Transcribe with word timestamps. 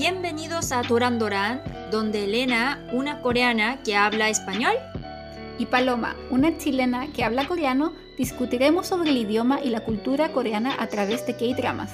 Bienvenidos 0.00 0.72
a 0.72 0.82
Duran 0.82 1.18
Duran, 1.18 1.62
donde 1.90 2.24
Elena, 2.24 2.86
una 2.92 3.20
coreana 3.20 3.82
que 3.82 3.96
habla 3.96 4.28
español, 4.28 4.74
y 5.58 5.66
Paloma, 5.66 6.16
una 6.30 6.56
chilena 6.58 7.06
que 7.12 7.24
habla 7.24 7.46
coreano, 7.46 7.92
discutiremos 8.18 8.86
sobre 8.86 9.10
el 9.10 9.16
idioma 9.16 9.60
y 9.62 9.70
la 9.70 9.80
cultura 9.80 10.32
coreana 10.32 10.76
a 10.78 10.86
través 10.88 11.26
de 11.26 11.36
K-dramas. 11.36 11.92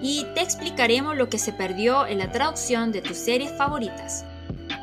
y 0.00 0.26
te 0.34 0.42
explicaremos 0.42 1.16
lo 1.16 1.28
que 1.28 1.38
se 1.38 1.52
perdió 1.52 2.06
en 2.06 2.18
la 2.18 2.30
traducción 2.30 2.92
de 2.92 3.02
tus 3.02 3.16
series 3.16 3.52
favoritas. 3.56 4.24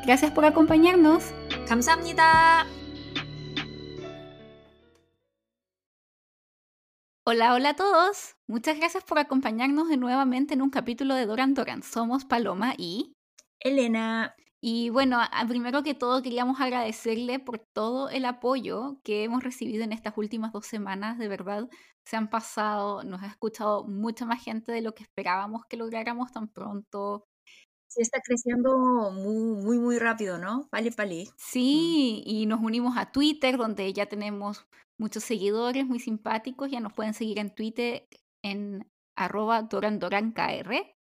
Gracias 0.05 0.31
por 0.31 0.45
acompañarnos. 0.45 1.23
감사합니다. 1.67 2.67
Hola, 7.26 7.54
hola 7.54 7.70
a 7.70 7.76
todos. 7.76 8.36
Muchas 8.46 8.76
gracias 8.78 9.04
por 9.04 9.18
acompañarnos 9.18 9.88
de 9.88 9.96
nuevamente 9.96 10.54
en 10.54 10.62
un 10.62 10.70
capítulo 10.70 11.14
de 11.14 11.26
Doran 11.26 11.54
Doran. 11.54 11.82
Somos 11.82 12.24
Paloma 12.24 12.74
y... 12.76 13.14
Elena, 13.60 14.34
Y 14.62 14.90
bueno, 14.90 15.18
primero 15.48 15.82
que 15.82 15.94
todo 15.94 16.22
queríamos 16.22 16.60
agradecerle 16.60 17.38
por 17.38 17.58
todo 17.58 18.10
el 18.10 18.24
apoyo 18.26 19.00
que 19.04 19.24
hemos 19.24 19.42
recibido 19.44 19.84
en 19.84 19.92
estas 19.92 20.16
últimas 20.18 20.52
dos 20.52 20.66
semanas. 20.66 21.18
De 21.18 21.28
verdad, 21.28 21.68
se 22.04 22.16
han 22.16 22.28
pasado, 22.30 23.02
nos 23.04 23.22
ha 23.22 23.26
escuchado 23.28 23.84
mucha 23.84 24.26
más 24.26 24.42
gente 24.42 24.72
de 24.72 24.82
lo 24.82 24.94
que 24.94 25.04
esperábamos 25.04 25.62
que 25.68 25.76
lográramos 25.76 26.32
tan 26.32 26.48
pronto. 26.48 27.26
se 27.88 28.02
está 28.02 28.20
creciendo 28.22 29.10
muy, 29.12 29.62
muy, 29.62 29.78
muy 29.78 29.98
rápido, 29.98 30.38
¿no? 30.38 30.68
Vale, 30.72 30.90
vale. 30.96 31.24
Sí, 31.36 32.22
y 32.24 32.46
nos 32.46 32.60
unimos 32.60 32.96
a 32.96 33.10
Twitter, 33.10 33.56
donde 33.56 33.92
ya 33.92 34.06
tenemos 34.06 34.66
muchos 35.00 35.24
seguidores 35.24 35.86
muy 35.86 35.98
simpáticos. 35.98 36.70
Ya 36.70 36.80
nos 36.80 36.92
pueden 36.92 37.14
seguir 37.14 37.38
en 37.38 37.52
Twitter 37.54 38.06
en 38.42 38.86
arroba 39.16 39.62
dorandorankr. 39.62 40.94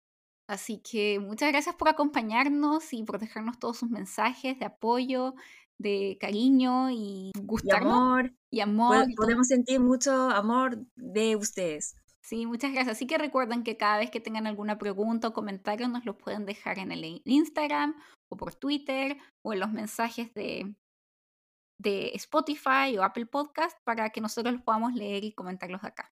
Así 0.47 0.79
que 0.79 1.19
muchas 1.19 1.51
gracias 1.51 1.75
por 1.75 1.89
acompañarnos 1.89 2.91
y 2.93 3.03
por 3.03 3.19
dejarnos 3.19 3.59
todos 3.59 3.77
sus 3.77 3.89
mensajes 3.89 4.57
de 4.57 4.65
apoyo, 4.65 5.35
de 5.77 6.17
cariño 6.19 6.89
y 6.89 7.31
Y 7.35 7.41
gustarnos 7.43 7.93
amor, 7.93 8.33
y 8.49 8.61
amor. 8.61 9.05
y 9.07 9.13
podemos 9.13 9.47
sentir 9.47 9.79
mucho 9.79 10.11
amor 10.11 10.83
de 10.95 11.35
ustedes. 11.35 11.95
Sí, 12.21 12.45
muchas 12.45 12.71
gracias. 12.71 12.97
Así 12.97 13.05
que 13.05 13.17
recuerden 13.17 13.63
que 13.63 13.77
cada 13.77 13.99
vez 13.99 14.09
que 14.09 14.19
tengan 14.19 14.47
alguna 14.47 14.77
pregunta 14.77 15.27
o 15.27 15.33
comentario 15.33 15.87
nos 15.87 16.05
lo 16.05 16.17
pueden 16.17 16.45
dejar 16.45 16.79
en 16.79 16.91
el 16.91 17.21
Instagram 17.25 17.95
o 18.29 18.37
por 18.37 18.55
Twitter 18.55 19.17
o 19.43 19.53
en 19.53 19.59
los 19.59 19.71
mensajes 19.71 20.33
de, 20.33 20.73
de 21.79 22.11
Spotify 22.15 22.97
o 22.97 23.03
Apple 23.03 23.25
Podcast 23.25 23.77
para 23.85 24.09
que 24.09 24.21
nosotros 24.21 24.53
los 24.53 24.63
podamos 24.63 24.93
leer 24.93 25.23
y 25.23 25.33
comentarlos 25.33 25.83
acá. 25.83 26.11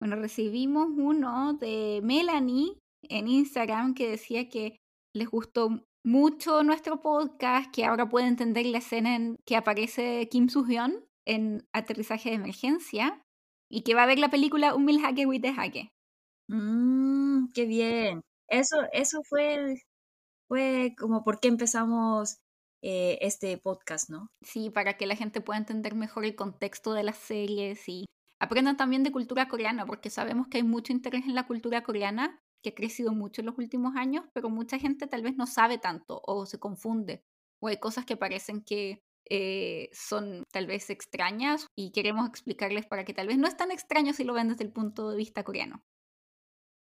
Bueno, 0.00 0.16
recibimos 0.16 0.88
uno 0.96 1.54
de 1.54 2.00
Melanie 2.02 2.78
en 3.02 3.28
Instagram 3.28 3.94
que 3.94 4.10
decía 4.10 4.48
que 4.48 4.76
les 5.14 5.28
gustó 5.28 5.70
mucho 6.04 6.62
nuestro 6.62 7.00
podcast, 7.00 7.72
que 7.72 7.84
ahora 7.84 8.08
puede 8.08 8.26
entender 8.26 8.66
la 8.66 8.78
escena 8.78 9.16
en 9.16 9.36
que 9.44 9.56
aparece 9.56 10.28
Kim 10.30 10.48
Soo-hyun 10.48 11.04
en 11.26 11.66
Aterrizaje 11.72 12.30
de 12.30 12.36
Emergencia 12.36 13.22
y 13.70 13.82
que 13.82 13.94
va 13.94 14.04
a 14.04 14.06
ver 14.06 14.18
la 14.18 14.30
película 14.30 14.74
Un 14.74 14.84
Mil 14.84 15.04
Hake 15.04 15.26
with 15.26 15.42
the 15.42 15.54
Hake. 15.56 15.90
Mmm, 16.48 17.48
qué 17.52 17.66
bien. 17.66 18.22
Eso, 18.48 18.76
eso 18.92 19.20
fue, 19.28 19.74
fue 20.48 20.94
como 20.98 21.22
por 21.24 21.40
qué 21.40 21.48
empezamos 21.48 22.38
eh, 22.82 23.18
este 23.22 23.56
podcast, 23.58 24.08
¿no? 24.08 24.30
Sí, 24.42 24.70
para 24.70 24.96
que 24.96 25.06
la 25.06 25.16
gente 25.16 25.40
pueda 25.40 25.58
entender 25.58 25.94
mejor 25.94 26.24
el 26.24 26.36
contexto 26.36 26.92
de 26.92 27.02
las 27.02 27.18
series 27.18 27.88
y 27.88 28.06
aprendan 28.38 28.76
también 28.76 29.02
de 29.02 29.12
cultura 29.12 29.48
coreana, 29.48 29.84
porque 29.84 30.10
sabemos 30.10 30.48
que 30.48 30.58
hay 30.58 30.62
mucho 30.62 30.92
interés 30.92 31.24
en 31.24 31.34
la 31.34 31.46
cultura 31.46 31.82
coreana, 31.82 32.40
que 32.62 32.70
ha 32.70 32.74
crecido 32.74 33.12
mucho 33.12 33.42
en 33.42 33.46
los 33.46 33.58
últimos 33.58 33.96
años, 33.96 34.24
pero 34.32 34.48
mucha 34.48 34.78
gente 34.78 35.06
tal 35.06 35.22
vez 35.22 35.36
no 35.36 35.46
sabe 35.46 35.78
tanto 35.78 36.20
o 36.24 36.46
se 36.46 36.58
confunde, 36.58 37.24
o 37.60 37.68
hay 37.68 37.78
cosas 37.78 38.04
que 38.04 38.16
parecen 38.16 38.62
que 38.62 39.02
eh, 39.30 39.90
son 39.92 40.44
tal 40.52 40.66
vez 40.66 40.88
extrañas 40.88 41.66
y 41.76 41.90
queremos 41.90 42.28
explicarles 42.28 42.86
para 42.86 43.04
que 43.04 43.12
tal 43.12 43.26
vez 43.26 43.38
no 43.38 43.46
es 43.46 43.56
tan 43.56 43.70
extraño 43.70 44.12
si 44.12 44.24
lo 44.24 44.32
ven 44.32 44.48
desde 44.48 44.64
el 44.64 44.72
punto 44.72 45.10
de 45.10 45.16
vista 45.16 45.44
coreano. 45.44 45.82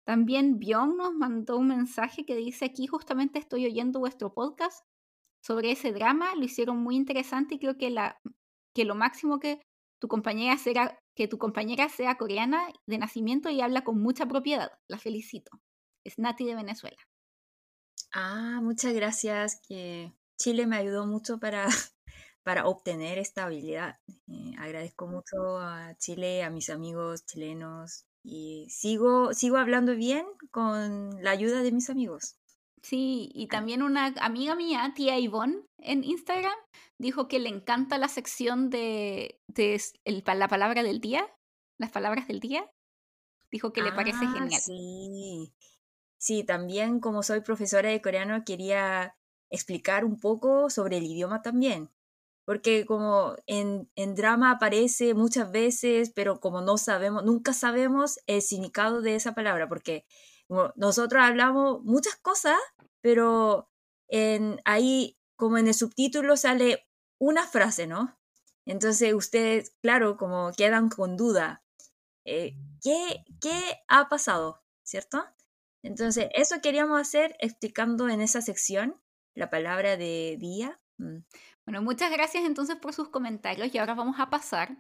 También 0.05 0.57
Byung 0.57 0.95
nos 0.95 1.13
mandó 1.13 1.57
un 1.57 1.67
mensaje 1.67 2.25
que 2.25 2.35
dice 2.35 2.65
aquí 2.65 2.87
justamente 2.87 3.39
estoy 3.39 3.65
oyendo 3.65 3.99
vuestro 3.99 4.33
podcast 4.33 4.85
sobre 5.47 5.71
ese 5.71 5.93
drama, 5.93 6.35
lo 6.35 6.43
hicieron 6.43 6.77
muy 6.77 6.97
interesante 6.97 7.55
y 7.55 7.59
creo 7.59 7.77
que, 7.77 7.89
la, 7.89 8.19
que 8.75 8.83
lo 8.83 8.95
máximo 8.95 9.39
que 9.39 9.61
tu 9.97 10.09
compañera 10.09 10.57
sea, 10.57 10.99
que 11.15 11.29
tu 11.29 11.37
compañera 11.37 11.87
sea 11.87 12.17
coreana 12.17 12.67
de 12.85 12.97
nacimiento 12.97 13.49
y 13.49 13.61
habla 13.61 13.85
con 13.85 13.97
mucha 14.01 14.25
propiedad. 14.25 14.69
La 14.89 14.97
felicito. 14.97 15.51
Es 16.03 16.19
Nati 16.19 16.45
de 16.45 16.55
Venezuela. 16.55 16.97
Ah, 18.11 18.59
muchas 18.61 18.93
gracias, 18.93 19.61
que 19.65 20.11
Chile 20.37 20.67
me 20.67 20.75
ayudó 20.75 21.07
mucho 21.07 21.39
para, 21.39 21.65
para 22.43 22.67
obtener 22.67 23.17
esta 23.17 23.45
habilidad. 23.45 23.99
Eh, 24.27 24.51
agradezco 24.59 25.07
mucho 25.07 25.59
a 25.59 25.95
Chile, 25.97 26.43
a 26.43 26.49
mis 26.49 26.69
amigos 26.69 27.25
chilenos 27.25 28.05
y 28.21 28.67
sigo, 28.69 29.33
sigo 29.33 29.55
hablando 29.55 29.95
bien 29.95 30.25
con 30.51 31.23
la 31.23 31.31
ayuda 31.31 31.61
de 31.61 31.71
mis 31.71 31.89
amigos. 31.89 32.35
Sí, 32.81 33.29
y 33.33 33.47
también 33.47 33.81
una 33.81 34.13
amiga 34.21 34.55
mía, 34.55 34.93
tía 34.95 35.19
Ivonne, 35.19 35.63
en 35.79 36.03
Instagram, 36.03 36.53
dijo 36.97 37.27
que 37.27 37.39
le 37.39 37.49
encanta 37.49 37.97
la 37.97 38.07
sección 38.07 38.69
de, 38.69 39.39
de 39.47 39.81
el 40.05 40.23
la 40.25 40.47
palabra 40.47 40.83
del 40.83 41.01
día, 41.01 41.27
las 41.77 41.91
palabras 41.91 42.27
del 42.27 42.39
día. 42.39 42.69
Dijo 43.51 43.73
que 43.73 43.81
le 43.81 43.91
parece 43.91 44.25
Ah, 44.25 44.31
genial. 44.33 44.61
Sí, 44.61 45.53
sí, 46.17 46.43
también 46.43 46.99
como 46.99 47.23
soy 47.23 47.41
profesora 47.41 47.89
de 47.89 48.01
coreano 48.01 48.43
quería 48.45 49.15
explicar 49.49 50.05
un 50.05 50.19
poco 50.19 50.69
sobre 50.69 50.97
el 50.97 51.05
idioma 51.05 51.41
también, 51.41 51.91
porque 52.45 52.85
como 52.85 53.35
en, 53.47 53.89
en 53.95 54.15
drama 54.15 54.51
aparece 54.51 55.13
muchas 55.13 55.51
veces, 55.51 56.11
pero 56.15 56.39
como 56.39 56.61
no 56.61 56.77
sabemos, 56.77 57.23
nunca 57.25 57.53
sabemos 57.53 58.19
el 58.27 58.41
significado 58.41 59.01
de 59.01 59.15
esa 59.15 59.33
palabra, 59.35 59.67
porque 59.69 60.05
nosotros 60.75 61.21
hablamos 61.23 61.83
muchas 61.83 62.15
cosas, 62.17 62.57
pero 63.01 63.69
en, 64.09 64.61
ahí 64.65 65.17
como 65.37 65.57
en 65.57 65.67
el 65.67 65.73
subtítulo 65.73 66.37
sale 66.37 66.87
una 67.19 67.45
frase, 67.47 67.87
¿no? 67.87 68.17
Entonces 68.65 69.13
ustedes, 69.13 69.75
claro, 69.81 70.17
como 70.17 70.51
quedan 70.57 70.89
con 70.89 71.15
duda 71.17 71.63
eh, 72.25 72.55
¿qué, 72.83 73.23
¿qué 73.41 73.79
ha 73.87 74.09
pasado? 74.09 74.61
¿Cierto? 74.85 75.23
Entonces, 75.83 76.27
eso 76.33 76.59
queríamos 76.61 76.99
hacer 76.99 77.35
explicando 77.39 78.09
en 78.09 78.19
esa 78.21 78.41
sección 78.41 79.01
la 79.35 79.49
palabra 79.49 79.95
de 79.95 80.35
día. 80.39 80.79
Mm. 80.97 81.19
Bueno, 81.65 81.81
muchas 81.81 82.11
gracias 82.11 82.43
entonces 82.45 82.75
por 82.77 82.93
sus 82.93 83.09
comentarios 83.09 83.73
y 83.73 83.77
ahora 83.77 83.93
vamos 83.95 84.19
a 84.19 84.29
pasar 84.29 84.77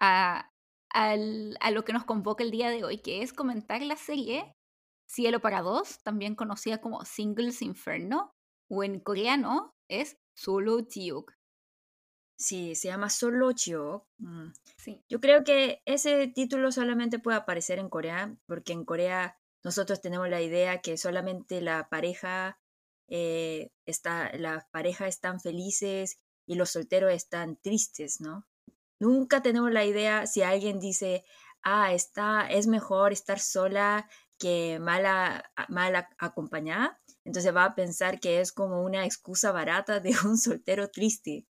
a, 0.00 0.50
al- 0.90 1.58
a 1.60 1.70
lo 1.70 1.84
que 1.84 1.92
nos 1.92 2.04
convoca 2.04 2.44
el 2.44 2.50
día 2.50 2.70
de 2.70 2.84
hoy, 2.84 2.98
que 3.02 3.22
es 3.22 3.32
comentar 3.32 3.82
la 3.82 3.96
serie 3.96 4.54
Cielo 5.10 5.40
para 5.40 5.60
dos, 5.60 6.00
también 6.04 6.36
conocida 6.36 6.80
como 6.80 7.04
Singles 7.04 7.62
Inferno, 7.62 8.32
o 8.68 8.84
en 8.84 9.00
coreano 9.00 9.74
es 9.88 10.16
Solo 10.34 10.86
Jiuk. 10.88 11.32
Sí, 12.36 12.76
se 12.76 12.88
llama 12.88 13.10
Solo. 13.10 13.50
Mm. 14.18 14.52
Sí, 14.76 15.02
Yo 15.08 15.20
creo 15.20 15.42
que 15.42 15.82
ese 15.84 16.28
título 16.28 16.70
solamente 16.70 17.18
puede 17.18 17.38
aparecer 17.38 17.80
en 17.80 17.88
Corea, 17.88 18.36
porque 18.46 18.72
en 18.72 18.84
Corea 18.84 19.36
nosotros 19.64 20.00
tenemos 20.00 20.28
la 20.28 20.42
idea 20.42 20.80
que 20.80 20.96
solamente 20.96 21.60
la 21.60 21.88
pareja 21.88 22.60
eh, 23.08 23.72
está, 23.86 24.30
las 24.38 24.64
parejas 24.70 25.08
están 25.08 25.40
felices 25.40 26.20
y 26.46 26.54
los 26.54 26.70
solteros 26.70 27.12
están 27.12 27.56
tristes, 27.56 28.20
¿no? 28.20 28.46
Nunca 29.00 29.42
tenemos 29.42 29.72
la 29.72 29.84
idea 29.84 30.28
si 30.28 30.42
alguien 30.42 30.78
dice, 30.78 31.24
ah, 31.62 31.92
está, 31.92 32.46
es 32.48 32.68
mejor 32.68 33.12
estar 33.12 33.40
sola 33.40 34.08
que 34.40 34.80
mala 34.80 35.44
acompañada. 36.18 36.98
Entonces 37.24 37.54
va 37.54 37.64
a 37.66 37.74
pensar 37.74 38.18
que 38.18 38.40
es 38.40 38.50
como 38.50 38.82
una 38.82 39.04
excusa 39.04 39.52
barata 39.52 40.00
de 40.00 40.16
un 40.24 40.38
soltero 40.38 40.88
triste, 40.88 41.46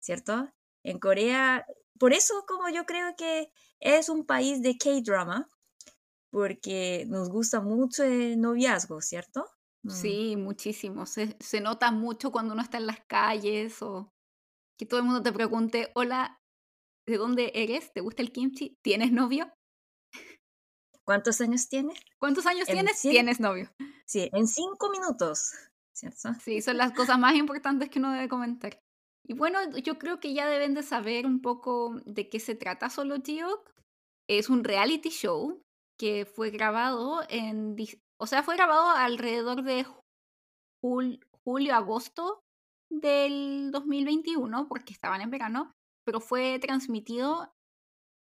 ¿cierto? 0.00 0.50
En 0.82 0.98
Corea, 0.98 1.64
por 1.98 2.12
eso 2.12 2.44
como 2.46 2.68
yo 2.68 2.84
creo 2.84 3.14
que 3.16 3.50
es 3.80 4.08
un 4.10 4.26
país 4.26 4.60
de 4.60 4.76
K-drama, 4.76 5.48
porque 6.30 7.06
nos 7.08 7.30
gusta 7.30 7.60
mucho 7.60 8.02
el 8.02 8.40
noviazgo, 8.40 9.00
¿cierto? 9.00 9.46
Mm. 9.84 9.90
sí, 9.90 10.36
muchísimo. 10.36 11.06
Se, 11.06 11.36
se 11.38 11.60
nota 11.60 11.92
mucho 11.92 12.32
cuando 12.32 12.54
uno 12.54 12.62
está 12.62 12.78
en 12.78 12.86
las 12.86 13.00
calles 13.06 13.80
o 13.80 14.12
que 14.76 14.86
todo 14.86 14.98
el 14.98 15.06
mundo 15.06 15.22
te 15.22 15.32
pregunte, 15.32 15.92
hola, 15.94 16.40
¿de 17.06 17.16
dónde 17.16 17.52
eres? 17.54 17.92
¿Te 17.92 18.00
gusta 18.00 18.22
el 18.22 18.32
kimchi? 18.32 18.76
¿Tienes 18.82 19.12
novio? 19.12 19.52
¿Cuántos 21.06 21.40
años 21.40 21.68
tienes? 21.68 21.98
¿Cuántos 22.18 22.46
años 22.46 22.68
En 22.68 22.74
tienes? 22.76 22.96
cien- 23.02 23.10
Tienes 23.12 23.40
novio. 23.40 23.70
Sí, 24.06 24.28
en 24.32 24.46
cinco 24.46 24.90
minutos, 24.90 25.52
¿cierto? 25.94 26.32
Sí, 26.42 26.62
son 26.62 26.76
las 26.78 26.92
cosas 26.92 27.18
más 27.18 27.34
importantes 27.34 27.88
que 27.90 27.98
uno 27.98 28.12
debe 28.12 28.28
comentar. 28.28 28.78
Y 29.26 29.34
bueno, 29.34 29.58
yo 29.78 29.98
creo 29.98 30.20
que 30.20 30.34
ya 30.34 30.46
deben 30.46 30.74
de 30.74 30.82
saber 30.82 31.26
un 31.26 31.40
poco 31.40 32.00
de 32.04 32.28
qué 32.28 32.40
se 32.40 32.54
trata 32.54 32.90
Solo 32.90 33.16
Jiok. 33.22 33.70
Es 34.28 34.48
un 34.50 34.64
reality 34.64 35.10
show 35.10 35.62
que 35.98 36.26
fue 36.26 36.50
grabado 36.50 37.22
en, 37.28 37.76
O 38.18 38.26
sea, 38.26 38.42
fue 38.42 38.56
grabado 38.56 38.88
alrededor 38.90 39.62
de 39.62 39.86
julio-agosto 41.44 42.40
del 42.90 43.70
2021, 43.70 44.68
porque 44.68 44.92
estaban 44.92 45.20
en 45.20 45.30
verano, 45.30 45.72
pero 46.04 46.20
fue 46.20 46.58
transmitido 46.58 47.52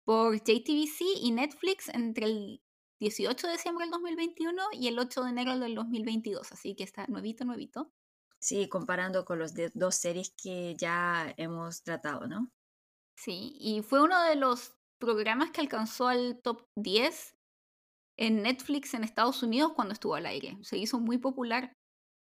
por 0.06 0.36
JTBC 0.36 1.02
y 1.22 1.32
Netflix 1.32 1.90
entre 1.90 2.26
el 2.26 2.62
18 3.00 3.48
de 3.48 3.54
diciembre 3.54 3.86
del 3.86 3.92
2021 3.92 4.62
y 4.74 4.88
el 4.88 5.00
8 5.00 5.24
de 5.24 5.30
enero 5.30 5.60
del 5.60 5.76
2022, 5.76 6.52
así 6.52 6.76
que 6.76 6.84
está 6.84 7.06
nuevito, 7.08 7.46
nuevito. 7.46 7.92
Sí, 8.40 8.70
comparando 8.70 9.26
con 9.26 9.40
los 9.40 9.54
dos 9.74 9.96
series 9.96 10.34
que 10.42 10.76
ya 10.78 11.34
hemos 11.38 11.84
tratado, 11.84 12.28
¿no? 12.28 12.52
Sí, 13.18 13.58
y 13.60 13.82
fue 13.82 14.02
uno 14.02 14.22
de 14.24 14.36
los 14.36 14.76
programas 14.98 15.52
que 15.52 15.62
alcanzó 15.62 16.08
al 16.08 16.42
top 16.42 16.68
10 16.76 17.36
en 18.18 18.44
Netflix 18.44 18.94
en 18.94 19.04
Estados 19.04 19.44
Unidos 19.44 19.74
cuando 19.76 19.94
estuvo 19.94 20.16
al 20.16 20.26
aire. 20.26 20.58
Se 20.62 20.78
hizo 20.78 21.00
muy 21.00 21.18
popular 21.18 21.74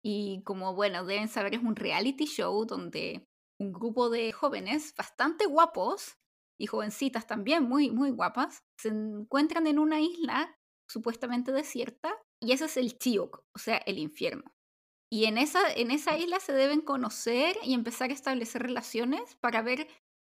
y 0.03 0.41
como 0.43 0.75
bueno, 0.75 1.05
deben 1.05 1.27
saber, 1.27 1.55
es 1.55 1.61
un 1.61 1.75
reality 1.75 2.25
show 2.25 2.65
donde 2.65 3.25
un 3.59 3.73
grupo 3.73 4.09
de 4.09 4.31
jóvenes 4.31 4.93
bastante 4.95 5.45
guapos 5.45 6.17
y 6.57 6.67
jovencitas 6.67 7.27
también 7.27 7.63
muy, 7.63 7.91
muy 7.91 8.11
guapas 8.11 8.63
se 8.77 8.89
encuentran 8.89 9.67
en 9.67 9.79
una 9.79 9.99
isla 9.99 10.58
supuestamente 10.89 11.51
desierta 11.51 12.13
y 12.41 12.51
ese 12.51 12.65
es 12.65 12.77
el 12.77 12.97
Chiok, 12.97 13.43
o 13.55 13.59
sea, 13.59 13.77
el 13.77 13.97
infierno. 13.97 14.43
Y 15.11 15.25
en 15.25 15.37
esa, 15.37 15.71
en 15.73 15.91
esa 15.91 16.17
isla 16.17 16.39
se 16.39 16.53
deben 16.53 16.81
conocer 16.81 17.57
y 17.63 17.73
empezar 17.73 18.09
a 18.09 18.13
establecer 18.13 18.61
relaciones 18.61 19.35
para 19.41 19.61
ver, 19.61 19.87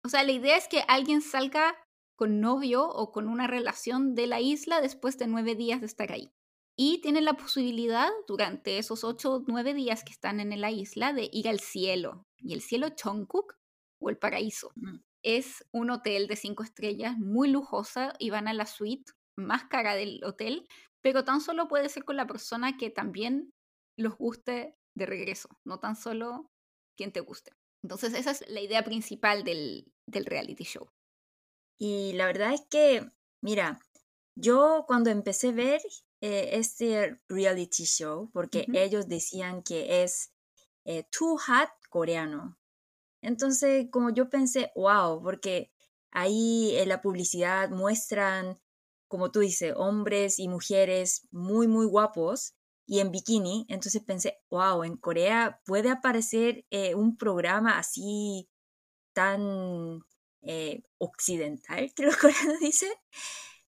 o 0.04 0.08
sea, 0.08 0.22
la 0.24 0.32
idea 0.32 0.56
es 0.56 0.68
que 0.68 0.84
alguien 0.88 1.22
salga 1.22 1.74
con 2.16 2.40
novio 2.40 2.86
o 2.88 3.12
con 3.12 3.28
una 3.28 3.46
relación 3.46 4.14
de 4.14 4.26
la 4.26 4.40
isla 4.40 4.80
después 4.80 5.18
de 5.18 5.26
nueve 5.26 5.54
días 5.54 5.80
de 5.80 5.86
estar 5.86 6.12
ahí. 6.12 6.30
Y 6.78 7.00
tienen 7.00 7.24
la 7.24 7.34
posibilidad 7.34 8.08
durante 8.28 8.78
esos 8.78 9.02
ocho 9.02 9.34
o 9.34 9.44
nueve 9.46 9.72
días 9.72 10.04
que 10.04 10.12
están 10.12 10.40
en 10.40 10.60
la 10.60 10.70
isla 10.70 11.14
de 11.14 11.30
ir 11.32 11.48
al 11.48 11.60
cielo. 11.60 12.26
Y 12.38 12.52
el 12.52 12.60
cielo 12.60 12.90
Chongkuk 12.90 13.54
o 13.98 14.10
el 14.10 14.18
paraíso. 14.18 14.72
Es 15.22 15.64
un 15.72 15.90
hotel 15.90 16.26
de 16.26 16.36
cinco 16.36 16.62
estrellas 16.62 17.16
muy 17.16 17.48
lujosa 17.48 18.12
y 18.18 18.28
van 18.28 18.46
a 18.46 18.52
la 18.52 18.66
suite 18.66 19.12
más 19.36 19.64
cara 19.64 19.94
del 19.94 20.22
hotel, 20.24 20.66
pero 21.02 21.24
tan 21.24 21.40
solo 21.40 21.68
puede 21.68 21.88
ser 21.88 22.04
con 22.04 22.16
la 22.16 22.26
persona 22.26 22.76
que 22.76 22.90
también 22.90 23.52
los 23.96 24.16
guste 24.16 24.76
de 24.94 25.06
regreso, 25.06 25.48
no 25.64 25.78
tan 25.78 25.96
solo 25.96 26.50
quien 26.96 27.12
te 27.12 27.20
guste. 27.20 27.52
Entonces 27.82 28.14
esa 28.14 28.30
es 28.32 28.44
la 28.48 28.60
idea 28.60 28.82
principal 28.82 29.44
del, 29.44 29.92
del 30.06 30.24
reality 30.24 30.64
show. 30.64 30.90
Y 31.78 32.14
la 32.14 32.26
verdad 32.26 32.54
es 32.54 32.62
que, 32.68 33.06
mira, 33.42 33.80
yo 34.34 34.84
cuando 34.86 35.10
empecé 35.10 35.48
a 35.48 35.52
ver 35.52 35.80
eh, 36.20 36.50
este 36.52 37.20
reality 37.28 37.84
show, 37.84 38.30
porque 38.32 38.66
ellos 38.72 39.08
decían 39.08 39.62
que 39.62 40.02
es 40.02 40.32
eh, 40.84 41.04
Too 41.10 41.36
Hot 41.36 41.70
coreano. 41.90 42.58
Entonces, 43.22 43.88
como 43.90 44.10
yo 44.10 44.30
pensé, 44.30 44.72
wow, 44.74 45.22
porque 45.22 45.70
ahí 46.10 46.76
en 46.76 46.88
la 46.88 47.02
publicidad 47.02 47.70
muestran, 47.70 48.58
como 49.08 49.30
tú 49.30 49.40
dices, 49.40 49.74
hombres 49.76 50.38
y 50.38 50.48
mujeres 50.48 51.26
muy, 51.30 51.68
muy 51.68 51.86
guapos 51.86 52.54
y 52.86 53.00
en 53.00 53.10
bikini. 53.10 53.66
Entonces 53.68 54.02
pensé, 54.02 54.38
wow, 54.50 54.84
en 54.84 54.96
Corea 54.96 55.60
puede 55.64 55.90
aparecer 55.90 56.64
eh, 56.70 56.94
un 56.94 57.16
programa 57.16 57.78
así 57.78 58.48
tan 59.12 60.00
eh, 60.42 60.82
occidental, 60.98 61.92
que 61.96 62.04
los 62.04 62.16
coreanos 62.16 62.60
dicen, 62.60 62.92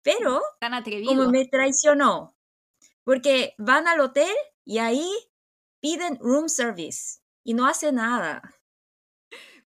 pero 0.03 0.43
tan 0.61 0.75
atrevido. 0.75 1.11
como 1.15 1.31
me 1.31 1.47
traicionó, 1.47 2.37
porque 3.05 3.55
van 3.59 3.87
al 3.87 4.01
hotel 4.01 4.35
y 4.65 4.79
ahí 4.79 5.09
piden 5.81 6.19
room 6.21 6.49
service 6.49 7.21
y 7.45 7.55
no 7.55 7.67
hace 7.67 7.93
nada. 7.93 8.55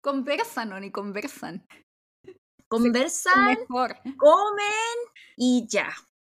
Conversan 0.02 0.74
o 0.74 0.80
ni 0.80 0.92
conversan. 0.92 1.68
Conversan, 2.70 3.58
comen 4.18 4.98
y 5.38 5.66
ya. 5.70 5.94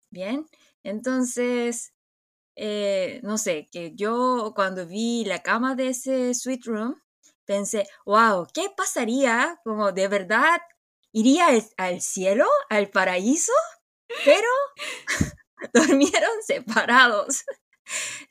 Bien, 0.09 0.47
entonces, 0.83 1.93
eh, 2.55 3.19
no 3.23 3.37
sé, 3.37 3.67
que 3.71 3.93
yo 3.95 4.53
cuando 4.55 4.87
vi 4.87 5.25
la 5.25 5.43
cama 5.43 5.75
de 5.75 5.89
ese 5.89 6.33
suite 6.33 6.69
room, 6.69 7.01
pensé, 7.45 7.87
wow, 8.05 8.47
¿qué 8.53 8.69
pasaría? 8.75 9.59
Como 9.63 9.91
de 9.91 10.07
verdad, 10.07 10.61
¿iría 11.11 11.47
al 11.77 12.01
cielo, 12.01 12.47
al 12.69 12.89
paraíso? 12.89 13.53
Pero 14.25 14.47
dormieron 15.73 16.43
separados. 16.45 17.43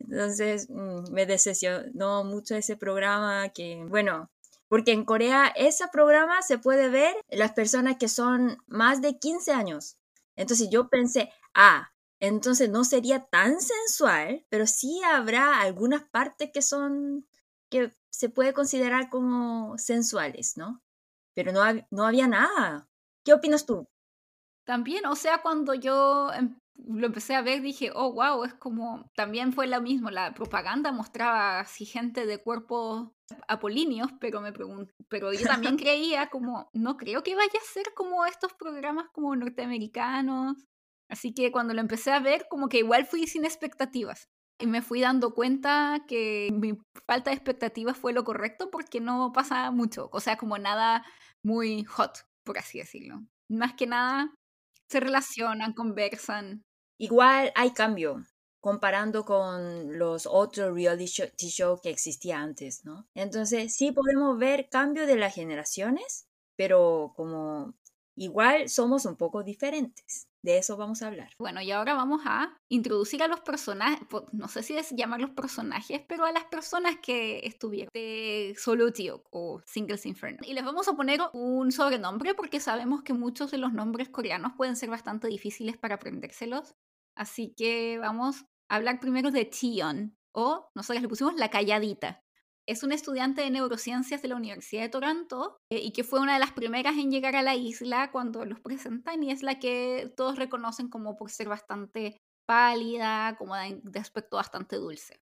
Entonces 0.00 0.68
mm, 0.70 1.12
me 1.12 1.26
decepcionó 1.26 2.24
mucho 2.24 2.56
ese 2.56 2.76
programa 2.76 3.50
que, 3.50 3.84
bueno, 3.88 4.31
porque 4.72 4.92
en 4.92 5.04
Corea 5.04 5.52
ese 5.54 5.86
programa 5.88 6.40
se 6.40 6.56
puede 6.56 6.88
ver 6.88 7.14
las 7.28 7.52
personas 7.52 7.98
que 7.98 8.08
son 8.08 8.56
más 8.66 9.02
de 9.02 9.18
15 9.18 9.52
años. 9.52 9.98
Entonces 10.34 10.70
yo 10.70 10.88
pensé, 10.88 11.30
ah, 11.52 11.92
entonces 12.20 12.70
no 12.70 12.82
sería 12.82 13.26
tan 13.26 13.60
sensual, 13.60 14.46
pero 14.48 14.66
sí 14.66 15.02
habrá 15.04 15.60
algunas 15.60 16.04
partes 16.08 16.52
que 16.54 16.62
son 16.62 17.28
que 17.70 17.92
se 18.10 18.30
puede 18.30 18.54
considerar 18.54 19.10
como 19.10 19.76
sensuales, 19.76 20.56
¿no? 20.56 20.80
Pero 21.34 21.52
no, 21.52 21.60
no 21.90 22.06
había 22.06 22.26
nada. 22.26 22.88
¿Qué 23.26 23.34
opinas 23.34 23.66
tú? 23.66 23.86
También, 24.64 25.04
o 25.04 25.16
sea, 25.16 25.42
cuando 25.42 25.74
yo 25.74 26.32
em, 26.32 26.58
lo 26.86 27.06
empecé 27.06 27.34
a 27.34 27.42
ver 27.42 27.62
dije, 27.62 27.90
oh, 27.94 28.12
wow, 28.12 28.44
es 28.44 28.54
como, 28.54 29.10
también 29.14 29.52
fue 29.52 29.66
lo 29.66 29.80
mismo, 29.80 30.10
la 30.10 30.34
propaganda 30.34 30.92
mostraba 30.92 31.60
así 31.60 31.84
gente 31.84 32.26
de 32.26 32.42
cuerpos 32.42 33.10
apolíneos, 33.48 34.10
pero 34.20 34.40
me 34.40 34.52
pregunto, 34.52 34.92
pero 35.08 35.32
yo 35.32 35.46
también 35.46 35.76
creía 35.78 36.28
como, 36.28 36.68
no 36.72 36.96
creo 36.96 37.22
que 37.22 37.34
vaya 37.34 37.58
a 37.60 37.72
ser 37.72 37.92
como 37.94 38.26
estos 38.26 38.52
programas 38.54 39.06
como 39.12 39.34
norteamericanos, 39.36 40.66
así 41.08 41.34
que 41.34 41.52
cuando 41.52 41.74
lo 41.74 41.80
empecé 41.80 42.12
a 42.12 42.20
ver 42.20 42.46
como 42.48 42.68
que 42.68 42.78
igual 42.78 43.06
fui 43.06 43.26
sin 43.26 43.44
expectativas 43.44 44.28
y 44.58 44.66
me 44.66 44.82
fui 44.82 45.00
dando 45.00 45.34
cuenta 45.34 46.04
que 46.06 46.50
mi 46.52 46.78
falta 47.06 47.30
de 47.30 47.36
expectativas 47.36 47.96
fue 47.96 48.12
lo 48.12 48.24
correcto 48.24 48.70
porque 48.70 49.00
no 49.00 49.32
pasa 49.32 49.70
mucho, 49.70 50.08
o 50.12 50.20
sea, 50.20 50.36
como 50.36 50.58
nada 50.58 51.04
muy 51.42 51.84
hot, 51.84 52.18
por 52.44 52.58
así 52.58 52.78
decirlo. 52.78 53.20
Más 53.48 53.74
que 53.74 53.86
nada, 53.86 54.32
se 54.88 55.00
relacionan, 55.00 55.72
conversan. 55.72 56.62
Igual 57.02 57.50
hay 57.56 57.72
cambio 57.72 58.24
comparando 58.60 59.24
con 59.24 59.98
los 59.98 60.24
otros 60.24 60.72
reality 60.72 61.48
show 61.48 61.80
que 61.82 61.90
existía 61.90 62.38
antes, 62.38 62.84
¿no? 62.84 63.08
Entonces, 63.14 63.74
sí 63.74 63.90
podemos 63.90 64.38
ver 64.38 64.68
cambio 64.70 65.04
de 65.04 65.16
las 65.16 65.34
generaciones, 65.34 66.28
pero 66.54 67.12
como 67.16 67.74
igual 68.14 68.68
somos 68.68 69.04
un 69.04 69.16
poco 69.16 69.42
diferentes. 69.42 70.28
De 70.44 70.58
eso 70.58 70.76
vamos 70.76 71.02
a 71.02 71.08
hablar. 71.08 71.30
Bueno, 71.40 71.60
y 71.60 71.72
ahora 71.72 71.94
vamos 71.94 72.22
a 72.24 72.56
introducir 72.68 73.20
a 73.24 73.28
los 73.28 73.40
personajes, 73.40 74.06
no 74.30 74.46
sé 74.46 74.62
si 74.62 74.76
es 74.76 74.90
llamarlos 74.90 75.30
personajes, 75.30 76.02
pero 76.08 76.24
a 76.24 76.30
las 76.30 76.44
personas 76.44 76.96
que 77.02 77.40
estuvieron 77.44 77.90
de 77.92 78.54
Solutio 78.56 79.24
o 79.30 79.60
Singles 79.66 80.06
Inferno. 80.06 80.38
Y 80.46 80.54
les 80.54 80.64
vamos 80.64 80.86
a 80.86 80.94
poner 80.94 81.20
un 81.32 81.72
sobrenombre 81.72 82.34
porque 82.34 82.60
sabemos 82.60 83.02
que 83.02 83.12
muchos 83.12 83.50
de 83.50 83.58
los 83.58 83.72
nombres 83.72 84.08
coreanos 84.08 84.52
pueden 84.56 84.76
ser 84.76 84.90
bastante 84.90 85.26
difíciles 85.26 85.76
para 85.76 85.96
aprendérselos. 85.96 86.76
Así 87.14 87.54
que 87.56 87.98
vamos 87.98 88.44
a 88.68 88.76
hablar 88.76 89.00
primero 89.00 89.30
de 89.30 89.44
Tion, 89.44 90.16
o 90.32 90.70
nosotros 90.74 91.02
le 91.02 91.08
pusimos 91.08 91.34
la 91.34 91.50
calladita 91.50 92.22
es 92.66 92.82
una 92.82 92.94
estudiante 92.94 93.42
de 93.42 93.50
neurociencias 93.50 94.22
de 94.22 94.28
la 94.28 94.36
Universidad 94.36 94.82
de 94.82 94.88
Toronto 94.88 95.60
eh, 95.70 95.80
y 95.80 95.92
que 95.92 96.04
fue 96.04 96.20
una 96.20 96.34
de 96.34 96.40
las 96.40 96.52
primeras 96.52 96.96
en 96.96 97.10
llegar 97.10 97.34
a 97.34 97.42
la 97.42 97.56
isla 97.56 98.10
cuando 98.12 98.44
los 98.44 98.60
presentan 98.60 99.22
y 99.22 99.32
es 99.32 99.42
la 99.42 99.58
que 99.58 100.12
todos 100.16 100.38
reconocen 100.38 100.88
como 100.88 101.16
por 101.16 101.30
ser 101.30 101.48
bastante 101.48 102.20
pálida, 102.46 103.36
como 103.36 103.56
de, 103.56 103.98
aspecto 103.98 104.36
bastante 104.36 104.76
dulce. 104.76 105.20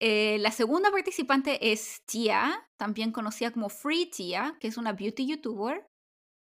Eh, 0.00 0.38
la 0.40 0.50
segunda 0.50 0.90
participante 0.90 1.72
es 1.72 2.02
Tia, 2.06 2.68
también 2.76 3.12
conocida 3.12 3.50
como 3.50 3.68
Free 3.68 4.10
Tia, 4.10 4.56
que 4.60 4.68
es 4.68 4.76
una 4.76 4.92
beauty 4.92 5.26
youtuber 5.26 5.86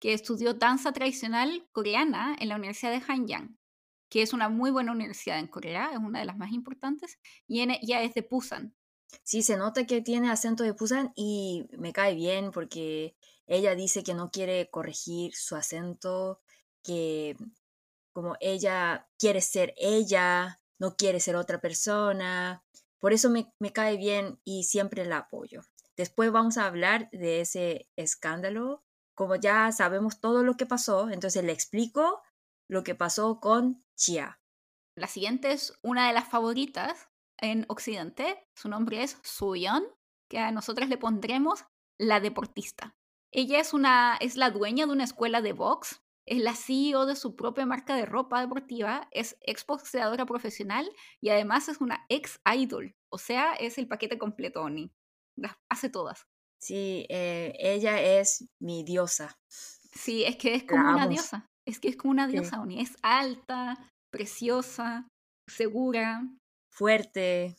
que 0.00 0.12
estudió 0.12 0.54
danza 0.54 0.92
tradicional 0.92 1.68
coreana 1.72 2.36
en 2.38 2.48
la 2.48 2.56
Universidad 2.56 2.92
de 2.92 3.02
Hanyang, 3.06 3.58
que 4.10 4.22
es 4.22 4.34
una 4.34 4.50
muy 4.50 4.70
buena 4.70 4.92
universidad 4.92 5.38
en 5.38 5.46
Corea, 5.46 5.90
es 5.92 5.98
una 5.98 6.18
de 6.18 6.26
las 6.26 6.36
más 6.36 6.52
importantes, 6.52 7.18
y 7.46 7.62
ella 7.62 8.02
es 8.02 8.12
de 8.14 8.26
Busan, 8.28 8.74
Sí, 9.22 9.42
se 9.42 9.56
nota 9.56 9.86
que 9.86 10.02
tiene 10.02 10.30
acento 10.30 10.64
de 10.64 10.72
Busan 10.72 11.12
y 11.16 11.66
me 11.78 11.92
cae 11.92 12.14
bien 12.14 12.50
porque 12.52 13.16
ella 13.46 13.74
dice 13.74 14.02
que 14.02 14.14
no 14.14 14.30
quiere 14.30 14.70
corregir 14.70 15.34
su 15.34 15.56
acento, 15.56 16.40
que 16.82 17.36
como 18.12 18.36
ella 18.40 19.08
quiere 19.18 19.40
ser 19.40 19.74
ella, 19.76 20.60
no 20.78 20.96
quiere 20.96 21.20
ser 21.20 21.36
otra 21.36 21.60
persona. 21.60 22.64
Por 22.98 23.12
eso 23.12 23.30
me, 23.30 23.52
me 23.58 23.72
cae 23.72 23.96
bien 23.96 24.40
y 24.44 24.64
siempre 24.64 25.04
la 25.04 25.18
apoyo. 25.18 25.62
Después 25.96 26.32
vamos 26.32 26.56
a 26.58 26.66
hablar 26.66 27.08
de 27.12 27.40
ese 27.40 27.88
escándalo. 27.96 28.84
Como 29.14 29.36
ya 29.36 29.70
sabemos 29.72 30.20
todo 30.20 30.42
lo 30.44 30.56
que 30.56 30.66
pasó, 30.66 31.10
entonces 31.10 31.44
le 31.44 31.52
explico 31.52 32.22
lo 32.68 32.84
que 32.84 32.94
pasó 32.94 33.40
con 33.40 33.84
La 34.96 35.06
siguiente 35.06 35.52
es 35.52 35.74
una 35.82 36.06
de 36.08 36.14
las 36.14 36.28
favoritas 36.28 37.08
en 37.36 37.66
Occidente. 37.68 38.46
Su 38.54 38.68
nombre 38.68 39.02
es 39.02 39.18
Suyeon, 39.22 39.84
que 40.28 40.38
a 40.38 40.52
nosotras 40.52 40.88
le 40.88 40.98
pondremos 40.98 41.64
la 41.98 42.20
deportista. 42.20 42.96
Ella 43.32 43.60
es, 43.60 43.74
una, 43.74 44.16
es 44.20 44.36
la 44.36 44.50
dueña 44.50 44.86
de 44.86 44.92
una 44.92 45.04
escuela 45.04 45.42
de 45.42 45.52
box, 45.52 46.02
es 46.26 46.38
la 46.38 46.54
CEO 46.54 47.06
de 47.06 47.14
su 47.14 47.36
propia 47.36 47.66
marca 47.66 47.94
de 47.94 48.06
ropa 48.06 48.40
deportiva, 48.40 49.08
es 49.10 49.36
ex 49.40 49.66
boxeadora 49.66 50.26
profesional 50.26 50.90
y 51.20 51.28
además 51.28 51.68
es 51.68 51.80
una 51.80 52.06
ex 52.08 52.40
idol. 52.56 52.96
O 53.10 53.18
sea, 53.18 53.54
es 53.54 53.78
el 53.78 53.86
paquete 53.86 54.18
completo, 54.18 54.62
Oni. 54.62 54.92
Las 55.36 55.56
hace 55.68 55.90
todas. 55.90 56.26
Sí, 56.58 57.06
eh, 57.08 57.52
ella 57.58 58.00
es 58.00 58.48
mi 58.58 58.84
diosa. 58.84 59.38
Sí, 59.48 60.24
es 60.24 60.36
que 60.36 60.54
es 60.54 60.64
como 60.64 60.88
una 60.90 61.08
diosa. 61.08 61.49
Es 61.66 61.80
que 61.80 61.88
es 61.88 61.96
como 61.96 62.12
una 62.12 62.26
diosa, 62.26 62.60
Oni. 62.60 62.80
Es 62.80 62.96
alta, 63.02 63.90
preciosa, 64.10 65.08
segura. 65.48 66.28
Fuerte. 66.72 67.56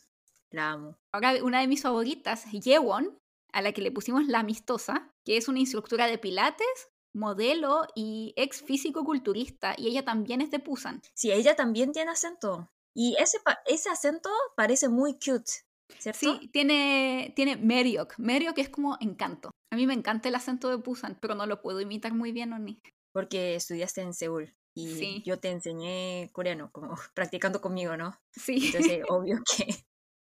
La 0.50 0.72
amo. 0.72 0.96
Ahora, 1.14 1.42
una 1.42 1.60
de 1.60 1.68
mis 1.68 1.82
favoritas, 1.82 2.44
Yewon, 2.52 3.18
a 3.52 3.62
la 3.62 3.72
que 3.72 3.82
le 3.82 3.92
pusimos 3.92 4.26
la 4.26 4.40
amistosa, 4.40 5.10
que 5.24 5.36
es 5.36 5.48
una 5.48 5.60
instructora 5.60 6.06
de 6.06 6.18
pilates, 6.18 6.88
modelo 7.14 7.86
y 7.94 8.32
ex 8.36 8.62
físico-culturista, 8.62 9.74
y 9.76 9.88
ella 9.88 10.04
también 10.04 10.40
es 10.40 10.50
de 10.50 10.58
Pusan. 10.58 11.02
Sí, 11.14 11.30
ella 11.30 11.56
también 11.56 11.92
tiene 11.92 12.10
acento. 12.10 12.68
Y 12.94 13.16
ese, 13.18 13.38
ese 13.66 13.88
acento 13.88 14.30
parece 14.56 14.88
muy 14.88 15.14
cute, 15.14 15.50
¿cierto? 15.98 16.18
Sí, 16.20 16.48
tiene, 16.52 17.32
tiene 17.36 17.56
Meriok. 17.56 18.18
Meriok 18.18 18.58
es 18.58 18.68
como 18.68 18.96
encanto. 19.00 19.50
A 19.72 19.76
mí 19.76 19.86
me 19.86 19.94
encanta 19.94 20.28
el 20.28 20.34
acento 20.34 20.68
de 20.68 20.78
Pusan, 20.78 21.18
pero 21.20 21.34
no 21.34 21.46
lo 21.46 21.62
puedo 21.62 21.80
imitar 21.80 22.12
muy 22.12 22.32
bien, 22.32 22.52
¿o 22.52 22.58
ni? 22.58 22.80
Porque 23.12 23.54
estudiaste 23.54 24.00
en 24.00 24.14
Seúl 24.14 24.52
y 24.74 25.22
yo 25.22 25.38
te 25.38 25.50
enseñé 25.50 26.30
coreano, 26.32 26.70
como 26.72 26.94
practicando 27.14 27.60
conmigo, 27.60 27.96
¿no? 27.96 28.18
Sí. 28.32 28.66
Entonces, 28.66 29.04
obvio 29.08 29.42
que, 29.56 29.84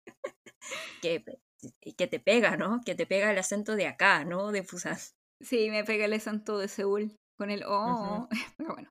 que 1.02 1.24
que 1.96 2.06
te 2.06 2.20
pega, 2.20 2.56
¿no? 2.56 2.80
Que 2.84 2.94
te 2.94 3.06
pega 3.06 3.30
el 3.30 3.38
acento 3.38 3.76
de 3.76 3.86
acá, 3.86 4.24
¿no? 4.24 4.52
De 4.52 4.62
Busan. 4.62 4.98
Sí, 5.40 5.70
me 5.70 5.84
pega 5.84 6.04
el 6.04 6.12
acento 6.12 6.58
de 6.58 6.68
Seúl 6.68 7.16
con 7.38 7.50
el 7.50 7.64
oh. 7.66 8.28
Pero 8.56 8.74
bueno. 8.74 8.90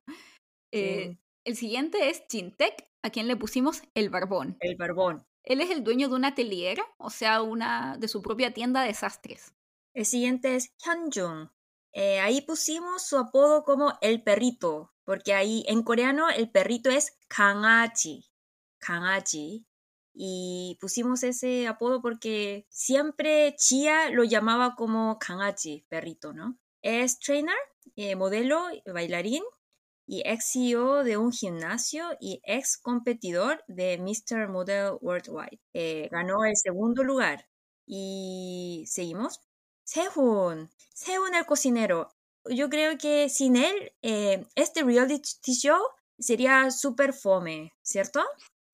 Eh, 0.72 1.16
el 1.44 1.56
siguiente 1.56 2.10
es 2.10 2.26
Chintek, 2.26 2.88
a 3.02 3.10
quien 3.10 3.28
le 3.28 3.36
pusimos 3.36 3.82
el 3.94 4.10
barbón. 4.10 4.56
El 4.60 4.76
barbón. 4.76 5.24
Él 5.44 5.60
es 5.60 5.70
el 5.70 5.84
dueño 5.84 6.08
de 6.08 6.14
una 6.14 6.28
atelier, 6.28 6.78
o 6.96 7.10
sea, 7.10 7.42
una 7.42 7.98
de 7.98 8.08
su 8.08 8.22
propia 8.22 8.52
tienda 8.52 8.82
de 8.82 8.94
sastres. 8.94 9.54
El 9.94 10.06
siguiente 10.06 10.56
es 10.56 10.72
Hyunjung. 10.82 11.50
Eh, 11.94 12.20
ahí 12.20 12.42
pusimos 12.42 13.02
su 13.06 13.16
apodo 13.18 13.64
como 13.64 13.94
el 14.02 14.22
perrito, 14.22 14.92
porque 15.04 15.34
ahí 15.34 15.64
en 15.68 15.82
coreano 15.82 16.28
el 16.30 16.50
perrito 16.50 16.90
es 16.90 17.16
Kangachi. 17.28 18.30
Kangachi 18.78 19.66
y 20.14 20.78
pusimos 20.80 21.22
ese 21.24 21.66
apodo 21.68 22.02
porque 22.02 22.66
siempre 22.70 23.54
Chia 23.56 24.10
lo 24.10 24.24
llamaba 24.24 24.74
como 24.76 25.18
Kangachi, 25.18 25.86
perrito, 25.88 26.32
¿no? 26.32 26.58
Es 26.82 27.18
trainer, 27.18 27.56
eh, 27.96 28.16
modelo, 28.16 28.66
bailarín 28.86 29.42
y 30.06 30.22
ex 30.26 30.52
CEO 30.52 31.04
de 31.04 31.16
un 31.16 31.32
gimnasio 31.32 32.06
y 32.20 32.40
ex 32.44 32.78
competidor 32.78 33.64
de 33.68 33.98
Mr. 33.98 34.48
Model 34.48 34.98
Worldwide. 35.00 35.60
Eh, 35.74 36.08
ganó 36.10 36.44
el 36.44 36.56
segundo 36.56 37.02
lugar. 37.04 37.46
Y 37.86 38.84
seguimos. 38.86 39.40
Sehun, 39.84 40.70
Sehun 40.94 41.34
el 41.34 41.46
cocinero. 41.46 42.08
Yo 42.46 42.68
creo 42.68 42.98
que 42.98 43.28
sin 43.28 43.56
él, 43.56 43.92
eh, 44.02 44.46
este 44.54 44.82
reality 44.82 45.52
show 45.52 45.80
sería 46.18 46.70
súper 46.70 47.12
fome, 47.12 47.72
¿cierto? 47.82 48.22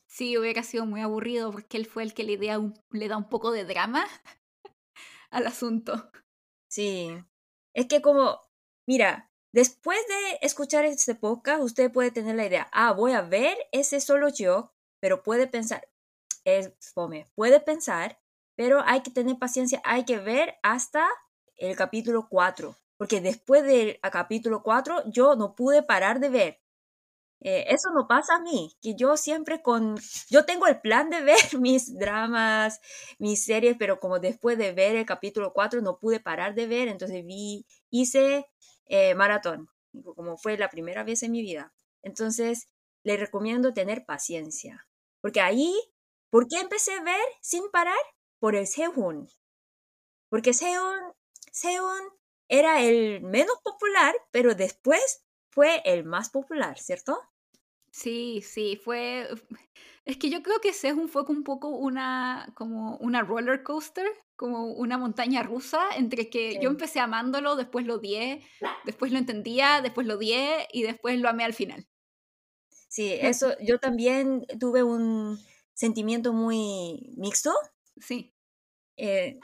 Sí, 0.06 0.36
hubiera 0.36 0.62
sido 0.62 0.86
muy 0.86 1.00
aburrido 1.00 1.52
porque 1.52 1.76
él 1.76 1.86
fue 1.86 2.02
el 2.02 2.14
que 2.14 2.24
le, 2.24 2.36
le 2.36 3.08
da 3.08 3.16
un 3.16 3.28
poco 3.28 3.52
de 3.52 3.64
drama 3.64 4.06
al 5.30 5.46
asunto. 5.46 6.10
Sí, 6.68 7.10
es 7.74 7.86
que 7.86 8.02
como, 8.02 8.40
mira, 8.86 9.30
después 9.52 9.98
de 10.08 10.38
escuchar 10.42 10.84
este 10.84 11.14
podcast, 11.14 11.62
usted 11.62 11.92
puede 11.92 12.10
tener 12.10 12.36
la 12.36 12.46
idea, 12.46 12.68
ah, 12.72 12.92
voy 12.92 13.12
a 13.12 13.22
ver 13.22 13.56
ese 13.72 14.00
solo 14.00 14.28
yo, 14.28 14.72
pero 15.00 15.22
puede 15.22 15.46
pensar, 15.46 15.88
es 16.44 16.72
fome, 16.92 17.30
puede 17.34 17.60
pensar, 17.60 18.19
pero 18.60 18.82
hay 18.84 19.00
que 19.00 19.10
tener 19.10 19.38
paciencia, 19.38 19.80
hay 19.86 20.04
que 20.04 20.18
ver 20.18 20.58
hasta 20.62 21.08
el 21.56 21.74
capítulo 21.76 22.28
4, 22.28 22.76
porque 22.98 23.22
después 23.22 23.64
del 23.64 23.98
capítulo 24.12 24.62
4 24.62 25.04
yo 25.06 25.34
no 25.34 25.54
pude 25.54 25.82
parar 25.82 26.20
de 26.20 26.28
ver. 26.28 26.60
Eh, 27.40 27.64
eso 27.68 27.88
no 27.94 28.06
pasa 28.06 28.34
a 28.34 28.40
mí, 28.42 28.76
que 28.82 28.94
yo 28.94 29.16
siempre 29.16 29.62
con, 29.62 29.96
yo 30.28 30.44
tengo 30.44 30.66
el 30.66 30.78
plan 30.78 31.08
de 31.08 31.22
ver 31.22 31.38
mis 31.58 31.98
dramas, 31.98 32.82
mis 33.18 33.42
series, 33.42 33.78
pero 33.78 33.98
como 33.98 34.18
después 34.18 34.58
de 34.58 34.72
ver 34.72 34.94
el 34.94 35.06
capítulo 35.06 35.54
4 35.54 35.80
no 35.80 35.98
pude 35.98 36.20
parar 36.20 36.54
de 36.54 36.66
ver, 36.66 36.88
entonces 36.88 37.24
vi, 37.24 37.64
hice 37.88 38.46
eh, 38.84 39.14
maratón, 39.14 39.70
como 40.16 40.36
fue 40.36 40.58
la 40.58 40.68
primera 40.68 41.02
vez 41.02 41.22
en 41.22 41.32
mi 41.32 41.40
vida. 41.40 41.72
Entonces, 42.02 42.68
le 43.04 43.16
recomiendo 43.16 43.72
tener 43.72 44.04
paciencia, 44.04 44.86
porque 45.22 45.40
ahí, 45.40 45.74
¿por 46.28 46.46
qué 46.46 46.60
empecé 46.60 46.92
a 46.92 47.02
ver 47.02 47.24
sin 47.40 47.70
parar? 47.70 47.96
Por 48.40 48.56
el 48.56 48.66
Sehun, 48.66 49.28
porque 50.30 50.54
Sehun, 50.54 51.12
Sehun 51.52 52.00
era 52.48 52.80
el 52.80 53.20
menos 53.20 53.56
popular, 53.62 54.14
pero 54.30 54.54
después 54.54 55.24
fue 55.50 55.82
el 55.84 56.04
más 56.04 56.30
popular, 56.30 56.78
¿cierto? 56.78 57.18
Sí, 57.90 58.40
sí, 58.42 58.80
fue... 58.82 59.28
Es 60.04 60.16
que 60.16 60.30
yo 60.30 60.42
creo 60.42 60.60
que 60.60 60.72
Sehun 60.72 61.08
fue 61.08 61.24
un 61.28 61.44
poco 61.44 61.68
una, 61.68 62.52
como 62.56 62.96
una 62.98 63.22
roller 63.22 63.62
coaster, 63.62 64.06
como 64.36 64.72
una 64.72 64.96
montaña 64.96 65.42
rusa, 65.42 65.90
entre 65.96 66.30
que 66.30 66.58
yo 66.60 66.70
empecé 66.70 67.00
amándolo, 67.00 67.56
después 67.56 67.86
lo 67.86 67.96
odié, 67.96 68.42
después 68.84 69.12
lo 69.12 69.18
entendía, 69.18 69.82
después 69.82 70.06
lo 70.06 70.14
odié 70.14 70.66
y 70.72 70.82
después 70.82 71.20
lo 71.20 71.28
amé 71.28 71.44
al 71.44 71.52
final. 71.52 71.86
Sí, 72.88 73.12
eso, 73.12 73.54
yo 73.60 73.78
también 73.78 74.46
tuve 74.58 74.82
un 74.82 75.38
sentimiento 75.74 76.32
muy 76.32 77.12
mixto. 77.16 77.52
Sí. 78.00 78.34
Eh, 78.96 79.38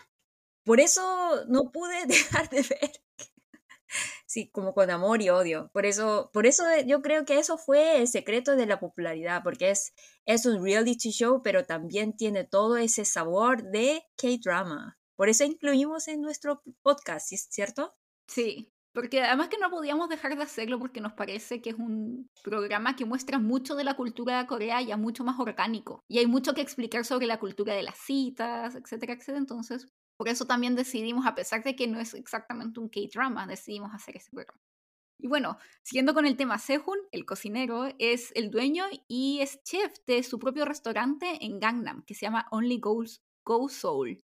por 0.64 0.80
eso 0.80 1.44
no 1.48 1.70
pude 1.70 2.06
dejar 2.06 2.50
de 2.50 2.62
ver 2.62 2.90
sí, 4.26 4.50
como 4.50 4.74
con 4.74 4.90
amor 4.90 5.22
y 5.22 5.30
odio. 5.30 5.70
Por 5.72 5.86
eso, 5.86 6.30
por 6.32 6.46
eso 6.46 6.64
yo 6.86 7.02
creo 7.02 7.24
que 7.24 7.38
eso 7.38 7.58
fue 7.58 8.00
el 8.00 8.08
secreto 8.08 8.56
de 8.56 8.66
la 8.66 8.80
popularidad, 8.80 9.42
porque 9.42 9.70
es, 9.70 9.94
es 10.26 10.46
un 10.46 10.62
reality 10.62 11.10
show, 11.10 11.42
pero 11.42 11.64
también 11.64 12.16
tiene 12.16 12.44
todo 12.44 12.76
ese 12.76 13.04
sabor 13.04 13.62
de 13.70 14.02
K-drama. 14.16 14.98
Por 15.16 15.28
eso 15.28 15.44
incluimos 15.44 16.08
en 16.08 16.20
nuestro 16.20 16.62
podcast, 16.82 17.32
¿cierto? 17.50 17.94
Sí, 18.26 18.72
porque 18.96 19.20
además 19.20 19.50
que 19.50 19.58
no 19.58 19.68
podíamos 19.68 20.08
dejar 20.08 20.34
de 20.34 20.42
hacerlo 20.42 20.78
porque 20.78 21.02
nos 21.02 21.12
parece 21.12 21.60
que 21.60 21.68
es 21.68 21.76
un 21.76 22.30
programa 22.42 22.96
que 22.96 23.04
muestra 23.04 23.38
mucho 23.38 23.74
de 23.74 23.84
la 23.84 23.94
cultura 23.94 24.38
de 24.38 24.46
Corea 24.46 24.80
ya 24.80 24.96
mucho 24.96 25.22
más 25.22 25.38
orgánico. 25.38 26.02
Y 26.08 26.16
hay 26.16 26.26
mucho 26.26 26.54
que 26.54 26.62
explicar 26.62 27.04
sobre 27.04 27.26
la 27.26 27.38
cultura 27.38 27.74
de 27.74 27.82
las 27.82 27.98
citas, 27.98 28.74
etcétera, 28.74 29.12
etcétera. 29.12 29.36
Entonces, 29.36 29.86
por 30.16 30.30
eso 30.30 30.46
también 30.46 30.74
decidimos, 30.76 31.26
a 31.26 31.34
pesar 31.34 31.62
de 31.62 31.76
que 31.76 31.86
no 31.86 32.00
es 32.00 32.14
exactamente 32.14 32.80
un 32.80 32.88
K-drama, 32.88 33.46
decidimos 33.46 33.92
hacer 33.92 34.16
ese 34.16 34.30
programa. 34.30 34.62
Y 35.18 35.28
bueno, 35.28 35.58
siguiendo 35.82 36.14
con 36.14 36.24
el 36.24 36.38
tema, 36.38 36.56
Sehun, 36.56 36.96
el 37.12 37.26
cocinero, 37.26 37.88
es 37.98 38.32
el 38.34 38.50
dueño 38.50 38.86
y 39.08 39.40
es 39.42 39.62
chef 39.62 39.92
de 40.06 40.22
su 40.22 40.38
propio 40.38 40.64
restaurante 40.64 41.44
en 41.44 41.60
Gangnam, 41.60 42.02
que 42.06 42.14
se 42.14 42.24
llama 42.24 42.46
Only 42.50 42.78
Goes, 42.78 43.20
Go 43.44 43.68
Soul. 43.68 44.24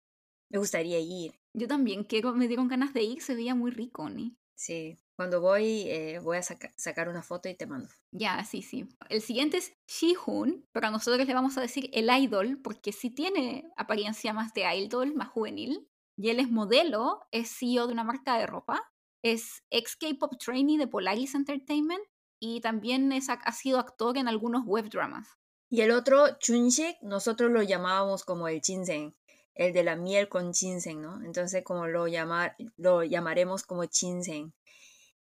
Me 0.50 0.60
gustaría 0.60 1.00
ir. 1.00 1.40
Yo 1.54 1.70
también, 1.70 2.04
quiero, 2.04 2.34
me 2.34 2.50
dieron 2.50 2.68
ganas 2.68 2.94
de 2.94 3.04
ir, 3.04 3.22
se 3.22 3.34
veía 3.34 3.56
muy 3.56 3.72
rico, 3.72 4.10
¿ni? 4.10 4.36
Sí, 4.58 4.98
cuando 5.16 5.40
voy 5.40 5.84
eh, 5.88 6.20
voy 6.20 6.38
a 6.38 6.42
sacar 6.42 7.10
una 7.10 7.22
foto 7.22 7.48
y 7.48 7.54
te 7.54 7.68
mando. 7.68 7.90
Ya, 8.12 8.44
sí, 8.44 8.64
sí. 8.64 8.90
El 9.08 9.22
siguiente 9.22 9.58
es 9.58 9.74
Shihun, 9.88 10.66
pero 10.72 10.88
a 10.88 10.92
nosotros 10.92 11.28
le 11.28 11.34
vamos 11.36 11.58
a 11.58 11.62
decir 11.62 11.92
el 11.94 12.10
idol, 12.10 12.60
porque 12.64 12.92
sí 12.92 13.12
tiene 13.12 13.72
apariencia 13.78 14.34
más 14.34 14.54
de 14.56 14.64
idol, 14.76 15.14
más 15.14 15.30
juvenil. 15.30 15.88
Y 16.18 16.30
él 16.30 16.40
es 16.40 16.50
modelo, 16.50 17.20
es 17.32 17.56
CEO 17.56 17.86
de 17.86 17.94
una 17.94 18.04
marca 18.04 18.40
de 18.40 18.48
ropa, 18.48 18.82
es 19.24 19.64
ex 19.70 19.96
K-pop 19.96 20.34
trainee 20.44 20.80
de 20.80 20.88
Polaris 20.88 21.36
Entertainment 21.36 22.02
y 22.40 22.60
también 22.62 23.12
es, 23.12 23.30
ha 23.30 23.52
sido 23.52 23.78
actor 23.78 24.18
en 24.18 24.28
algunos 24.28 24.66
web 24.66 24.90
dramas. 24.90 25.28
Y 25.70 25.82
el 25.82 25.92
otro, 25.92 26.40
Chunshik, 26.40 26.98
nosotros 27.04 27.52
lo 27.52 27.62
llamábamos 27.62 28.24
como 28.24 28.48
el 28.48 28.62
Chinsen, 28.62 29.16
el 29.58 29.74
de 29.74 29.84
la 29.84 29.96
miel 29.96 30.30
con 30.30 30.54
Chinsen, 30.54 31.02
¿no? 31.02 31.24
Entonces, 31.24 31.64
como 31.64 31.88
lo, 31.88 32.08
llamar, 32.08 32.56
lo 32.78 33.04
llamaremos 33.04 33.64
como 33.64 33.86
Chinsen. 33.86 34.54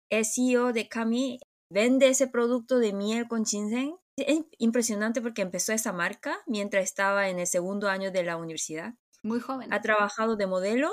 El 0.09 0.25
CEO 0.25 0.73
de 0.73 0.87
Kami 0.87 1.39
vende 1.69 2.07
ese 2.09 2.27
producto 2.27 2.79
de 2.79 2.93
miel 2.93 3.27
con 3.27 3.45
ginseng. 3.45 3.97
Es 4.15 4.39
impresionante 4.57 5.21
porque 5.21 5.41
empezó 5.41 5.73
esa 5.73 5.91
marca 5.93 6.39
mientras 6.47 6.83
estaba 6.85 7.29
en 7.29 7.39
el 7.39 7.47
segundo 7.47 7.89
año 7.89 8.11
de 8.11 8.23
la 8.23 8.37
universidad. 8.37 8.93
Muy 9.23 9.39
joven. 9.39 9.71
Ha 9.73 9.81
trabajado 9.81 10.35
de 10.37 10.47
modelo 10.47 10.89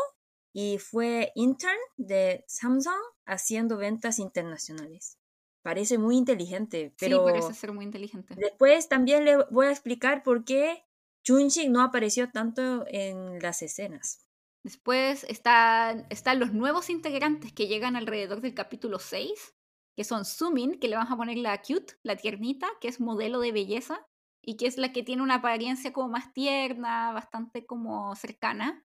y 0.53 0.79
fue 0.79 1.31
intern 1.35 1.79
de 1.97 2.45
Samsung 2.49 3.01
haciendo 3.27 3.77
ventas 3.77 4.19
internacionales. 4.19 5.19
parece 5.63 5.97
muy 5.97 6.17
inteligente, 6.17 6.91
Sí, 6.91 7.07
pero 7.07 7.25
parece 7.25 7.55
ser 7.55 7.73
muy 7.73 7.85
inteligente. 7.87 8.35
después 8.37 8.89
también 8.89 9.25
le 9.25 9.37
voy 9.51 9.67
a 9.67 9.71
explicar 9.71 10.23
por 10.23 10.45
qué 10.45 10.85
Junji 11.26 11.69
no 11.69 11.81
apareció 11.83 12.31
tanto 12.31 12.85
en 12.88 13.38
las 13.40 13.62
escenas. 13.62 14.26
Después 14.62 15.25
están, 15.25 16.07
están 16.11 16.40
los 16.40 16.52
nuevos 16.52 16.88
integrantes 16.90 17.52
que 17.52 17.66
llegan 17.66 17.97
alrededor 17.97 18.40
del 18.40 18.54
capítulo 18.54 18.99
6, 18.99 19.54
que 19.97 20.04
son 20.04 20.25
Sumin, 20.25 20.78
que 20.81 20.88
le 20.88 20.97
vamos 20.97 21.12
a 21.12 21.16
poner 21.16 21.37
la 21.38 21.61
cute, 21.61 21.95
la 22.02 22.16
tiernita, 22.16 22.66
que 22.81 22.88
es 22.88 23.00
modelo 23.00 23.40
de 23.40 23.52
belleza, 23.52 24.07
y 24.43 24.57
que 24.57 24.66
es 24.66 24.76
la 24.76 24.93
que 24.93 25.02
tiene 25.02 25.23
una 25.23 25.37
apariencia 25.37 25.93
como 25.93 26.09
más 26.09 26.33
tierna, 26.33 27.12
bastante 27.12 27.66
como 27.66 28.14
cercana. 28.16 28.85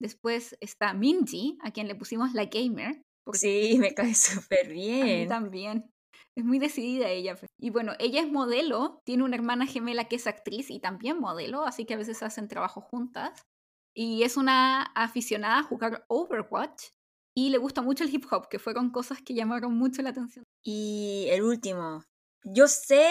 Después 0.00 0.56
está 0.60 0.94
Minji, 0.94 1.58
a 1.62 1.72
quien 1.72 1.88
le 1.88 1.94
pusimos 1.94 2.32
la 2.32 2.46
gamer. 2.46 3.02
porque 3.24 3.38
Sí, 3.38 3.78
me 3.78 3.94
cae 3.94 4.14
súper 4.14 4.66
a 4.66 4.68
mí 4.70 4.72
bien. 4.72 5.28
también. 5.28 5.92
Es 6.40 6.44
muy 6.46 6.58
decidida 6.58 7.08
ella. 7.08 7.36
pues. 7.36 7.50
Y 7.58 7.70
bueno, 7.70 7.92
ella 7.98 8.20
es 8.22 8.30
modelo, 8.32 9.02
tiene 9.04 9.24
una 9.24 9.36
hermana 9.36 9.66
gemela 9.66 10.04
que 10.08 10.16
es 10.16 10.26
actriz 10.26 10.70
y 10.70 10.80
también 10.80 11.18
modelo, 11.20 11.64
así 11.66 11.84
que 11.84 11.94
a 11.94 11.98
veces 11.98 12.22
hacen 12.22 12.48
trabajo 12.48 12.80
juntas. 12.80 13.42
Y 13.94 14.22
es 14.22 14.36
una 14.36 14.82
aficionada 14.94 15.58
a 15.58 15.62
jugar 15.64 16.04
Overwatch 16.08 16.84
y 17.34 17.50
le 17.50 17.58
gusta 17.58 17.82
mucho 17.82 18.04
el 18.04 18.14
hip 18.14 18.24
hop, 18.30 18.48
que 18.48 18.58
fueron 18.58 18.90
cosas 18.90 19.20
que 19.22 19.34
llamaron 19.34 19.74
mucho 19.76 20.00
la 20.02 20.10
atención. 20.10 20.44
Y 20.62 21.26
el 21.30 21.42
último. 21.42 22.04
Yo 22.42 22.68
sé, 22.68 23.06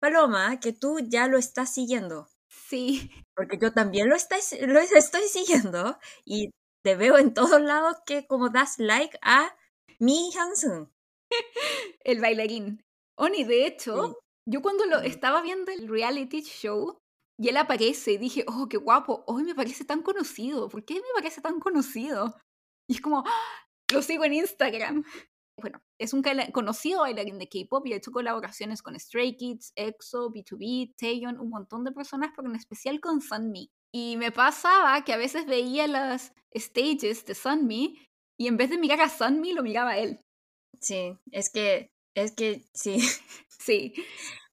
Paloma, 0.00 0.60
que 0.60 0.72
tú 0.74 0.98
ya 1.00 1.26
lo 1.28 1.38
estás 1.38 1.72
siguiendo, 1.72 2.28
Sí, 2.48 3.10
porque 3.34 3.56
yo 3.58 3.72
también 3.72 4.08
lo, 4.08 4.14
estáis- 4.16 4.58
lo 4.66 4.78
estoy 4.80 5.22
siguiendo 5.28 5.98
y 6.24 6.50
te 6.82 6.96
veo 6.96 7.16
en 7.18 7.32
todos 7.32 7.60
lados 7.62 7.96
que 8.06 8.26
como 8.26 8.50
das 8.50 8.78
like 8.78 9.18
a 9.22 9.56
Mi 9.98 10.30
Hansen. 10.38 10.90
el 12.04 12.20
bailarín. 12.20 12.80
Oni, 13.16 13.44
de 13.44 13.66
hecho, 13.66 14.18
yo 14.46 14.62
cuando 14.62 14.86
lo 14.86 15.00
estaba 15.00 15.42
viendo 15.42 15.72
el 15.72 15.88
reality 15.88 16.42
show 16.42 16.98
y 17.38 17.48
él 17.48 17.56
aparece 17.56 18.12
y 18.12 18.18
dije, 18.18 18.44
oh, 18.48 18.68
qué 18.68 18.76
guapo, 18.76 19.24
hoy 19.26 19.44
me 19.44 19.54
parece 19.54 19.84
tan 19.84 20.02
conocido, 20.02 20.68
¿por 20.68 20.84
qué 20.84 20.94
me 20.94 21.14
parece 21.14 21.40
tan 21.40 21.60
conocido? 21.60 22.34
Y 22.88 22.94
es 22.94 23.00
como, 23.00 23.22
¡ah! 23.26 23.66
lo 23.92 24.02
sigo 24.02 24.24
en 24.24 24.34
Instagram. 24.34 25.04
Bueno, 25.60 25.82
es 25.98 26.12
un 26.12 26.22
conocido 26.52 27.00
bailarín 27.00 27.36
de 27.36 27.48
K-pop 27.48 27.84
y 27.84 27.92
ha 27.92 27.96
hecho 27.96 28.12
colaboraciones 28.12 28.80
con 28.80 28.96
Stray 28.96 29.36
Kids, 29.36 29.72
EXO, 29.74 30.30
B2B, 30.30 30.94
Taeyeon, 30.96 31.40
un 31.40 31.50
montón 31.50 31.82
de 31.82 31.90
personas, 31.90 32.30
pero 32.36 32.48
en 32.48 32.54
especial 32.54 33.00
con 33.00 33.20
Sunmi. 33.20 33.68
Y 33.92 34.16
me 34.18 34.30
pasaba 34.30 35.02
que 35.02 35.12
a 35.12 35.16
veces 35.16 35.46
veía 35.46 35.88
las 35.88 36.32
stages 36.54 37.26
de 37.26 37.34
Sunmi 37.34 37.98
y 38.38 38.46
en 38.46 38.56
vez 38.56 38.70
de 38.70 38.78
mirar 38.78 39.00
a 39.00 39.08
Sunmi, 39.08 39.52
lo 39.52 39.64
miraba 39.64 39.90
a 39.90 39.98
él. 39.98 40.20
Sí, 40.80 41.16
es 41.32 41.50
que, 41.50 41.90
es 42.14 42.32
que, 42.32 42.64
sí. 42.74 42.98
Sí, 43.60 43.92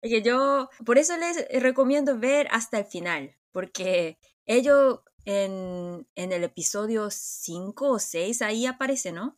Es 0.02 0.12
que 0.12 0.22
yo, 0.24 0.70
por 0.86 0.98
eso 0.98 1.16
les 1.18 1.48
recomiendo 1.62 2.18
ver 2.20 2.48
hasta 2.52 2.80
el 2.80 2.86
final, 2.86 3.36
porque 3.52 4.18
ellos 4.46 5.02
en, 5.26 6.08
en 6.16 6.32
el 6.32 6.44
episodio 6.44 7.10
5 7.12 7.92
o 7.92 8.00
6 8.00 8.42
ahí 8.42 8.66
aparece, 8.66 9.12
¿no? 9.12 9.36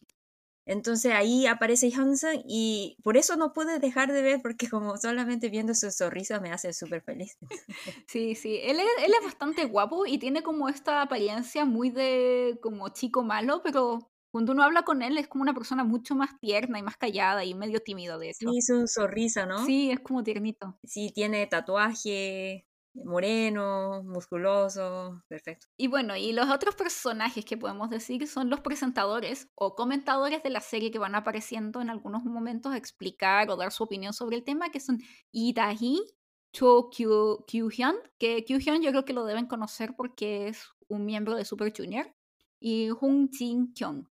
Entonces 0.66 1.14
ahí 1.14 1.48
aparece 1.48 1.92
Hansen 1.96 2.44
y 2.46 2.98
por 3.04 3.18
eso 3.18 3.38
no 3.38 3.54
pude 3.54 3.80
dejar 3.80 4.12
de 4.12 4.22
ver, 4.22 4.42
porque 4.42 4.70
como 4.70 4.98
solamente 4.98 5.50
viendo 5.50 5.74
su 5.74 5.92
sonrisa 5.92 6.40
me 6.42 6.52
hace 6.52 6.74
súper 6.74 7.02
feliz. 7.04 7.38
Sí, 8.08 8.36
sí, 8.36 8.60
él 8.64 8.80
es, 8.80 9.06
él 9.06 9.14
es 9.20 9.26
bastante 9.26 9.66
guapo 9.66 10.06
y 10.06 10.18
tiene 10.18 10.44
como 10.44 10.70
esta 10.70 11.02
apariencia 11.02 11.66
muy 11.66 11.90
de 11.90 12.60
como 12.62 12.90
chico 12.90 13.24
malo, 13.24 13.62
pero 13.64 14.12
cuando 14.38 14.52
uno 14.52 14.62
habla 14.62 14.84
con 14.84 15.02
él 15.02 15.18
es 15.18 15.28
como 15.28 15.42
una 15.42 15.56
persona 15.56 15.84
mucho 15.84 16.14
más 16.14 16.40
tierna 16.40 16.78
y 16.78 16.84
más 16.84 16.96
callada 16.96 17.44
y 17.44 17.56
medio 17.56 17.80
tímido, 17.82 18.20
de 18.20 18.30
hecho. 18.30 18.52
Sí, 18.52 18.62
su 18.62 18.86
sonrisa, 18.88 19.48
¿no? 19.48 19.66
Sí, 19.66 19.90
es 19.90 20.00
como 20.00 20.24
tiernito. 20.24 20.78
Sí, 20.84 21.12
tiene 21.12 21.48
tatuaje, 21.48 22.68
moreno, 22.94 24.04
musculoso, 24.04 25.24
perfecto. 25.28 25.66
Y 25.76 25.88
bueno, 25.88 26.16
y 26.16 26.34
los 26.34 26.52
otros 26.52 26.76
personajes 26.76 27.46
que 27.46 27.58
podemos 27.58 27.90
decir 27.90 28.28
son 28.28 28.52
los 28.52 28.60
presentadores 28.60 29.50
o 29.56 29.74
comentadores 29.74 30.44
de 30.44 30.52
la 30.52 30.62
serie 30.62 30.92
que 30.92 31.00
van 31.00 31.16
apareciendo 31.16 31.82
en 31.82 31.90
algunos 31.90 32.24
momentos 32.24 32.72
a 32.74 32.78
explicar 32.78 33.50
o 33.50 33.56
dar 33.56 33.72
su 33.72 33.86
opinión 33.86 34.14
sobre 34.14 34.36
el 34.38 34.44
tema, 34.44 34.70
que 34.70 34.80
son 34.80 35.00
Dae-hee, 35.34 35.98
Cho 36.54 36.92
Kyu- 36.92 37.44
Kyu-hyun, 37.48 37.96
que 38.20 38.46
Kyu-hyun 38.46 38.84
yo 38.84 38.92
creo 38.92 39.04
que 39.04 39.14
lo 39.14 39.26
deben 39.26 39.48
conocer 39.48 39.96
porque 39.98 40.48
es 40.48 40.64
un 40.90 41.08
miembro 41.08 41.36
de 41.36 41.44
Super 41.44 41.74
Junior, 41.76 42.14
y 42.60 42.90
Hong 42.90 43.30
Jin-kyung. 43.32 44.08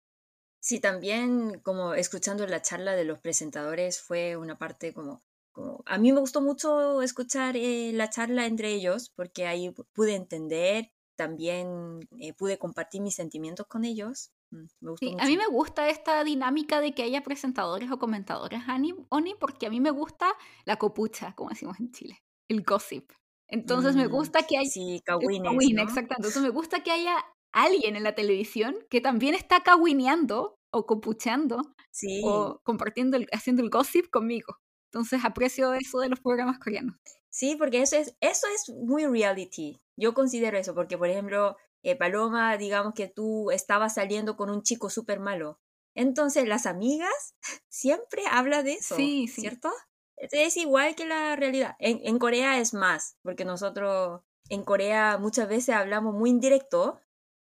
Sí, 0.65 0.79
también 0.79 1.59
como 1.59 1.93
escuchando 1.93 2.47
la 2.47 2.61
charla 2.61 2.95
de 2.95 3.03
los 3.03 3.19
presentadores 3.19 3.99
fue 4.01 4.37
una 4.37 4.57
parte 4.57 4.93
como, 4.93 5.21
como 5.51 5.83
a 5.85 5.97
mí 5.97 6.13
me 6.13 6.21
gustó 6.21 6.39
mucho 6.41 7.01
escuchar 7.01 7.57
eh, 7.57 7.91
la 7.93 8.09
charla 8.09 8.45
entre 8.45 8.69
ellos 8.71 9.09
porque 9.13 9.45
ahí 9.45 9.67
pu- 9.71 9.85
pude 9.91 10.15
entender, 10.15 10.93
también 11.17 11.99
eh, 12.17 12.33
pude 12.33 12.57
compartir 12.57 13.01
mis 13.01 13.15
sentimientos 13.15 13.67
con 13.67 13.83
ellos. 13.83 14.31
Mm, 14.51 14.65
Me 14.79 14.91
gustó 14.91 15.05
Sí, 15.07 15.11
mucho. 15.11 15.25
a 15.25 15.27
mí 15.27 15.35
me 15.37 15.47
gusta 15.47 15.89
esta 15.89 16.23
dinámica 16.23 16.79
de 16.79 16.93
que 16.93 17.03
haya 17.03 17.23
presentadores 17.23 17.91
o 17.91 17.99
comentadores, 17.99 18.61
Oni, 19.09 19.35
porque 19.35 19.65
a 19.65 19.69
mí 19.69 19.81
me 19.81 19.91
gusta 19.91 20.33
la 20.63 20.77
copucha, 20.77 21.33
como 21.35 21.49
decimos 21.49 21.77
en 21.81 21.91
Chile, 21.91 22.23
el 22.47 22.63
gossip. 22.63 23.11
Entonces 23.49 23.95
me 23.97 24.07
Mm, 24.07 24.07
gusta 24.07 24.43
que 24.43 24.57
haya... 24.57 24.69
sí, 24.69 25.01
Kawines, 25.05 25.41
kawin, 25.43 25.75
¿no? 25.75 25.81
exacto. 25.81 26.15
Entonces 26.15 26.41
me 26.41 26.49
gusta 26.49 26.83
que 26.83 26.91
haya 26.91 27.23
alguien 27.53 27.95
en 27.95 28.03
la 28.03 28.15
televisión 28.15 28.75
que 28.89 29.01
también 29.01 29.35
está 29.35 29.61
cawineando 29.61 30.59
o 30.71 30.85
copucheando 30.85 31.61
Sí, 31.91 32.21
o 32.25 32.59
compartiendo, 32.63 33.17
el- 33.17 33.27
haciendo 33.31 33.61
el 33.63 33.69
gossip 33.69 34.09
conmigo. 34.09 34.57
Entonces 34.91 35.23
aprecio 35.25 35.73
eso 35.73 35.99
de 35.99 36.09
los 36.09 36.19
programas 36.19 36.59
coreanos. 36.59 36.95
sí, 37.29 37.55
porque 37.57 37.81
eso 37.81 37.95
es, 37.97 38.15
eso 38.21 38.47
es 38.53 38.69
muy 38.75 39.05
reality. 39.05 39.81
Yo 39.97 40.13
considero 40.13 40.57
eso, 40.57 40.73
porque 40.75 40.97
por 40.97 41.09
ejemplo, 41.09 41.57
eh, 41.83 41.95
Paloma, 41.95 42.57
digamos 42.57 42.93
que 42.93 43.07
tú 43.07 43.51
estabas 43.51 43.95
saliendo 43.95 44.35
con 44.37 44.49
un 44.49 44.63
chico 44.63 44.89
súper 44.89 45.19
malo. 45.19 45.59
Entonces 45.95 46.47
las 46.47 46.65
amigas 46.65 47.35
siempre 47.69 48.23
hablan 48.29 48.65
de 48.65 48.73
eso, 48.73 48.95
Sí, 48.95 49.27
sí. 49.27 49.41
¿cierto? 49.41 49.71
Es 50.17 50.57
igual 50.57 50.95
que 50.95 51.05
la 51.05 51.35
realidad. 51.35 51.75
En, 51.79 51.99
en 52.03 52.17
Corea 52.19 52.59
es 52.59 52.73
más, 52.73 53.17
porque 53.23 53.45
nosotros 53.45 54.21
en 54.49 54.63
Corea 54.63 55.17
muchas 55.19 55.47
veces 55.49 55.75
hablamos 55.75 56.13
muy 56.13 56.29
indirecto, 56.29 56.99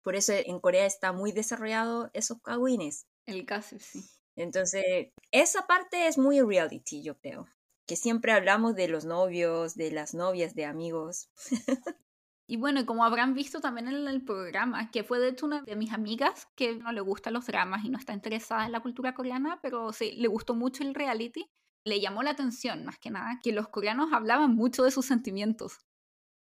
por 0.04 0.14
eso 0.14 0.34
en 0.34 0.60
Corea 0.60 0.86
está 0.86 1.12
muy 1.12 1.32
desarrollado 1.32 2.10
esos 2.12 2.40
kawines. 2.42 3.06
El 3.26 3.46
gossip, 3.46 3.80
sí. 3.80 4.04
Entonces, 4.36 4.84
esa 5.32 5.66
parte 5.66 6.06
es 6.06 6.18
muy 6.18 6.40
reality, 6.40 7.02
yo 7.02 7.18
creo. 7.18 7.46
Que 7.86 7.96
siempre 7.96 8.32
hablamos 8.32 8.74
de 8.74 8.88
los 8.88 9.04
novios, 9.04 9.74
de 9.74 9.90
las 9.90 10.14
novias, 10.14 10.54
de 10.54 10.66
amigos. 10.66 11.30
Y 12.46 12.58
bueno, 12.58 12.84
como 12.84 13.04
habrán 13.04 13.32
visto 13.32 13.60
también 13.60 13.88
en 13.88 14.06
el 14.06 14.22
programa, 14.22 14.90
que 14.90 15.02
fue 15.02 15.18
de 15.18 15.28
hecho 15.28 15.46
una 15.46 15.62
de 15.62 15.76
mis 15.76 15.94
amigas 15.94 16.46
que 16.54 16.76
no 16.76 16.92
le 16.92 17.00
gustan 17.00 17.32
los 17.32 17.46
dramas 17.46 17.86
y 17.86 17.88
no 17.88 17.98
está 17.98 18.12
interesada 18.12 18.66
en 18.66 18.72
la 18.72 18.80
cultura 18.80 19.14
coreana, 19.14 19.60
pero 19.62 19.94
sí, 19.94 20.12
le 20.18 20.28
gustó 20.28 20.54
mucho 20.54 20.82
el 20.82 20.94
reality, 20.94 21.46
le 21.86 22.00
llamó 22.00 22.22
la 22.22 22.32
atención 22.32 22.84
más 22.84 22.98
que 22.98 23.10
nada 23.10 23.40
que 23.42 23.52
los 23.52 23.68
coreanos 23.68 24.12
hablaban 24.12 24.54
mucho 24.54 24.84
de 24.84 24.90
sus 24.90 25.06
sentimientos. 25.06 25.78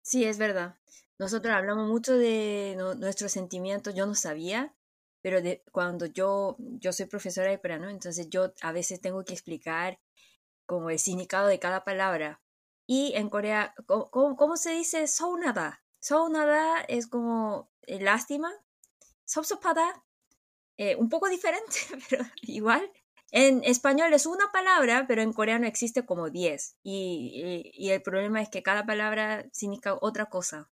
Sí, 0.02 0.24
es 0.24 0.38
verdad 0.38 0.78
nosotros 1.18 1.54
hablamos 1.54 1.88
mucho 1.88 2.16
de 2.16 2.74
no, 2.76 2.94
nuestros 2.94 3.32
sentimientos, 3.32 3.94
yo 3.94 4.06
no 4.06 4.14
sabía, 4.14 4.74
pero 5.20 5.42
de, 5.42 5.64
cuando 5.72 6.06
yo, 6.06 6.56
yo 6.58 6.92
soy 6.92 7.06
profesora 7.06 7.50
de 7.50 7.58
plano, 7.58 7.88
entonces 7.88 8.28
yo 8.30 8.52
a 8.62 8.72
veces 8.72 9.00
tengo 9.00 9.24
que 9.24 9.32
explicar 9.32 9.98
como 10.66 10.90
el 10.90 10.98
significado 10.98 11.48
de 11.48 11.58
cada 11.58 11.84
palabra. 11.84 12.40
Y 12.86 13.12
en 13.16 13.28
Corea, 13.28 13.74
¿cómo, 13.86 14.36
cómo 14.36 14.56
se 14.56 14.70
dice 14.72 15.06
sounada? 15.08 15.82
Sounada 16.00 16.80
es 16.82 17.06
como 17.08 17.70
eh, 17.82 18.00
lástima, 18.00 18.52
sopsopada, 19.24 20.04
eh, 20.76 20.96
un 20.96 21.08
poco 21.08 21.28
diferente, 21.28 21.76
pero 22.10 22.24
igual. 22.42 22.90
En 23.30 23.62
español 23.64 24.14
es 24.14 24.24
una 24.24 24.50
palabra, 24.52 25.06
pero 25.06 25.20
en 25.20 25.34
coreano 25.34 25.66
existe 25.66 26.06
como 26.06 26.30
10. 26.30 26.78
Y, 26.82 27.72
y, 27.74 27.86
y, 27.86 27.90
el 27.90 28.00
problema 28.00 28.40
es 28.40 28.48
que 28.48 28.62
cada 28.62 28.86
palabra 28.86 29.44
significa 29.52 29.98
otra 30.00 30.26
cosa. 30.26 30.70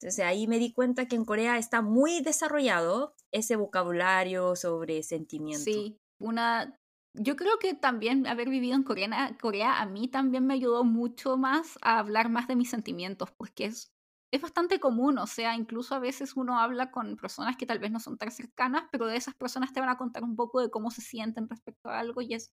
Entonces 0.00 0.24
ahí 0.24 0.46
me 0.46 0.58
di 0.58 0.72
cuenta 0.72 1.08
que 1.08 1.16
en 1.16 1.24
Corea 1.24 1.58
está 1.58 1.80
muy 1.80 2.20
desarrollado 2.20 3.14
ese 3.32 3.56
vocabulario 3.56 4.56
sobre 4.56 5.02
sentimiento. 5.02 5.64
Sí, 5.64 5.98
una... 6.18 6.78
Yo 7.18 7.34
creo 7.34 7.58
que 7.58 7.72
también 7.72 8.26
haber 8.26 8.50
vivido 8.50 8.76
en 8.76 8.82
Corea, 8.82 9.34
Corea 9.40 9.80
a 9.80 9.86
mí 9.86 10.06
también 10.06 10.46
me 10.46 10.52
ayudó 10.52 10.84
mucho 10.84 11.38
más 11.38 11.78
a 11.80 11.98
hablar 11.98 12.28
más 12.28 12.46
de 12.46 12.56
mis 12.56 12.68
sentimientos, 12.68 13.30
porque 13.38 13.64
es, 13.64 13.90
es 14.30 14.42
bastante 14.42 14.78
común, 14.80 15.16
o 15.16 15.26
sea, 15.26 15.54
incluso 15.54 15.94
a 15.94 15.98
veces 15.98 16.36
uno 16.36 16.60
habla 16.60 16.90
con 16.90 17.16
personas 17.16 17.56
que 17.56 17.64
tal 17.64 17.78
vez 17.78 17.90
no 17.90 18.00
son 18.00 18.18
tan 18.18 18.30
cercanas, 18.30 18.84
pero 18.92 19.06
de 19.06 19.16
esas 19.16 19.34
personas 19.34 19.72
te 19.72 19.80
van 19.80 19.88
a 19.88 19.96
contar 19.96 20.24
un 20.24 20.36
poco 20.36 20.60
de 20.60 20.68
cómo 20.68 20.90
se 20.90 21.00
sienten 21.00 21.48
respecto 21.48 21.88
a 21.88 22.00
algo 22.00 22.20
y 22.20 22.34
es 22.34 22.52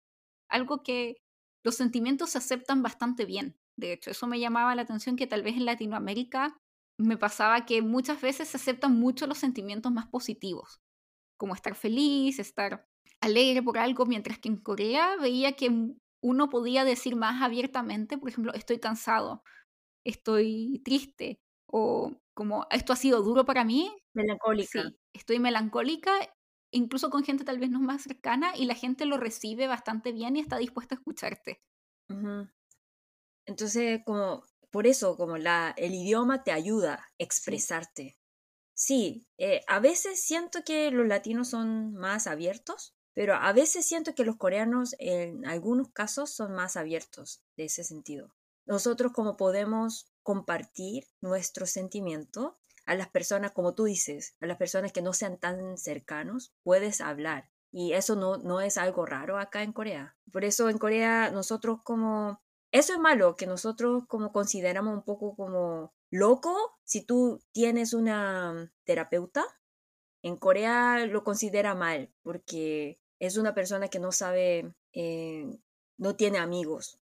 algo 0.49 0.81
que 0.81 1.17
los 1.63 1.75
sentimientos 1.75 2.31
se 2.31 2.39
aceptan 2.39 2.81
bastante 2.81 3.25
bien. 3.25 3.59
De 3.75 3.93
hecho, 3.93 4.09
eso 4.09 4.25
me 4.25 4.39
llamaba 4.39 4.73
la 4.73 4.81
atención 4.81 5.15
que 5.15 5.27
tal 5.27 5.43
vez 5.43 5.55
en 5.55 5.65
Latinoamérica 5.65 6.57
me 6.97 7.17
pasaba 7.17 7.65
que 7.65 7.81
muchas 7.81 8.21
veces 8.21 8.49
se 8.49 8.57
aceptan 8.57 8.99
mucho 8.99 9.27
los 9.27 9.37
sentimientos 9.37 9.91
más 9.91 10.07
positivos, 10.07 10.81
como 11.37 11.55
estar 11.55 11.75
feliz, 11.75 12.39
estar 12.39 12.87
alegre 13.21 13.63
por 13.63 13.77
algo, 13.77 14.05
mientras 14.05 14.39
que 14.39 14.49
en 14.49 14.57
Corea 14.57 15.15
veía 15.17 15.53
que 15.53 15.71
uno 16.21 16.49
podía 16.49 16.85
decir 16.85 17.15
más 17.15 17.41
abiertamente, 17.41 18.17
por 18.17 18.29
ejemplo, 18.29 18.53
estoy 18.53 18.79
cansado, 18.79 19.43
estoy 20.05 20.81
triste, 20.85 21.39
o 21.67 22.13
como 22.33 22.67
esto 22.71 22.93
ha 22.93 22.95
sido 22.97 23.21
duro 23.23 23.45
para 23.45 23.63
mí. 23.63 23.91
Melancólica. 24.13 24.83
Sí, 24.83 24.97
estoy 25.13 25.39
melancólica, 25.39 26.11
incluso 26.71 27.09
con 27.09 27.23
gente 27.23 27.43
tal 27.43 27.59
vez 27.59 27.69
no 27.69 27.79
más 27.79 28.03
cercana, 28.03 28.55
y 28.57 28.65
la 28.65 28.75
gente 28.75 29.05
lo 29.05 29.17
recibe 29.17 29.67
bastante 29.67 30.11
bien 30.11 30.35
y 30.35 30.41
está 30.41 30.57
dispuesta 30.57 30.95
a 30.95 30.99
escucharte. 30.99 31.61
Entonces, 33.45 34.01
como, 34.05 34.43
por 34.77 34.85
eso, 34.85 35.17
como 35.17 35.39
la, 35.39 35.73
el 35.75 35.95
idioma 35.95 36.43
te 36.43 36.51
ayuda 36.51 36.93
a 36.93 37.07
expresarte. 37.17 38.15
Sí, 38.75 39.25
eh, 39.39 39.61
a 39.65 39.79
veces 39.79 40.21
siento 40.21 40.63
que 40.63 40.91
los 40.91 41.07
latinos 41.07 41.49
son 41.49 41.95
más 41.95 42.27
abiertos, 42.27 42.95
pero 43.15 43.33
a 43.33 43.53
veces 43.53 43.87
siento 43.87 44.13
que 44.13 44.23
los 44.23 44.35
coreanos 44.35 44.95
en 44.99 45.47
algunos 45.47 45.89
casos 45.93 46.29
son 46.29 46.53
más 46.53 46.77
abiertos 46.77 47.41
de 47.55 47.65
ese 47.65 47.83
sentido. 47.83 48.35
Nosotros 48.67 49.13
como 49.13 49.35
podemos 49.35 50.13
compartir 50.21 51.07
nuestro 51.21 51.65
sentimiento 51.65 52.59
a 52.85 52.93
las 52.93 53.09
personas, 53.09 53.53
como 53.53 53.73
tú 53.73 53.85
dices, 53.85 54.35
a 54.41 54.45
las 54.45 54.57
personas 54.57 54.91
que 54.91 55.01
no 55.01 55.13
sean 55.13 55.39
tan 55.39 55.79
cercanos, 55.79 56.53
puedes 56.61 57.01
hablar. 57.01 57.49
Y 57.71 57.93
eso 57.93 58.15
no, 58.15 58.37
no 58.37 58.61
es 58.61 58.77
algo 58.77 59.07
raro 59.07 59.39
acá 59.39 59.63
en 59.63 59.73
Corea. 59.73 60.15
Por 60.31 60.45
eso 60.45 60.69
en 60.69 60.77
Corea 60.77 61.31
nosotros 61.31 61.79
como... 61.83 62.43
Eso 62.77 62.93
es 62.93 62.99
malo, 62.99 63.35
que 63.35 63.47
nosotros 63.47 64.03
como 64.07 64.31
consideramos 64.31 64.93
un 64.93 65.01
poco 65.01 65.35
como 65.35 65.95
loco 66.11 66.77
si 66.83 67.03
tú 67.03 67.41
tienes 67.51 67.91
una 67.91 68.71
terapeuta. 68.83 69.43
En 70.21 70.35
Corea 70.37 71.03
lo 71.07 71.23
considera 71.23 71.73
mal 71.73 72.13
porque 72.21 72.99
es 73.17 73.35
una 73.37 73.55
persona 73.55 73.87
que 73.87 73.97
no 73.97 74.11
sabe, 74.11 74.75
eh, 74.93 75.57
no 75.97 76.15
tiene 76.15 76.37
amigos. 76.37 76.99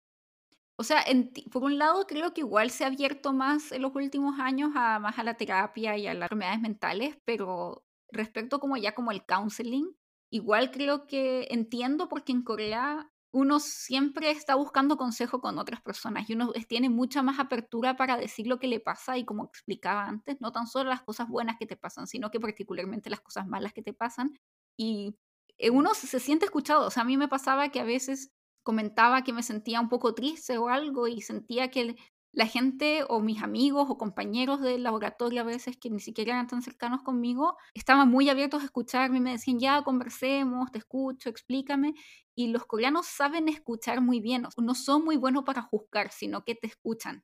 O 0.78 0.86
sea, 0.86 1.04
por 1.52 1.64
un 1.64 1.78
lado 1.78 2.08
creo 2.08 2.34
que 2.34 2.40
igual 2.40 2.70
se 2.70 2.86
ha 2.86 2.88
abierto 2.88 3.34
más 3.34 3.74
en 3.74 3.82
los 3.82 3.94
últimos 3.94 4.40
años 4.40 4.72
a 4.76 5.00
más 5.00 5.20
a 5.20 5.26
la 5.26 5.36
terapia 5.36 5.98
y 5.98 6.08
a 6.08 6.14
las 6.14 6.28
enfermedades 6.28 6.62
mentales, 6.62 7.18
pero 7.26 7.84
respecto 8.14 8.62
como 8.62 8.78
ya 8.78 8.96
como 8.96 9.12
el 9.12 9.26
counseling, 9.26 9.94
igual 10.30 10.72
creo 10.72 11.06
que 11.06 11.50
entiendo 11.52 12.08
porque 12.08 12.32
en 12.32 12.44
Corea 12.44 13.12
uno 13.36 13.60
siempre 13.60 14.32
está 14.32 14.56
buscando 14.56 14.96
consejo 14.96 15.42
con 15.42 15.60
otras 15.60 15.82
personas 15.82 16.30
y 16.30 16.34
uno 16.36 16.54
tiene 16.70 16.90
mucha 16.90 17.22
más 17.22 17.38
apertura 17.38 17.98
para 17.98 18.16
decir 18.16 18.48
lo 18.48 18.60
que 18.60 18.70
le 18.70 18.80
pasa 18.80 19.18
y 19.18 19.26
como 19.26 19.44
explicaba 19.44 20.06
antes, 20.06 20.40
no 20.40 20.54
tan 20.54 20.68
solo 20.68 20.90
las 20.90 21.02
cosas 21.02 21.28
buenas 21.28 21.58
que 21.60 21.66
te 21.66 21.76
pasan, 21.76 22.08
sino 22.08 22.32
que 22.32 22.40
particularmente 22.40 23.10
las 23.10 23.20
cosas 23.20 23.46
malas 23.46 23.74
que 23.74 23.82
te 23.82 23.92
pasan. 23.92 24.40
Y 24.78 25.18
eh, 25.58 25.70
uno 25.70 25.94
se 25.96 26.22
siente 26.22 26.46
escuchado, 26.46 26.88
o 26.88 26.90
sea, 26.90 27.04
a 27.04 27.06
mí 27.06 27.18
me 27.18 27.28
pasaba 27.28 27.68
que 27.68 27.82
a 27.82 27.84
veces 27.84 28.32
comentaba 28.64 29.26
que 29.26 29.34
me 29.34 29.44
sentía 29.44 29.82
un 29.82 29.90
poco 29.90 30.16
triste 30.16 30.58
o 30.58 30.70
algo 30.70 31.10
y 31.10 31.20
sentía 31.20 31.70
que 31.70 31.98
la 32.36 32.48
gente 32.48 33.04
o 33.08 33.22
mis 33.22 33.42
amigos 33.42 33.88
o 33.90 33.98
compañeros 33.98 34.62
del 34.62 34.84
laboratorio 34.84 35.42
a 35.42 35.46
veces 35.46 35.78
que 35.78 35.90
ni 35.90 36.00
siquiera 36.00 36.34
eran 36.34 36.48
tan 36.48 36.62
cercanos 36.62 37.02
conmigo 37.02 37.58
estaban 37.74 38.10
muy 38.10 38.30
abiertos 38.30 38.62
a 38.62 38.66
escucharme 38.66 39.18
y 39.18 39.22
me 39.22 39.32
decían 39.32 39.60
ya 39.60 39.84
conversemos, 39.84 40.72
te 40.72 40.80
escucho, 40.80 41.30
explícame. 41.30 41.94
Y 42.36 42.48
los 42.50 42.66
coreanos 42.66 43.08
saben 43.08 43.48
escuchar 43.48 44.02
muy 44.02 44.20
bien, 44.20 44.46
no 44.58 44.76
son 44.76 45.06
muy 45.06 45.18
buenos 45.18 45.44
para 45.46 45.62
juzgar, 45.62 46.12
sino 46.12 46.44
que 46.44 46.56
te 46.56 46.68
escuchan. 46.68 47.24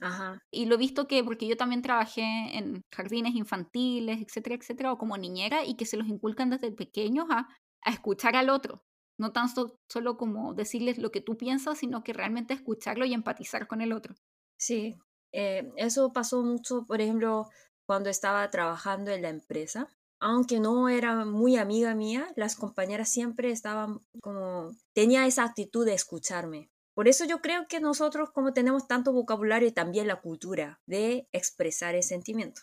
Ajá. 0.00 0.42
Y 0.50 0.66
lo 0.66 0.74
he 0.74 0.78
visto 0.78 1.06
que, 1.06 1.24
porque 1.24 1.46
yo 1.46 1.56
también 1.56 1.82
trabajé 1.82 2.22
en 2.56 2.84
jardines 2.92 3.34
infantiles, 3.34 4.20
etcétera, 4.20 4.56
etcétera, 4.56 4.92
o 4.92 4.98
como 4.98 5.16
niñera, 5.16 5.64
y 5.64 5.76
que 5.76 5.86
se 5.86 5.96
los 5.96 6.08
inculcan 6.08 6.50
desde 6.50 6.72
pequeños 6.72 7.26
a, 7.30 7.48
a 7.82 7.90
escuchar 7.90 8.36
al 8.36 8.50
otro 8.50 8.84
no 9.18 9.32
tan 9.32 9.48
solo 9.48 10.16
como 10.16 10.54
decirles 10.54 10.98
lo 10.98 11.10
que 11.10 11.20
tú 11.20 11.36
piensas, 11.36 11.78
sino 11.78 12.04
que 12.04 12.12
realmente 12.12 12.54
escucharlo 12.54 13.04
y 13.04 13.12
empatizar 13.14 13.66
con 13.66 13.80
el 13.80 13.92
otro. 13.92 14.14
Sí, 14.58 14.98
eh, 15.32 15.72
eso 15.76 16.12
pasó 16.12 16.42
mucho, 16.42 16.84
por 16.86 17.00
ejemplo, 17.00 17.48
cuando 17.86 18.10
estaba 18.10 18.48
trabajando 18.50 19.10
en 19.10 19.22
la 19.22 19.30
empresa. 19.30 19.88
Aunque 20.20 20.58
no 20.58 20.88
era 20.88 21.24
muy 21.24 21.56
amiga 21.56 21.94
mía, 21.94 22.26
las 22.34 22.56
compañeras 22.56 23.08
siempre 23.08 23.50
estaban 23.50 24.00
como, 24.20 24.72
tenía 24.92 25.26
esa 25.26 25.44
actitud 25.44 25.86
de 25.86 25.94
escucharme. 25.94 26.70
Por 26.94 27.06
eso 27.06 27.24
yo 27.24 27.40
creo 27.40 27.68
que 27.68 27.78
nosotros 27.78 28.30
como 28.32 28.52
tenemos 28.52 28.88
tanto 28.88 29.12
vocabulario 29.12 29.68
y 29.68 29.72
también 29.72 30.08
la 30.08 30.20
cultura 30.20 30.80
de 30.86 31.28
expresar 31.30 31.94
el 31.94 32.02
sentimiento. 32.02 32.60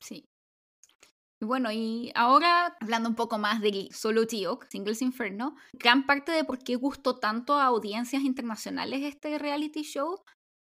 Sí, 0.00 0.26
bueno, 1.44 1.70
y 1.72 2.10
ahora 2.14 2.76
hablando 2.80 3.08
un 3.08 3.14
poco 3.14 3.38
más 3.38 3.60
de 3.60 3.88
Solo 3.92 4.26
Tiok, 4.26 4.66
Singles 4.70 5.02
Inferno, 5.02 5.56
gran 5.72 6.06
parte 6.06 6.32
de 6.32 6.44
por 6.44 6.58
qué 6.58 6.76
gustó 6.76 7.18
tanto 7.18 7.54
a 7.54 7.66
audiencias 7.66 8.22
internacionales 8.22 9.02
este 9.02 9.38
reality 9.38 9.82
show 9.82 10.22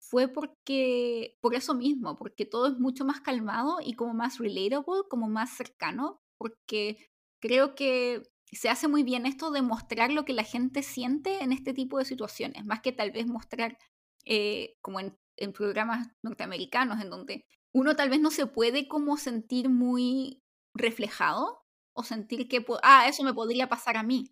fue 0.09 0.27
porque, 0.27 1.37
por 1.41 1.53
eso 1.55 1.75
mismo, 1.75 2.15
porque 2.15 2.45
todo 2.45 2.67
es 2.67 2.79
mucho 2.79 3.05
más 3.05 3.21
calmado 3.21 3.77
y 3.83 3.93
como 3.93 4.13
más 4.13 4.39
relatable, 4.39 5.03
como 5.09 5.29
más 5.29 5.55
cercano, 5.55 6.19
porque 6.39 6.97
creo 7.41 7.75
que 7.75 8.23
se 8.51 8.69
hace 8.69 8.87
muy 8.87 9.03
bien 9.03 9.27
esto 9.27 9.51
de 9.51 9.61
mostrar 9.61 10.11
lo 10.11 10.25
que 10.25 10.33
la 10.33 10.43
gente 10.43 10.81
siente 10.81 11.43
en 11.43 11.51
este 11.51 11.73
tipo 11.73 11.99
de 11.99 12.05
situaciones, 12.05 12.65
más 12.65 12.81
que 12.81 12.91
tal 12.91 13.11
vez 13.11 13.27
mostrar 13.27 13.77
eh, 14.25 14.73
como 14.81 14.99
en, 14.99 15.15
en 15.37 15.53
programas 15.53 16.07
norteamericanos, 16.23 17.01
en 17.01 17.11
donde 17.11 17.45
uno 17.71 17.95
tal 17.95 18.09
vez 18.09 18.19
no 18.19 18.31
se 18.31 18.47
puede 18.47 18.87
como 18.87 19.17
sentir 19.17 19.69
muy 19.69 20.41
reflejado 20.75 21.61
o 21.95 22.03
sentir 22.03 22.47
que, 22.47 22.65
ah, 22.81 23.07
eso 23.07 23.23
me 23.23 23.33
podría 23.33 23.69
pasar 23.69 23.97
a 23.97 24.03
mí. 24.03 24.31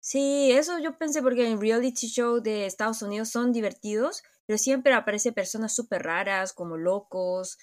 Sí, 0.00 0.52
eso 0.52 0.78
yo 0.78 0.96
pensé 0.96 1.22
porque 1.22 1.48
en 1.48 1.60
reality 1.60 2.08
show 2.08 2.40
de 2.40 2.66
Estados 2.66 3.02
Unidos 3.02 3.30
son 3.30 3.52
divertidos, 3.52 4.22
pero 4.46 4.58
siempre 4.58 4.94
aparecen 4.94 5.34
personas 5.34 5.74
súper 5.74 6.02
raras, 6.02 6.52
como 6.52 6.76
locos, 6.76 7.58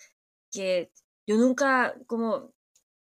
que 0.52 0.92
yo 1.28 1.38
nunca, 1.38 1.96
como, 2.08 2.54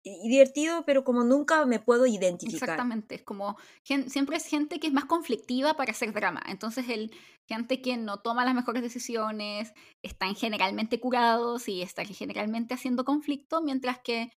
divertido, 0.04 0.84
pero 0.86 1.04
como 1.04 1.24
nunca 1.24 1.65
me 1.65 1.80
puedo 1.80 2.06
identificar. 2.06 2.69
Exactamente, 2.69 3.15
es 3.15 3.24
como, 3.24 3.58
siempre 3.84 4.38
es 4.38 4.46
gente 4.46 4.80
que 4.80 4.88
es 4.88 4.93
más 4.93 5.06
conflictiva 5.06 5.76
para 5.76 5.91
hacer 5.91 6.13
drama, 6.13 6.41
entonces 6.48 6.89
el 6.89 7.12
gente 7.48 7.82
que 7.82 7.98
no 7.98 8.22
toma 8.22 8.46
las 8.46 8.56
mejores 8.56 8.82
decisiones, 8.82 9.74
están 10.02 10.36
generalmente 10.36 11.00
curados 11.00 11.67
y 11.67 11.82
están 11.82 12.06
generalmente 12.06 12.74
haciendo 12.74 13.04
conflicto, 13.04 13.62
mientras 13.62 14.00
que 14.00 14.32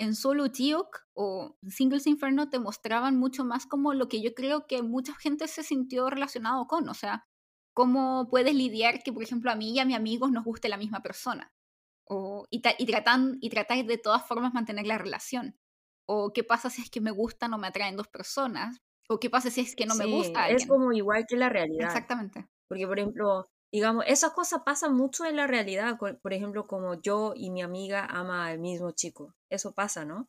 en 0.00 0.14
Solo 0.14 0.50
Tiok 0.50 1.06
o 1.12 1.58
Singles 1.68 2.06
Inferno 2.06 2.48
te 2.48 2.58
mostraban 2.58 3.18
mucho 3.18 3.44
más 3.44 3.66
como 3.66 3.92
lo 3.92 4.08
que 4.08 4.22
yo 4.22 4.34
creo 4.34 4.66
que 4.66 4.82
mucha 4.82 5.14
gente 5.14 5.46
se 5.46 5.62
sintió 5.62 6.08
relacionado 6.08 6.66
con, 6.66 6.88
o 6.88 6.94
sea, 6.94 7.26
cómo 7.74 8.26
puedes 8.30 8.54
lidiar 8.54 9.02
que, 9.02 9.12
por 9.12 9.22
ejemplo, 9.22 9.50
a 9.50 9.56
mí 9.56 9.72
y 9.72 9.78
a 9.78 9.84
mis 9.84 9.96
amigos 9.96 10.30
nos 10.32 10.44
guste 10.44 10.70
la 10.70 10.78
misma 10.78 11.02
persona, 11.02 11.52
o, 12.04 12.46
y, 12.50 12.62
y, 12.78 12.86
tratan, 12.86 13.36
y 13.42 13.50
tratar 13.50 13.84
de 13.84 13.98
todas 13.98 14.26
formas 14.26 14.54
mantener 14.54 14.86
la 14.86 14.96
relación, 14.96 15.58
o 16.06 16.32
qué 16.32 16.44
pasa 16.44 16.70
si 16.70 16.80
es 16.80 16.90
que 16.90 17.02
me 17.02 17.10
gustan 17.10 17.52
o 17.52 17.58
me 17.58 17.66
atraen 17.66 17.96
dos 17.96 18.08
personas, 18.08 18.78
o 19.06 19.20
qué 19.20 19.28
pasa 19.28 19.50
si 19.50 19.60
es 19.60 19.76
que 19.76 19.84
no 19.84 19.96
me 19.96 20.06
gusta. 20.06 20.48
Es 20.48 20.66
como 20.66 20.92
igual 20.92 21.26
que 21.28 21.36
la 21.36 21.50
realidad. 21.50 21.88
Exactamente. 21.88 22.48
Porque, 22.68 22.86
por 22.86 22.98
ejemplo, 22.98 23.50
digamos, 23.72 24.04
esas 24.06 24.32
cosas 24.32 24.62
pasan 24.64 24.94
mucho 24.94 25.24
en 25.24 25.36
la 25.36 25.46
realidad. 25.46 25.98
Por 25.98 26.32
ejemplo, 26.32 26.66
como 26.66 27.00
yo 27.00 27.32
y 27.36 27.50
mi 27.50 27.62
amiga 27.62 28.06
ama 28.06 28.46
al 28.46 28.58
mismo 28.58 28.92
chico. 28.92 29.34
Eso 29.48 29.72
pasa, 29.72 30.04
¿no? 30.04 30.28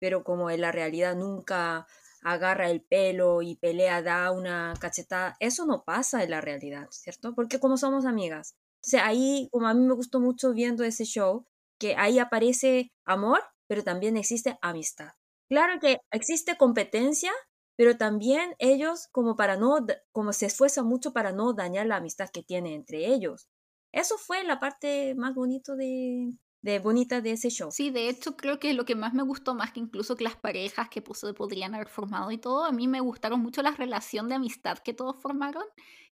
Pero 0.00 0.24
como 0.24 0.50
en 0.50 0.60
la 0.60 0.72
realidad 0.72 1.16
nunca 1.16 1.86
agarra 2.22 2.70
el 2.70 2.82
pelo 2.82 3.42
y 3.42 3.56
pelea, 3.56 4.02
da 4.02 4.30
una 4.32 4.74
cachetada, 4.80 5.36
eso 5.40 5.66
no 5.66 5.84
pasa 5.84 6.22
en 6.22 6.30
la 6.30 6.40
realidad, 6.40 6.88
¿cierto? 6.90 7.34
Porque 7.34 7.60
como 7.60 7.76
somos 7.76 8.04
amigas. 8.06 8.56
Entonces 8.82 9.00
ahí, 9.02 9.48
como 9.50 9.68
a 9.68 9.74
mí 9.74 9.84
me 9.84 9.94
gustó 9.94 10.20
mucho 10.20 10.52
viendo 10.52 10.84
ese 10.84 11.04
show, 11.04 11.46
que 11.78 11.96
ahí 11.96 12.18
aparece 12.18 12.92
amor, 13.04 13.40
pero 13.66 13.84
también 13.84 14.16
existe 14.16 14.58
amistad. 14.62 15.12
Claro 15.48 15.80
que 15.80 15.98
existe 16.12 16.56
competencia, 16.56 17.32
pero 17.78 17.96
también 17.96 18.56
ellos 18.58 19.06
como 19.12 19.36
para 19.36 19.56
no, 19.56 19.78
como 20.10 20.32
se 20.32 20.46
esfuerzan 20.46 20.86
mucho 20.86 21.12
para 21.12 21.30
no 21.30 21.52
dañar 21.52 21.86
la 21.86 21.96
amistad 21.98 22.28
que 22.28 22.42
tienen 22.42 22.72
entre 22.72 23.06
ellos. 23.06 23.48
Eso 23.92 24.18
fue 24.18 24.42
la 24.42 24.58
parte 24.58 25.14
más 25.14 25.32
bonito 25.32 25.76
de, 25.76 26.32
de 26.60 26.80
bonita 26.80 27.20
de 27.20 27.30
ese 27.30 27.50
show. 27.50 27.70
Sí, 27.70 27.90
de 27.90 28.08
hecho 28.08 28.36
creo 28.36 28.58
que 28.58 28.74
lo 28.74 28.84
que 28.84 28.96
más 28.96 29.14
me 29.14 29.22
gustó 29.22 29.54
más 29.54 29.70
que 29.72 29.78
incluso 29.78 30.16
que 30.16 30.24
las 30.24 30.34
parejas 30.34 30.88
que 30.88 31.02
pues, 31.02 31.24
podrían 31.36 31.76
haber 31.76 31.88
formado 31.88 32.32
y 32.32 32.38
todo, 32.38 32.64
a 32.64 32.72
mí 32.72 32.88
me 32.88 33.00
gustaron 33.00 33.40
mucho 33.40 33.62
la 33.62 33.70
relación 33.70 34.28
de 34.28 34.34
amistad 34.34 34.78
que 34.78 34.92
todos 34.92 35.22
formaron 35.22 35.62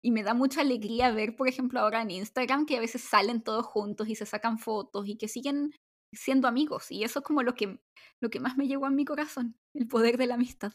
y 0.01 0.11
me 0.11 0.23
da 0.23 0.33
mucha 0.33 0.59
alegría 0.59 1.11
ver, 1.11 1.33
por 1.37 1.47
ejemplo, 1.47 1.79
ahora 1.79 2.01
en 2.01 2.11
Instagram 2.11 2.65
que 2.65 2.75
a 2.75 2.81
veces 2.81 3.03
salen 3.03 3.41
todos 3.41 3.65
juntos 3.65 4.09
y 4.09 4.15
se 4.15 4.25
sacan 4.25 4.59
fotos 4.59 5.07
y 5.07 5.15
que 5.15 5.29
siguen 5.29 5.71
siendo 6.11 6.49
amigos 6.49 6.91
y 6.91 7.05
eso 7.05 7.19
es 7.19 7.25
como 7.25 7.41
lo 7.41 7.55
que, 7.55 7.79
lo 8.19 8.29
que 8.29 8.41
más 8.41 8.57
me 8.57 8.67
llegó 8.67 8.85
a 8.85 8.89
mi 8.89 9.05
corazón, 9.05 9.57
el 9.73 9.87
poder 9.87 10.17
de 10.17 10.27
la 10.27 10.33
amistad. 10.33 10.73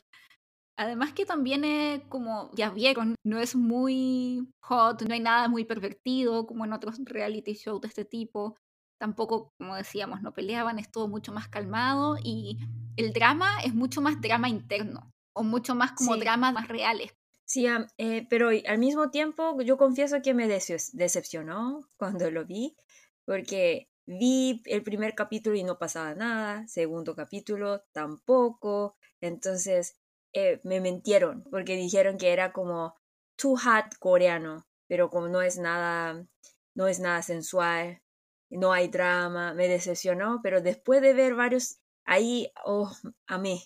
Además 0.78 1.12
que 1.12 1.26
también 1.26 1.64
es 1.64 2.04
como, 2.04 2.52
ya 2.54 2.70
vieron, 2.70 3.16
no 3.24 3.40
es 3.40 3.56
muy 3.56 4.48
hot, 4.60 5.02
no 5.02 5.12
hay 5.12 5.18
nada 5.18 5.48
muy 5.48 5.64
pervertido 5.64 6.46
como 6.46 6.64
en 6.64 6.72
otros 6.72 7.00
reality 7.04 7.54
shows 7.54 7.80
de 7.80 7.88
este 7.88 8.04
tipo. 8.04 8.56
Tampoco, 8.96 9.52
como 9.58 9.74
decíamos, 9.74 10.22
no 10.22 10.32
peleaban, 10.32 10.78
es 10.78 10.88
todo 10.88 11.08
mucho 11.08 11.32
más 11.32 11.48
calmado 11.48 12.16
y 12.22 12.58
el 12.96 13.12
drama 13.12 13.58
es 13.64 13.74
mucho 13.74 14.00
más 14.00 14.20
drama 14.20 14.48
interno 14.48 15.12
o 15.32 15.42
mucho 15.42 15.74
más 15.74 15.92
como 15.92 16.16
dramas 16.16 16.54
más 16.54 16.68
reales. 16.68 17.12
Sí, 17.44 17.66
eh, 17.96 18.26
pero 18.30 18.50
al 18.50 18.78
mismo 18.78 19.10
tiempo 19.10 19.60
yo 19.62 19.78
confieso 19.78 20.22
que 20.22 20.32
me 20.32 20.46
decepcionó 20.46 21.88
cuando 21.96 22.30
lo 22.30 22.44
vi, 22.44 22.76
porque 23.24 23.88
vi 24.06 24.62
el 24.66 24.84
primer 24.84 25.16
capítulo 25.16 25.56
y 25.56 25.64
no 25.64 25.76
pasaba 25.76 26.14
nada, 26.14 26.68
segundo 26.68 27.16
capítulo 27.16 27.82
tampoco, 27.90 28.96
entonces 29.20 29.96
eh, 30.32 30.60
me 30.64 30.80
mentieron 30.80 31.44
porque 31.50 31.76
dijeron 31.76 32.18
que 32.18 32.32
era 32.32 32.52
como 32.52 32.96
too 33.36 33.56
hot 33.56 33.96
coreano, 33.98 34.66
pero 34.88 35.10
como 35.10 35.28
no 35.28 35.42
es 35.42 35.58
nada, 35.58 36.26
no 36.74 36.88
es 36.88 37.00
nada 37.00 37.22
sensual, 37.22 38.02
no 38.50 38.72
hay 38.72 38.88
drama, 38.88 39.54
me 39.54 39.68
decepcionó, 39.68 40.40
pero 40.42 40.60
después 40.60 41.02
de 41.02 41.12
ver 41.14 41.34
varios, 41.34 41.78
ahí, 42.04 42.50
oh, 42.64 42.90
amé. 43.26 43.64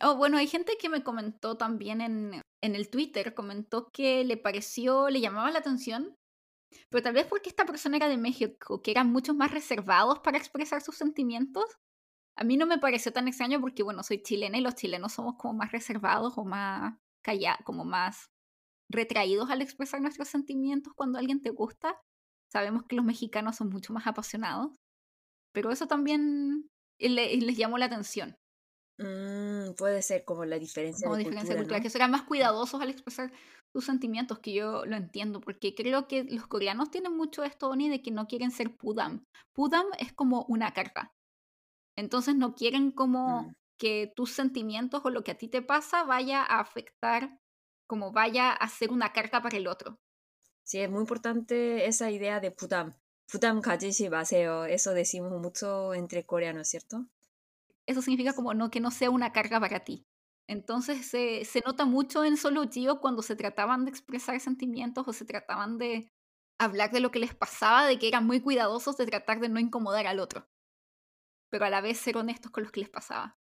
Oh, 0.00 0.16
bueno, 0.16 0.38
hay 0.38 0.46
gente 0.46 0.76
que 0.80 0.88
me 0.88 1.04
comentó 1.04 1.56
también 1.56 2.00
en, 2.00 2.42
en 2.62 2.74
el 2.74 2.88
Twitter, 2.88 3.34
comentó 3.34 3.90
que 3.92 4.24
le 4.24 4.36
pareció, 4.36 5.10
le 5.10 5.20
llamaba 5.20 5.50
la 5.50 5.58
atención, 5.58 6.16
pero 6.88 7.02
tal 7.02 7.14
vez 7.14 7.26
porque 7.26 7.50
esta 7.50 7.66
persona 7.66 7.96
era 7.96 8.08
de 8.08 8.16
México, 8.16 8.82
que 8.82 8.90
eran 8.90 9.12
muchos 9.12 9.36
más 9.36 9.50
reservados 9.50 10.20
para 10.20 10.38
expresar 10.38 10.80
sus 10.82 10.96
sentimientos. 10.96 11.64
A 12.36 12.44
mí 12.44 12.56
no 12.56 12.66
me 12.66 12.78
pareció 12.78 13.12
tan 13.12 13.28
extraño 13.28 13.60
porque, 13.60 13.82
bueno, 13.82 14.02
soy 14.02 14.22
chilena 14.22 14.58
y 14.58 14.62
los 14.62 14.74
chilenos 14.74 15.12
somos 15.12 15.34
como 15.36 15.54
más 15.54 15.72
reservados 15.72 16.34
o 16.36 16.44
más 16.44 16.94
callados, 17.22 17.60
como 17.64 17.84
más 17.84 18.26
retraídos 18.90 19.50
al 19.50 19.62
expresar 19.62 20.00
nuestros 20.00 20.28
sentimientos 20.28 20.92
cuando 20.94 21.18
alguien 21.18 21.40
te 21.40 21.50
gusta. 21.50 21.98
Sabemos 22.52 22.84
que 22.88 22.96
los 22.96 23.04
mexicanos 23.04 23.56
son 23.56 23.70
mucho 23.70 23.92
más 23.92 24.06
apasionados, 24.06 24.72
pero 25.52 25.70
eso 25.70 25.86
también 25.86 26.68
les 26.98 27.56
llamó 27.56 27.78
la 27.78 27.86
atención. 27.86 28.36
Mm, 28.98 29.74
puede 29.76 30.02
ser 30.02 30.24
como 30.24 30.44
la 30.44 30.58
diferencia 30.58 31.06
como 31.06 31.16
de 31.16 31.24
diferencia 31.24 31.56
cultura, 31.56 31.80
que 31.80 31.90
serán 31.90 32.10
más 32.10 32.22
cuidadosos 32.22 32.80
al 32.80 32.90
expresar 32.90 33.32
sus 33.72 33.86
sentimientos, 33.86 34.38
que 34.38 34.52
yo 34.52 34.84
lo 34.84 34.96
entiendo, 34.96 35.40
porque 35.40 35.74
creo 35.74 36.06
que 36.06 36.24
los 36.24 36.46
coreanos 36.46 36.90
tienen 36.90 37.16
mucho 37.16 37.42
esto, 37.42 37.70
Oni, 37.70 37.88
de 37.88 38.02
que 38.02 38.10
no 38.10 38.26
quieren 38.26 38.50
ser 38.50 38.76
pudam. 38.76 39.24
Pudam 39.54 39.86
es 39.98 40.12
como 40.12 40.44
una 40.48 40.72
carga. 40.72 41.10
Entonces 41.95 42.35
no 42.35 42.55
quieren 42.55 42.91
como 42.91 43.43
mm. 43.43 43.55
que 43.77 44.13
tus 44.15 44.31
sentimientos 44.31 45.01
o 45.03 45.09
lo 45.09 45.23
que 45.23 45.31
a 45.31 45.37
ti 45.37 45.47
te 45.47 45.61
pasa 45.61 46.03
vaya 46.03 46.43
a 46.43 46.59
afectar, 46.59 47.39
como 47.87 48.11
vaya 48.11 48.51
a 48.51 48.67
ser 48.69 48.91
una 48.91 49.13
carga 49.13 49.41
para 49.41 49.57
el 49.57 49.67
otro. 49.67 49.99
Sí, 50.63 50.79
es 50.79 50.89
muy 50.89 50.99
importante 50.99 51.85
esa 51.87 52.11
idea 52.11 52.39
de 52.39 52.51
pudam. 52.51 52.93
Pudam 53.31 53.61
가지시 53.61 54.09
마세요. 54.09 54.65
Eso 54.65 54.93
decimos 54.93 55.41
mucho 55.41 55.93
entre 55.93 56.25
coreanos, 56.25 56.67
¿cierto? 56.67 57.07
Eso 57.85 58.01
significa 58.01 58.33
como 58.33 58.53
no 58.53 58.69
que 58.69 58.79
no 58.79 58.91
sea 58.91 59.09
una 59.09 59.31
carga 59.31 59.59
para 59.59 59.81
ti. 59.81 60.05
Entonces 60.47 61.05
se, 61.05 61.43
se 61.43 61.61
nota 61.65 61.85
mucho 61.85 62.23
en 62.23 62.37
Solo 62.37 62.69
Gio 62.69 63.01
cuando 63.01 63.21
se 63.21 63.35
trataban 63.35 63.83
de 63.83 63.91
expresar 63.91 64.39
sentimientos 64.39 65.05
o 65.07 65.13
se 65.13 65.25
trataban 65.25 65.77
de 65.77 66.09
hablar 66.57 66.91
de 66.91 67.01
lo 67.01 67.11
que 67.11 67.19
les 67.19 67.35
pasaba, 67.35 67.85
de 67.85 67.99
que 67.99 68.07
eran 68.07 68.25
muy 68.25 68.39
cuidadosos 68.39 68.97
de 68.97 69.05
tratar 69.05 69.39
de 69.39 69.49
no 69.49 69.59
incomodar 69.59 70.07
al 70.07 70.19
otro, 70.19 70.47
pero 71.51 71.65
a 71.65 71.69
la 71.69 71.81
vez 71.81 71.97
ser 71.97 72.17
honestos 72.17 72.51
con 72.51 72.63
los 72.63 72.71
que 72.71 72.81
les 72.81 72.89
pasaba. 72.89 73.37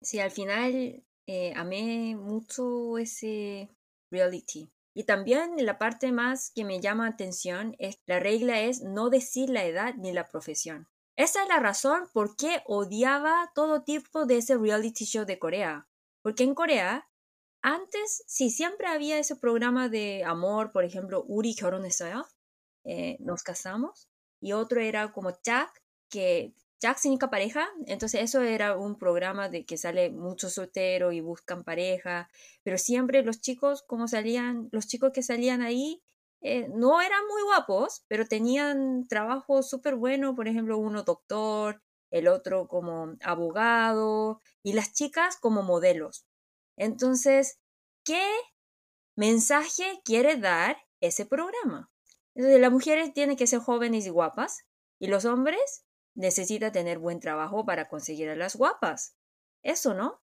Sí, 0.00 0.18
al 0.18 0.30
final 0.30 1.04
eh, 1.26 1.52
amé 1.56 2.16
mucho 2.16 2.98
ese 2.98 3.70
reality. 4.10 4.72
Y 4.94 5.04
también 5.04 5.54
la 5.64 5.78
parte 5.78 6.12
más 6.12 6.50
que 6.50 6.64
me 6.64 6.80
llama 6.80 7.06
atención 7.06 7.74
es 7.78 7.96
la 8.06 8.20
regla 8.20 8.60
es 8.60 8.82
no 8.82 9.08
decir 9.08 9.48
la 9.48 9.64
edad 9.64 9.94
ni 9.94 10.12
la 10.12 10.28
profesión. 10.28 10.88
Esa 11.16 11.42
es 11.42 11.48
la 11.48 11.60
razón 11.60 12.08
por 12.12 12.36
qué 12.36 12.62
odiaba 12.66 13.50
todo 13.54 13.82
tipo 13.82 14.26
de 14.26 14.38
ese 14.38 14.56
reality 14.56 15.04
show 15.04 15.24
de 15.24 15.38
Corea. 15.38 15.88
Porque 16.22 16.44
en 16.44 16.54
Corea, 16.54 17.08
antes 17.62 18.24
sí 18.26 18.50
siempre 18.50 18.86
había 18.86 19.18
ese 19.18 19.36
programa 19.36 19.88
de 19.88 20.24
amor, 20.24 20.72
por 20.72 20.84
ejemplo, 20.84 21.24
Uri 21.26 21.54
결혼했어요, 21.54 22.26
eh, 22.84 23.16
nos 23.20 23.42
casamos, 23.42 24.08
y 24.40 24.52
otro 24.52 24.80
era 24.80 25.12
como 25.12 25.30
Jack, 25.42 25.82
que 26.08 26.54
Jack 26.79 26.99
significa 26.99 27.29
pareja, 27.29 27.67
entonces 27.87 28.21
eso 28.21 28.41
era 28.41 28.77
un 28.77 28.97
programa 28.97 29.49
de 29.49 29.65
que 29.65 29.77
sale 29.77 30.11
mucho 30.11 30.49
soltero 30.49 31.11
y 31.11 31.21
buscan 31.21 31.63
pareja, 31.63 32.29
pero 32.63 32.77
siempre 32.77 33.23
los 33.23 33.41
chicos, 33.41 33.83
como 33.83 34.07
salían, 34.07 34.69
los 34.71 34.87
chicos 34.87 35.11
que 35.13 35.23
salían 35.23 35.61
ahí, 35.61 36.03
eh, 36.41 36.67
no 36.69 37.01
eran 37.01 37.25
muy 37.27 37.41
guapos, 37.43 38.05
pero 38.07 38.27
tenían 38.27 39.07
trabajo 39.07 39.63
súper 39.63 39.95
bueno, 39.95 40.35
por 40.35 40.47
ejemplo, 40.47 40.77
uno 40.77 41.03
doctor, 41.03 41.81
el 42.11 42.27
otro 42.27 42.67
como 42.67 43.15
abogado 43.21 44.41
y 44.63 44.73
las 44.73 44.93
chicas 44.93 45.37
como 45.37 45.63
modelos. 45.63 46.25
Entonces, 46.77 47.59
¿qué 48.03 48.21
mensaje 49.15 49.99
quiere 50.05 50.37
dar 50.37 50.77
ese 51.01 51.25
programa? 51.25 51.91
Entonces, 52.35 52.61
las 52.61 52.71
mujeres 52.71 53.13
tienen 53.13 53.35
que 53.35 53.47
ser 53.47 53.59
jóvenes 53.59 54.05
y 54.05 54.09
guapas 54.09 54.59
y 54.99 55.07
los 55.07 55.25
hombres 55.25 55.86
necesitan 56.17 56.71
tener 56.71 56.97
buen 56.97 57.19
trabajo 57.19 57.65
para 57.65 57.87
conseguir 57.87 58.29
a 58.29 58.35
las 58.35 58.55
guapas. 58.55 59.15
Eso, 59.63 59.93
¿no? 59.93 60.21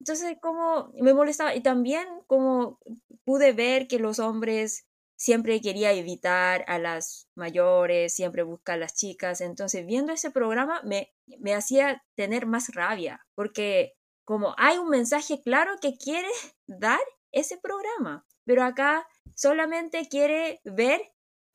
Entonces, 0.00 0.36
como 0.40 0.92
me 1.00 1.14
molestaba 1.14 1.54
y 1.54 1.62
también 1.62 2.06
como 2.26 2.80
pude 3.24 3.52
ver 3.52 3.86
que 3.86 3.98
los 3.98 4.18
hombres 4.18 4.86
siempre 5.16 5.60
quería 5.60 5.92
evitar 5.92 6.64
a 6.68 6.78
las 6.78 7.28
mayores, 7.34 8.14
siempre 8.14 8.42
busca 8.42 8.74
a 8.74 8.76
las 8.76 8.94
chicas. 8.94 9.40
Entonces, 9.40 9.86
viendo 9.86 10.12
ese 10.12 10.30
programa 10.30 10.82
me, 10.82 11.14
me 11.38 11.54
hacía 11.54 12.02
tener 12.14 12.46
más 12.46 12.74
rabia, 12.74 13.26
porque 13.34 13.94
como 14.24 14.54
hay 14.58 14.78
un 14.78 14.88
mensaje 14.88 15.40
claro 15.42 15.76
que 15.80 15.96
quiere 15.96 16.28
dar 16.66 17.00
ese 17.32 17.58
programa, 17.58 18.26
pero 18.44 18.64
acá 18.64 19.06
solamente 19.34 20.08
quiere 20.08 20.60
ver 20.64 21.00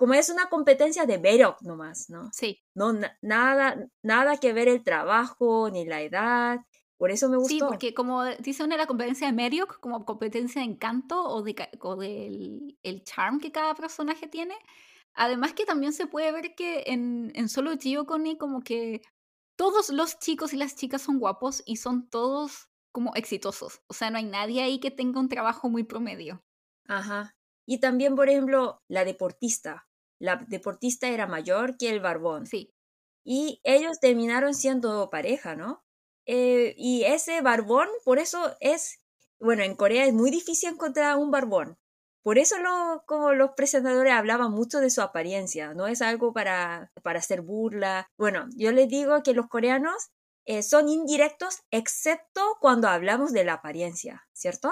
como 0.02 0.16
es 0.16 0.32
una 0.32 0.50
competencia 0.50 1.06
de 1.06 1.20
Berok 1.20 1.62
nomás, 1.62 2.10
¿no? 2.10 2.32
Sí. 2.34 2.60
No, 2.74 2.92
nada, 3.22 3.88
nada 4.02 4.38
que 4.38 4.52
ver 4.52 4.68
el 4.68 4.84
trabajo 4.84 5.70
ni 5.70 5.86
la 5.86 6.02
edad, 6.02 6.58
por 6.98 7.12
eso 7.12 7.30
me 7.30 7.38
gustó. 7.38 7.54
Sí, 7.54 7.60
porque 7.60 7.94
como 7.94 8.26
dice 8.40 8.64
una 8.64 8.78
la 8.78 8.88
competencia 8.88 9.28
de 9.28 9.34
Merrick, 9.34 9.80
como 9.80 10.04
competencia 10.04 10.64
de 10.64 10.70
encanto 10.70 11.24
o, 11.24 11.44
de, 11.44 11.54
del 12.00 12.80
el 12.82 13.04
charm 13.04 13.40
que 13.40 13.52
cada 13.52 13.76
personaje 13.76 14.28
tiene. 14.28 14.56
Además 15.14 15.54
que 15.54 15.66
también 15.66 15.94
se 15.94 16.08
puede 16.08 16.32
ver 16.32 16.56
que 16.56 16.86
en, 16.88 17.32
en 17.36 17.48
solo 17.48 17.78
Gio 17.78 18.08
Connie 18.08 18.40
como 18.40 18.62
que 18.62 19.04
todos 19.56 19.92
los 19.92 20.18
chicos 20.18 20.52
y 20.52 20.58
las 20.58 20.76
chicas 20.76 21.04
son 21.04 21.20
guapos 21.20 21.62
y 21.68 21.76
son 21.76 22.10
todos 22.10 22.72
como 22.92 23.14
exitosos. 23.14 23.84
O 23.86 23.94
sea, 23.94 24.10
no 24.10 24.18
hay 24.18 24.26
nadie 24.26 24.64
ahí 24.64 24.80
que 24.80 24.90
tenga 24.90 25.20
un 25.20 25.30
trabajo 25.30 25.70
muy 25.70 25.84
promedio. 25.84 26.44
Ajá. 26.88 27.36
Y 27.68 27.80
también, 27.80 28.16
por 28.16 28.30
ejemplo, 28.30 28.82
la 28.88 29.06
deportista. 29.06 29.88
La 30.22 30.36
deportista 30.48 31.08
era 31.08 31.26
mayor 31.26 31.78
que 31.78 31.90
el 31.90 32.00
barbón. 32.00 32.46
Sí. 32.46 32.72
Y 33.24 33.60
ellos 33.64 34.00
terminaron 34.00 34.54
siendo 34.54 35.10
pareja, 35.10 35.56
¿no? 35.56 35.84
Eh, 36.26 36.76
y 36.78 37.04
ese 37.04 37.42
barbón, 37.42 37.88
por 38.06 38.20
eso 38.20 38.56
es, 38.60 39.00
bueno, 39.40 39.64
en 39.64 39.76
Corea 39.76 40.06
es 40.06 40.14
muy 40.14 40.30
difícil 40.32 40.70
encontrar 40.70 41.18
un 41.18 41.32
barbón. 41.32 41.78
Por 42.24 42.38
eso 42.38 42.60
lo, 42.60 43.04
como 43.08 43.34
los 43.34 43.52
presentadores 43.56 44.14
hablaban 44.14 44.52
mucho 44.52 44.80
de 44.80 44.92
su 44.92 45.02
apariencia, 45.02 45.74
no 45.74 45.88
es 45.88 46.04
algo 46.04 46.34
para, 46.34 46.92
para 47.02 47.20
hacer 47.20 47.42
burla. 47.42 48.08
Bueno, 48.18 48.48
yo 48.56 48.72
les 48.72 48.88
digo 48.90 49.24
que 49.24 49.34
los 49.34 49.48
coreanos 49.48 50.12
eh, 50.46 50.62
son 50.62 50.88
indirectos 50.88 51.62
excepto 51.72 52.42
cuando 52.60 52.88
hablamos 52.90 53.34
de 53.34 53.44
la 53.44 53.54
apariencia, 53.54 54.28
¿cierto? 54.34 54.72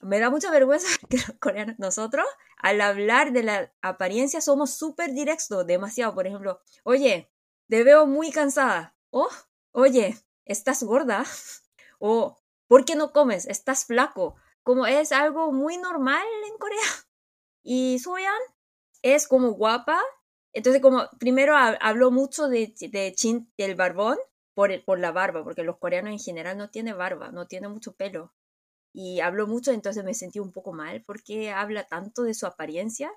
Me 0.00 0.18
da 0.18 0.30
mucha 0.30 0.50
vergüenza 0.50 0.88
que 1.08 1.18
los 1.18 1.32
coreanos, 1.40 1.78
nosotros, 1.78 2.26
al 2.56 2.80
hablar 2.80 3.32
de 3.32 3.42
la 3.42 3.72
apariencia 3.82 4.40
somos 4.40 4.72
súper 4.74 5.12
directos, 5.12 5.66
demasiado. 5.66 6.14
Por 6.14 6.26
ejemplo, 6.26 6.60
oye, 6.84 7.30
te 7.68 7.84
veo 7.84 8.06
muy 8.06 8.30
cansada. 8.32 8.96
Oh, 9.10 9.28
oye, 9.72 10.16
estás 10.44 10.82
gorda 10.82 11.24
o 11.98 12.38
¿por 12.66 12.84
qué 12.84 12.96
no 12.96 13.12
comes? 13.12 13.46
Estás 13.46 13.84
flaco. 13.84 14.36
Como 14.62 14.86
es 14.86 15.12
algo 15.12 15.52
muy 15.52 15.78
normal 15.78 16.26
en 16.50 16.58
Corea. 16.58 16.78
Y 17.62 17.98
Soyan 17.98 18.40
es 19.02 19.28
como 19.28 19.50
guapa. 19.52 20.00
Entonces, 20.54 20.80
como 20.80 21.08
primero 21.18 21.54
habló 21.56 22.10
mucho 22.10 22.48
de, 22.48 22.74
de 22.80 23.12
chin, 23.14 23.52
del 23.58 23.74
barbón 23.74 24.16
por, 24.54 24.82
por 24.84 24.98
la 24.98 25.12
barba, 25.12 25.44
porque 25.44 25.62
los 25.62 25.76
coreanos 25.76 26.12
en 26.12 26.18
general 26.18 26.56
no 26.56 26.70
tienen 26.70 26.96
barba, 26.96 27.30
no 27.30 27.46
tienen 27.46 27.70
mucho 27.70 27.92
pelo. 27.92 28.32
Y 28.92 29.20
habló 29.20 29.46
mucho, 29.46 29.72
entonces 29.72 30.04
me 30.04 30.14
sentí 30.14 30.40
un 30.40 30.52
poco 30.52 30.72
mal 30.72 31.04
porque 31.06 31.50
habla 31.50 31.84
tanto 31.84 32.22
de 32.22 32.34
su 32.34 32.46
apariencia, 32.46 33.12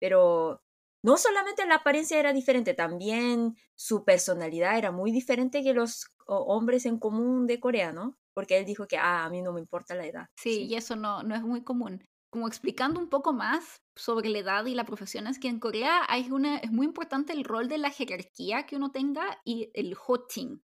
pero 0.00 0.62
no 1.04 1.18
solamente 1.18 1.66
la 1.66 1.76
apariencia 1.76 2.18
era 2.18 2.32
diferente, 2.32 2.72
también 2.72 3.56
su 3.74 4.04
personalidad 4.04 4.78
era 4.78 4.90
muy 4.90 5.12
diferente 5.12 5.62
que 5.62 5.74
los 5.74 6.06
hombres 6.26 6.86
en 6.86 6.98
común 6.98 7.46
de 7.46 7.60
Corea, 7.60 7.92
¿no? 7.92 8.16
Porque 8.32 8.56
él 8.56 8.64
dijo 8.64 8.88
que, 8.88 8.96
ah, 8.96 9.26
a 9.26 9.28
mí 9.28 9.42
no 9.42 9.52
me 9.52 9.60
importa 9.60 9.94
la 9.94 10.06
edad. 10.06 10.28
Sí, 10.36 10.64
y 10.64 10.74
eso 10.76 10.96
no, 10.96 11.22
no 11.22 11.34
es 11.34 11.42
muy 11.42 11.62
común. 11.62 12.02
Como 12.30 12.48
explicando 12.48 12.98
un 12.98 13.10
poco 13.10 13.34
más 13.34 13.82
sobre 13.94 14.30
la 14.30 14.38
edad 14.38 14.64
y 14.64 14.74
la 14.74 14.86
profesión, 14.86 15.26
es 15.26 15.38
que 15.38 15.48
en 15.48 15.60
Corea 15.60 16.02
hay 16.08 16.30
una, 16.30 16.56
es 16.56 16.72
muy 16.72 16.86
importante 16.86 17.34
el 17.34 17.44
rol 17.44 17.68
de 17.68 17.78
la 17.78 17.90
jerarquía 17.90 18.64
que 18.64 18.76
uno 18.76 18.90
tenga 18.90 19.40
y 19.44 19.70
el 19.74 19.94
hoting. 19.94 20.62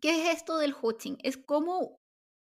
¿Qué 0.00 0.20
es 0.20 0.36
esto 0.36 0.58
del 0.58 0.74
hoting? 0.78 1.16
Es 1.22 1.36
como 1.36 2.00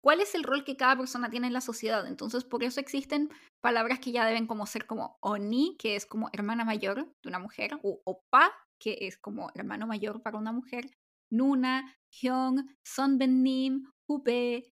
cuál 0.06 0.20
es 0.20 0.36
el 0.36 0.44
rol 0.44 0.62
que 0.62 0.76
cada 0.76 0.96
persona 0.96 1.30
tiene 1.30 1.48
en 1.48 1.52
la 1.52 1.60
sociedad. 1.60 2.06
Entonces, 2.06 2.44
por 2.44 2.62
eso 2.62 2.78
existen 2.78 3.28
palabras 3.60 3.98
que 3.98 4.12
ya 4.12 4.24
deben 4.24 4.46
como 4.46 4.64
ser 4.64 4.86
como 4.86 5.18
oni, 5.20 5.76
que 5.80 5.96
es 5.96 6.06
como 6.06 6.28
hermana 6.32 6.64
mayor 6.64 7.06
de 7.24 7.28
una 7.28 7.40
mujer, 7.40 7.72
o 7.82 8.02
opa, 8.04 8.52
que 8.80 8.98
es 9.00 9.18
como 9.18 9.50
hermano 9.56 9.88
mayor 9.88 10.22
para 10.22 10.38
una 10.38 10.52
mujer, 10.52 10.92
nuna, 11.28 11.92
hyung, 12.08 12.68
sonbennim, 12.86 13.90
hupe, 14.08 14.72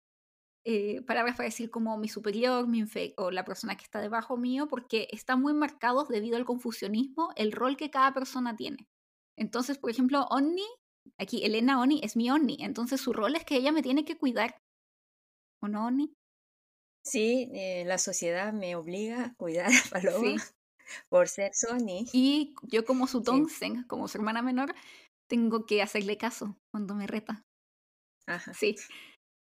eh, 0.64 1.02
palabras 1.02 1.36
para 1.36 1.50
decir 1.50 1.68
como 1.68 1.98
mi 1.98 2.08
superior, 2.08 2.66
mi 2.66 2.82
o 3.18 3.30
la 3.30 3.44
persona 3.44 3.76
que 3.76 3.84
está 3.84 4.00
debajo 4.00 4.38
mío, 4.38 4.66
porque 4.66 5.08
están 5.10 5.42
muy 5.42 5.52
marcados 5.52 6.08
debido 6.08 6.38
al 6.38 6.46
confusionismo 6.46 7.32
el 7.36 7.52
rol 7.52 7.76
que 7.76 7.90
cada 7.90 8.14
persona 8.14 8.56
tiene. 8.56 8.88
Entonces, 9.36 9.76
por 9.76 9.90
ejemplo, 9.90 10.26
Onni, 10.30 10.64
aquí 11.18 11.44
Elena 11.44 11.82
Oni 11.82 12.00
es 12.02 12.16
mi 12.16 12.30
Onni, 12.30 12.56
entonces 12.60 12.98
su 12.98 13.12
rol 13.12 13.36
es 13.36 13.44
que 13.44 13.56
ella 13.56 13.72
me 13.72 13.82
tiene 13.82 14.06
que 14.06 14.16
cuidar 14.16 14.54
¿O 15.62 15.68
no, 15.68 15.86
Oni? 15.86 16.12
Sí, 17.04 17.50
eh, 17.54 17.84
la 17.86 17.98
sociedad 17.98 18.52
me 18.52 18.76
obliga 18.76 19.24
a 19.24 19.34
cuidar 19.34 19.70
a 19.72 19.90
Paloma 19.90 20.42
por 21.08 21.28
ser 21.28 21.54
Sony. 21.54 22.06
Y 22.12 22.54
yo 22.62 22.84
como 22.84 23.06
su 23.06 23.22
Tongsen, 23.22 23.84
como 23.84 24.08
su 24.08 24.18
hermana 24.18 24.42
menor, 24.42 24.74
tengo 25.28 25.66
que 25.66 25.82
hacerle 25.82 26.18
caso 26.18 26.56
cuando 26.70 26.94
me 26.94 27.06
reta. 27.06 27.42
Ajá. 28.26 28.52
Sí. 28.54 28.76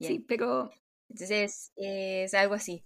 Sí, 0.01 0.19
pero... 0.19 0.71
Entonces, 1.09 1.73
es 1.77 2.35
algo 2.35 2.55
así. 2.55 2.83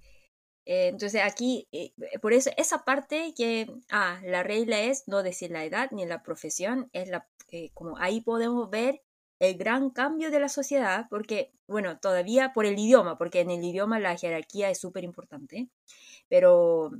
Eh, 0.67 0.89
entonces 0.89 1.23
aquí, 1.23 1.67
eh, 1.73 1.93
por 2.21 2.35
eso 2.35 2.51
esa 2.57 2.85
parte 2.85 3.33
que, 3.35 3.67
ah, 3.91 4.21
la 4.23 4.43
regla 4.43 4.81
es 4.83 5.09
no 5.09 5.23
decir 5.23 5.51
la 5.51 5.65
edad 5.65 5.91
ni 5.91 6.05
la 6.05 6.23
profesión, 6.23 6.91
es 6.93 7.09
la, 7.09 7.27
como 7.73 7.97
ahí 7.97 8.21
podemos 8.21 8.69
ver 8.69 9.03
el 9.41 9.57
gran 9.57 9.91
cambio 9.91 10.31
de 10.31 10.39
la 10.39 10.49
sociedad, 10.49 11.07
porque, 11.11 11.53
bueno, 11.67 11.99
todavía 11.99 12.53
por 12.53 12.67
el 12.67 12.79
idioma, 12.79 13.19
porque 13.19 13.41
en 13.41 13.51
el 13.51 13.65
idioma 13.65 13.99
la 13.99 14.17
jerarquía 14.17 14.71
es 14.71 14.79
súper 14.79 15.03
importante, 15.03 15.69
pero 16.29 16.93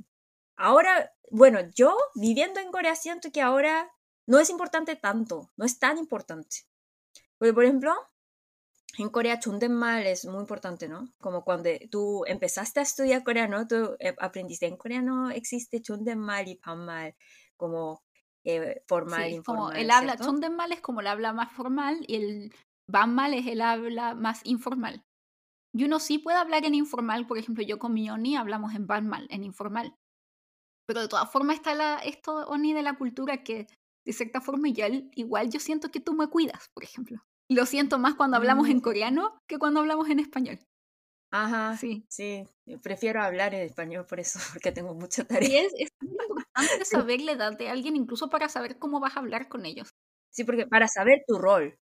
ahora, 0.57 1.13
bueno, 1.29 1.59
yo 1.75 1.95
viviendo 2.15 2.59
en 2.59 2.71
Corea 2.71 2.95
siento 2.95 3.31
que 3.31 3.41
ahora 3.41 3.91
no 4.25 4.39
es 4.39 4.49
importante 4.49 4.95
tanto, 4.95 5.51
no 5.55 5.65
es 5.65 5.79
tan 5.79 5.97
importante. 5.97 6.57
Porque, 7.37 7.53
por 7.53 7.63
ejemplo, 7.63 7.95
en 8.97 9.09
Corea 9.09 9.39
mal 9.69 10.05
es 10.05 10.25
muy 10.25 10.41
importante, 10.41 10.87
¿no? 10.87 11.13
Como 11.19 11.43
cuando 11.43 11.69
tú 11.89 12.23
empezaste 12.25 12.79
a 12.79 12.83
estudiar 12.83 13.23
coreano, 13.23 13.67
tú 13.67 13.95
eh, 13.99 14.15
aprendiste 14.19 14.65
en 14.65 14.77
coreano 14.77 15.31
existe 15.31 15.81
mal 16.15 16.47
y 16.47 16.59
mal 16.65 17.15
como 17.55 18.03
eh, 18.43 18.83
formal, 18.87 19.29
sí, 19.29 19.35
informal. 19.35 19.65
Como 19.65 19.71
el 19.71 19.91
habla, 19.91 20.15
mal 20.49 20.71
es 20.71 20.81
como 20.81 21.01
el 21.01 21.07
habla 21.07 21.33
más 21.33 21.51
formal 21.51 22.03
y 22.07 22.15
el 22.15 22.53
mal 23.07 23.33
es 23.33 23.47
el 23.47 23.61
habla 23.61 24.15
más 24.15 24.41
informal. 24.45 25.03
Y 25.73 25.85
uno 25.85 25.99
sí 25.99 26.17
puede 26.17 26.37
hablar 26.37 26.65
en 26.65 26.75
informal, 26.75 27.25
por 27.27 27.37
ejemplo, 27.37 27.63
yo 27.63 27.79
con 27.79 27.93
mi 27.93 28.09
Oni 28.09 28.35
hablamos 28.35 28.73
en 28.75 28.85
mal, 28.85 29.27
en 29.29 29.43
informal. 29.43 29.95
Pero 30.85 31.01
de 31.01 31.07
todas 31.07 31.31
formas 31.31 31.57
está 31.57 31.73
la, 31.73 31.99
esto, 31.99 32.45
Oni, 32.47 32.73
de 32.73 32.83
la 32.83 32.97
cultura 32.97 33.43
que 33.43 33.67
de 34.05 34.13
cierta 34.13 34.41
forma 34.41 34.67
igual, 34.67 35.09
igual 35.15 35.49
yo 35.49 35.59
siento 35.59 35.91
que 35.91 35.99
tú 35.99 36.13
me 36.13 36.27
cuidas, 36.27 36.69
por 36.73 36.83
ejemplo. 36.83 37.23
Lo 37.49 37.65
siento 37.65 37.99
más 37.99 38.15
cuando 38.15 38.37
hablamos 38.37 38.67
en 38.69 38.77
mm. 38.77 38.81
coreano 38.81 39.37
que 39.47 39.59
cuando 39.59 39.79
hablamos 39.79 40.09
en 40.09 40.19
español. 40.19 40.59
Ajá, 41.31 41.77
sí. 41.77 42.05
Sí, 42.09 42.45
prefiero 42.83 43.21
hablar 43.23 43.53
en 43.53 43.61
español 43.61 44.05
por 44.05 44.19
eso, 44.19 44.39
porque 44.53 44.71
tengo 44.71 44.93
mucha 44.93 45.23
tarea. 45.23 45.49
Y 45.49 45.55
es, 45.57 45.73
es 45.77 45.89
importante 46.01 46.45
saber 46.85 47.21
la 47.21 47.31
edad 47.33 47.57
de 47.57 47.69
alguien, 47.69 47.95
incluso 47.95 48.29
para 48.29 48.49
saber 48.49 48.77
cómo 48.79 48.99
vas 48.99 49.15
a 49.15 49.19
hablar 49.19 49.47
con 49.47 49.65
ellos. 49.65 49.89
Sí, 50.29 50.43
porque 50.43 50.67
para 50.67 50.87
saber 50.87 51.19
tu 51.27 51.37
rol. 51.37 51.77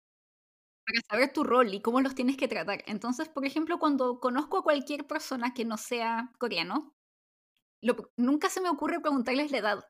Para 0.86 1.02
saber 1.10 1.34
tu 1.34 1.44
rol 1.44 1.74
y 1.74 1.82
cómo 1.82 2.02
los 2.02 2.16
tienes 2.16 2.38
que 2.38 2.48
tratar. 2.48 2.84
Entonces, 2.88 3.30
por 3.30 3.46
ejemplo, 3.46 3.80
cuando 3.80 4.20
conozco 4.20 4.58
a 4.60 4.64
cualquier 4.64 5.06
persona 5.08 5.54
que 5.54 5.66
no 5.66 5.78
sea 5.78 6.32
coreano, 6.40 6.94
nunca 8.18 8.50
se 8.50 8.62
me 8.62 8.70
ocurre 8.70 9.00
preguntarles 9.02 9.52
la 9.52 9.58
edad. 9.58 9.84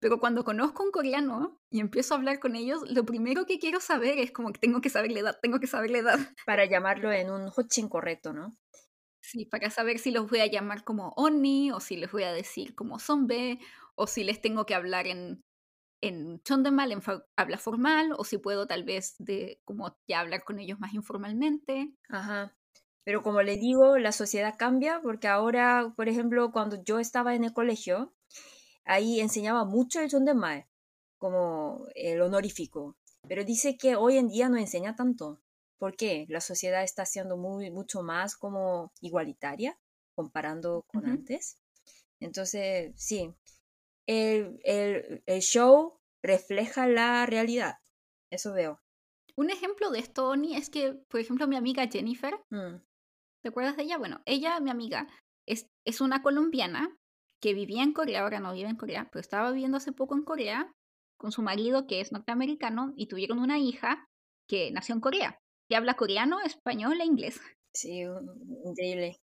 Pero 0.00 0.18
cuando 0.18 0.44
conozco 0.44 0.82
a 0.82 0.86
un 0.86 0.92
coreano 0.92 1.60
y 1.70 1.80
empiezo 1.80 2.14
a 2.14 2.16
hablar 2.16 2.40
con 2.40 2.56
ellos, 2.56 2.82
lo 2.90 3.04
primero 3.04 3.44
que 3.44 3.58
quiero 3.58 3.80
saber 3.80 4.18
es 4.18 4.32
como 4.32 4.50
que 4.52 4.58
tengo 4.58 4.80
que 4.80 4.88
saber 4.88 5.12
la 5.12 5.20
edad, 5.20 5.38
tengo 5.42 5.60
que 5.60 5.66
saber 5.66 5.90
la 5.90 5.98
edad. 5.98 6.18
Para 6.46 6.64
llamarlo 6.64 7.12
en 7.12 7.30
un 7.30 7.50
hochin 7.54 7.88
correcto, 7.88 8.32
¿no? 8.32 8.56
Sí, 9.22 9.44
para 9.44 9.68
saber 9.68 9.98
si 9.98 10.10
los 10.10 10.30
voy 10.30 10.40
a 10.40 10.46
llamar 10.46 10.82
como 10.82 11.12
Oni, 11.16 11.70
o 11.72 11.80
si 11.80 11.96
les 11.96 12.10
voy 12.10 12.22
a 12.22 12.32
decir 12.32 12.74
como 12.74 12.98
Zombe, 12.98 13.60
o 13.94 14.06
si 14.06 14.24
les 14.24 14.40
tengo 14.40 14.64
que 14.64 14.74
hablar 14.74 15.06
en, 15.06 15.44
en 16.00 16.40
Chondemal, 16.42 16.90
en 16.90 17.02
habla 17.36 17.58
formal, 17.58 18.14
o 18.16 18.24
si 18.24 18.38
puedo 18.38 18.66
tal 18.66 18.82
vez 18.84 19.16
de 19.18 19.60
como 19.66 19.94
ya 20.08 20.20
hablar 20.20 20.42
con 20.42 20.58
ellos 20.58 20.80
más 20.80 20.94
informalmente. 20.94 21.92
Ajá. 22.08 22.56
Pero 23.04 23.22
como 23.22 23.42
le 23.42 23.56
digo, 23.56 23.98
la 23.98 24.12
sociedad 24.12 24.54
cambia 24.58 25.00
porque 25.02 25.28
ahora, 25.28 25.92
por 25.96 26.08
ejemplo, 26.08 26.50
cuando 26.50 26.82
yo 26.82 26.98
estaba 26.98 27.34
en 27.34 27.44
el 27.44 27.52
colegio, 27.52 28.14
ahí 28.90 29.20
enseñaba 29.20 29.64
mucho 29.64 30.00
el 30.00 30.10
Chondemal, 30.10 30.66
como 31.18 31.86
el 31.94 32.20
honorífico. 32.20 32.96
Pero 33.28 33.44
dice 33.44 33.76
que 33.78 33.94
hoy 33.94 34.16
en 34.16 34.28
día 34.28 34.48
no 34.48 34.56
enseña 34.56 34.96
tanto. 34.96 35.40
¿Por 35.78 35.96
qué? 35.96 36.26
La 36.28 36.40
sociedad 36.40 36.82
está 36.82 37.06
siendo 37.06 37.36
muy, 37.36 37.70
mucho 37.70 38.02
más 38.02 38.36
como 38.36 38.92
igualitaria 39.00 39.78
comparando 40.16 40.84
con 40.88 41.06
antes. 41.06 41.58
Entonces, 42.20 42.92
sí, 42.96 43.32
el, 44.06 44.58
el, 44.64 45.22
el, 45.24 45.40
show 45.40 45.98
refleja 46.22 46.86
la 46.88 47.24
realidad. 47.26 47.76
Eso 48.30 48.52
veo. 48.52 48.80
Un 49.36 49.50
ejemplo 49.50 49.90
de 49.90 50.00
esto, 50.00 50.28
Oni, 50.28 50.56
es 50.56 50.68
que, 50.68 50.94
por 51.08 51.20
ejemplo, 51.20 51.46
mi 51.46 51.56
amiga 51.56 51.86
Jennifer, 51.86 52.34
mm. 52.50 52.82
¿te 53.42 53.48
acuerdas 53.48 53.76
de 53.76 53.84
ella? 53.84 53.98
Bueno, 53.98 54.20
ella, 54.26 54.60
mi 54.60 54.70
amiga, 54.70 55.06
es, 55.46 55.66
es 55.86 56.00
una 56.00 56.22
colombiana 56.22 56.99
que 57.40 57.54
vivía 57.54 57.82
en 57.82 57.92
Corea, 57.92 58.22
ahora 58.22 58.40
no 58.40 58.52
vive 58.52 58.68
en 58.68 58.76
Corea, 58.76 59.08
pero 59.10 59.20
estaba 59.20 59.50
viviendo 59.50 59.78
hace 59.78 59.92
poco 59.92 60.14
en 60.14 60.22
Corea 60.22 60.72
con 61.18 61.32
su 61.32 61.42
marido 61.42 61.86
que 61.86 62.00
es 62.00 62.12
norteamericano 62.12 62.92
y 62.96 63.08
tuvieron 63.08 63.38
una 63.38 63.58
hija 63.58 64.06
que 64.48 64.70
nació 64.70 64.94
en 64.94 65.00
Corea 65.00 65.38
que 65.70 65.76
habla 65.76 65.94
coreano, 65.94 66.40
español 66.40 67.00
e 67.00 67.04
inglés. 67.04 67.40
Sí, 67.72 68.02
increíble. 68.64 69.20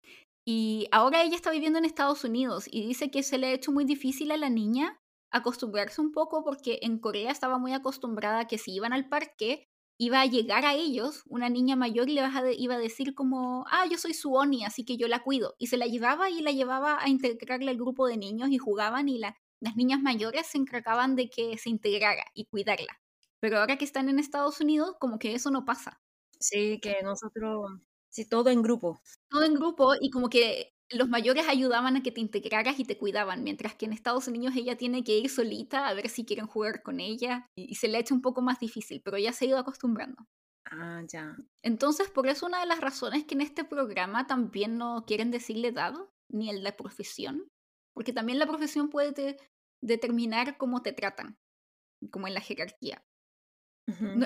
Y 0.46 0.88
ahora 0.90 1.22
ella 1.22 1.36
está 1.36 1.50
viviendo 1.50 1.78
en 1.78 1.84
Estados 1.84 2.24
Unidos 2.24 2.64
y 2.66 2.86
dice 2.86 3.10
que 3.10 3.22
se 3.22 3.36
le 3.36 3.48
ha 3.48 3.52
hecho 3.52 3.72
muy 3.72 3.84
difícil 3.84 4.30
a 4.30 4.38
la 4.38 4.48
niña 4.48 4.98
acostumbrarse 5.30 6.00
un 6.00 6.12
poco 6.12 6.42
porque 6.42 6.78
en 6.80 6.98
Corea 6.98 7.30
estaba 7.30 7.58
muy 7.58 7.74
acostumbrada 7.74 8.40
a 8.40 8.46
que 8.46 8.56
si 8.56 8.74
iban 8.74 8.94
al 8.94 9.08
parque 9.10 9.68
iba 10.00 10.22
a 10.22 10.26
llegar 10.26 10.64
a 10.64 10.72
ellos 10.72 11.24
una 11.26 11.50
niña 11.50 11.76
mayor 11.76 12.08
y 12.08 12.14
le 12.14 12.22
iba 12.56 12.74
a 12.74 12.78
decir 12.78 13.14
como, 13.14 13.66
ah, 13.70 13.84
yo 13.84 13.98
soy 13.98 14.14
su 14.14 14.32
Oni, 14.32 14.64
así 14.64 14.82
que 14.82 14.96
yo 14.96 15.08
la 15.08 15.22
cuido. 15.22 15.56
Y 15.58 15.66
se 15.66 15.76
la 15.76 15.84
llevaba 15.84 16.30
y 16.30 16.40
la 16.40 16.52
llevaba 16.52 16.98
a 17.02 17.10
integrarle 17.10 17.70
al 17.70 17.76
grupo 17.76 18.06
de 18.06 18.16
niños 18.16 18.48
y 18.48 18.56
jugaban 18.56 19.10
y 19.10 19.18
las 19.18 19.76
niñas 19.76 20.00
mayores 20.00 20.46
se 20.46 20.56
encargaban 20.56 21.16
de 21.16 21.28
que 21.28 21.58
se 21.58 21.68
integrara 21.68 22.24
y 22.32 22.46
cuidarla. 22.46 22.98
Pero 23.40 23.58
ahora 23.58 23.76
que 23.76 23.84
están 23.84 24.08
en 24.08 24.18
Estados 24.18 24.62
Unidos, 24.62 24.96
como 24.98 25.18
que 25.18 25.34
eso 25.34 25.50
no 25.50 25.66
pasa. 25.66 26.00
Sí, 26.38 26.80
que 26.80 27.02
nosotros, 27.02 27.70
sí, 28.08 28.26
todo 28.26 28.48
en 28.48 28.62
grupo. 28.62 29.02
Todo 29.28 29.44
en 29.44 29.52
grupo 29.52 29.92
y 30.00 30.08
como 30.08 30.30
que 30.30 30.72
los 30.90 31.08
mayores 31.08 31.48
ayudaban 31.48 31.96
a 31.96 32.02
que 32.02 32.12
te 32.12 32.20
integraras 32.20 32.78
y 32.78 32.84
te 32.84 32.98
cuidaban, 32.98 33.42
mientras 33.42 33.74
que 33.74 33.86
en 33.86 33.92
Estados 33.92 34.26
Unidos 34.28 34.54
ella 34.56 34.76
tiene 34.76 35.04
que 35.04 35.16
ir 35.16 35.30
solita 35.30 35.86
a 35.86 35.94
ver 35.94 36.08
si 36.08 36.24
quieren 36.24 36.46
jugar 36.46 36.82
con 36.82 37.00
ella 37.00 37.46
y, 37.54 37.76
se 37.76 37.88
le 37.88 37.96
ha 37.96 38.00
hecho 38.00 38.14
un 38.14 38.22
poco 38.22 38.42
más 38.42 38.58
difícil, 38.58 39.00
pero 39.04 39.16
ya 39.18 39.32
se 39.32 39.44
ha 39.44 39.48
ido 39.48 39.58
acostumbrando. 39.58 40.26
Ah, 40.64 41.02
ya. 41.08 41.36
Entonces, 41.62 42.10
por 42.10 42.26
eso 42.26 42.46
una 42.46 42.60
de 42.60 42.66
las 42.66 42.80
razones 42.80 43.24
que 43.24 43.34
en 43.34 43.40
este 43.40 43.64
programa 43.64 44.26
también 44.26 44.78
no 44.78 45.04
quieren 45.06 45.30
decirle 45.30 45.68
edad 45.68 45.94
ni 46.28 46.50
el 46.50 46.62
de 46.62 46.72
profesión, 46.72 47.48
porque 47.94 48.12
también 48.12 48.38
la 48.38 48.46
profesión 48.46 48.88
puede 48.88 49.36
determinar 49.82 50.56
cómo 50.58 50.82
te 50.82 50.92
tratan, 50.92 51.38
como 52.10 52.28
en 52.28 52.34
la 52.34 52.40
jerarquía 52.40 53.04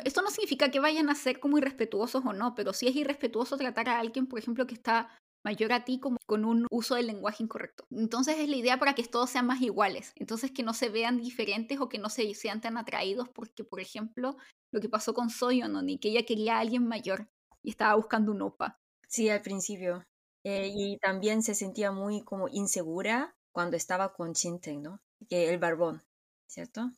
esto 0.05 0.22
no 0.22 0.31
significa 0.31 0.70
que 0.70 0.81
vayan 0.81 1.09
a 1.09 1.14
ser 1.14 1.40
como 1.40 1.59
irrespetuosos 1.59 2.24
o 2.24 2.33
no, 2.33 2.55
pero 2.55 2.72
sí 2.72 2.87
es 2.87 2.96
irrespetuoso 2.96 3.57
tratar 3.57 3.88
a 3.88 3.98
alguien, 3.98 4.27
por 4.27 4.38
ejemplo, 4.38 4.66
que 4.66 4.74
está 4.74 5.09
mayor 5.44 5.72
a 5.72 5.85
ti 5.85 6.00
como 6.00 6.16
con 6.26 6.44
un 6.44 6.66
uso 6.71 6.94
del 6.94 7.06
lenguaje 7.06 7.42
incorrecto. 7.42 7.85
Entonces 7.90 8.37
es 8.38 8.48
la 8.48 8.56
idea 8.56 8.79
para 8.79 8.94
que 8.94 9.04
todos 9.04 9.31
sean 9.31 9.46
más 9.46 9.60
iguales. 9.60 10.12
Entonces 10.16 10.50
que 10.50 10.62
no 10.62 10.75
se 10.75 10.88
vean 10.88 11.19
diferentes 11.19 11.81
o 11.81 11.88
que 11.88 11.98
no 11.98 12.08
se 12.08 12.33
sean 12.35 12.60
tan 12.60 12.79
atraídos 12.79 13.29
porque, 13.29 13.64
por 13.64 13.81
ejemplo, 13.81 14.37
lo 14.73 14.81
que 14.81 14.88
pasó 14.88 15.14
con 15.14 15.31
Soyeon, 15.31 15.85
ni 15.85 15.98
que 15.98 16.08
ella 16.08 16.25
quería 16.25 16.56
a 16.56 16.60
alguien 16.60 16.87
mayor 16.87 17.29
y 17.62 17.71
estaba 17.71 17.94
buscando 17.94 18.33
un 18.33 18.42
opa. 18.42 18.79
Sí, 19.06 19.29
al 19.29 19.42
principio. 19.42 20.02
Eh, 20.44 20.71
y 20.75 20.98
también 20.98 21.42
se 21.42 21.54
sentía 21.54 21.92
muy 21.92 22.23
como 22.23 22.48
insegura 22.48 23.35
cuando 23.52 23.77
estaba 23.77 24.12
con 24.12 24.35
Chinten, 24.35 24.83
¿no? 24.83 25.00
Que 25.29 25.48
el 25.48 25.58
barbón, 25.58 26.02
¿cierto? 26.48 26.90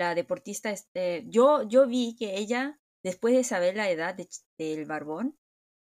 la 0.00 0.14
deportista, 0.14 0.70
este, 0.70 1.24
yo, 1.28 1.62
yo 1.68 1.86
vi 1.86 2.16
que 2.18 2.38
ella, 2.38 2.78
después 3.02 3.34
de 3.34 3.44
saber 3.44 3.76
la 3.76 3.90
edad 3.90 4.16
del 4.58 4.84
barbón, 4.86 5.36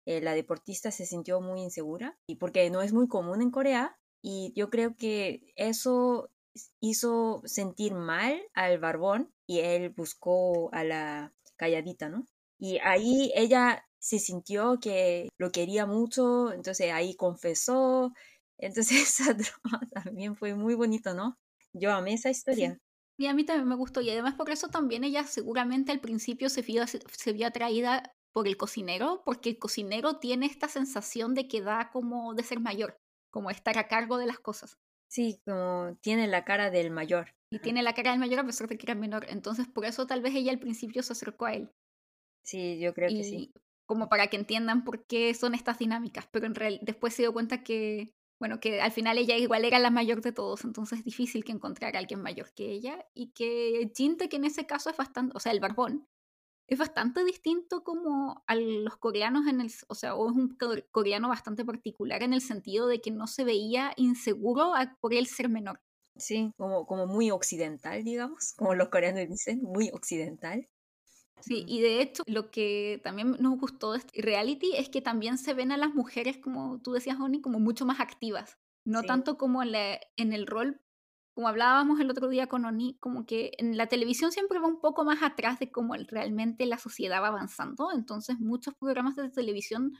eh, 0.05 0.21
la 0.21 0.33
deportista 0.33 0.91
se 0.91 1.05
sintió 1.05 1.41
muy 1.41 1.61
insegura, 1.61 2.17
y 2.27 2.35
porque 2.35 2.69
no 2.69 2.81
es 2.81 2.93
muy 2.93 3.07
común 3.07 3.41
en 3.41 3.51
Corea, 3.51 3.97
y 4.21 4.53
yo 4.55 4.69
creo 4.69 4.95
que 4.95 5.53
eso 5.55 6.31
hizo 6.79 7.41
sentir 7.45 7.93
mal 7.93 8.41
al 8.53 8.79
barbón 8.79 9.31
y 9.45 9.59
él 9.59 9.89
buscó 9.89 10.73
a 10.73 10.83
la 10.83 11.33
calladita, 11.57 12.09
¿no? 12.09 12.25
Y 12.57 12.79
ahí 12.79 13.31
ella 13.35 13.85
se 13.99 14.19
sintió 14.19 14.79
que 14.79 15.29
lo 15.37 15.51
quería 15.51 15.85
mucho, 15.85 16.51
entonces 16.53 16.91
ahí 16.91 17.15
confesó. 17.15 18.13
Entonces 18.57 19.01
esa 19.01 19.33
drama 19.33 19.81
también 19.91 20.37
fue 20.37 20.55
muy 20.55 20.75
bonito, 20.75 21.13
¿no? 21.13 21.37
Yo 21.73 21.91
amé 21.91 22.13
esa 22.13 22.29
historia. 22.29 22.77
Y 23.17 23.27
a 23.27 23.33
mí 23.33 23.43
también 23.43 23.67
me 23.67 23.75
gustó. 23.75 23.99
Y 23.99 24.09
además 24.09 24.35
por 24.35 24.49
eso 24.49 24.69
también 24.69 25.03
ella 25.03 25.25
seguramente 25.25 25.91
al 25.91 25.99
principio 25.99 26.49
se 26.49 26.61
vio, 26.61 26.85
se 26.87 27.33
vio 27.33 27.47
atraída 27.47 28.14
por 28.35 28.49
el 28.49 28.57
cocinero, 28.57 29.21
porque 29.23 29.51
el 29.51 29.57
cocinero 29.57 30.17
tiene 30.17 30.45
esta 30.45 30.67
sensación 30.67 31.35
de 31.35 31.47
que 31.47 31.61
da 31.61 31.89
como 31.89 32.33
de 32.33 32.43
ser 32.43 32.59
mayor, 32.59 32.99
como 33.31 33.49
estar 33.49 33.77
a 33.77 33.87
cargo 33.87 34.17
de 34.17 34.25
las 34.25 34.39
cosas. 34.39 34.77
Sí, 35.07 35.39
como 35.45 35.97
tiene 36.01 36.27
la 36.27 36.43
cara 36.43 36.69
del 36.69 36.91
mayor. 36.91 37.33
Y 37.49 37.59
tiene 37.59 37.81
la 37.81 37.93
cara 37.93 38.11
del 38.11 38.19
mayor 38.19 38.39
a 38.39 38.45
pesar 38.45 38.67
de 38.67 38.77
que 38.77 38.85
era 38.87 38.93
menor. 38.93 39.25
Entonces 39.29 39.69
por 39.69 39.85
eso 39.85 40.05
tal 40.05 40.21
vez 40.21 40.35
ella 40.35 40.51
al 40.51 40.59
principio 40.59 41.01
se 41.01 41.13
acercó 41.13 41.45
a 41.45 41.53
él. 41.53 41.71
Sí, 42.43 42.77
yo 42.77 42.93
creo 42.93 43.07
que 43.07 43.23
sí. 43.23 43.53
Como 43.85 44.09
para 44.09 44.27
que 44.27 44.35
entiendan 44.35 44.83
por 44.83 45.05
qué 45.05 45.33
son 45.33 45.55
estas 45.55 45.79
dinámicas. 45.79 46.27
Pero 46.29 46.45
en 46.45 46.55
realidad 46.55 46.81
después 46.83 47.13
se 47.13 47.21
dio 47.21 47.31
cuenta 47.31 47.63
que 47.63 48.13
bueno, 48.37 48.59
que 48.59 48.81
al 48.81 48.91
final 48.91 49.17
ella 49.17 49.37
igual 49.37 49.63
era 49.63 49.79
la 49.79 49.91
mayor 49.91 50.19
de 50.19 50.33
todos, 50.33 50.65
entonces 50.65 50.99
es 50.99 51.05
difícil 51.05 51.45
que 51.45 51.53
encontrar 51.53 51.95
a 51.95 51.99
alguien 51.99 52.21
mayor 52.21 52.51
que 52.53 52.69
ella, 52.69 53.05
y 53.13 53.31
que 53.31 53.89
Jinte, 53.95 54.27
que 54.27 54.35
en 54.35 54.43
ese 54.43 54.65
caso 54.65 54.89
es 54.89 54.97
bastante, 54.97 55.31
o 55.37 55.39
sea, 55.39 55.53
el 55.53 55.61
barbón, 55.61 56.05
es 56.67 56.79
bastante 56.79 57.23
distinto 57.23 57.83
como 57.83 58.43
a 58.47 58.55
los 58.55 58.97
coreanos 58.97 59.47
en 59.47 59.61
el, 59.61 59.71
o 59.87 59.95
sea, 59.95 60.15
o 60.15 60.29
es 60.29 60.35
un 60.35 60.57
coreano 60.91 61.29
bastante 61.29 61.63
particular 61.63 62.23
en 62.23 62.33
el 62.33 62.41
sentido 62.41 62.87
de 62.87 63.01
que 63.01 63.11
no 63.11 63.27
se 63.27 63.43
veía 63.43 63.93
inseguro 63.97 64.73
por 64.99 65.13
él 65.13 65.27
ser 65.27 65.49
menor. 65.49 65.81
Sí, 66.17 66.51
como, 66.57 66.87
como 66.87 67.07
muy 67.07 67.29
occidental, 67.29 68.03
digamos, 68.03 68.53
como 68.53 68.73
los 68.73 68.89
coreanos 68.89 69.27
dicen, 69.27 69.61
muy 69.61 69.89
occidental. 69.89 70.67
Sí, 71.41 71.65
y 71.67 71.81
de 71.81 72.01
hecho 72.01 72.23
lo 72.25 72.49
que 72.49 73.01
también 73.03 73.35
nos 73.39 73.59
gustó 73.59 73.91
de 73.91 73.99
este 73.99 74.21
reality 74.21 74.71
es 74.77 74.89
que 74.89 75.01
también 75.01 75.37
se 75.37 75.53
ven 75.53 75.71
a 75.71 75.77
las 75.77 75.93
mujeres, 75.93 76.37
como 76.37 76.81
tú 76.81 76.93
decías, 76.93 77.19
Oni, 77.19 77.41
como 77.41 77.59
mucho 77.59 77.85
más 77.85 77.99
activas. 77.99 78.57
No 78.85 79.03
tanto 79.03 79.37
como 79.37 79.61
en, 79.61 79.73
en 80.15 80.33
el 80.33 80.47
rol, 80.47 80.81
como 81.35 81.49
hablábamos 81.49 81.99
el 81.99 82.09
otro 82.09 82.29
día 82.29 82.47
con 82.47 82.63
Oni, 82.63 82.97
como 83.01 83.25
que 83.25 83.51
en 83.57 83.75
la 83.75 83.87
televisión 83.87 84.31
siempre 84.31 84.57
va 84.57 84.67
un 84.67 84.79
poco 84.79 85.03
más 85.03 85.21
atrás 85.21 85.59
de 85.59 85.69
cómo 85.69 85.93
realmente 86.07 86.65
la 86.65 86.77
sociedad 86.77 87.21
va 87.21 87.27
avanzando. 87.27 87.91
Entonces 87.91 88.39
muchos 88.39 88.73
programas 88.75 89.17
de 89.17 89.29
televisión 89.29 89.91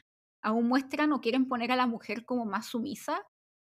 aún 0.42 0.70
muestran 0.70 1.12
o 1.12 1.20
quieren 1.20 1.50
poner 1.50 1.74
a 1.74 1.76
la 1.76 1.88
mujer 1.88 2.24
como 2.24 2.46
más 2.46 2.68
sumisa 2.68 3.22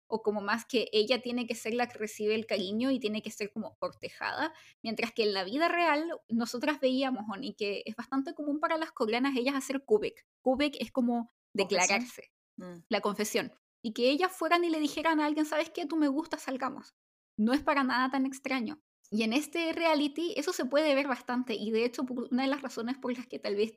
o 0.07 0.21
como 0.21 0.41
más 0.41 0.65
que 0.65 0.89
ella 0.91 1.21
tiene 1.21 1.47
que 1.47 1.55
ser 1.55 1.73
la 1.73 1.87
que 1.87 1.97
recibe 1.97 2.35
el 2.35 2.45
cariño 2.45 2.91
y 2.91 2.99
tiene 2.99 3.21
que 3.21 3.31
ser 3.31 3.53
como 3.53 3.77
cortejada, 3.77 4.53
mientras 4.83 5.13
que 5.13 5.23
en 5.23 5.33
la 5.33 5.45
vida 5.45 5.69
real 5.69 6.05
nosotras 6.27 6.81
veíamos, 6.81 7.23
Oni, 7.31 7.55
que 7.55 7.83
es 7.85 7.95
bastante 7.95 8.33
común 8.33 8.59
para 8.59 8.77
las 8.77 8.91
coreanas 8.91 9.37
ellas 9.37 9.55
hacer 9.55 9.85
kubek. 9.85 10.25
Kubek 10.41 10.75
es 10.81 10.91
como 10.91 11.31
declararse, 11.53 12.33
mm. 12.57 12.79
la 12.89 12.99
confesión, 12.99 13.53
y 13.81 13.93
que 13.93 14.09
ellas 14.09 14.33
fueran 14.33 14.65
y 14.65 14.69
le 14.69 14.81
dijeran 14.81 15.21
a 15.21 15.25
alguien, 15.27 15.45
¿sabes 15.45 15.69
qué? 15.69 15.85
Tú 15.85 15.95
me 15.95 16.09
gustas, 16.09 16.41
salgamos. 16.41 16.93
No 17.41 17.53
es 17.53 17.61
para 17.61 17.83
nada 17.83 18.11
tan 18.11 18.25
extraño. 18.25 18.79
Y 19.09 19.23
en 19.23 19.33
este 19.33 19.73
reality 19.73 20.33
eso 20.37 20.53
se 20.53 20.65
puede 20.65 20.95
ver 20.95 21.07
bastante, 21.07 21.53
y 21.53 21.71
de 21.71 21.85
hecho 21.85 22.03
una 22.31 22.43
de 22.43 22.49
las 22.49 22.61
razones 22.61 22.97
por 22.97 23.15
las 23.15 23.27
que 23.27 23.39
tal 23.39 23.55
vez 23.55 23.73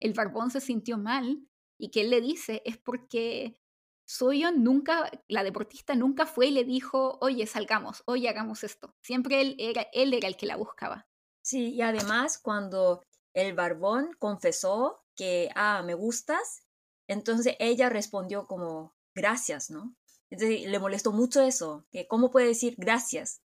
el 0.00 0.12
barbón 0.12 0.50
se 0.50 0.60
sintió 0.60 0.98
mal 0.98 1.48
y 1.78 1.90
que 1.90 2.02
él 2.02 2.10
le 2.10 2.20
dice 2.20 2.62
es 2.66 2.76
porque 2.76 3.58
Soyeon 4.06 4.62
nunca, 4.62 5.10
la 5.28 5.44
deportista 5.44 5.94
nunca 5.94 6.26
fue 6.26 6.48
y 6.48 6.50
le 6.50 6.64
dijo, 6.64 7.18
oye, 7.20 7.46
salgamos, 7.46 8.02
oye, 8.06 8.28
hagamos 8.28 8.64
esto. 8.64 8.94
Siempre 9.02 9.40
él 9.40 9.56
era, 9.58 9.86
él 9.92 10.12
era 10.12 10.28
el 10.28 10.36
que 10.36 10.46
la 10.46 10.56
buscaba. 10.56 11.06
Sí, 11.42 11.74
y 11.74 11.82
además 11.82 12.38
cuando 12.38 13.02
el 13.34 13.54
barbón 13.54 14.10
confesó 14.18 15.04
que, 15.14 15.48
ah, 15.54 15.82
me 15.84 15.94
gustas, 15.94 16.64
entonces 17.08 17.56
ella 17.58 17.88
respondió 17.88 18.46
como, 18.46 18.94
gracias, 19.14 19.70
¿no? 19.70 19.94
Entonces 20.30 20.66
le 20.68 20.78
molestó 20.78 21.12
mucho 21.12 21.42
eso, 21.42 21.84
que 21.90 22.06
cómo 22.08 22.30
puede 22.30 22.48
decir 22.48 22.74
gracias, 22.78 23.42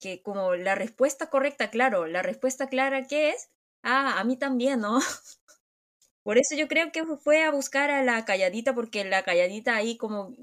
que 0.00 0.22
como 0.22 0.54
la 0.56 0.74
respuesta 0.74 1.30
correcta, 1.30 1.70
claro, 1.70 2.06
la 2.06 2.22
respuesta 2.22 2.68
clara 2.68 3.06
que 3.06 3.30
es, 3.30 3.50
ah, 3.82 4.18
a 4.20 4.24
mí 4.24 4.36
también, 4.36 4.80
¿no? 4.80 5.00
Por 6.22 6.38
eso 6.38 6.54
yo 6.54 6.68
creo 6.68 6.92
que 6.92 7.04
fue 7.16 7.42
a 7.44 7.50
buscar 7.50 7.90
a 7.90 8.02
la 8.02 8.24
calladita, 8.24 8.74
porque 8.74 9.04
la 9.04 9.22
calladita 9.22 9.74
ahí 9.76 9.96
como 9.96 10.34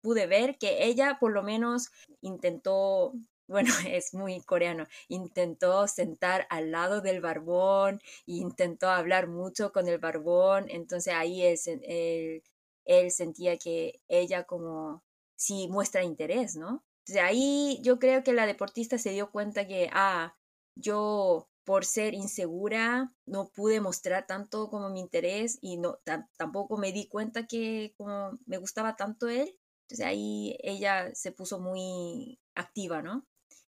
pude 0.00 0.26
ver 0.26 0.56
que 0.58 0.84
ella 0.84 1.18
por 1.20 1.32
lo 1.32 1.42
menos 1.42 1.90
intentó, 2.22 3.12
bueno, 3.46 3.72
es 3.86 4.14
muy 4.14 4.40
coreano, 4.40 4.86
intentó 5.08 5.86
sentar 5.86 6.46
al 6.50 6.70
lado 6.72 7.00
del 7.02 7.20
barbón, 7.20 8.00
intentó 8.26 8.88
hablar 8.90 9.28
mucho 9.28 9.70
con 9.72 9.86
el 9.88 9.98
barbón, 9.98 10.66
entonces 10.70 11.12
ahí 11.14 11.42
es, 11.44 11.66
él, 11.66 12.42
él 12.84 13.10
sentía 13.10 13.58
que 13.58 14.00
ella 14.08 14.44
como 14.44 15.02
sí 15.36 15.68
muestra 15.68 16.04
interés, 16.04 16.56
¿no? 16.56 16.84
Entonces 17.06 17.24
ahí 17.24 17.80
yo 17.82 17.98
creo 17.98 18.22
que 18.22 18.32
la 18.32 18.46
deportista 18.46 18.98
se 18.98 19.10
dio 19.10 19.30
cuenta 19.30 19.66
que, 19.66 19.90
ah, 19.92 20.34
yo 20.76 21.48
por 21.64 21.84
ser 21.84 22.14
insegura 22.14 23.12
no 23.26 23.48
pude 23.48 23.80
mostrar 23.80 24.26
tanto 24.26 24.68
como 24.68 24.90
mi 24.90 25.00
interés 25.00 25.58
y 25.60 25.78
no 25.78 25.98
tampoco 26.36 26.76
me 26.76 26.92
di 26.92 27.08
cuenta 27.08 27.46
que 27.46 27.94
como 27.96 28.38
me 28.46 28.58
gustaba 28.58 28.96
tanto 28.96 29.28
él. 29.28 29.58
Entonces 29.82 30.06
ahí 30.06 30.56
ella 30.60 31.14
se 31.14 31.32
puso 31.32 31.58
muy 31.60 32.38
activa, 32.54 33.02
¿no? 33.02 33.26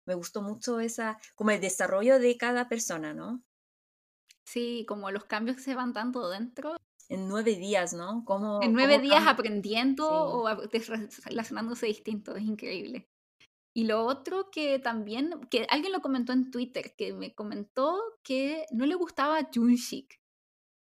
Me 0.06 0.14
gustó 0.14 0.42
mucho 0.42 0.80
esa, 0.80 1.18
como 1.34 1.50
el 1.50 1.60
desarrollo 1.60 2.18
de 2.18 2.36
cada 2.36 2.68
persona, 2.68 3.12
¿no? 3.12 3.42
Sí, 4.44 4.86
como 4.88 5.10
los 5.10 5.24
cambios 5.24 5.62
se 5.62 5.74
van 5.74 5.92
dando 5.92 6.30
dentro. 6.30 6.76
En 7.10 7.28
nueve 7.28 7.56
días, 7.56 7.94
¿no? 7.94 8.24
Como, 8.24 8.62
en 8.62 8.72
nueve 8.72 8.98
días 8.98 9.26
aprendiendo 9.26 10.08
o 10.10 10.46
relacionándose 11.24 11.86
distinto, 11.86 12.36
es 12.36 12.44
increíble. 12.44 13.08
Y 13.74 13.84
lo 13.84 14.04
otro 14.04 14.50
que 14.50 14.78
también, 14.78 15.30
que 15.50 15.66
alguien 15.70 15.92
lo 15.92 16.00
comentó 16.00 16.32
en 16.32 16.50
Twitter, 16.50 16.94
que 16.96 17.12
me 17.12 17.34
comentó 17.34 17.96
que 18.24 18.66
no 18.72 18.86
le 18.86 18.94
gustaba 18.94 19.48
Junshik, 19.54 20.16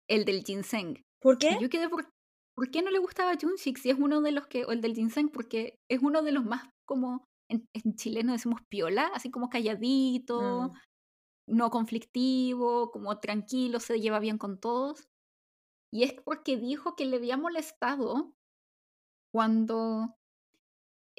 el 0.09 0.25
del 0.25 0.43
ginseng. 0.43 1.01
¿Por 1.21 1.37
qué? 1.37 1.57
yo 1.61 1.69
quedé 1.69 1.87
por, 1.87 2.09
¿por 2.55 2.71
qué 2.71 2.81
no 2.81 2.89
le 2.89 2.99
gustaba 2.99 3.37
Junshik 3.39 3.77
si 3.77 3.89
es 3.89 3.97
uno 3.99 4.21
de 4.21 4.31
los 4.31 4.47
que, 4.47 4.65
o 4.65 4.71
el 4.71 4.81
del 4.81 4.95
ginseng, 4.95 5.29
porque 5.29 5.77
es 5.89 6.01
uno 6.01 6.21
de 6.21 6.31
los 6.31 6.45
más 6.45 6.67
como, 6.85 7.25
en, 7.49 7.67
chileno 7.95 8.31
decimos 8.31 8.61
piola, 8.69 9.11
así 9.13 9.29
como 9.29 9.49
calladito, 9.49 10.71
mm. 10.71 11.55
no 11.55 11.69
conflictivo, 11.69 12.89
como 12.91 13.19
tranquilo, 13.19 13.79
se 13.79 14.01
lleva 14.01 14.19
bien 14.19 14.37
con 14.37 14.59
todos. 14.59 15.08
Y 15.91 16.03
es 16.03 16.13
porque 16.13 16.57
dijo 16.57 16.95
que 16.95 17.05
le 17.05 17.17
había 17.17 17.37
molestado 17.37 18.33
cuando 19.31 20.15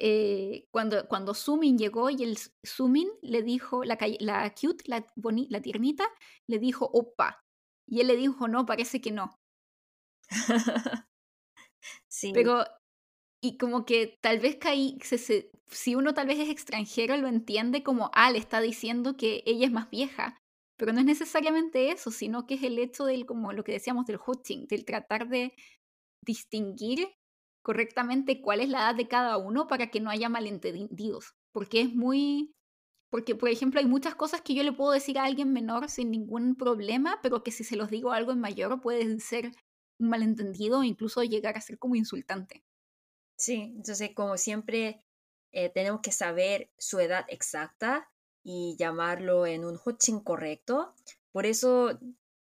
eh, 0.03 0.65
cuando, 0.71 1.07
cuando 1.07 1.35
Sumin 1.35 1.77
llegó 1.77 2.09
y 2.09 2.23
el 2.23 2.35
Sumin 2.63 3.07
le 3.21 3.43
dijo, 3.43 3.83
la, 3.83 3.99
la 4.19 4.51
cute, 4.59 4.83
la, 4.87 5.05
la 5.49 5.61
tiernita, 5.61 6.05
le 6.47 6.57
dijo 6.57 6.89
opa. 6.91 7.43
Y 7.87 8.01
él 8.01 8.07
le 8.07 8.15
dijo, 8.15 8.47
no, 8.47 8.65
parece 8.65 8.99
que 8.99 9.11
no. 9.11 9.39
sí. 12.07 12.31
Pero, 12.33 12.65
y 13.43 13.57
como 13.57 13.85
que 13.85 14.17
tal 14.21 14.39
vez 14.39 14.57
caí, 14.57 14.97
se, 15.03 15.51
si 15.67 15.95
uno 15.95 16.13
tal 16.15 16.27
vez 16.27 16.39
es 16.39 16.49
extranjero, 16.49 17.17
lo 17.17 17.27
entiende 17.27 17.83
como, 17.83 18.11
ah, 18.13 18.31
le 18.31 18.39
está 18.39 18.61
diciendo 18.61 19.17
que 19.17 19.43
ella 19.45 19.67
es 19.67 19.71
más 19.71 19.89
vieja. 19.91 20.40
Pero 20.81 20.93
no 20.93 20.99
es 20.99 21.05
necesariamente 21.05 21.91
eso, 21.91 22.09
sino 22.09 22.47
que 22.47 22.55
es 22.55 22.63
el 22.63 22.79
hecho 22.79 23.05
del, 23.05 23.27
como 23.27 23.53
lo 23.53 23.63
que 23.63 23.71
decíamos 23.71 24.07
del 24.07 24.17
hooting, 24.17 24.65
del 24.65 24.83
tratar 24.83 25.29
de 25.29 25.53
distinguir 26.25 27.07
correctamente 27.63 28.41
cuál 28.41 28.61
es 28.61 28.69
la 28.69 28.79
edad 28.79 28.95
de 28.95 29.07
cada 29.07 29.37
uno 29.37 29.67
para 29.67 29.91
que 29.91 29.99
no 29.99 30.09
haya 30.09 30.27
malentendidos. 30.27 31.35
Porque 31.53 31.81
es 31.81 31.93
muy... 31.93 32.55
Porque, 33.11 33.35
por 33.35 33.49
ejemplo, 33.49 33.79
hay 33.79 33.85
muchas 33.85 34.15
cosas 34.15 34.41
que 34.41 34.55
yo 34.55 34.63
le 34.63 34.71
puedo 34.73 34.89
decir 34.89 35.19
a 35.19 35.25
alguien 35.25 35.53
menor 35.53 35.87
sin 35.87 36.09
ningún 36.09 36.55
problema, 36.55 37.19
pero 37.21 37.43
que 37.43 37.51
si 37.51 37.63
se 37.63 37.75
los 37.75 37.91
digo 37.91 38.11
a 38.11 38.15
algo 38.15 38.31
en 38.31 38.39
mayor 38.39 38.81
puede 38.81 39.19
ser 39.19 39.51
un 39.99 40.09
malentendido 40.09 40.79
o 40.79 40.83
incluso 40.83 41.21
llegar 41.21 41.57
a 41.57 41.61
ser 41.61 41.77
como 41.77 41.93
insultante. 41.93 42.63
Sí, 43.37 43.71
entonces 43.75 44.15
como 44.15 44.35
siempre 44.35 45.05
eh, 45.51 45.69
tenemos 45.69 46.01
que 46.01 46.11
saber 46.11 46.71
su 46.79 46.99
edad 46.99 47.23
exacta 47.27 48.11
y 48.43 48.75
llamarlo 48.77 49.45
en 49.45 49.65
un 49.65 49.77
hotchin 49.77 50.19
correcto. 50.19 50.93
Por 51.31 51.45
eso, 51.45 51.99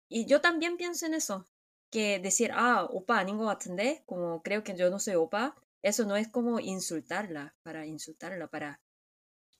y 0.08 0.26
yo 0.26 0.40
también 0.40 0.76
pienso 0.76 1.06
en 1.06 1.14
eso, 1.14 1.46
que 1.90 2.18
decir, 2.18 2.50
ah, 2.52 2.88
opa, 2.90 3.22
ningo 3.24 3.48
atende 3.48 4.02
como 4.06 4.42
creo 4.42 4.64
que 4.64 4.76
yo 4.76 4.90
no 4.90 4.98
soy 4.98 5.14
opa, 5.14 5.54
eso 5.82 6.04
no 6.04 6.16
es 6.16 6.28
como 6.28 6.58
insultarla, 6.60 7.54
para 7.62 7.86
insultarla, 7.86 8.48
para, 8.48 8.80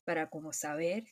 para 0.05 0.29
como 0.29 0.51
saber 0.51 1.05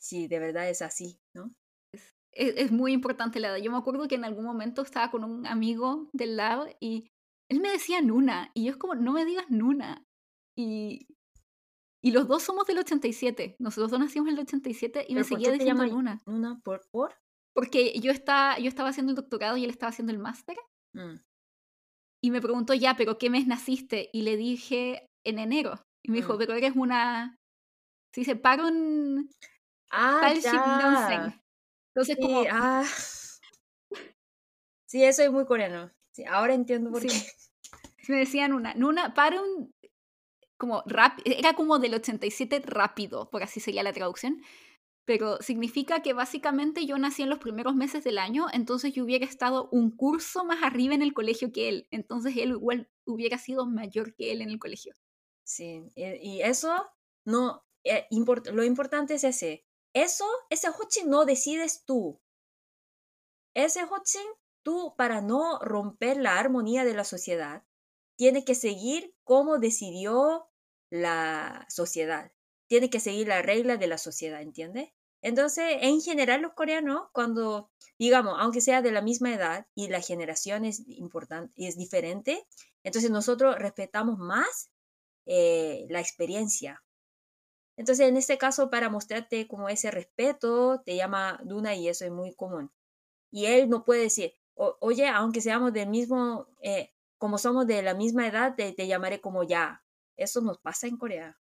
si 0.00 0.28
de 0.28 0.38
verdad 0.38 0.68
es 0.70 0.80
así, 0.80 1.18
¿no? 1.34 1.52
Es, 1.92 2.14
e-, 2.32 2.62
es 2.62 2.72
muy 2.72 2.92
importante 2.92 3.40
la 3.40 3.48
edad. 3.48 3.56
Yo 3.58 3.70
me 3.70 3.78
acuerdo 3.78 4.08
que 4.08 4.14
en 4.14 4.24
algún 4.24 4.44
momento 4.44 4.82
estaba 4.82 5.10
con 5.10 5.24
un 5.24 5.46
amigo 5.46 6.08
del 6.12 6.36
lab 6.36 6.74
y 6.80 7.10
él 7.50 7.60
me 7.60 7.72
decía 7.72 8.00
Nuna, 8.00 8.50
y 8.54 8.64
yo 8.64 8.70
es 8.70 8.76
como, 8.76 8.94
no 8.94 9.12
me 9.12 9.24
digas 9.24 9.46
Nuna. 9.50 10.06
Y 10.56 11.08
y 12.02 12.12
los 12.12 12.26
dos 12.28 12.42
somos 12.42 12.66
del 12.66 12.78
87, 12.78 13.56
nosotros 13.58 13.90
dos 13.90 14.00
nacimos 14.00 14.28
en 14.28 14.34
el 14.34 14.40
87 14.40 15.06
y 15.08 15.14
me 15.14 15.24
seguía 15.24 15.52
diciendo 15.52 15.86
Nuna. 15.86 16.20
¿Nuna 16.26 16.60
por, 16.64 16.82
por? 16.90 17.14
Porque 17.54 17.98
yo 18.00 18.10
estaba, 18.12 18.58
yo 18.58 18.68
estaba 18.68 18.88
haciendo 18.90 19.10
el 19.10 19.16
doctorado 19.16 19.56
y 19.56 19.64
él 19.64 19.70
estaba 19.70 19.90
haciendo 19.90 20.12
el 20.12 20.18
máster 20.18 20.56
Mm. 20.92 21.20
Y 22.22 22.30
me 22.32 22.40
preguntó, 22.40 22.74
ya, 22.74 22.96
pero 22.96 23.16
¿qué 23.16 23.30
mes 23.30 23.46
naciste? 23.46 24.10
Y 24.12 24.22
le 24.22 24.36
dije, 24.36 25.06
en 25.24 25.38
enero. 25.38 25.80
Y 26.04 26.10
me 26.10 26.16
dijo, 26.18 26.34
Mm. 26.34 26.38
pero 26.38 26.54
eres 26.54 26.72
una... 26.74 27.36
Se 28.14 28.22
dice, 28.22 28.34
paron... 28.36 29.28
Ah, 29.90 30.32
ya. 30.34 31.40
Entonces, 31.94 32.16
Sí, 32.16 32.22
como... 32.22 32.42
ah. 32.50 32.84
Sí, 34.88 35.04
eso 35.04 35.22
es 35.22 35.30
muy 35.30 35.46
coreano. 35.46 35.90
Sí, 36.14 36.24
ahora 36.24 36.54
entiendo 36.54 36.90
por 36.90 37.02
Sí. 37.02 37.08
qué. 37.08 38.12
Me 38.12 38.18
decían 38.18 38.52
una, 38.52 38.74
Nuna, 38.74 39.14
para 39.14 39.40
un, 39.40 39.72
como 40.60 40.84
rap, 40.86 41.18
era 41.26 41.54
como 41.54 41.80
del 41.80 41.94
87 41.96 42.62
rápido, 42.64 43.30
por 43.30 43.42
así 43.42 43.60
sería 43.60 43.82
la 43.82 43.92
traducción, 43.94 44.42
pero 45.06 45.38
significa 45.42 46.02
que 46.02 46.12
básicamente 46.12 46.86
yo 46.86 46.98
nací 46.98 47.22
en 47.22 47.30
los 47.30 47.40
primeros 47.40 47.74
meses 47.74 48.04
del 48.04 48.18
año, 48.18 48.46
entonces 48.52 48.92
yo 48.92 49.04
hubiera 49.04 49.26
estado 49.26 49.68
un 49.72 49.90
curso 49.90 50.44
más 50.44 50.62
arriba 50.62 50.94
en 50.94 51.02
el 51.02 51.14
colegio 51.14 51.52
que 51.52 51.68
él, 51.68 51.88
entonces 51.90 52.36
él 52.36 52.50
igual 52.50 52.88
hubiera 53.06 53.38
sido 53.38 53.66
mayor 53.66 54.14
que 54.14 54.32
él 54.32 54.42
en 54.42 54.50
el 54.50 54.60
colegio. 54.60 54.94
Sí, 55.44 55.82
y, 55.96 56.04
y 56.36 56.42
eso 56.42 56.72
no, 57.26 57.64
eh, 57.84 58.06
import- 58.12 58.52
lo 58.52 58.62
importante 58.64 59.14
es 59.14 59.24
ese. 59.24 59.64
Eso, 59.94 60.24
ese 60.50 60.68
hoching 60.68 61.10
no 61.10 61.24
decides 61.24 61.84
tú. 61.84 62.20
Ese 63.54 63.84
hoching, 63.84 64.26
tú 64.64 64.94
para 64.96 65.20
no 65.20 65.58
romper 65.60 66.16
la 66.18 66.38
armonía 66.38 66.84
de 66.84 66.94
la 66.94 67.04
sociedad, 67.04 67.64
tienes 68.16 68.44
que 68.44 68.54
seguir 68.54 69.14
cómo 69.24 69.58
decidió 69.58 70.49
la 70.90 71.66
sociedad. 71.68 72.32
Tiene 72.68 72.90
que 72.90 73.00
seguir 73.00 73.28
la 73.28 73.42
regla 73.42 73.76
de 73.76 73.86
la 73.88 73.98
sociedad, 73.98 74.42
¿entiendes? 74.42 74.90
Entonces, 75.22 75.64
en 75.80 76.00
general, 76.00 76.42
los 76.42 76.54
coreanos, 76.54 77.08
cuando, 77.12 77.70
digamos, 77.98 78.36
aunque 78.38 78.60
sea 78.60 78.82
de 78.82 78.92
la 78.92 79.02
misma 79.02 79.34
edad 79.34 79.66
y 79.74 79.88
la 79.88 80.00
generación 80.00 80.64
es 80.64 80.82
importante, 80.88 81.52
es 81.56 81.76
diferente, 81.76 82.46
entonces 82.84 83.10
nosotros 83.10 83.56
respetamos 83.58 84.18
más 84.18 84.70
eh, 85.26 85.86
la 85.90 86.00
experiencia. 86.00 86.82
Entonces, 87.76 88.08
en 88.08 88.16
este 88.16 88.38
caso, 88.38 88.70
para 88.70 88.90
mostrarte 88.90 89.48
como 89.48 89.68
ese 89.68 89.90
respeto, 89.90 90.82
te 90.84 90.96
llama 90.96 91.40
Duna 91.44 91.74
y 91.74 91.88
eso 91.88 92.04
es 92.04 92.10
muy 92.10 92.34
común. 92.34 92.70
Y 93.32 93.46
él 93.46 93.68
no 93.70 93.84
puede 93.84 94.02
decir, 94.02 94.34
"O- 94.54 94.76
oye, 94.80 95.08
aunque 95.08 95.40
seamos 95.42 95.72
del 95.72 95.88
mismo, 95.90 96.48
eh, 96.62 96.92
como 97.18 97.38
somos 97.38 97.66
de 97.66 97.82
la 97.82 97.94
misma 97.94 98.26
edad, 98.28 98.54
te, 98.56 98.72
te 98.72 98.86
llamaré 98.88 99.20
como 99.20 99.44
ya. 99.44 99.84
Eso 100.20 100.42
nos 100.42 100.58
pasa 100.58 100.86
en 100.86 100.98
Corea. 100.98 101.38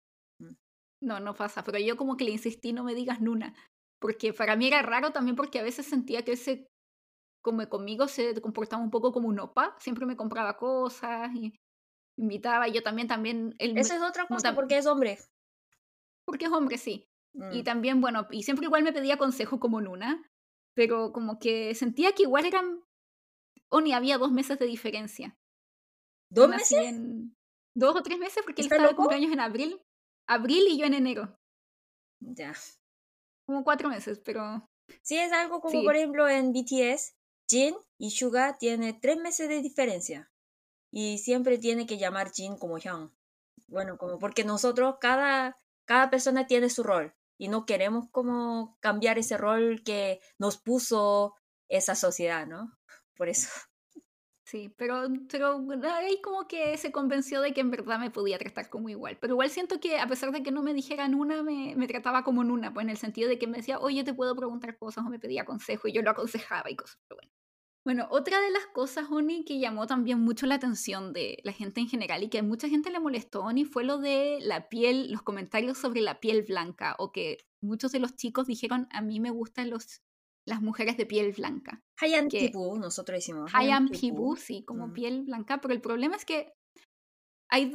No, 1.01 1.21
no 1.21 1.35
pasa, 1.35 1.63
pero 1.65 1.79
yo 1.79 1.97
como 1.97 2.17
que 2.17 2.25
le 2.25 2.31
insistí, 2.33 2.73
no 2.73 2.85
me 2.85 2.95
digas 2.95 3.21
Nuna, 3.21 3.55
porque 4.01 4.33
para 4.33 4.57
mí 4.57 4.67
era 4.67 4.83
raro 4.83 5.11
también 5.13 5.37
porque 5.37 5.59
a 5.59 5.63
veces 5.63 5.87
sentía 5.87 6.25
que 6.25 6.33
ese, 6.33 6.67
como 7.43 7.67
conmigo, 7.69 8.09
se 8.09 8.41
comportaba 8.41 8.83
un 8.83 8.91
poco 8.91 9.13
como 9.13 9.29
un 9.29 9.39
opa, 9.41 9.77
siempre 9.79 10.07
me 10.07 10.17
compraba 10.17 10.57
cosas 10.57 11.31
y 11.35 11.55
invitaba, 12.19 12.69
y 12.69 12.73
yo 12.73 12.83
también, 12.83 13.09
también, 13.09 13.55
él 13.59 13.77
Eso 13.77 13.95
es 13.95 14.03
otra 14.03 14.27
cosa 14.27 14.55
porque 14.55 14.79
es 14.79 14.87
hombre. 14.87 15.19
porque 16.27 16.47
es 16.47 16.53
hombre, 16.53 16.79
sí. 16.79 17.07
Y 17.53 17.61
Mm. 17.61 17.65
también, 17.65 18.01
bueno, 18.01 18.27
y 18.31 18.43
siempre 18.43 18.65
igual 18.65 18.83
me 18.83 18.93
pedía 18.95 19.19
consejo 19.19 19.61
como 19.61 19.83
Nuna, 19.83 20.23
pero 20.75 21.13
como 21.13 21.39
que 21.39 21.75
sentía 21.75 22.13
que 22.13 22.23
igual 22.23 22.47
eran, 22.47 22.81
o 23.69 23.81
ni 23.83 23.93
había 23.93 24.17
dos 24.17 24.33
meses 24.33 24.59
de 24.59 24.67
diferencia. 24.67 25.37
¿Dos 26.31 26.49
meses? 26.49 26.79
en 26.83 27.36
dos 27.77 27.95
o 27.95 28.03
tres 28.03 28.19
meses 28.19 28.43
porque 28.43 28.63
él 28.63 28.67
¿Está 28.67 28.77
estaba 28.77 28.91
de 28.91 28.97
cumpleaños 28.97 29.33
en 29.33 29.41
abril, 29.41 29.81
abril 30.27 30.65
y 30.69 30.79
yo 30.79 30.87
en 30.87 30.95
enero, 30.95 31.39
Ya. 32.21 32.55
como 33.47 33.63
cuatro 33.65 33.89
meses, 33.89 34.19
pero 34.25 34.69
Sí, 35.03 35.19
es 35.19 35.33
algo 35.33 35.61
como, 35.61 35.73
Sí. 35.81 35.85
por 35.85 35.97
ejemplo, 35.97 36.29
en 36.29 36.53
BTS, 36.53 37.15
Jin 37.49 37.75
y 37.99 38.11
Suga 38.13 38.57
tiene 38.59 38.93
tres 38.95 39.19
meses 39.19 39.49
de 39.49 39.61
diferencia. 39.61 40.31
Y 40.93 41.19
siempre 41.19 41.59
tiene 41.59 41.87
que 41.87 41.99
llamar 41.99 42.31
Jin 42.33 42.57
como 42.57 42.79
Hyun. 42.79 43.13
Bueno, 43.67 43.99
como 43.99 44.19
porque 44.21 44.45
nosotros, 44.45 44.97
cada, 45.01 45.59
cada 45.87 46.09
persona 46.09 46.47
tiene 46.47 46.71
su 46.71 46.83
rol. 46.85 47.15
Y 47.37 47.49
no 47.49 47.67
queremos 47.67 48.09
como 48.13 48.79
cambiar 48.81 49.19
ese 49.19 49.37
rol 49.37 49.83
que 49.85 50.21
nos 50.39 50.57
puso 50.57 51.35
esa 51.69 51.95
sociedad, 51.97 52.47
¿no? 52.47 52.73
Por 53.17 53.29
eso. 53.29 53.49
Sí, 54.47 54.73
pero, 54.77 55.09
pero 55.29 55.61
ahí 55.93 56.21
como 56.23 56.47
que 56.47 56.77
se 56.79 56.93
convenció 56.93 57.41
de 57.41 57.53
que 57.53 57.61
en 57.61 57.73
verdad 57.73 57.99
me 57.99 58.13
podía 58.13 58.39
tratar 58.39 58.71
como 58.71 58.89
igual. 58.89 59.19
Pero 59.21 59.35
igual 59.35 59.51
siento 59.51 59.81
que 59.81 59.99
a 59.99 60.07
pesar 60.07 60.31
de 60.31 60.45
que 60.45 60.53
no 60.53 60.63
me 60.63 60.73
dijeran 60.73 61.17
una, 61.17 61.43
me, 61.43 61.75
me 61.77 61.89
trataba 61.89 62.23
como 62.23 62.45
Nuna, 62.45 62.73
pues 62.73 62.85
en 62.85 62.91
el 62.91 62.97
sentido 62.97 63.29
de 63.29 63.41
que 63.41 63.49
me 63.49 63.57
decía, 63.57 63.81
oye, 63.81 64.05
te 64.05 64.15
puedo 64.15 64.37
preguntar 64.37 64.79
cosas 64.79 65.05
o 65.05 65.11
me 65.11 65.19
pedía 65.19 65.45
consejo 65.45 65.89
y 65.89 65.93
yo 65.93 66.03
lo 66.03 66.11
aconsejaba 66.13 66.71
y 66.71 66.77
cosas. 66.77 67.01
Pero 67.09 67.19
bueno. 67.21 67.33
Bueno, 67.85 68.07
otra 68.11 68.41
de 68.41 68.51
las 68.51 68.67
cosas, 68.67 69.07
Oni, 69.11 69.45
que 69.45 69.59
llamó 69.59 69.87
también 69.89 70.21
mucho 70.21 70.47
la 70.47 70.57
atención 70.57 71.13
de 71.13 71.39
la 71.45 71.53
gente 71.53 71.81
en 71.81 71.89
general 71.89 72.23
y 72.23 72.29
que 72.29 72.39
a 72.39 72.43
mucha 72.45 72.69
gente 72.69 72.91
le 72.91 73.01
molestó, 73.01 73.43
Oni, 73.43 73.65
fue 73.65 73.85
lo 73.85 73.99
de 73.99 74.39
la 74.43 74.69
piel, 74.69 75.11
los 75.11 75.23
comentarios 75.23 75.79
sobre 75.79 76.03
la 76.03 76.21
piel 76.21 76.43
blanca 76.43 76.95
o 76.99 77.11
que 77.11 77.39
muchos 77.61 77.93
de 77.93 78.01
los 78.01 78.15
chicos 78.15 78.47
dijeron, 78.47 78.87
a 78.91 79.03
mí 79.03 79.19
me 79.21 79.31
gustan 79.31 79.71
los, 79.71 80.03
las 80.47 80.63
mujeres 80.63 80.97
de 80.97 81.07
piel 81.07 81.33
blanca. 81.33 81.83
Hayan 82.01 82.29
Pibu, 82.29 82.79
nosotros 82.79 83.19
decimos. 83.19 83.51
Hayan 83.55 83.89
Pibu, 83.89 84.37
sí, 84.37 84.65
como 84.65 84.89
Mm. 84.89 84.93
piel 84.93 85.23
blanca, 85.25 85.61
pero 85.61 85.75
el 85.75 85.81
problema 85.81 86.17
es 86.17 86.25
que 86.25 86.53
hay, 87.51 87.73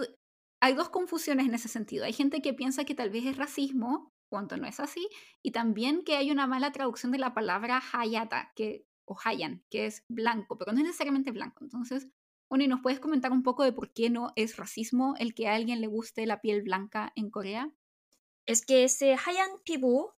hay 0.61 0.73
dos 0.73 0.89
confusiones 0.89 1.47
en 1.47 1.53
ese 1.53 1.67
sentido. 1.67 2.05
Hay 2.05 2.13
gente 2.13 2.41
que 2.41 2.53
piensa 2.53 2.85
que 2.85 2.95
tal 2.95 3.09
vez 3.09 3.25
es 3.25 3.37
racismo, 3.37 4.09
cuando 4.29 4.55
no 4.57 4.67
es 4.67 4.79
así, 4.79 5.07
y 5.43 5.51
también 5.51 6.03
que 6.03 6.15
hay 6.15 6.31
una 6.31 6.47
mala 6.47 6.71
traducción 6.71 7.11
de 7.11 7.17
la 7.17 7.33
palabra 7.33 7.81
hayata, 7.93 8.51
que, 8.55 8.85
o 9.05 9.17
hayan, 9.25 9.63
que 9.69 9.85
es 9.87 10.05
blanco, 10.09 10.57
pero 10.57 10.71
no 10.71 10.79
es 10.79 10.85
necesariamente 10.85 11.31
blanco. 11.31 11.65
Entonces, 11.65 12.07
Oni, 12.53 12.67
¿nos 12.67 12.81
puedes 12.81 12.99
comentar 12.99 13.31
un 13.31 13.43
poco 13.43 13.63
de 13.63 13.71
por 13.71 13.93
qué 13.93 14.09
no 14.09 14.33
es 14.35 14.57
racismo 14.57 15.15
el 15.19 15.33
que 15.33 15.47
a 15.47 15.55
alguien 15.55 15.79
le 15.79 15.87
guste 15.87 16.25
la 16.25 16.41
piel 16.41 16.63
blanca 16.63 17.13
en 17.15 17.29
Corea? 17.29 17.71
Es 18.45 18.65
que 18.65 18.83
ese 18.83 19.13
Hayan 19.13 19.51
Pibu 19.63 20.11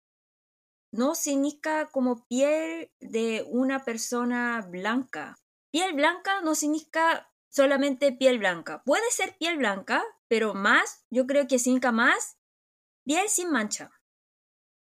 no 0.94 1.16
significa 1.16 1.90
como 1.90 2.26
piel 2.28 2.92
de 3.00 3.44
una 3.50 3.84
persona 3.84 4.66
blanca. 4.70 5.36
Piel 5.72 5.94
blanca 5.94 6.42
no 6.42 6.54
significa 6.54 7.32
solamente 7.50 8.12
piel 8.12 8.38
blanca. 8.38 8.84
Puede 8.86 9.10
ser 9.10 9.36
piel 9.38 9.58
blanca, 9.58 10.04
pero 10.28 10.54
más, 10.54 11.04
yo 11.10 11.26
creo 11.26 11.48
que 11.48 11.58
significa 11.58 11.92
más 11.92 12.38
piel 13.04 13.28
sin 13.28 13.50
mancha. 13.50 13.90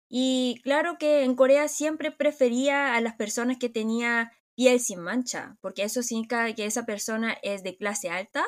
Y 0.08 0.60
claro 0.62 0.98
que 0.98 1.24
en 1.24 1.34
Corea 1.34 1.66
siempre 1.66 2.12
prefería 2.12 2.94
a 2.94 3.00
las 3.00 3.16
personas 3.16 3.56
que 3.58 3.70
tenía 3.70 4.32
piel 4.54 4.80
sin 4.80 5.00
mancha, 5.00 5.56
porque 5.62 5.82
eso 5.82 6.02
significa 6.02 6.54
que 6.54 6.66
esa 6.66 6.84
persona 6.84 7.32
es 7.42 7.62
de 7.62 7.76
clase 7.76 8.10
alta, 8.10 8.44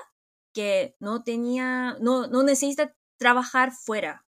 que 0.53 0.97
no 1.01 1.25
tenía, 1.25 1.97
no, 2.01 2.27
no 2.27 2.43
necesita 2.43 2.95
trabajar 3.19 3.73
fuera. 3.73 4.27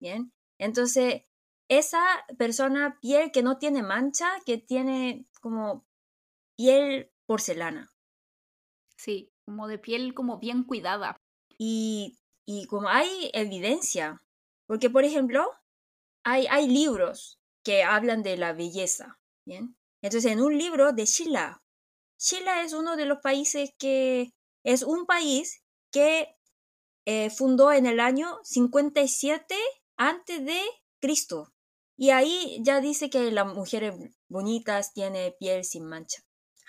Bien. 0.00 0.32
Entonces, 0.58 1.22
esa 1.68 2.02
persona, 2.38 2.98
piel 3.00 3.32
que 3.32 3.42
no 3.42 3.58
tiene 3.58 3.82
mancha, 3.82 4.28
que 4.44 4.58
tiene 4.58 5.26
como 5.40 5.86
piel 6.56 7.10
porcelana. 7.26 7.92
Sí, 8.96 9.32
como 9.44 9.68
de 9.68 9.78
piel 9.78 10.14
como 10.14 10.38
bien 10.38 10.64
cuidada. 10.64 11.16
Y, 11.58 12.18
y 12.46 12.66
como 12.66 12.88
hay 12.88 13.30
evidencia, 13.32 14.22
porque 14.66 14.90
por 14.90 15.04
ejemplo, 15.04 15.50
hay, 16.24 16.46
hay 16.48 16.68
libros 16.68 17.38
que 17.64 17.82
hablan 17.82 18.22
de 18.22 18.36
la 18.36 18.52
belleza. 18.52 19.18
Bien. 19.44 19.76
Entonces, 20.02 20.30
en 20.30 20.40
un 20.40 20.56
libro 20.56 20.92
de 20.92 21.04
Sheila, 21.04 21.62
Sheila 22.18 22.62
es 22.62 22.72
uno 22.72 22.96
de 22.96 23.06
los 23.06 23.18
países 23.18 23.70
que 23.78 24.32
es 24.64 24.82
un 24.82 25.06
país 25.06 25.62
que 25.92 26.36
eh, 27.06 27.30
fundó 27.30 27.72
en 27.72 27.86
el 27.86 28.00
año 28.00 28.38
57 28.42 29.56
antes 29.96 30.44
de 30.44 30.60
Cristo. 31.00 31.52
Y 31.96 32.10
ahí 32.10 32.58
ya 32.62 32.80
dice 32.80 33.08
que 33.10 33.30
las 33.30 33.46
mujeres 33.52 33.94
bonitas 34.28 34.92
tienen 34.92 35.32
piel 35.38 35.64
sin 35.64 35.86
mancha. 35.86 36.22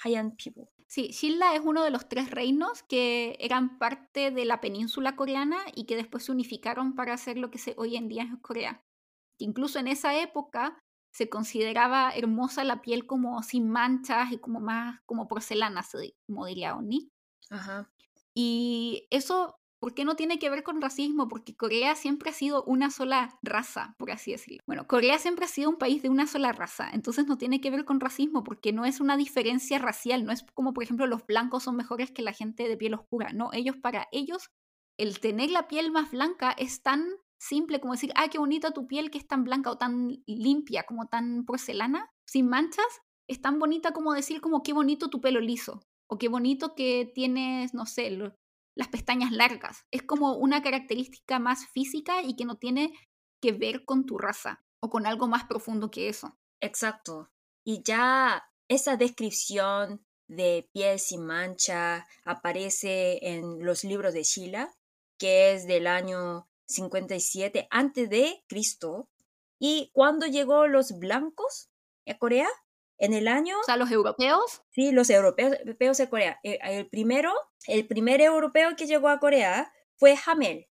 Hayan 0.03 0.35
Pibu. 0.35 0.69
Sí, 0.87 1.09
Shilla 1.09 1.53
es 1.53 1.61
uno 1.65 1.83
de 1.83 1.91
los 1.91 2.07
tres 2.07 2.31
reinos 2.31 2.81
que 2.83 3.35
eran 3.41 3.77
parte 3.77 4.31
de 4.31 4.45
la 4.45 4.61
península 4.61 5.17
coreana 5.17 5.57
y 5.75 5.85
que 5.85 5.97
después 5.97 6.23
se 6.23 6.31
unificaron 6.31 6.95
para 6.95 7.13
hacer 7.13 7.37
lo 7.37 7.51
que 7.51 7.57
se, 7.57 7.73
hoy 7.77 7.97
en 7.97 8.07
día 8.07 8.23
es 8.23 8.29
Corea. 8.41 8.85
Incluso 9.37 9.79
en 9.79 9.87
esa 9.89 10.17
época 10.21 10.79
se 11.11 11.29
consideraba 11.29 12.11
hermosa 12.11 12.63
la 12.63 12.81
piel 12.81 13.05
como 13.05 13.43
sin 13.43 13.69
manchas 13.69 14.31
y 14.31 14.37
como 14.37 14.61
más 14.61 15.01
como 15.05 15.27
porcelana, 15.27 15.83
se- 15.83 16.15
como 16.25 16.45
diría 16.45 16.75
Oni. 16.75 17.09
Ajá. 17.49 17.91
Y 18.33 19.07
eso, 19.09 19.55
¿por 19.79 19.93
qué 19.93 20.05
no 20.05 20.15
tiene 20.15 20.39
que 20.39 20.49
ver 20.49 20.63
con 20.63 20.81
racismo? 20.81 21.27
Porque 21.27 21.55
Corea 21.55 21.95
siempre 21.95 22.29
ha 22.29 22.33
sido 22.33 22.63
una 22.63 22.89
sola 22.89 23.37
raza, 23.41 23.95
por 23.97 24.11
así 24.11 24.31
decirlo. 24.31 24.63
Bueno, 24.65 24.87
Corea 24.87 25.19
siempre 25.19 25.45
ha 25.45 25.49
sido 25.49 25.69
un 25.69 25.77
país 25.77 26.01
de 26.01 26.09
una 26.09 26.27
sola 26.27 26.51
raza, 26.51 26.89
entonces 26.91 27.27
no 27.27 27.37
tiene 27.37 27.61
que 27.61 27.71
ver 27.71 27.85
con 27.85 27.99
racismo 27.99 28.43
porque 28.43 28.73
no 28.73 28.85
es 28.85 28.99
una 28.99 29.17
diferencia 29.17 29.77
racial, 29.79 30.25
no 30.25 30.31
es 30.31 30.45
como 30.53 30.73
por 30.73 30.83
ejemplo 30.83 31.07
los 31.07 31.25
blancos 31.25 31.63
son 31.63 31.75
mejores 31.75 32.11
que 32.11 32.21
la 32.21 32.33
gente 32.33 32.67
de 32.67 32.77
piel 32.77 32.93
oscura, 32.93 33.31
no, 33.33 33.49
ellos 33.53 33.77
para 33.77 34.07
ellos 34.11 34.49
el 34.97 35.19
tener 35.19 35.51
la 35.51 35.67
piel 35.67 35.91
más 35.91 36.11
blanca 36.11 36.51
es 36.57 36.81
tan 36.81 37.05
simple 37.39 37.79
como 37.79 37.93
decir, 37.93 38.11
ah, 38.15 38.29
qué 38.29 38.39
bonita 38.39 38.71
tu 38.71 38.87
piel 38.87 39.11
que 39.11 39.19
es 39.19 39.27
tan 39.27 39.43
blanca 39.43 39.69
o 39.69 39.77
tan 39.77 40.23
limpia, 40.25 40.83
como 40.83 41.07
tan 41.07 41.45
porcelana, 41.45 42.09
sin 42.25 42.49
manchas, 42.49 42.85
es 43.27 43.41
tan 43.41 43.59
bonita 43.59 43.91
como 43.91 44.13
decir 44.13 44.41
como 44.41 44.63
qué 44.63 44.73
bonito 44.73 45.09
tu 45.09 45.21
pelo 45.21 45.39
liso. 45.39 45.81
O 46.09 46.17
qué 46.17 46.29
bonito 46.29 46.73
que 46.73 47.11
tienes, 47.13 47.73
no 47.73 47.85
sé, 47.85 48.09
las 48.77 48.87
pestañas 48.87 49.31
largas. 49.31 49.85
Es 49.91 50.03
como 50.03 50.37
una 50.37 50.61
característica 50.61 51.39
más 51.39 51.67
física 51.67 52.21
y 52.21 52.35
que 52.35 52.45
no 52.45 52.57
tiene 52.57 52.93
que 53.41 53.51
ver 53.51 53.83
con 53.83 54.05
tu 54.05 54.17
raza 54.17 54.63
o 54.79 54.89
con 54.89 55.05
algo 55.05 55.27
más 55.27 55.45
profundo 55.45 55.89
que 55.91 56.09
eso. 56.09 56.37
Exacto. 56.61 57.29
Y 57.65 57.81
ya 57.83 58.47
esa 58.67 58.95
descripción 58.95 60.05
de 60.27 60.69
piel 60.73 60.99
sin 60.99 61.25
mancha 61.25 62.05
aparece 62.23 63.19
en 63.21 63.65
los 63.65 63.83
libros 63.83 64.13
de 64.13 64.23
Sheila, 64.23 64.75
que 65.17 65.53
es 65.53 65.65
del 65.67 65.87
año 65.87 66.47
57 66.67 67.67
antes 67.71 68.09
de 68.09 68.43
Cristo. 68.47 69.09
Y 69.59 69.89
cuando 69.93 70.27
llegó 70.27 70.67
los 70.67 70.99
blancos 70.99 71.69
a 72.07 72.17
Corea, 72.17 72.47
en 72.97 73.13
el 73.13 73.27
año... 73.27 73.59
O 73.59 73.63
sea, 73.63 73.77
los 73.77 73.91
europeos. 73.91 74.63
Sí, 74.71 74.91
los 74.91 75.09
europeos, 75.09 75.57
europeos 75.59 75.97
de 75.97 76.09
Corea. 76.09 76.39
Eh, 76.43 76.59
el, 76.63 76.89
primero, 76.89 77.33
el 77.67 77.87
primer 77.87 78.21
europeo 78.21 78.75
que 78.75 78.87
llegó 78.87 79.07
a 79.09 79.19
Corea 79.19 79.71
fue 79.95 80.15
Hamel, 80.25 80.67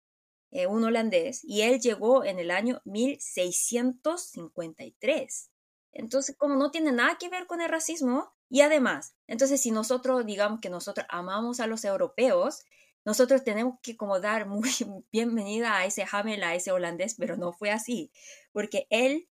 eh, 0.51 0.67
un 0.67 0.84
holandés, 0.84 1.43
y 1.43 1.61
él 1.61 1.80
llegó 1.80 2.24
en 2.24 2.38
el 2.39 2.51
año 2.51 2.82
1653. 2.86 5.49
Entonces, 5.91 6.36
como 6.38 6.55
no 6.55 6.71
tiene 6.71 6.91
nada 6.91 7.17
que 7.19 7.30
ver 7.30 7.45
con 7.45 7.61
el 7.61 7.69
racismo, 7.69 8.34
y 8.49 8.61
además, 8.61 9.15
entonces 9.28 9.61
si 9.61 9.71
nosotros 9.71 10.26
digamos 10.26 10.59
que 10.59 10.69
nosotros 10.69 11.05
amamos 11.09 11.59
a 11.59 11.67
los 11.67 11.86
europeos, 11.86 12.63
nosotros 13.05 13.43
tenemos 13.43 13.80
que 13.82 13.97
como 13.97 14.19
dar 14.19 14.45
muy 14.47 14.69
bienvenida 15.11 15.78
a 15.78 15.86
ese 15.86 16.05
Hamel, 16.11 16.43
a 16.43 16.55
ese 16.55 16.71
holandés, 16.71 17.15
pero 17.15 17.38
no 17.38 17.53
fue 17.53 17.71
así, 17.71 18.11
porque 18.51 18.88
él, 18.89 19.30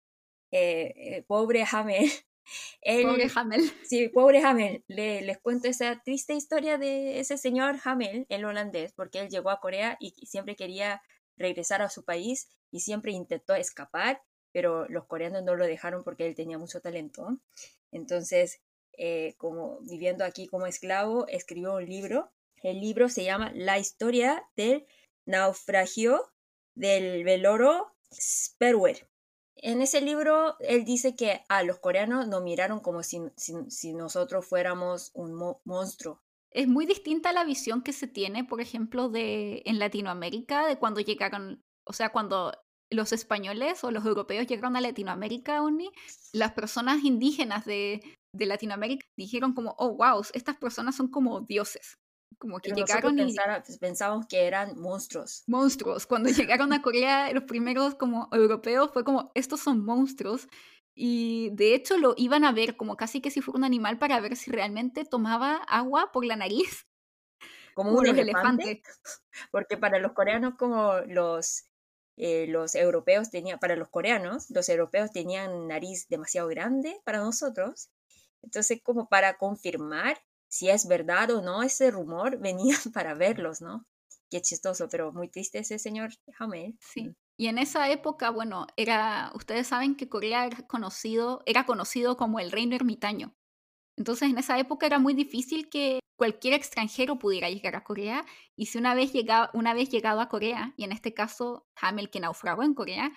eh, 0.51 1.25
pobre 1.27 1.65
Hamel, 1.71 2.11
pobre 3.03 3.31
Hamel. 3.35 3.61
Sí, 3.85 4.09
pobre 4.09 4.43
Hamel. 4.45 4.85
Le, 4.89 5.23
les 5.23 5.39
cuento 5.39 5.69
esa 5.69 6.01
triste 6.03 6.35
historia 6.35 6.79
de 6.79 7.21
ese 7.21 7.39
señor 7.39 7.77
Hamel, 7.85 8.27
el 8.29 8.45
holandés, 8.45 8.93
porque 8.93 9.21
él 9.21 9.29
llegó 9.29 9.51
a 9.51 9.61
Corea 9.61 9.97
y 10.01 10.13
siempre 10.27 10.57
quería 10.57 11.03
regresar 11.37 11.83
a 11.83 11.89
su 11.89 12.05
país 12.05 12.49
y 12.71 12.81
siempre 12.81 13.13
intentó 13.13 13.55
escapar, 13.55 14.23
pero 14.53 14.89
los 14.89 15.07
coreanos 15.07 15.43
no 15.43 15.55
lo 15.55 15.67
dejaron 15.67 16.05
porque 16.05 16.27
él 16.27 16.35
tenía 16.35 16.59
mucho 16.59 16.81
talento. 16.81 17.39
Entonces, 17.91 18.61
eh, 18.99 19.35
como 19.39 19.81
viviendo 19.81 20.25
aquí 20.25 20.47
como 20.47 20.67
esclavo, 20.67 21.27
escribió 21.29 21.75
un 21.75 21.87
libro 21.87 22.33
el 22.63 22.81
libro 22.81 23.09
se 23.09 23.25
llama 23.25 23.51
La 23.55 23.79
historia 23.79 24.49
del 24.57 24.87
naufragio 25.27 26.33
del 26.75 27.25
veloro 27.25 27.93
Sperwer. 28.13 29.09
En 29.63 29.81
ese 29.81 30.01
libro, 30.01 30.57
él 30.59 30.85
dice 30.85 31.15
que 31.15 31.43
a 31.49 31.63
los 31.63 31.79
coreanos 31.79 32.27
nos 32.27 32.43
miraron 32.43 32.81
como 32.81 33.05
si, 33.05 33.21
nosotros 33.95 34.45
fuéramos 34.45 35.13
un 35.15 35.57
monstruo. 35.65 36.21
Es 36.51 36.67
muy 36.67 36.85
distinta 36.85 37.33
la 37.33 37.45
visión 37.45 37.83
que 37.83 37.93
se 37.93 38.09
tiene, 38.09 38.45
por 38.45 38.61
ejemplo, 38.61 39.09
de 39.09 39.63
en 39.65 39.79
Latinoamérica, 39.79 40.67
de 40.67 40.79
cuando 40.79 41.01
llegaron, 41.01 41.63
o 41.87 41.93
sea, 41.93 42.11
cuando 42.11 42.53
los 42.91 43.13
españoles 43.13 43.85
o 43.85 43.93
los 43.93 44.05
europeos 44.05 44.49
llegaron 44.49 44.77
a 44.77 44.81
Latinoamérica, 44.81 45.63
las 46.33 46.53
personas 46.53 47.05
indígenas 47.05 47.65
de, 47.65 48.03
de 48.35 48.47
Latinoamérica 48.47 49.07
dijeron 49.17 49.55
como, 49.55 49.77
oh, 49.79 49.97
wow, 49.97 50.23
estas 50.35 50.57
personas 50.57 50.97
son 50.97 51.09
como 51.09 51.41
dioses. 51.41 51.95
Como 52.43 52.59
que 52.59 52.73
llegaron 52.73 53.21
y... 53.21 53.37
Pues, 53.65 53.79
pensábamos 53.79 54.27
que 54.27 54.49
eran 54.49 54.77
monstruos. 54.77 55.45
Monstruos. 55.47 56.09
Cuando 56.09 56.29
llegaron 56.59 56.73
a 56.73 56.83
Corea, 56.83 57.33
los 57.33 57.45
primeros 57.45 57.95
como 57.95 58.29
europeos 58.33 58.91
fue 58.93 59.05
como, 59.05 59.31
estos 59.37 59.61
son 59.61 59.85
monstruos. 59.85 60.49
Y 60.93 61.51
de 61.53 61.77
hecho 61.77 61.99
lo 61.99 62.15
iban 62.17 62.45
a 62.45 62.51
ver 62.51 62.77
como 62.77 62.97
casi 62.97 63.21
que 63.21 63.31
si 63.31 63.41
fuera 63.41 63.59
un 63.59 63.65
animal 63.65 63.97
para 63.97 64.19
ver 64.19 64.35
si 64.35 64.51
realmente 64.51 65.05
tomaba 65.05 65.59
agua 65.69 66.11
por 66.11 66.25
la 66.25 66.35
nariz. 66.35 66.85
Como 67.77 67.93
un 67.93 68.07
elefante. 68.07 68.83
Porque 69.53 69.77
para 69.77 70.01
los 70.01 70.13
coreanos 70.13 70.57
como 70.59 70.95
los, 71.07 71.65
eh, 72.17 72.47
los 72.49 72.75
europeos 72.75 73.31
tenían, 73.31 73.59
para 73.61 73.77
los 73.77 73.89
coreanos, 73.89 74.51
los 74.51 74.69
europeos 74.69 75.11
tenían 75.13 75.69
nariz 75.69 76.07
demasiado 76.09 76.49
grande 76.49 77.01
para 77.05 77.21
nosotros. 77.21 77.89
Entonces 78.43 78.81
como 78.83 79.09
para 79.09 79.39
confirmar 79.39 80.19
si 80.53 80.69
es 80.69 80.87
verdad 80.87 81.31
o 81.31 81.41
no 81.41 81.63
ese 81.63 81.91
rumor, 81.91 82.39
venían 82.41 82.79
para 82.93 83.15
verlos, 83.15 83.63
¿no? 83.63 83.87
Qué 84.31 84.41
chistoso, 84.43 84.89
pero 84.91 85.13
muy 85.13 85.29
triste 85.29 85.59
ese 85.59 85.79
señor 85.79 86.11
Hamel. 86.39 86.77
Sí. 86.81 87.05
Mm. 87.05 87.15
Y 87.39 87.47
en 87.49 87.59
esa 87.59 87.91
época, 87.91 88.31
bueno, 88.31 88.67
era, 88.77 89.33
ustedes 89.35 89.67
saben 89.67 89.97
que 89.97 90.09
Corea 90.09 90.47
era 90.47 90.67
conocido, 90.69 91.43
era 91.47 91.65
conocido 91.65 92.17
como 92.17 92.39
el 92.39 92.53
reino 92.53 92.77
ermitaño. 92.77 93.35
Entonces, 93.97 94.31
en 94.31 94.39
esa 94.39 94.59
época 94.59 94.87
era 94.87 94.99
muy 94.99 95.15
difícil 95.15 95.69
que 95.69 96.01
cualquier 96.17 96.55
extranjero 96.55 97.19
pudiera 97.19 97.51
llegar 97.51 97.75
a 97.75 97.85
Corea. 97.85 98.25
Y 98.57 98.67
si 98.67 98.79
una 98.79 98.95
vez, 98.95 99.13
llegaba, 99.13 99.51
una 99.55 99.75
vez 99.75 99.91
llegado 99.91 100.21
a 100.21 100.29
Corea, 100.29 100.75
y 100.77 100.85
en 100.85 100.93
este 100.93 101.15
caso 101.15 101.67
Hamel 101.81 102.11
que 102.11 102.21
naufragó 102.21 102.63
en 102.63 102.75
Corea, 102.75 103.13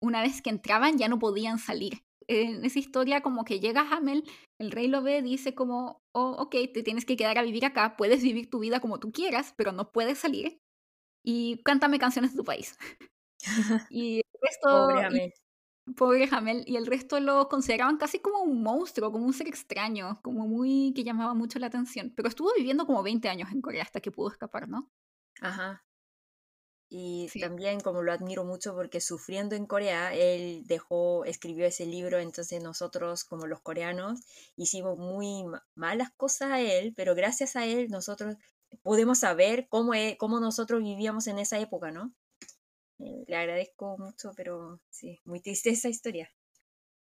una 0.00 0.22
vez 0.22 0.40
que 0.42 0.50
entraban 0.50 0.98
ya 0.98 1.08
no 1.08 1.18
podían 1.18 1.58
salir 1.58 2.04
en 2.28 2.64
esa 2.64 2.78
historia 2.78 3.22
como 3.22 3.44
que 3.44 3.58
llega 3.58 3.88
Hamel, 3.90 4.24
el 4.60 4.70
rey 4.70 4.86
lo 4.86 5.02
ve, 5.02 5.22
dice 5.22 5.54
como, 5.54 6.02
oh, 6.12 6.36
ok, 6.38 6.54
te 6.72 6.82
tienes 6.82 7.04
que 7.04 7.16
quedar 7.16 7.38
a 7.38 7.42
vivir 7.42 7.64
acá, 7.64 7.96
puedes 7.96 8.22
vivir 8.22 8.50
tu 8.50 8.58
vida 8.58 8.80
como 8.80 9.00
tú 9.00 9.12
quieras, 9.12 9.54
pero 9.56 9.72
no 9.72 9.90
puedes 9.92 10.18
salir. 10.18 10.60
Y 11.24 11.62
cántame 11.64 11.98
canciones 11.98 12.32
de 12.32 12.38
tu 12.38 12.44
país. 12.44 12.76
y 13.90 14.18
el 14.18 14.40
resto... 14.40 14.68
Pobre 14.68 15.04
Hamel. 15.04 15.34
Y, 15.86 15.92
pobre 15.94 16.28
Hamel. 16.30 16.64
Y 16.66 16.76
el 16.76 16.86
resto 16.86 17.18
lo 17.20 17.48
consideraban 17.48 17.96
casi 17.96 18.20
como 18.20 18.42
un 18.42 18.62
monstruo, 18.62 19.10
como 19.10 19.24
un 19.24 19.32
ser 19.32 19.48
extraño, 19.48 20.20
como 20.22 20.46
muy 20.46 20.92
que 20.94 21.04
llamaba 21.04 21.34
mucho 21.34 21.58
la 21.58 21.68
atención. 21.68 22.12
Pero 22.14 22.28
estuvo 22.28 22.52
viviendo 22.56 22.86
como 22.86 23.02
20 23.02 23.28
años 23.28 23.50
en 23.52 23.62
Corea 23.62 23.82
hasta 23.82 24.00
que 24.00 24.12
pudo 24.12 24.30
escapar, 24.30 24.68
¿no? 24.68 24.90
Ajá. 25.40 25.82
Y 26.90 27.28
también 27.40 27.80
como 27.80 28.02
lo 28.02 28.12
admiro 28.12 28.44
mucho 28.44 28.74
porque 28.74 29.00
sufriendo 29.00 29.54
en 29.54 29.66
Corea, 29.66 30.14
él 30.14 30.62
dejó, 30.66 31.24
escribió 31.26 31.66
ese 31.66 31.84
libro, 31.84 32.18
entonces 32.18 32.62
nosotros 32.62 33.24
como 33.24 33.46
los 33.46 33.60
coreanos 33.60 34.20
hicimos 34.56 34.96
muy 34.98 35.44
malas 35.74 36.10
cosas 36.16 36.50
a 36.52 36.60
él, 36.60 36.94
pero 36.96 37.14
gracias 37.14 37.56
a 37.56 37.66
él 37.66 37.88
nosotros 37.90 38.36
podemos 38.82 39.18
saber 39.18 39.68
cómo, 39.68 39.92
es, 39.94 40.16
cómo 40.16 40.40
nosotros 40.40 40.82
vivíamos 40.82 41.26
en 41.26 41.38
esa 41.38 41.58
época, 41.58 41.90
¿no? 41.90 42.14
Eh, 42.98 43.24
le 43.26 43.36
agradezco 43.36 43.96
mucho, 43.98 44.32
pero 44.36 44.80
sí, 44.90 45.20
muy 45.24 45.40
triste 45.40 45.70
esa 45.70 45.88
historia. 45.88 46.30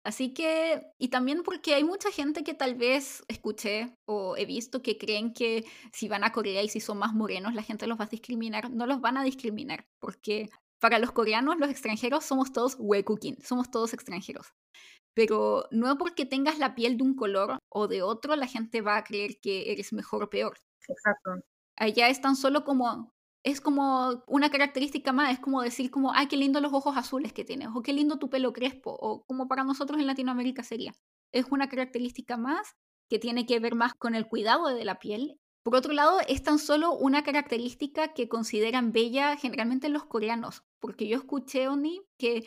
Así 0.10 0.34
que, 0.34 0.82
y 0.98 1.10
también 1.10 1.44
porque 1.44 1.76
hay 1.76 1.84
mucha 1.84 2.10
gente 2.10 2.44
que 2.44 2.56
tal 2.56 2.74
vez 2.74 3.24
escuché 3.28 3.94
o 4.08 4.36
he 4.38 4.46
visto 4.48 4.82
que 4.82 4.98
creen 4.98 5.34
que 5.34 5.66
si 5.94 6.08
van 6.08 6.24
a 6.24 6.32
Corea 6.32 6.64
y 6.64 6.68
si 6.68 6.80
son 6.80 6.98
más 6.98 7.14
morenos, 7.14 7.54
la 7.54 7.62
gente 7.62 7.86
los 7.86 8.00
va 8.00 8.06
a 8.06 8.08
discriminar. 8.08 8.72
No 8.72 8.88
los 8.88 9.02
van 9.02 9.18
a 9.18 9.24
discriminar, 9.24 9.86
porque 10.00 10.50
para 10.80 10.98
los 10.98 11.12
coreanos, 11.12 11.60
los 11.60 11.70
extranjeros 11.70 12.26
somos 12.26 12.52
todos 12.52 12.76
wekukin, 12.80 13.38
somos 13.44 13.70
todos 13.70 13.94
extranjeros. 13.94 14.48
Pero 15.14 15.66
no 15.70 15.96
porque 16.00 16.26
tengas 16.26 16.58
la 16.58 16.74
piel 16.74 16.98
de 16.98 17.04
un 17.04 17.16
color 17.16 17.60
o 17.72 17.88
de 17.88 18.02
otro, 18.02 18.36
la 18.36 18.48
gente 18.48 18.82
va 18.82 18.98
a 18.98 19.04
creer 19.04 19.40
que 19.40 19.72
eres 19.72 19.94
mejor 19.94 20.24
o 20.24 20.30
peor. 20.32 20.58
Exacto. 20.88 21.46
Allá 21.76 22.10
es 22.10 22.20
tan 22.20 22.36
solo 22.36 22.64
como 22.64 23.14
es 23.44 23.62
como 23.62 24.24
una 24.28 24.50
característica 24.50 25.14
más, 25.14 25.32
es 25.32 25.40
como 25.40 25.62
decir 25.62 25.92
como, 25.92 26.14
ay, 26.14 26.28
qué 26.28 26.38
lindo 26.38 26.60
los 26.60 26.74
ojos 26.74 26.98
azules 26.98 27.34
que 27.34 27.46
tienes, 27.46 27.70
o 27.74 27.82
qué 27.82 27.94
lindo 27.94 28.20
tu 28.20 28.30
pelo 28.30 28.54
crespo, 28.54 28.98
o 29.00 29.24
como 29.26 29.48
para 29.48 29.64
nosotros 29.64 30.00
en 30.00 30.08
Latinoamérica 30.08 30.64
sería. 30.64 30.94
Es 31.32 31.46
una 31.50 31.70
característica 31.70 32.38
más 32.38 32.76
que 33.10 33.20
tiene 33.20 33.46
que 33.46 33.60
ver 33.60 33.76
más 33.76 33.94
con 33.94 34.16
el 34.16 34.28
cuidado 34.28 34.68
de 34.68 34.86
la 34.86 35.00
piel. 35.00 35.40
Por 35.64 35.76
otro 35.76 35.94
lado, 35.94 36.20
es 36.28 36.44
tan 36.44 36.60
solo 36.60 36.94
una 36.94 37.24
característica 37.24 38.14
que 38.14 38.30
consideran 38.30 38.92
bella 38.92 39.36
generalmente 39.38 39.90
los 39.90 40.06
coreanos, 40.06 40.64
porque 40.80 41.08
yo 41.08 41.18
escuché, 41.18 41.68
Oni, 41.68 42.02
que 42.18 42.46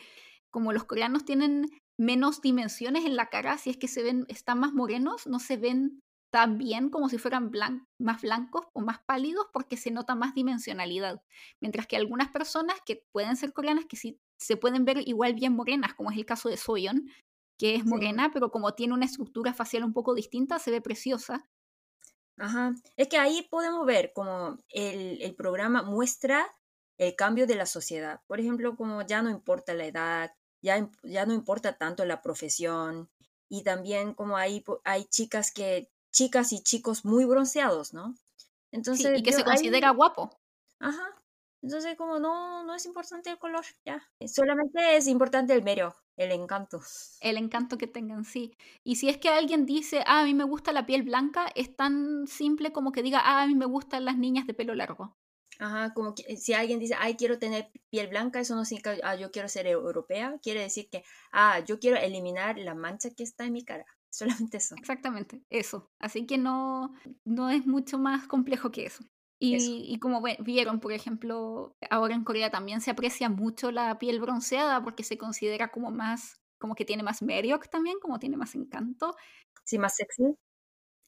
como 0.51 0.73
los 0.73 0.83
coreanos 0.83 1.25
tienen 1.25 1.69
menos 1.97 2.41
dimensiones 2.41 3.05
en 3.05 3.15
la 3.15 3.29
cara, 3.29 3.57
si 3.57 3.69
es 3.69 3.77
que 3.77 3.87
se 3.87 4.03
ven, 4.03 4.25
están 4.29 4.59
más 4.59 4.73
morenos, 4.73 5.27
no 5.27 5.39
se 5.39 5.57
ven 5.57 6.01
también 6.33 6.89
como 6.89 7.09
si 7.09 7.19
fueran 7.19 7.51
más 7.99 8.21
blancos 8.23 8.65
o 8.73 8.81
más 8.81 8.97
pálidos 9.05 9.45
porque 9.53 9.77
se 9.77 9.91
nota 9.91 10.15
más 10.15 10.33
dimensionalidad. 10.33 11.21
Mientras 11.61 11.85
que 11.85 11.95
algunas 11.95 12.29
personas 12.29 12.79
que 12.83 13.05
pueden 13.11 13.35
ser 13.35 13.53
coreanas 13.53 13.85
que 13.85 13.97
sí 13.97 14.19
se 14.39 14.57
pueden 14.57 14.83
ver 14.83 15.07
igual 15.07 15.35
bien 15.35 15.53
morenas, 15.53 15.93
como 15.93 16.09
es 16.09 16.17
el 16.17 16.25
caso 16.25 16.49
de 16.49 16.57
Soyeon, 16.57 17.07
que 17.59 17.75
es 17.75 17.85
morena, 17.85 18.31
pero 18.33 18.49
como 18.49 18.73
tiene 18.73 18.95
una 18.95 19.05
estructura 19.05 19.53
facial 19.53 19.83
un 19.83 19.93
poco 19.93 20.15
distinta, 20.15 20.57
se 20.57 20.71
ve 20.71 20.81
preciosa. 20.81 21.47
Ajá, 22.37 22.73
es 22.97 23.07
que 23.09 23.19
ahí 23.19 23.47
podemos 23.51 23.85
ver 23.85 24.11
como 24.11 24.57
el, 24.69 25.21
el 25.21 25.35
programa 25.35 25.83
muestra 25.83 26.47
el 26.97 27.15
cambio 27.15 27.45
de 27.45 27.53
la 27.53 27.67
sociedad. 27.67 28.21
Por 28.25 28.39
ejemplo, 28.39 28.75
como 28.75 29.03
ya 29.03 29.21
no 29.21 29.29
importa 29.29 29.75
la 29.75 29.85
edad, 29.85 30.31
ya, 30.63 30.89
ya 31.03 31.27
no 31.27 31.33
importa 31.35 31.77
tanto 31.77 32.05
la 32.05 32.23
profesión, 32.23 33.11
y 33.53 33.61
también 33.61 34.15
como 34.15 34.35
hay, 34.35 34.63
hay 34.83 35.05
chicas 35.05 35.51
que 35.51 35.91
chicas 36.13 36.53
y 36.53 36.61
chicos 36.63 37.03
muy 37.03 37.25
bronceados, 37.25 37.93
¿no? 37.93 38.15
Entonces, 38.71 39.19
y 39.19 39.23
que 39.23 39.33
se 39.33 39.43
considera 39.43 39.89
guapo. 39.89 40.39
Ajá. 40.79 41.03
Entonces, 41.61 41.95
como 41.95 42.19
no, 42.19 42.63
no 42.63 42.75
es 42.75 42.85
importante 42.85 43.29
el 43.29 43.37
color, 43.39 43.65
ya. 43.85 44.01
Solamente 44.27 44.97
es 44.97 45.07
importante 45.07 45.53
el 45.53 45.63
medio, 45.63 45.95
el 46.17 46.31
encanto. 46.31 46.81
El 47.21 47.37
encanto 47.37 47.77
que 47.77 47.87
tengan, 47.87 48.25
sí. 48.25 48.57
Y 48.83 48.97
si 48.97 49.09
es 49.09 49.17
que 49.17 49.29
alguien 49.29 49.65
dice, 49.65 50.03
ah, 50.05 50.21
a 50.21 50.25
mí 50.25 50.33
me 50.33 50.43
gusta 50.43 50.73
la 50.73 50.85
piel 50.85 51.03
blanca, 51.03 51.47
es 51.55 51.75
tan 51.75 52.27
simple 52.27 52.73
como 52.73 52.91
que 52.91 53.01
diga, 53.01 53.21
ah, 53.23 53.43
a 53.43 53.47
mí 53.47 53.55
me 53.55 53.65
gustan 53.65 54.03
las 54.03 54.17
niñas 54.17 54.45
de 54.45 54.53
pelo 54.53 54.75
largo. 54.75 55.15
Ajá, 55.59 55.93
como 55.93 56.15
que 56.15 56.35
si 56.35 56.53
alguien 56.53 56.79
dice, 56.79 56.95
ay, 56.99 57.15
quiero 57.15 57.39
tener 57.39 57.71
piel 57.89 58.07
blanca, 58.07 58.41
eso 58.41 58.55
no 58.55 58.65
significa, 58.65 58.97
ah, 59.03 59.15
yo 59.15 59.31
quiero 59.31 59.47
ser 59.47 59.67
europea, 59.67 60.37
quiere 60.41 60.61
decir 60.61 60.89
que, 60.89 61.03
ah, 61.31 61.59
yo 61.59 61.79
quiero 61.79 61.97
eliminar 61.97 62.57
la 62.57 62.75
mancha 62.75 63.11
que 63.11 63.23
está 63.23 63.45
en 63.45 63.53
mi 63.53 63.63
cara. 63.63 63.85
Solamente 64.13 64.57
eso. 64.57 64.75
Exactamente, 64.75 65.41
eso. 65.49 65.89
Así 65.99 66.27
que 66.27 66.37
no, 66.37 66.93
no 67.25 67.49
es 67.49 67.65
mucho 67.65 67.97
más 67.97 68.27
complejo 68.27 68.71
que 68.71 68.85
eso. 68.85 69.03
Y, 69.39 69.57
y, 69.91 69.99
como 69.99 70.21
vieron, 70.39 70.79
por 70.79 70.93
ejemplo, 70.93 71.75
ahora 71.89 72.13
en 72.15 72.23
Corea 72.23 72.49
también 72.49 72.79
se 72.79 72.91
aprecia 72.91 73.27
mucho 73.27 73.71
la 73.71 73.97
piel 73.99 74.21
bronceada 74.21 74.81
porque 74.83 75.03
se 75.03 75.17
considera 75.17 75.69
como 75.69 75.91
más, 75.91 76.39
como 76.59 76.75
que 76.75 76.85
tiene 76.85 77.03
más 77.03 77.21
merioc 77.21 77.67
también, 77.69 77.97
como 77.99 78.19
tiene 78.19 78.37
más 78.37 78.55
encanto. 78.55 79.15
Sí, 79.65 79.77
más 79.79 79.95
sexy. 79.97 80.37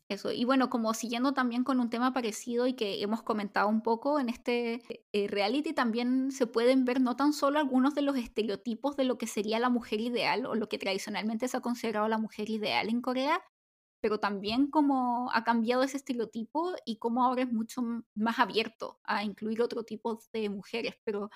Eso, 0.08 0.32
y 0.32 0.46
bueno, 0.46 0.70
como 0.70 0.94
siguiendo 0.94 1.34
también 1.34 1.64
con 1.64 1.80
un 1.80 1.90
tema 1.90 2.14
parecido 2.14 2.68
y 2.68 2.74
que 2.76 3.02
hemos 3.02 3.24
comentado 3.24 3.68
un 3.68 3.82
poco 3.82 4.20
en 4.20 4.30
este 4.30 4.84
eh, 5.14 5.28
reality, 5.28 5.74
también 5.74 6.30
se 6.32 6.46
pueden 6.46 6.86
ver 6.86 7.02
no 7.02 7.16
tan 7.16 7.34
solo 7.34 7.58
algunos 7.58 7.96
de 7.96 8.04
los 8.04 8.16
estereotipos 8.16 8.96
de 8.98 9.04
lo 9.06 9.18
que 9.18 9.26
sería 9.26 9.58
la 9.60 9.70
mujer 9.72 10.00
ideal 10.02 10.46
o 10.46 10.54
lo 10.54 10.70
que 10.70 10.78
tradicionalmente 10.78 11.48
se 11.48 11.58
ha 11.58 11.62
considerado 11.62 12.08
la 12.08 12.20
mujer 12.20 12.52
ideal 12.52 12.88
en 12.90 13.02
Corea, 13.02 13.42
pero 14.02 14.20
también 14.20 14.68
cómo 14.70 15.32
ha 15.34 15.44
cambiado 15.44 15.84
ese 15.84 15.98
estereotipo 15.98 16.74
y 16.86 16.98
cómo 16.98 17.24
ahora 17.24 17.44
es 17.44 17.52
mucho 17.52 17.82
más 18.16 18.40
abierto 18.40 19.00
a 19.06 19.24
incluir 19.24 19.62
otro 19.62 19.84
tipo 19.86 20.20
de 20.34 20.50
mujeres. 20.50 20.96
Pero, 21.04 21.32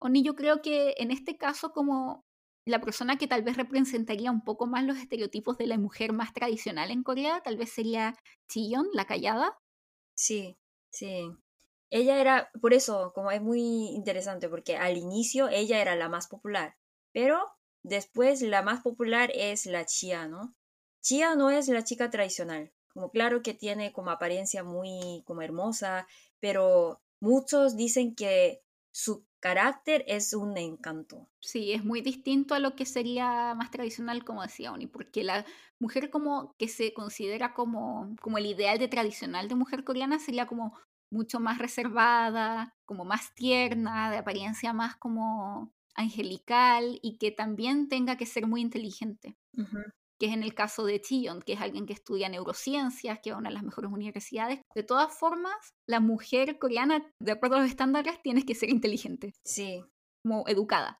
Oni, 0.00 0.22
yo 0.22 0.36
creo 0.36 0.62
que 0.62 0.94
en 0.98 1.10
este 1.10 1.38
caso, 1.38 1.72
como 1.72 2.24
la 2.64 2.80
persona 2.80 3.16
que 3.18 3.26
tal 3.26 3.42
vez 3.42 3.56
representaría 3.56 4.30
un 4.30 4.44
poco 4.44 4.66
más 4.66 4.84
los 4.84 4.98
estereotipos 4.98 5.58
de 5.58 5.66
la 5.66 5.78
mujer 5.78 6.12
más 6.12 6.32
tradicional 6.32 6.90
en 6.90 7.02
Corea, 7.02 7.40
tal 7.42 7.56
vez 7.56 7.72
sería 7.72 8.16
Chiyon, 8.48 8.86
la 8.92 9.06
callada. 9.06 9.58
Sí, 10.14 10.56
sí. 10.90 11.30
Ella 11.90 12.20
era, 12.20 12.50
por 12.60 12.72
eso, 12.72 13.12
como 13.14 13.30
es 13.30 13.42
muy 13.42 13.60
interesante, 13.88 14.48
porque 14.48 14.76
al 14.76 14.96
inicio 14.96 15.48
ella 15.48 15.80
era 15.80 15.96
la 15.96 16.08
más 16.08 16.26
popular, 16.28 16.76
pero 17.12 17.44
después 17.82 18.40
la 18.42 18.62
más 18.62 18.80
popular 18.82 19.30
es 19.34 19.66
la 19.66 19.84
Chia, 19.84 20.28
¿no? 20.28 20.54
Chia 21.02 21.34
no 21.34 21.50
es 21.50 21.68
la 21.68 21.84
chica 21.84 22.10
tradicional, 22.10 22.72
como 22.94 23.10
claro 23.10 23.42
que 23.42 23.54
tiene 23.54 23.92
como 23.92 24.10
apariencia 24.10 24.62
muy 24.62 25.22
como 25.26 25.42
hermosa, 25.42 26.06
pero 26.40 27.02
muchos 27.20 27.76
dicen 27.76 28.14
que 28.14 28.62
su 28.92 29.26
carácter 29.42 30.04
es 30.06 30.32
un 30.32 30.56
encanto. 30.56 31.28
Sí, 31.40 31.72
es 31.72 31.84
muy 31.84 32.00
distinto 32.00 32.54
a 32.54 32.60
lo 32.60 32.76
que 32.76 32.86
sería 32.86 33.54
más 33.54 33.72
tradicional, 33.72 34.24
como 34.24 34.42
decía 34.42 34.72
Oni, 34.72 34.86
porque 34.86 35.24
la 35.24 35.44
mujer 35.80 36.10
como 36.10 36.54
que 36.58 36.68
se 36.68 36.94
considera 36.94 37.52
como, 37.52 38.14
como 38.22 38.38
el 38.38 38.46
ideal 38.46 38.78
de 38.78 38.86
tradicional 38.86 39.48
de 39.48 39.56
mujer 39.56 39.82
coreana 39.82 40.20
sería 40.20 40.46
como 40.46 40.78
mucho 41.10 41.40
más 41.40 41.58
reservada, 41.58 42.76
como 42.86 43.04
más 43.04 43.34
tierna, 43.34 44.10
de 44.12 44.18
apariencia 44.18 44.72
más 44.72 44.96
como 44.96 45.72
angelical 45.94 47.00
y 47.02 47.18
que 47.18 47.32
también 47.32 47.88
tenga 47.88 48.16
que 48.16 48.26
ser 48.26 48.46
muy 48.46 48.60
inteligente 48.62 49.36
que 50.22 50.28
es 50.28 50.34
en 50.34 50.44
el 50.44 50.54
caso 50.54 50.84
de 50.84 51.00
Chillon, 51.00 51.42
que 51.42 51.54
es 51.54 51.60
alguien 51.60 51.84
que 51.84 51.94
estudia 51.94 52.28
neurociencias, 52.28 53.18
que 53.20 53.30
es 53.30 53.36
una 53.36 53.48
de 53.48 53.54
las 53.54 53.64
mejores 53.64 53.90
universidades. 53.90 54.60
De 54.72 54.84
todas 54.84 55.12
formas, 55.12 55.74
la 55.88 55.98
mujer 55.98 56.60
coreana, 56.60 57.04
de 57.20 57.32
acuerdo 57.32 57.56
a 57.56 57.62
los 57.62 57.68
estándares, 57.68 58.22
tiene 58.22 58.46
que 58.46 58.54
ser 58.54 58.70
inteligente. 58.70 59.34
Sí. 59.44 59.82
Como 60.24 60.46
educada. 60.46 61.00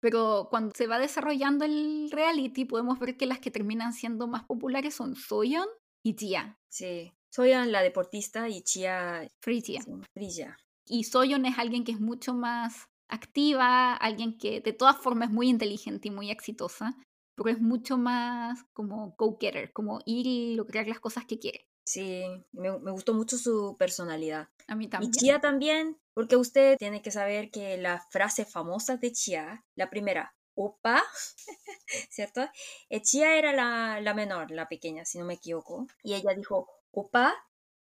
Pero 0.00 0.46
cuando 0.48 0.70
se 0.76 0.86
va 0.86 1.00
desarrollando 1.00 1.64
el 1.64 2.08
reality, 2.12 2.64
podemos 2.66 3.00
ver 3.00 3.16
que 3.16 3.26
las 3.26 3.40
que 3.40 3.50
terminan 3.50 3.92
siendo 3.92 4.28
más 4.28 4.44
populares 4.44 4.94
son 4.94 5.16
Soyeon 5.16 5.66
y 6.04 6.14
Chia. 6.14 6.56
Sí. 6.70 7.12
Soyeon, 7.32 7.72
la 7.72 7.82
deportista, 7.82 8.48
y 8.48 8.62
Chia. 8.62 9.28
Frisia. 9.42 9.82
Sí, 9.82 10.44
Y 10.86 11.02
Soyeon 11.02 11.46
es 11.46 11.58
alguien 11.58 11.82
que 11.82 11.90
es 11.90 12.00
mucho 12.00 12.32
más 12.32 12.84
activa, 13.08 13.92
alguien 13.96 14.38
que 14.38 14.60
de 14.60 14.72
todas 14.72 14.98
formas 14.98 15.30
es 15.30 15.34
muy 15.34 15.48
inteligente 15.48 16.06
y 16.06 16.10
muy 16.12 16.30
exitosa 16.30 16.96
pero 17.34 17.50
es 17.50 17.60
mucho 17.60 17.96
más 17.96 18.64
como 18.72 19.14
go-getter, 19.16 19.72
como 19.72 20.00
ir 20.06 20.26
y 20.26 20.54
lograr 20.54 20.86
las 20.86 21.00
cosas 21.00 21.24
que 21.26 21.38
quiere. 21.38 21.66
Sí, 21.84 22.24
me, 22.52 22.70
gustó 22.70 23.12
mucho 23.12 23.36
su 23.36 23.76
personalidad. 23.78 24.48
A 24.68 24.74
mí 24.74 24.88
también. 24.88 25.12
Y 25.14 25.18
Chia 25.18 25.40
también, 25.40 25.98
porque 26.14 26.36
usted 26.36 26.78
tiene 26.78 27.02
que 27.02 27.10
saber 27.10 27.50
que 27.50 27.76
la 27.76 28.00
frase 28.10 28.46
famosa 28.46 28.96
de 28.96 29.12
Chia, 29.12 29.64
la 29.74 29.90
primera, 29.90 30.34
opa, 30.54 31.02
¿cierto? 32.10 32.48
Eh, 32.88 33.02
Chia 33.02 33.36
era 33.36 33.52
la, 33.52 34.00
la 34.00 34.14
menor, 34.14 34.50
la 34.50 34.68
pequeña, 34.68 35.04
si 35.04 35.18
no 35.18 35.26
me 35.26 35.34
equivoco, 35.34 35.86
y 36.02 36.14
ella 36.14 36.32
dijo, 36.34 36.68
opa, 36.90 37.34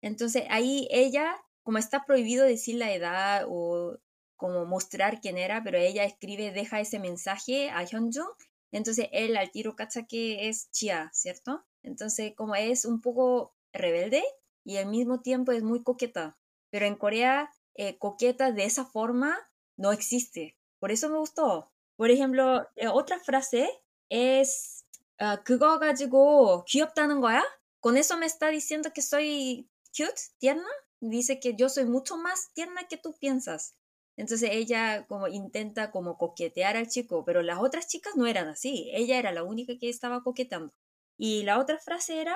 entonces 0.00 0.44
ahí 0.48 0.88
ella, 0.90 1.36
como 1.62 1.76
está 1.76 2.06
prohibido 2.06 2.46
decir 2.46 2.76
la 2.76 2.92
edad 2.94 3.44
o 3.48 3.98
como 4.36 4.64
mostrar 4.64 5.20
quién 5.20 5.36
era, 5.36 5.62
pero 5.62 5.76
ella 5.76 6.04
escribe, 6.04 6.52
deja 6.52 6.80
ese 6.80 6.98
mensaje 6.98 7.68
a 7.68 7.84
Hyunjung 7.84 8.32
entonces 8.71 9.07
él 9.11 9.37
al 9.37 9.51
tiro 9.51 9.75
cacha 9.75 10.05
que 10.05 10.49
es 10.49 10.69
Chia, 10.71 11.09
¿cierto? 11.13 11.65
Entonces 11.83 12.33
como 12.35 12.55
es 12.55 12.85
un 12.85 13.01
poco 13.01 13.55
rebelde 13.73 14.23
y 14.63 14.77
al 14.77 14.87
mismo 14.87 15.21
tiempo 15.21 15.51
es 15.51 15.63
muy 15.63 15.83
coqueta. 15.83 16.37
Pero 16.71 16.85
en 16.85 16.95
Corea 16.95 17.51
eh, 17.75 17.97
coqueta 17.97 18.51
de 18.51 18.65
esa 18.65 18.85
forma 18.85 19.37
no 19.77 19.91
existe. 19.91 20.57
Por 20.79 20.91
eso 20.91 21.09
me 21.09 21.17
gustó. 21.17 21.71
Por 21.95 22.11
ejemplo, 22.11 22.67
eh, 22.75 22.87
otra 22.87 23.19
frase 23.19 23.69
es 24.09 24.85
uh, 25.21 25.41
그거 25.43 25.79
가지고 25.79 26.65
귀엽다는 26.65 27.21
거야? 27.21 27.43
Con 27.79 27.97
eso 27.97 28.17
me 28.17 28.25
está 28.25 28.49
diciendo 28.49 28.91
que 28.93 29.01
soy 29.01 29.69
cute, 29.95 30.21
tierna. 30.39 30.67
Dice 30.99 31.39
que 31.39 31.55
yo 31.55 31.69
soy 31.69 31.85
mucho 31.85 32.17
más 32.17 32.51
tierna 32.53 32.87
que 32.87 32.97
tú 32.97 33.13
piensas. 33.13 33.75
Entonces 34.19 34.49
ella 34.53 35.05
como 35.07 35.27
intenta 35.27 35.91
como 35.91 36.17
coquetear 36.17 36.77
al 36.77 36.87
chico, 36.87 37.25
pero 37.25 37.41
las 37.41 37.59
otras 37.59 37.87
chicas 37.87 38.15
no 38.15 38.27
eran 38.27 38.47
así. 38.47 38.89
Ella 38.93 39.17
era 39.19 39.31
la 39.31 39.43
única 39.43 39.77
que 39.77 39.89
estaba 39.89 40.23
coqueteando. 40.23 40.73
Y 41.17 41.43
la 41.43 41.59
otra 41.59 41.79
frase 41.79 42.21
era, 42.21 42.35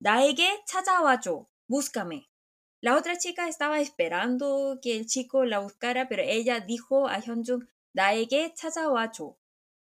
나에게 0.00 0.64
찾아와줘, 0.66 1.46
búscame. 1.68 2.28
La 2.80 2.96
otra 2.96 3.16
chica 3.16 3.48
estaba 3.48 3.80
esperando 3.80 4.78
que 4.82 4.96
el 4.96 5.06
chico 5.06 5.44
la 5.44 5.60
buscara, 5.60 6.08
pero 6.08 6.22
ella 6.22 6.60
dijo 6.60 7.08
a 7.08 7.20
Hyunjung, 7.20 7.66
나에게 7.92 8.54
찾아와줘, 8.54 9.36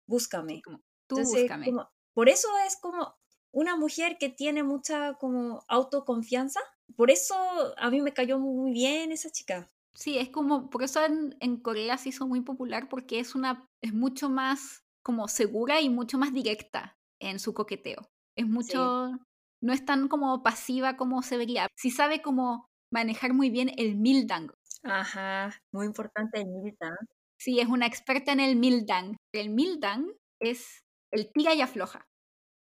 búscame. 0.07 0.61
tú 1.07 1.15
búscame. 1.15 1.73
por 2.13 2.29
eso 2.29 2.47
es 2.67 2.77
como 2.77 3.15
una 3.51 3.75
mujer 3.75 4.17
que 4.17 4.29
tiene 4.29 4.63
mucha 4.63 5.15
como 5.15 5.63
autoconfianza. 5.67 6.59
Por 6.95 7.09
eso 7.09 7.35
a 7.77 7.89
mí 7.89 8.01
me 8.01 8.13
cayó 8.13 8.37
muy 8.37 8.71
bien 8.71 9.11
esa 9.11 9.29
chica. 9.29 9.69
Sí, 9.96 10.18
es 10.18 10.28
como, 10.28 10.68
por 10.68 10.82
eso 10.82 11.00
en, 11.04 11.56
Corea 11.60 11.96
se 11.96 12.10
hizo 12.10 12.26
muy 12.26 12.42
popular 12.42 12.88
porque 12.88 13.18
es 13.18 13.34
una, 13.34 13.66
es 13.82 13.94
mucho 13.94 14.28
más 14.28 14.84
como 15.02 15.26
segura 15.26 15.80
y 15.80 15.88
mucho 15.88 16.18
más 16.18 16.32
directa 16.34 16.98
en 17.18 17.38
su 17.38 17.54
coqueteo. 17.54 18.10
Es 18.36 18.46
mucho, 18.46 19.18
no 19.62 19.72
es 19.72 19.84
tan 19.86 20.08
como 20.08 20.42
pasiva 20.42 20.96
como 20.96 21.22
se 21.22 21.38
vería. 21.38 21.68
Sí 21.76 21.90
sabe 21.90 22.20
cómo 22.20 22.68
manejar 22.92 23.32
muy 23.32 23.48
bien 23.48 23.72
el 23.78 23.96
mildang. 23.96 24.52
Ajá, 24.82 25.62
muy 25.72 25.86
importante 25.86 26.42
el 26.42 26.48
mildang. 26.48 26.96
Sí, 27.38 27.60
es 27.60 27.68
una 27.68 27.86
experta 27.86 28.32
en 28.32 28.40
el 28.40 28.56
mildang. 28.56 29.16
El 29.32 29.50
mildang 29.50 30.12
es 30.40 30.84
el 31.10 31.32
tira 31.32 31.54
y 31.54 31.62
afloja. 31.62 32.06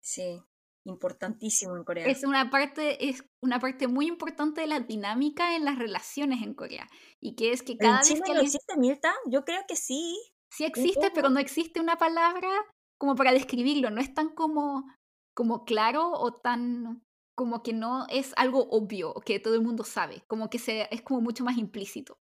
Sí 0.01 0.43
importantísimo 0.85 1.77
en 1.77 1.83
Corea. 1.83 2.07
Es 2.07 2.23
una 2.23 2.49
parte, 2.49 3.09
es 3.09 3.23
una 3.41 3.59
parte 3.59 3.87
muy 3.87 4.07
importante 4.07 4.61
de 4.61 4.67
la 4.67 4.79
dinámica 4.79 5.55
en 5.55 5.65
las 5.65 5.77
relaciones 5.77 6.41
en 6.41 6.53
Corea. 6.53 6.89
Y 7.19 7.35
que 7.35 7.51
es 7.51 7.61
que 7.61 7.77
cada 7.77 7.99
vez 7.99 8.21
que. 8.21 8.33
no 8.33 8.41
existe 8.41 8.77
Mirta? 8.77 9.13
Yo 9.27 9.45
creo 9.45 9.61
que 9.67 9.75
sí. 9.75 10.17
Sí 10.49 10.65
existe, 10.65 11.11
pero 11.11 11.29
no 11.29 11.39
existe 11.39 11.79
una 11.79 11.97
palabra 11.97 12.49
como 12.97 13.15
para 13.15 13.31
describirlo. 13.31 13.89
No 13.89 14.01
es 14.01 14.13
tan 14.13 14.29
como, 14.29 14.85
como 15.33 15.63
claro 15.63 16.11
o 16.11 16.33
tan 16.33 17.03
como 17.35 17.63
que 17.63 17.73
no 17.73 18.05
es 18.09 18.33
algo 18.35 18.67
obvio 18.69 19.13
que 19.25 19.39
todo 19.39 19.55
el 19.55 19.61
mundo 19.61 19.83
sabe. 19.83 20.23
Como 20.27 20.49
que 20.49 20.59
se, 20.59 20.87
es 20.91 21.01
como 21.01 21.21
mucho 21.21 21.43
más 21.43 21.57
implícito. 21.57 22.19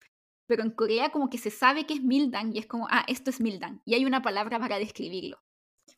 Pero 0.48 0.64
en 0.64 0.72
Corea 0.72 1.12
como 1.12 1.30
que 1.30 1.38
se 1.38 1.52
sabe 1.52 1.86
que 1.86 1.94
es 1.94 2.04
Mildan 2.04 2.56
y 2.56 2.60
es 2.60 2.68
como, 2.68 2.88
ah, 2.90 3.06
esto 3.08 3.30
es 3.30 3.40
Mildan. 3.40 3.82
Y 3.86 3.96
hay 3.96 4.06
una 4.06 4.22
palabra 4.22 4.60
para 4.60 4.78
describirlo. 4.78 5.40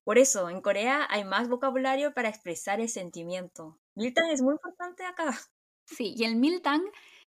Por 0.10 0.18
eso, 0.18 0.50
en 0.50 0.60
Corea 0.62 1.06
hay 1.08 1.24
más 1.24 1.50
vocabulario 1.50 2.16
para 2.16 2.30
expresar 2.30 2.82
el 2.82 2.90
sentimiento. 2.90 3.78
Miltang 3.94 4.32
es 4.32 4.42
muy 4.42 4.54
importante 4.54 5.06
acá. 5.06 5.40
Sí, 5.86 6.16
y 6.18 6.24
el 6.24 6.36
Miltang 6.36 6.82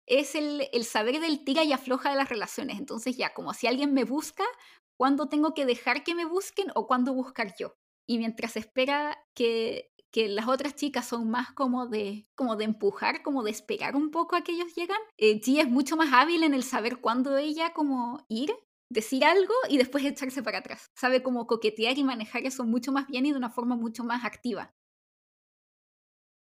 es 0.06 0.36
el, 0.36 0.70
el 0.72 0.86
saber 0.86 1.20
del 1.20 1.44
tira 1.44 1.64
y 1.64 1.74
afloja 1.74 2.12
de 2.12 2.18
las 2.18 2.30
relaciones. 2.30 2.78
Entonces 2.78 3.18
ya, 3.18 3.34
como 3.34 3.56
si 3.56 3.66
alguien 3.66 3.96
me 3.96 4.04
busca, 4.04 4.44
¿cuándo 4.96 5.28
tengo 5.28 5.56
que 5.56 5.66
dejar 5.66 6.04
que 6.04 6.14
me 6.14 6.26
busquen 6.26 6.68
o 6.76 6.86
cuándo 6.86 7.16
buscar 7.16 7.56
yo? 7.58 7.76
Y 8.06 8.20
mientras 8.20 8.56
espera 8.56 9.18
que, 9.34 9.92
que 10.12 10.28
las 10.28 10.48
otras 10.48 10.76
chicas 10.76 11.08
son 11.08 11.32
más 11.32 11.52
como 11.54 11.88
de, 11.88 12.28
como 12.36 12.58
de 12.58 12.66
empujar, 12.66 13.24
como 13.24 13.42
de 13.42 13.50
esperar 13.50 13.96
un 13.96 14.12
poco 14.12 14.36
a 14.36 14.44
que 14.44 14.52
ellos 14.52 14.76
llegan, 14.76 15.02
eh, 15.18 15.42
G 15.42 15.62
es 15.62 15.68
mucho 15.68 15.98
más 15.98 16.14
hábil 16.14 16.44
en 16.44 16.54
el 16.54 16.62
saber 16.62 16.98
cuándo 16.98 17.40
ella 17.40 17.74
como 17.74 18.24
ir 18.30 18.54
decir 18.90 19.26
algo 19.26 19.54
y 19.70 19.78
después 19.78 20.06
echarse 20.06 20.44
para 20.44 20.60
atrás. 20.60 20.92
Sabe 20.96 21.24
cómo 21.24 21.48
coquetear 21.48 21.98
y 21.98 22.04
manejar 22.04 22.46
eso 22.46 22.64
mucho 22.66 22.92
más 22.92 23.08
bien 23.08 23.26
y 23.26 23.32
de 23.32 23.38
una 23.38 23.50
forma 23.50 23.76
mucho 23.76 24.04
más 24.04 24.24
activa. 24.26 24.74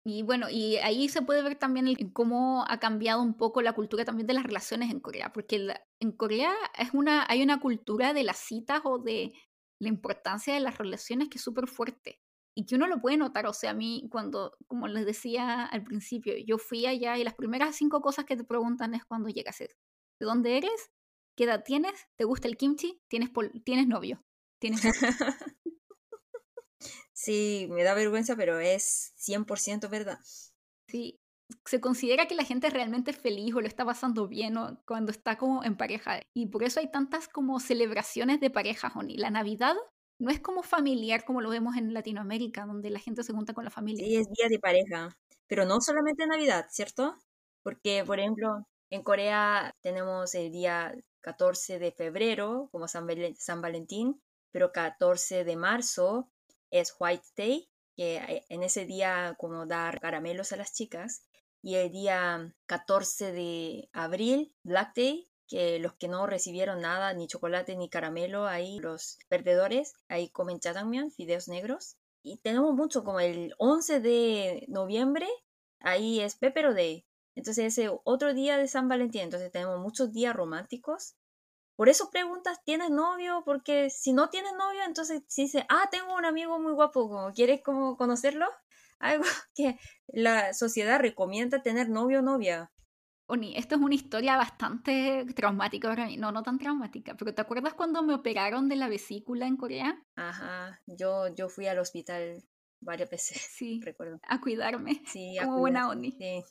Y 0.07 0.23
bueno, 0.23 0.51
y 0.51 0.77
ahí 0.77 1.09
se 1.09 1.23
puede 1.23 1.43
ver 1.43 1.57
también 1.57 1.95
cómo 2.13 2.65
ha 2.69 2.79
cambiado 2.79 3.23
un 3.23 3.35
poco 3.35 3.63
la 3.63 3.73
cultura 3.73 4.05
también 4.05 4.27
de 4.27 4.35
las 4.35 4.45
relaciones 4.45 4.91
en 4.91 5.01
Corea, 5.01 5.33
porque 5.33 5.67
en 5.99 6.13
Corea 6.13 6.53
es 6.79 6.93
una, 6.93 7.25
hay 7.27 7.43
una 7.43 7.59
cultura 7.59 8.13
de 8.13 8.23
las 8.23 8.37
citas 8.37 8.83
o 8.85 8.99
de 8.99 9.33
la 9.81 9.89
importancia 9.89 10.53
de 10.53 10.61
las 10.61 10.77
relaciones 10.77 11.31
que 11.31 11.39
es 11.39 11.45
súper 11.45 11.69
fuerte 11.69 12.21
y 12.55 12.67
que 12.67 12.75
uno 12.75 12.87
lo 12.87 13.01
puede 13.01 13.17
notar. 13.17 13.47
O 13.47 13.55
sea, 13.55 13.71
a 13.71 13.75
mí 13.75 14.07
cuando, 14.11 14.57
como 14.67 14.89
les 14.89 15.07
decía 15.07 15.65
al 15.65 15.85
principio, 15.85 16.35
yo 16.47 16.59
fui 16.59 16.85
allá 16.85 17.17
y 17.17 17.25
las 17.25 17.35
primeras 17.35 17.75
cinco 17.77 18.03
cosas 18.03 18.27
que 18.27 18.37
te 18.37 18.45
preguntan 18.45 18.95
es 18.95 19.07
cuando 19.07 19.31
llegas. 19.31 19.59
¿De 19.59 19.69
dónde 20.21 20.59
eres? 20.59 20.91
¿Qué 21.37 21.45
edad 21.45 21.65
tienes? 21.65 21.93
¿Te 22.17 22.25
gusta 22.25 22.49
el 22.49 22.57
kimchi? 22.57 23.01
¿Tienes, 23.09 23.31
¿tienes 23.65 23.89
novio? 23.89 24.25
¿Tienes 24.61 24.83
Sí, 27.13 27.69
me 27.71 27.85
da 27.85 27.95
vergüenza, 27.95 28.37
pero 28.37 28.59
es 28.59 29.15
100% 29.17 29.89
verdad. 29.89 30.19
Sí, 30.89 31.21
se 31.65 31.81
considera 31.81 32.27
que 32.27 32.35
la 32.35 32.45
gente 32.45 32.71
realmente 32.71 33.13
es 33.13 33.17
feliz 33.19 33.55
o 33.55 33.61
lo 33.61 33.67
está 33.67 33.85
pasando 33.85 34.29
bien 34.29 34.57
cuando 34.87 35.11
está 35.11 35.39
como 35.39 35.65
en 35.65 35.77
pareja. 35.77 36.21
Y 36.35 36.47
por 36.47 36.65
eso 36.65 36.81
hay 36.81 36.91
tantas 36.91 37.29
como 37.29 37.61
celebraciones 37.61 38.41
de 38.41 38.51
pareja, 38.51 38.91
Joni. 38.91 39.17
La 39.17 39.31
Navidad 39.31 39.77
no 40.19 40.31
es 40.31 40.41
como 40.41 40.63
familiar 40.63 41.25
como 41.25 41.41
lo 41.41 41.51
vemos 41.51 41.77
en 41.77 41.95
Latinoamérica, 41.95 42.67
donde 42.67 42.91
la 42.91 42.99
gente 42.99 43.23
se 43.23 43.33
junta 43.33 43.55
con 43.55 43.65
la 43.65 43.71
familia. 43.71 44.05
Sí, 44.05 44.17
es 44.17 44.29
día 44.31 44.49
de 44.49 44.59
pareja. 44.59 45.17
Pero 45.47 45.65
no 45.65 45.81
solamente 45.81 46.27
Navidad, 46.27 46.67
¿cierto? 46.71 47.17
Porque, 47.63 48.05
por 48.05 48.19
ejemplo, 48.19 48.67
en 48.91 49.03
Corea 49.03 49.75
tenemos 49.83 50.35
el 50.35 50.51
día 50.51 50.95
14 51.25 51.79
de 51.79 51.91
febrero 51.91 52.69
como 52.71 52.87
San, 52.87 53.09
San 53.39 53.63
Valentín, 53.63 54.23
pero 54.53 54.73
14 54.73 55.45
de 55.45 55.57
marzo 55.57 56.31
es 56.71 56.95
White 56.99 57.29
Day, 57.35 57.71
que 57.97 58.17
eh, 58.17 58.45
en 58.51 58.63
ese 58.63 58.85
día 58.85 59.35
como 59.39 59.65
dar 59.67 60.01
caramelos 60.01 60.53
a 60.53 60.57
las 60.57 60.75
chicas, 60.75 61.25
y 61.63 61.77
el 61.77 61.91
día 61.91 62.55
14 62.67 63.33
de 63.33 63.89
abril, 63.93 64.55
Black 64.65 64.95
Day, 64.95 65.31
que 65.49 65.79
los 65.79 65.95
que 65.95 66.09
no 66.09 66.27
recibieron 66.27 66.83
nada, 66.83 67.15
ni 67.15 67.27
chocolate 67.27 67.75
ni 67.75 67.89
caramelo, 67.89 68.47
ahí 68.47 68.79
los 68.81 69.19
perdedores, 69.29 69.95
ahí 70.09 70.29
comen 70.29 70.61
jjajangmyeon, 70.61 71.11
fideos 71.11 71.49
negros. 71.49 71.97
Y 72.23 72.37
tenemos 72.39 72.75
mucho, 72.75 73.03
como 73.03 73.21
el 73.21 73.55
11 73.57 74.01
de 74.01 74.65
noviembre, 74.69 75.27
ahí 75.81 76.21
es 76.21 76.37
Pepero 76.37 76.75
Day. 76.75 77.07
Entonces 77.35 77.67
ese 77.67 77.91
otro 78.05 78.35
día 78.35 78.57
de 78.59 78.69
San 78.69 78.89
Valentín, 78.89 79.23
entonces 79.23 79.51
tenemos 79.51 79.81
muchos 79.81 80.13
días 80.13 80.35
románticos 80.35 81.17
por 81.77 81.89
eso 81.89 82.11
preguntas, 82.11 82.63
¿tienes 82.65 82.91
novio? 82.91 83.43
Porque 83.45 83.91
si 83.91 84.13
no 84.13 84.31
tienes 84.31 84.53
novio, 84.53 84.83
entonces 84.87 85.23
si 85.27 85.43
dice, 85.43 85.67
ah, 85.69 85.89
tengo 85.91 86.15
un 86.15 86.25
amigo 86.25 86.61
muy 86.61 86.73
guapo, 86.73 87.09
como 87.09 87.33
¿quieres 87.33 87.63
como 87.63 87.97
conocerlo? 87.97 88.47
Algo 89.01 89.25
que 89.55 89.79
la 90.07 90.55
sociedad 90.55 91.01
recomienda 91.01 91.63
tener 91.63 91.89
novio 91.89 92.21
o 92.21 92.23
novia. 92.23 92.71
Oni, 93.27 93.57
esto 93.57 93.75
es 93.75 93.81
una 93.81 93.95
historia 93.95 94.37
bastante 94.37 95.27
traumática 95.35 95.89
para 95.89 96.07
mí. 96.07 96.17
No, 96.17 96.31
no 96.31 96.43
tan 96.43 96.59
traumática, 96.59 97.17
pero 97.17 97.35
¿te 97.35 97.41
acuerdas 97.41 97.75
cuando 97.75 98.03
me 98.03 98.15
operaron 98.15 98.69
de 98.69 98.77
la 98.77 98.89
vesícula 98.89 99.47
en 99.47 99.57
Corea? 99.57 100.01
Ajá, 100.15 100.81
yo, 100.87 101.29
yo 101.35 101.49
fui 101.49 101.67
al 101.67 101.79
hospital 101.79 102.45
varias 102.81 103.11
veces. 103.11 103.39
Sí, 103.39 103.81
recuerdo. 103.85 104.21
A 104.29 104.41
cuidarme. 104.41 105.03
Sí, 105.07 105.39
a 105.39 105.47
como 105.47 105.59
buena 105.59 105.89
Oni. 105.89 106.13
Sí. 106.13 106.45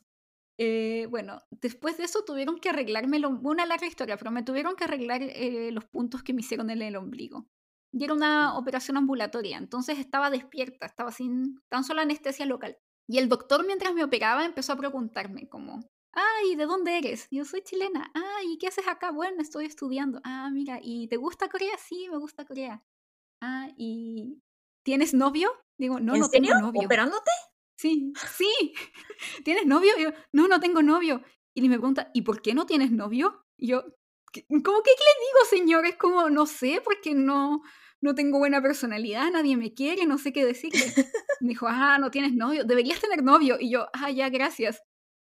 Eh, 0.60 1.08
bueno, 1.10 1.41
después 1.49 1.97
de 1.97 2.04
eso 2.04 2.24
tuvieron 2.24 2.60
que 2.60 2.70
arreglarme, 2.70 3.26
una 3.26 3.66
larga 3.66 3.88
historia, 3.88 4.18
pero 4.18 4.32
me 4.32 4.43
tuvieron 4.43 4.76
que 4.76 4.84
arreglar 4.84 5.22
eh, 5.24 5.72
los 5.72 5.86
puntos 5.86 6.24
que 6.24 6.34
me 6.34 6.41
hicieron 6.41 6.70
en 6.70 6.82
el 6.82 6.95
ombligo. 6.95 7.47
Y 7.91 8.04
era 8.04 8.14
una 8.14 8.58
operación 8.58 8.97
ambulatoria, 8.97 9.58
entonces 9.58 9.99
estaba 9.99 10.30
despierta, 10.30 10.86
estaba 10.86 11.12
sin 11.12 11.60
tan 11.70 11.84
solo 11.84 12.01
anestesia 12.01 12.45
local. 12.45 12.78
Y 13.08 13.18
el 13.18 13.30
doctor 13.30 13.66
mientras 13.66 13.93
me 13.93 14.04
operaba 14.04 14.45
empezó 14.45 14.74
a 14.74 14.78
preguntarme 14.78 15.47
como, 15.49 15.80
ay, 16.14 16.56
¿de 16.56 16.66
dónde 16.66 16.97
eres? 16.97 17.28
Yo 17.30 17.45
soy 17.45 17.62
chilena. 17.62 18.12
Ay, 18.14 18.58
¿qué 18.58 18.68
haces 18.68 18.88
acá? 18.88 19.12
Bueno, 19.12 19.41
estoy 19.41 19.66
estudiando. 19.66 20.22
Ah, 20.24 20.49
mira, 20.51 20.80
¿y 20.82 21.08
te 21.08 21.18
gusta 21.18 21.49
Corea? 21.49 21.78
Sí, 21.78 22.08
me 22.10 22.18
gusta 22.18 22.45
Corea. 22.45 22.84
Ah, 23.41 23.70
¿y 23.78 24.41
tienes 24.84 25.14
novio? 25.14 25.51
Digo, 25.78 25.99
no, 25.99 26.16
no 26.16 26.30
tengo 26.30 26.54
novio. 26.60 26.82
¿Operándote? 26.86 27.32
Sí, 27.84 28.14
sí. 28.38 28.74
¿Tienes 29.44 29.66
novio? 29.66 29.92
yo, 30.00 30.12
no, 30.32 30.48
no 30.48 30.62
tengo 30.62 30.82
novio. 30.82 31.22
Y 31.54 31.68
me 31.68 31.78
pregunta, 31.78 32.12
¿y 32.14 32.22
por 32.22 32.42
qué 32.42 32.54
no 32.54 32.66
tienes 32.66 32.94
novio? 32.94 33.46
Y 33.58 33.68
yo, 33.68 33.82
¿cómo 33.82 34.82
que 34.84 34.92
le 34.92 35.14
digo, 35.26 35.46
señor? 35.50 35.86
Es 35.86 35.98
como, 35.98 36.30
no 36.30 36.46
sé, 36.46 36.80
porque 36.82 37.14
no, 37.14 37.62
no 38.00 38.16
tengo 38.16 38.40
buena 38.40 38.62
personalidad, 38.62 39.30
nadie 39.34 39.58
me 39.58 39.74
quiere, 39.74 40.06
no 40.06 40.18
sé 40.18 40.32
qué 40.32 40.46
decirle. 40.46 40.80
Me 41.42 41.50
dijo, 41.50 41.68
ah, 41.68 41.98
no 42.00 42.10
tienes 42.10 42.34
novio, 42.34 42.64
deberías 42.64 43.02
tener 43.02 43.22
novio. 43.22 43.58
Y 43.60 43.70
yo, 43.72 43.88
ah, 43.92 44.10
ya, 44.12 44.30
gracias. 44.30 44.82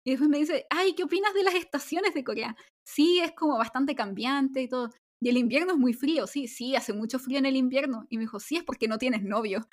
Y 0.04 0.10
después 0.10 0.28
me 0.28 0.40
dice, 0.40 0.66
ay, 0.72 0.96
¿qué 0.96 1.04
opinas 1.04 1.36
de 1.36 1.44
las 1.44 1.54
estaciones 1.54 2.16
de 2.16 2.24
Corea? 2.24 2.56
Sí, 2.84 3.20
es 3.20 3.32
como 3.34 3.60
bastante 3.60 3.94
cambiante 3.94 4.64
y 4.64 4.68
todo. 4.68 4.90
Y 5.22 5.30
el 5.30 5.38
invierno 5.38 5.74
es 5.74 5.78
muy 5.78 5.94
frío, 5.94 6.26
sí, 6.26 6.48
sí, 6.48 6.76
hace 6.76 6.94
mucho 6.94 7.20
frío 7.20 7.38
en 7.38 7.46
el 7.46 7.58
invierno. 7.58 8.08
Y 8.10 8.18
me 8.18 8.24
dijo, 8.24 8.40
sí, 8.40 8.56
es 8.58 8.64
porque 8.64 8.88
no 8.88 8.98
tienes 8.98 9.22
novio. 9.22 9.68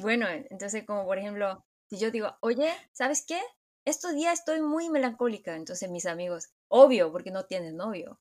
Bueno, 0.00 0.26
entonces 0.28 0.84
como 0.86 1.04
por 1.04 1.18
ejemplo, 1.18 1.64
si 1.90 1.98
yo 1.98 2.10
digo, 2.10 2.36
oye, 2.40 2.72
¿sabes 2.92 3.24
qué? 3.26 3.40
Estos 3.84 4.14
días 4.14 4.38
estoy 4.38 4.60
muy 4.60 4.90
melancólica, 4.90 5.56
entonces 5.56 5.90
mis 5.90 6.06
amigos, 6.06 6.50
obvio, 6.68 7.10
porque 7.10 7.30
no 7.30 7.46
tienes 7.46 7.74
novio. 7.74 8.20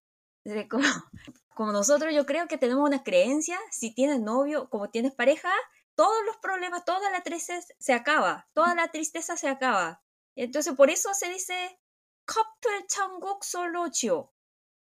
Como, 0.70 0.84
como 1.56 1.72
nosotros 1.72 2.14
yo 2.14 2.26
creo 2.26 2.48
que 2.48 2.58
tenemos 2.58 2.88
una 2.88 3.04
creencia, 3.04 3.60
si 3.70 3.94
tienes 3.94 4.22
novio, 4.22 4.70
como 4.70 4.90
tienes 4.90 5.14
pareja, 5.14 5.52
todos 5.96 6.18
los 6.26 6.38
problemas, 6.38 6.86
toda 6.86 7.12
la 7.12 7.22
tristeza 7.22 7.68
se 7.80 7.94
acaba, 7.94 8.48
toda 8.54 8.74
la 8.76 8.88
tristeza 8.88 9.36
se 9.36 9.50
acaba. 9.50 10.02
Entonces 10.36 10.74
por 10.76 10.90
eso 10.90 11.14
se 11.14 11.30
dice 11.30 11.80
couple 12.26 12.88
changuk 12.88 13.44
solo 13.44 13.90
chio. 13.90 14.34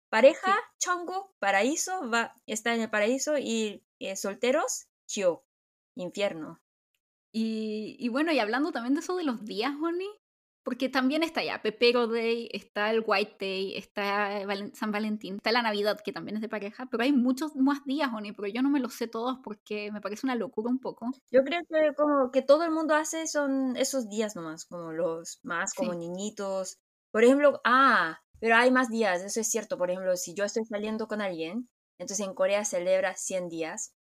Pareja, 0.09 0.55
sí. 0.79 0.91
paraíso, 1.39 2.11
va, 2.11 2.35
está 2.47 2.75
en 2.75 2.83
el 2.83 2.91
paraíso 2.91 3.39
y 3.39 3.85
eh, 3.99 4.17
solteros, 4.17 4.87
chio, 5.07 5.45
infierno. 5.95 6.61
Y, 7.39 8.09
bueno, 8.09 8.33
y 8.33 8.39
hablando 8.39 8.73
también 8.73 8.95
de 8.95 9.01
eso 9.01 9.15
de 9.15 9.25
los 9.25 9.45
días, 9.45 9.75
Honey, 9.83 10.09
porque 10.63 10.89
también 10.89 11.23
está 11.23 11.45
ya 11.45 11.61
Pepero 11.61 12.07
Day, 12.07 12.49
está 12.51 12.91
el 12.91 13.05
White 13.07 13.37
Day, 13.39 13.77
está 13.77 14.41
San 14.73 14.91
Valentín, 14.91 15.35
está 15.35 15.53
la 15.53 15.61
Navidad, 15.61 16.01
que 16.03 16.15
también 16.15 16.37
es 16.37 16.41
de 16.41 16.49
pareja, 16.49 16.89
pero 16.91 17.03
hay 17.03 17.13
muchos 17.13 17.55
más 17.55 17.85
días, 17.85 18.09
Honey, 18.11 18.33
pero 18.33 18.49
yo 18.49 18.63
no 18.63 18.71
me 18.71 18.81
los 18.81 18.95
sé 18.95 19.07
todos 19.07 19.39
porque 19.45 19.93
me 19.93 20.01
parece 20.01 20.27
una 20.27 20.35
locura 20.35 20.71
un 20.71 20.79
poco. 20.79 21.11
Yo 21.31 21.45
creo 21.45 21.61
que 21.69 21.95
como 21.95 22.31
que 22.31 22.41
todo 22.41 22.65
el 22.65 22.71
mundo 22.71 22.95
hace 22.95 23.27
son 23.27 23.77
esos 23.77 24.09
días 24.09 24.35
nomás, 24.35 24.65
como 24.65 24.93
los 24.93 25.39
más 25.43 25.75
como 25.75 25.93
niñitos. 25.95 26.79
Por 27.11 27.23
ejemplo, 27.23 27.61
ah, 27.65 28.19
pero 28.41 28.57
hay 28.57 28.71
más 28.71 28.89
días, 28.89 29.23
eso 29.23 29.41
es 29.41 29.51
cierto. 29.51 29.77
Por 29.77 29.91
ejemplo, 29.91 30.17
si 30.17 30.33
yo 30.33 30.45
estoy 30.45 30.65
saliendo 30.65 31.07
con 31.07 31.21
alguien, 31.21 31.69
entonces 31.99 32.27
en 32.27 32.33
Corea 32.35 32.65
celebra 32.65 33.15
100 33.15 33.51
días, 33.51 33.95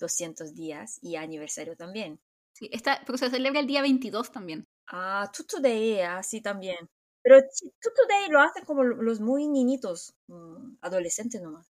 200 0.00 0.54
días 0.54 0.98
y 1.00 1.14
aniversario 1.14 1.76
también. 1.76 2.20
Sí, 2.60 2.68
está, 2.72 3.02
pero 3.06 3.16
se 3.16 3.30
celebra 3.30 3.60
el 3.60 3.66
día 3.66 3.80
22 3.80 4.30
también. 4.32 4.66
Ah, 4.86 5.30
Tutu 5.34 5.60
Day, 5.62 6.00
así 6.02 6.42
también. 6.42 6.76
Pero 7.22 7.38
Tutu 7.80 8.02
Day 8.08 8.28
lo 8.28 8.40
hacen 8.40 8.64
como 8.66 8.84
los 8.84 9.20
muy 9.20 9.48
niñitos, 9.48 10.14
mm, 10.28 10.76
adolescentes 10.82 11.40
nomás. 11.40 11.66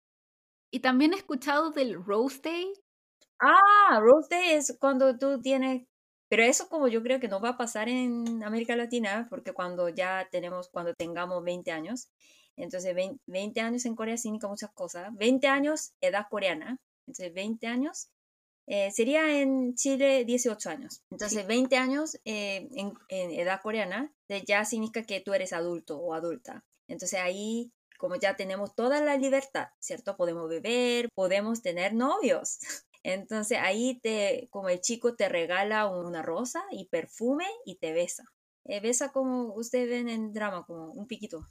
Y 0.71 0.81
también 0.81 1.13
he 1.13 1.17
escuchado 1.17 1.71
del 1.71 2.03
Rose 2.05 2.39
Day. 2.43 2.73
Ah, 3.39 3.99
Rose 4.01 4.29
Day 4.31 4.51
es 4.53 4.77
cuando 4.79 5.17
tú 5.17 5.41
tienes... 5.41 5.85
Pero 6.29 6.43
eso 6.43 6.69
como 6.69 6.87
yo 6.89 7.03
creo 7.03 7.19
que 7.19 7.29
no 7.29 7.41
va 7.41 7.49
a 7.51 7.57
pasar 7.57 7.89
en 7.89 8.43
América 8.43 8.75
Latina, 8.75 9.27
porque 9.29 9.53
cuando 9.53 9.89
ya 9.89 10.27
tenemos, 10.31 10.69
cuando 10.69 10.93
tengamos 10.95 11.43
20 11.43 11.71
años, 11.71 12.09
entonces 12.57 12.95
20, 13.27 13.61
años 13.61 13.85
en 13.85 13.95
Corea 13.95 14.17
significa 14.17 14.47
muchas 14.49 14.71
cosas. 14.73 15.15
20 15.15 15.47
años, 15.47 15.93
edad 16.01 16.27
coreana. 16.29 16.79
Entonces 17.07 17.33
20 17.33 17.67
años 17.67 18.09
eh, 18.67 18.91
sería 18.91 19.39
en 19.39 19.75
Chile 19.75 20.25
18 20.25 20.69
años. 20.69 21.01
Entonces, 21.09 21.47
20 21.47 21.77
años 21.77 22.17
eh, 22.25 22.67
en, 22.75 22.93
edad 23.09 23.61
coreana 23.61 24.13
ya 24.45 24.65
significa 24.65 25.03
que 25.03 25.21
tú 25.21 25.33
eres 25.33 25.53
adulto 25.53 25.97
o 25.97 26.13
adulta. 26.13 26.63
Entonces 26.89 27.19
ahí, 27.19 27.71
como 27.97 28.15
ya 28.15 28.35
tenemos 28.35 28.75
toda 28.75 29.01
la 29.01 29.17
libertad, 29.17 29.69
¿cierto? 29.79 30.17
Podemos 30.17 30.49
beber, 30.49 31.09
podemos 31.15 31.61
tener 31.61 31.93
novios. 31.93 32.59
Entonces 33.03 33.57
ahí 33.61 33.99
te, 34.01 34.47
como 34.51 34.69
el 34.69 34.81
chico 34.81 35.15
te 35.15 35.29
regala 35.29 35.87
una 35.87 36.21
rosa 36.21 36.63
y 36.71 36.87
perfume 36.89 37.45
y 37.65 37.75
te 37.75 37.93
besa. 37.93 38.25
Eh, 38.65 38.81
besa 38.81 39.13
como 39.13 39.53
ustedes 39.53 39.89
ven 39.89 40.09
en 40.09 40.33
drama, 40.33 40.65
como 40.65 40.91
un 40.91 41.07
piquito. 41.07 41.47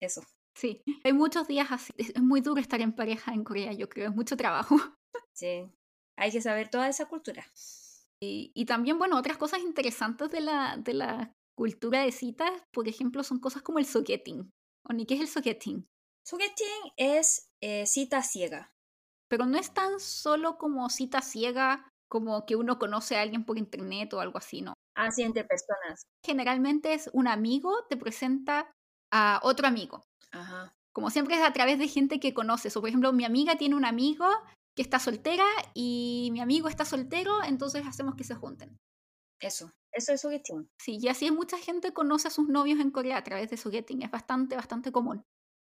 Eso. 0.00 0.22
Sí, 0.56 0.82
hay 1.04 1.12
muchos 1.12 1.46
días 1.46 1.68
así. 1.70 1.92
Es 1.96 2.20
muy 2.20 2.40
duro 2.40 2.60
estar 2.60 2.80
en 2.80 2.92
pareja 2.92 3.32
en 3.32 3.44
Corea, 3.44 3.72
yo 3.72 3.88
creo, 3.88 4.08
es 4.08 4.16
mucho 4.16 4.36
trabajo. 4.36 4.76
Sí, 5.32 5.70
hay 6.18 6.32
que 6.32 6.42
saber 6.42 6.68
toda 6.68 6.88
esa 6.88 7.06
cultura. 7.06 7.46
Y, 8.20 8.66
también, 8.66 8.98
bueno, 8.98 9.16
otras 9.16 9.38
cosas 9.38 9.60
interesantes 9.60 10.30
de 10.30 10.40
la, 10.40 10.76
de 10.76 10.92
la 10.92 11.32
cultura 11.56 12.02
de 12.02 12.10
citas, 12.10 12.50
por 12.72 12.88
ejemplo, 12.88 13.22
son 13.22 13.38
cosas 13.38 13.62
como 13.62 13.78
el 13.78 13.86
soqueting. 13.86 14.50
¿O 14.88 14.92
ni 14.92 15.06
qué 15.06 15.14
es 15.14 15.20
el 15.20 15.28
soqueting? 15.28 15.86
Soqueting 16.26 16.92
es 16.96 17.48
eh, 17.62 17.86
cita 17.86 18.22
ciega. 18.22 18.72
Pero 19.28 19.46
no 19.46 19.56
es 19.56 19.72
tan 19.72 20.00
solo 20.00 20.58
como 20.58 20.90
cita 20.90 21.22
ciega, 21.22 21.88
como 22.08 22.44
que 22.44 22.56
uno 22.56 22.78
conoce 22.78 23.16
a 23.16 23.22
alguien 23.22 23.44
por 23.44 23.56
internet 23.56 24.12
o 24.14 24.20
algo 24.20 24.38
así, 24.38 24.62
¿no? 24.62 24.74
Así 24.96 25.22
entre 25.22 25.44
personas. 25.44 26.02
Generalmente 26.24 26.94
es 26.94 27.08
un 27.12 27.28
amigo 27.28 27.86
te 27.88 27.96
presenta 27.96 28.72
a 29.12 29.38
otro 29.44 29.68
amigo. 29.68 30.02
Ajá. 30.32 30.72
Como 30.92 31.10
siempre 31.10 31.36
es 31.36 31.42
a 31.42 31.52
través 31.52 31.78
de 31.78 31.86
gente 31.86 32.18
que 32.18 32.34
conoces. 32.34 32.76
O 32.76 32.80
por 32.80 32.88
ejemplo, 32.88 33.12
mi 33.12 33.24
amiga 33.24 33.56
tiene 33.56 33.76
un 33.76 33.84
amigo 33.84 34.26
que 34.78 34.82
está 34.82 35.00
soltera 35.00 35.44
y 35.74 36.28
mi 36.30 36.40
amigo 36.40 36.68
está 36.68 36.84
soltero, 36.84 37.42
entonces 37.42 37.84
hacemos 37.84 38.14
que 38.14 38.22
se 38.22 38.36
junten. 38.36 38.78
Eso, 39.40 39.72
eso 39.90 40.12
es 40.12 40.20
sogeting. 40.20 40.70
Sí, 40.78 40.98
y 41.02 41.08
así 41.08 41.32
mucha 41.32 41.58
gente 41.58 41.92
conoce 41.92 42.28
a 42.28 42.30
sus 42.30 42.48
novios 42.48 42.78
en 42.78 42.92
Corea 42.92 43.16
a 43.16 43.24
través 43.24 43.50
de 43.50 43.56
sogeting. 43.56 44.02
Es 44.02 44.10
bastante, 44.12 44.54
bastante 44.54 44.92
común. 44.92 45.24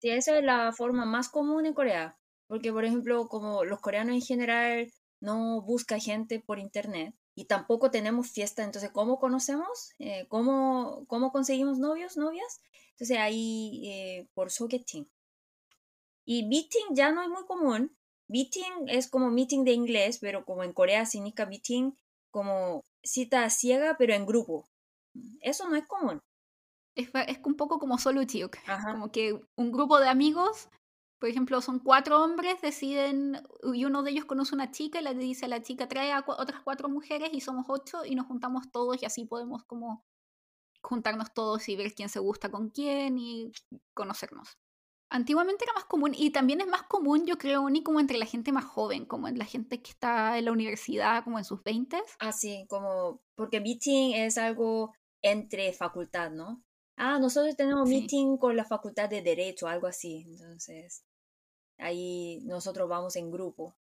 Sí, 0.01 0.11
esa 0.11 0.37
es 0.37 0.45
la 0.45 0.73
forma 0.73 1.05
más 1.05 1.29
común 1.29 1.65
en 1.65 1.75
Corea. 1.75 2.19
Porque, 2.49 2.73
por 2.73 2.85
ejemplo, 2.85 3.29
como 3.29 3.65
los 3.65 3.81
coreanos 3.81 4.17
en 4.17 4.23
general 4.23 4.93
no 5.21 5.63
buscan 5.63 6.01
gente 6.01 6.41
por 6.41 6.59
internet 6.59 7.15
y 7.37 7.45
tampoco 7.45 7.93
tenemos 7.93 8.33
fiesta, 8.33 8.65
entonces, 8.65 8.91
¿cómo 8.91 9.21
conocemos? 9.21 9.93
Eh, 10.01 10.27
¿cómo, 10.29 11.05
¿Cómo 11.07 11.31
conseguimos 11.31 11.79
novios, 11.79 12.17
novias? 12.17 12.61
Entonces, 12.95 13.17
ahí 13.19 13.81
eh, 13.85 14.29
por 14.35 14.51
sogeting. 14.51 15.09
Y 16.25 16.49
meeting 16.49 16.97
ya 16.97 17.13
no 17.13 17.23
es 17.23 17.29
muy 17.29 17.45
común. 17.47 17.97
Meeting 18.29 18.89
es 18.89 19.09
como 19.09 19.31
meeting 19.31 19.65
de 19.65 19.73
inglés, 19.73 20.19
pero 20.21 20.45
como 20.45 20.63
en 20.63 20.73
Corea 20.73 21.07
significa 21.07 21.47
meeting 21.47 21.93
como 22.31 22.85
cita 23.03 23.49
ciega, 23.51 23.97
pero 23.99 24.13
en 24.15 24.27
grupo. 24.27 24.69
Eso 25.41 25.69
no 25.69 25.77
es 25.77 25.87
común. 25.87 26.21
Es, 26.95 27.11
es 27.27 27.39
un 27.45 27.57
poco 27.57 27.79
como 27.79 27.99
solo 27.99 28.23
chiuk. 28.25 28.57
Como 28.91 29.11
que 29.11 29.41
un 29.57 29.73
grupo 29.73 29.99
de 29.99 30.09
amigos, 30.09 30.69
por 31.19 31.29
ejemplo, 31.29 31.61
son 31.63 31.79
cuatro 31.79 32.23
hombres, 32.23 32.61
deciden, 32.61 33.43
y 33.73 33.85
uno 33.85 34.03
de 34.03 34.11
ellos 34.11 34.27
conoce 34.27 34.55
a 34.55 34.57
una 34.57 34.71
chica 34.71 35.01
y 35.01 35.05
le 35.05 35.15
dice 35.15 35.47
a 35.47 35.49
la 35.49 35.63
chica, 35.63 35.89
trae 35.89 36.13
a 36.13 36.25
otras 36.27 36.61
cuatro 36.63 36.89
mujeres 36.89 37.31
y 37.33 37.41
somos 37.41 37.67
ocho 37.69 38.05
y 38.05 38.15
nos 38.15 38.27
juntamos 38.27 38.71
todos 38.71 39.03
y 39.03 39.07
así 39.07 39.25
podemos 39.25 39.65
como 39.65 40.05
juntarnos 40.83 41.33
todos 41.33 41.69
y 41.69 41.77
ver 41.77 41.95
quién 41.95 42.09
se 42.09 42.21
gusta 42.21 42.51
con 42.51 42.71
quién 42.71 43.19
y 43.19 43.53
conocernos. 43.95 44.59
Antiguamente 45.11 45.65
era 45.65 45.73
más 45.73 45.87
común 45.87 46.13
y 46.15 46.31
también 46.31 46.61
es 46.61 46.67
más 46.67 46.83
común, 46.83 47.25
yo 47.27 47.39
creo, 47.39 47.71
ni 47.71 47.83
como 47.83 47.99
entre 47.99 48.19
la 48.19 48.27
gente 48.27 48.53
más 48.53 48.67
joven, 48.67 49.07
como 49.07 49.27
en 49.27 49.39
la 49.39 49.47
gente 49.47 49.81
que 49.81 49.91
está 49.91 50.37
en 50.37 50.45
la 50.45 50.53
universidad, 50.53 51.25
como 51.25 51.39
en 51.39 51.45
sus 51.45 51.63
20. 51.63 52.03
Ah, 52.21 52.33
sí, 52.33 52.67
como 52.69 53.23
porque 53.35 53.61
meeting 53.61 54.13
es 54.13 54.37
algo 54.37 54.93
entre 55.23 55.73
facultad, 55.73 56.31
¿no? 56.31 56.63
Ah, 56.97 57.19
nosotros 57.19 57.57
tenemos 57.57 57.89
meeting 57.89 58.37
con 58.37 58.57
la 58.57 58.65
facultad 58.65 59.09
de 59.09 59.23
derecho, 59.23 59.67
algo 59.67 59.87
así. 59.87 60.25
Entonces, 60.27 61.05
ahí 61.79 62.41
nosotros 62.45 62.89
vamos 62.89 63.17
en 63.17 63.31
grupo. 63.31 63.77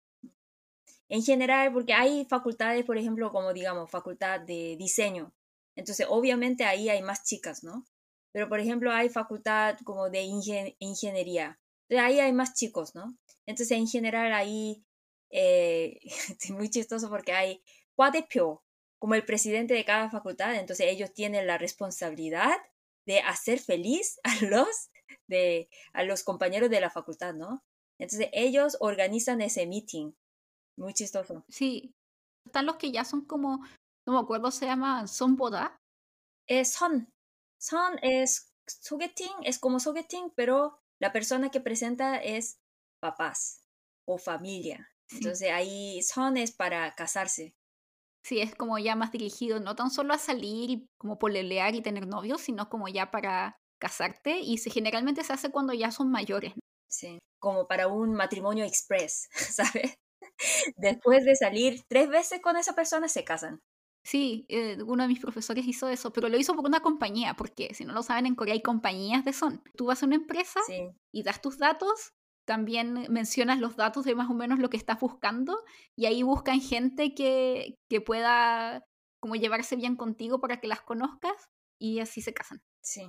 En 1.08 1.22
general, 1.22 1.72
porque 1.72 1.92
hay 1.92 2.24
facultades, 2.24 2.84
por 2.84 2.96
ejemplo, 2.96 3.30
como 3.30 3.52
digamos, 3.52 3.90
facultad 3.90 4.40
de 4.40 4.76
diseño. 4.76 5.32
Entonces, 5.76 6.06
obviamente 6.08 6.64
ahí 6.64 6.88
hay 6.88 7.02
más 7.02 7.22
chicas, 7.22 7.62
¿no? 7.62 7.84
Pero 8.32 8.48
por 8.48 8.60
ejemplo 8.60 8.90
hay 8.92 9.08
facultad 9.08 9.78
como 9.84 10.10
de 10.10 10.22
ingeniería, 10.78 11.58
ahí 11.90 12.20
hay 12.20 12.32
más 12.32 12.54
chicos, 12.54 12.94
¿no? 12.94 13.16
Entonces 13.46 13.76
en 13.76 13.86
general 13.86 14.32
ahí 14.32 14.84
eh, 15.30 15.98
es 16.40 16.50
muy 16.50 16.70
chistoso 16.70 17.08
porque 17.08 17.32
hay 17.32 17.62
cuadepio 17.94 18.62
como 18.98 19.14
el 19.14 19.24
presidente 19.24 19.74
de 19.74 19.84
cada 19.84 20.10
facultad, 20.10 20.54
entonces 20.54 20.86
ellos 20.88 21.12
tienen 21.12 21.46
la 21.46 21.58
responsabilidad 21.58 22.56
de 23.06 23.20
hacer 23.20 23.58
feliz 23.58 24.20
a 24.24 24.44
los, 24.44 24.90
de, 25.28 25.68
a 25.92 26.04
los 26.04 26.22
compañeros 26.22 26.70
de 26.70 26.80
la 26.80 26.90
facultad, 26.90 27.34
¿no? 27.34 27.62
Entonces 27.98 28.28
ellos 28.32 28.76
organizan 28.80 29.40
ese 29.40 29.66
meeting. 29.66 30.12
Muy 30.76 30.94
chistoso. 30.94 31.44
Sí. 31.48 31.94
Están 32.46 32.66
los 32.66 32.76
que 32.76 32.90
ya 32.90 33.04
son 33.04 33.24
como, 33.24 33.64
no 34.06 34.14
me 34.14 34.18
acuerdo, 34.18 34.50
se 34.50 34.66
llama 34.66 35.06
Son 35.06 35.36
Boda. 35.36 35.80
Eh, 36.48 36.64
son, 36.64 37.08
son 37.62 37.98
es 38.02 38.52
sogeting, 38.66 39.32
es 39.44 39.58
como 39.58 39.78
sogeting, 39.78 40.32
pero 40.34 40.80
la 41.00 41.12
persona 41.12 41.50
que 41.50 41.60
presenta 41.60 42.16
es 42.16 42.58
papás 43.00 43.62
o 44.04 44.18
familia. 44.18 44.88
Entonces 45.10 45.50
ahí 45.52 46.02
son 46.02 46.36
es 46.36 46.50
para 46.50 46.92
casarse. 46.94 47.54
Sí, 48.24 48.40
es 48.40 48.54
como 48.54 48.78
ya 48.78 48.96
más 48.96 49.12
dirigido, 49.12 49.60
no 49.60 49.76
tan 49.76 49.90
solo 49.90 50.14
a 50.14 50.18
salir 50.18 50.70
y 50.70 50.86
como 50.98 51.18
polelear 51.18 51.74
y 51.74 51.82
tener 51.82 52.06
novios, 52.06 52.40
sino 52.40 52.68
como 52.68 52.88
ya 52.88 53.10
para 53.10 53.60
casarte 53.80 54.40
y 54.40 54.58
se, 54.58 54.70
generalmente 54.70 55.24
se 55.24 55.32
hace 55.32 55.50
cuando 55.50 55.72
ya 55.72 55.90
son 55.90 56.10
mayores. 56.10 56.54
Sí, 56.88 57.18
como 57.40 57.66
para 57.66 57.88
un 57.88 58.14
matrimonio 58.14 58.64
express, 58.64 59.28
¿sabes? 59.34 59.94
Después 60.76 61.24
de 61.24 61.36
salir 61.36 61.82
tres 61.88 62.08
veces 62.08 62.40
con 62.40 62.56
esa 62.56 62.74
persona 62.74 63.08
se 63.08 63.24
casan. 63.24 63.60
Sí, 64.04 64.46
eh, 64.48 64.78
uno 64.84 65.04
de 65.04 65.08
mis 65.08 65.20
profesores 65.20 65.66
hizo 65.66 65.88
eso, 65.88 66.12
pero 66.12 66.28
lo 66.28 66.36
hizo 66.36 66.54
por 66.54 66.66
una 66.66 66.80
compañía, 66.80 67.34
porque 67.34 67.72
si 67.72 67.84
no 67.84 67.92
lo 67.92 68.02
saben, 68.02 68.26
en 68.26 68.34
Corea 68.34 68.54
hay 68.54 68.62
compañías 68.62 69.24
de 69.24 69.32
son. 69.32 69.62
Tú 69.76 69.86
vas 69.86 70.02
a 70.02 70.06
una 70.06 70.16
empresa 70.16 70.60
y 71.12 71.22
das 71.22 71.40
tus 71.40 71.58
datos, 71.58 72.12
también 72.44 73.06
mencionas 73.10 73.60
los 73.60 73.76
datos 73.76 74.04
de 74.04 74.16
más 74.16 74.28
o 74.28 74.34
menos 74.34 74.58
lo 74.58 74.70
que 74.70 74.76
estás 74.76 74.98
buscando, 74.98 75.62
y 75.96 76.06
ahí 76.06 76.24
buscan 76.24 76.60
gente 76.60 77.14
que, 77.14 77.76
que 77.88 78.00
pueda 78.00 78.84
como 79.20 79.36
llevarse 79.36 79.76
bien 79.76 79.94
contigo 79.94 80.40
para 80.40 80.60
que 80.60 80.66
las 80.66 80.82
conozcas, 80.82 81.50
y 81.80 82.00
así 82.00 82.22
se 82.22 82.34
casan. 82.34 82.60
Sí. 82.82 83.08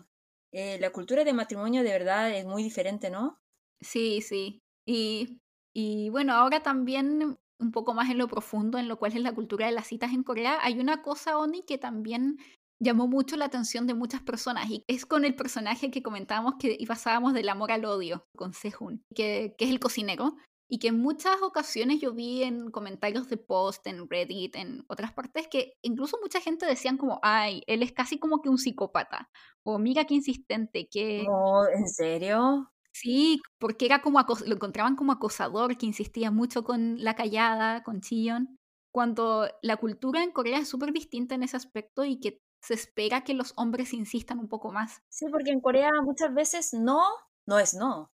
Eh, 0.51 0.77
la 0.79 0.91
cultura 0.91 1.23
de 1.23 1.33
matrimonio 1.33 1.81
de 1.81 1.91
verdad 1.91 2.31
es 2.31 2.45
muy 2.45 2.61
diferente, 2.61 3.09
¿no? 3.09 3.39
Sí, 3.81 4.21
sí. 4.21 4.61
Y, 4.85 5.39
y 5.73 6.09
bueno, 6.09 6.33
ahora 6.33 6.61
también 6.61 7.39
un 7.63 7.71
poco 7.71 7.93
más 7.93 8.09
en 8.09 8.17
lo 8.19 8.27
profundo, 8.27 8.77
en 8.77 8.87
lo 8.87 8.97
cual 8.97 9.13
es 9.13 9.21
la 9.21 9.33
cultura 9.33 9.65
de 9.65 9.71
las 9.71 9.87
citas 9.87 10.13
en 10.13 10.23
Corea, 10.23 10.59
hay 10.61 10.79
una 10.79 11.01
cosa, 11.01 11.37
Oni, 11.37 11.63
que 11.63 11.77
también 11.77 12.37
llamó 12.79 13.07
mucho 13.07 13.37
la 13.37 13.45
atención 13.45 13.87
de 13.87 13.93
muchas 13.93 14.21
personas 14.21 14.69
y 14.69 14.83
es 14.87 15.05
con 15.05 15.25
el 15.25 15.35
personaje 15.35 15.89
que 15.89 16.03
comentábamos 16.03 16.55
que 16.59 16.77
pasábamos 16.87 17.33
del 17.33 17.49
amor 17.49 17.71
al 17.71 17.85
odio, 17.85 18.25
con 18.35 18.53
Sehun, 18.53 19.03
que, 19.15 19.55
es 19.57 19.69
el 19.69 19.79
cocinero, 19.79 20.35
y 20.69 20.79
que 20.79 20.89
en 20.89 20.99
muchas 20.99 21.41
ocasiones 21.41 22.01
yo 22.01 22.13
vi 22.13 22.43
en 22.43 22.71
comentarios 22.71 23.29
de 23.29 23.37
post, 23.37 23.85
en 23.87 24.09
Reddit, 24.09 24.55
en 24.55 24.83
otras 24.87 25.13
partes, 25.13 25.47
que 25.47 25.73
incluso 25.81 26.17
mucha 26.21 26.41
gente 26.41 26.65
decían 26.65 26.97
como, 26.97 27.19
ay, 27.21 27.63
él 27.67 27.83
es 27.83 27.91
casi 27.91 28.17
como 28.17 28.41
que 28.41 28.49
un 28.49 28.57
psicópata, 28.57 29.29
o 29.63 29.77
mira 29.77 30.05
qué 30.05 30.15
insistente, 30.15 30.87
que... 30.89 31.23
No, 31.23 31.67
¿en 31.67 31.87
serio? 31.87 32.72
Sí, 32.93 33.41
porque 33.59 33.85
era 33.85 34.01
como 34.01 34.23
lo 34.45 34.55
encontraban 34.55 34.95
como 34.95 35.11
acosador, 35.11 35.77
que 35.77 35.85
insistía 35.87 36.31
mucho 36.31 36.63
con 36.63 37.03
la 37.03 37.15
callada, 37.15 37.83
con 37.83 38.01
Chillon, 38.01 38.57
cuando 38.91 39.49
la 39.63 39.77
cultura 39.77 40.23
en 40.23 40.31
Corea 40.31 40.59
es 40.59 40.69
súper 40.69 40.93
distinta 40.93 41.33
en 41.35 41.43
ese 41.43 41.57
aspecto 41.57 42.05
y 42.05 42.19
que 42.19 42.39
se 42.61 42.75
espera 42.75 43.23
que 43.23 43.33
los 43.33 43.53
hombres 43.57 43.93
insistan 43.93 44.39
un 44.39 44.47
poco 44.47 44.71
más. 44.71 45.01
Sí, 45.09 45.25
porque 45.31 45.51
en 45.51 45.59
Corea 45.59 45.89
muchas 46.03 46.33
veces 46.33 46.73
no, 46.73 47.01
no 47.47 47.59
es 47.59 47.73
no. 47.73 48.11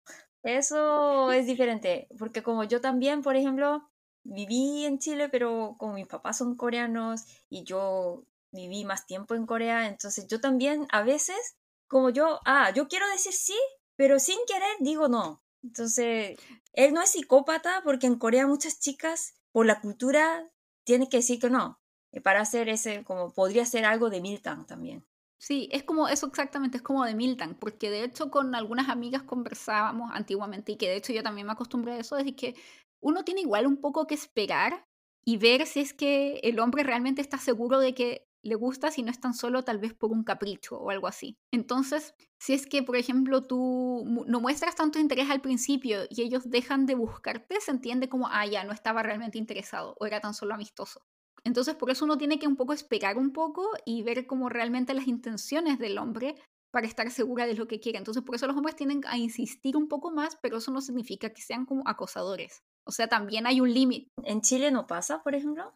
Eso 0.43 1.31
es 1.31 1.45
diferente, 1.45 2.07
porque 2.19 2.43
como 2.43 2.65
yo 2.65 2.81
también, 2.81 3.21
por 3.21 3.35
ejemplo, 3.37 3.89
viví 4.25 4.85
en 4.85 4.99
Chile, 4.99 5.29
pero 5.29 5.75
como 5.77 5.93
mis 5.93 6.07
papás 6.07 6.39
son 6.39 6.57
coreanos 6.57 7.23
y 7.49 7.63
yo 7.63 8.25
viví 8.51 8.83
más 8.83 9.05
tiempo 9.05 9.35
en 9.35 9.45
Corea, 9.45 9.87
entonces 9.87 10.27
yo 10.27 10.41
también 10.41 10.85
a 10.91 11.03
veces, 11.03 11.55
como 11.87 12.09
yo, 12.09 12.39
ah, 12.45 12.71
yo 12.71 12.87
quiero 12.87 13.07
decir 13.09 13.31
sí, 13.31 13.55
pero 13.95 14.19
sin 14.19 14.37
querer 14.47 14.75
digo 14.79 15.07
no. 15.07 15.43
Entonces, 15.63 16.37
él 16.73 16.93
no 16.93 17.01
es 17.01 17.11
psicópata 17.11 17.81
porque 17.83 18.07
en 18.07 18.17
Corea 18.17 18.47
muchas 18.47 18.79
chicas, 18.79 19.35
por 19.51 19.65
la 19.65 19.79
cultura, 19.79 20.51
tienen 20.83 21.07
que 21.07 21.17
decir 21.17 21.39
que 21.39 21.49
no. 21.49 21.79
Para 22.23 22.41
hacer 22.41 22.69
ese, 22.69 23.03
como 23.03 23.33
podría 23.33 23.65
ser 23.65 23.85
algo 23.85 24.09
de 24.09 24.21
Milton 24.21 24.65
también. 24.65 25.05
Sí, 25.39 25.67
es 25.71 25.83
como 25.83 26.07
eso 26.07 26.27
exactamente, 26.27 26.77
es 26.77 26.83
como 26.83 27.03
de 27.03 27.15
Milton, 27.15 27.57
porque 27.59 27.89
de 27.89 28.05
hecho 28.05 28.31
con 28.31 28.55
algunas 28.55 28.87
amigas 28.87 29.23
conversábamos 29.23 30.09
antiguamente 30.13 30.71
y 30.71 30.77
que 30.77 30.87
de 30.87 30.95
hecho 30.95 31.11
yo 31.11 31.21
también 31.21 31.47
me 31.47 31.51
acostumbré 31.51 31.93
a 31.93 31.97
eso, 31.97 32.15
es 32.17 32.33
que 32.35 32.55
uno 33.01 33.25
tiene 33.25 33.41
igual 33.41 33.67
un 33.67 33.75
poco 33.75 34.07
que 34.07 34.15
esperar 34.15 34.87
y 35.25 35.35
ver 35.35 35.65
si 35.65 35.81
es 35.81 35.93
que 35.93 36.39
el 36.43 36.59
hombre 36.59 36.83
realmente 36.83 37.21
está 37.21 37.37
seguro 37.37 37.79
de 37.79 37.93
que 37.93 38.25
le 38.43 38.55
gusta 38.55 38.91
si 38.91 39.03
no 39.03 39.11
es 39.11 39.19
tan 39.19 39.33
solo 39.33 39.63
tal 39.63 39.79
vez 39.79 39.93
por 39.93 40.11
un 40.11 40.23
capricho 40.23 40.77
o 40.77 40.89
algo 40.89 41.07
así. 41.07 41.37
Entonces, 41.51 42.13
si 42.39 42.53
es 42.53 42.67
que, 42.67 42.83
por 42.83 42.97
ejemplo, 42.97 43.43
tú 43.43 44.03
no 44.27 44.41
muestras 44.41 44.75
tanto 44.75 44.99
interés 44.99 45.29
al 45.29 45.41
principio 45.41 46.01
y 46.09 46.21
ellos 46.21 46.49
dejan 46.49 46.85
de 46.85 46.95
buscarte, 46.95 47.59
se 47.61 47.71
entiende 47.71 48.09
como, 48.09 48.27
ah, 48.27 48.45
ya, 48.45 48.63
no 48.63 48.73
estaba 48.73 49.01
realmente 49.01 49.37
interesado 49.37 49.95
o 49.99 50.05
era 50.05 50.19
tan 50.19 50.33
solo 50.33 50.53
amistoso. 50.53 51.01
Entonces, 51.45 51.75
por 51.75 51.89
eso 51.89 52.05
uno 52.05 52.17
tiene 52.17 52.39
que 52.39 52.47
un 52.47 52.55
poco 52.55 52.73
esperar 52.73 53.17
un 53.17 53.31
poco 53.31 53.69
y 53.85 54.03
ver 54.03 54.27
como 54.27 54.49
realmente 54.49 54.93
las 54.93 55.07
intenciones 55.07 55.79
del 55.79 55.97
hombre 55.97 56.35
para 56.71 56.87
estar 56.87 57.09
segura 57.11 57.45
de 57.45 57.53
lo 57.53 57.67
que 57.67 57.79
quiere. 57.79 57.97
Entonces, 57.97 58.23
por 58.23 58.35
eso 58.35 58.47
los 58.47 58.57
hombres 58.57 58.75
tienen 58.75 59.01
a 59.07 59.17
insistir 59.17 59.77
un 59.77 59.87
poco 59.87 60.11
más, 60.11 60.37
pero 60.41 60.57
eso 60.57 60.71
no 60.71 60.81
significa 60.81 61.29
que 61.29 61.41
sean 61.41 61.65
como 61.65 61.87
acosadores. 61.87 62.63
O 62.85 62.91
sea, 62.91 63.07
también 63.07 63.45
hay 63.45 63.61
un 63.61 63.73
límite. 63.73 64.09
¿En 64.23 64.41
Chile 64.41 64.71
no 64.71 64.87
pasa, 64.87 65.21
por 65.21 65.35
ejemplo? 65.35 65.73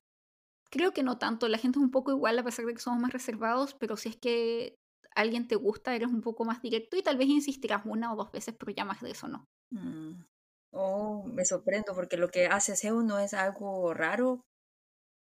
Creo 0.69 0.91
que 0.91 1.03
no 1.03 1.17
tanto, 1.17 1.47
la 1.47 1.57
gente 1.57 1.79
es 1.79 1.83
un 1.83 1.91
poco 1.91 2.11
igual 2.11 2.37
a 2.37 2.43
pesar 2.43 2.65
de 2.65 2.73
que 2.73 2.79
somos 2.79 2.99
más 2.99 3.13
reservados, 3.13 3.75
pero 3.79 3.95
si 3.95 4.09
es 4.09 4.17
que 4.17 4.75
alguien 5.15 5.47
te 5.47 5.55
gusta, 5.55 5.95
eres 5.95 6.09
un 6.09 6.21
poco 6.21 6.45
más 6.45 6.61
directo 6.61 6.97
y 6.97 7.01
tal 7.01 7.17
vez 7.17 7.27
insistirás 7.27 7.85
una 7.85 8.13
o 8.13 8.15
dos 8.15 8.31
veces, 8.31 8.55
pero 8.57 8.71
ya 8.71 8.85
más 8.85 9.01
de 9.01 9.11
eso 9.11 9.27
no. 9.27 9.45
Mm. 9.71 10.23
Oh, 10.71 11.23
me 11.25 11.45
sorprendo 11.45 11.93
porque 11.95 12.17
lo 12.17 12.29
que 12.29 12.47
hace 12.47 12.75
Seo 12.75 13.01
no 13.01 13.17
es 13.19 13.33
algo 13.33 13.93
raro, 13.93 14.41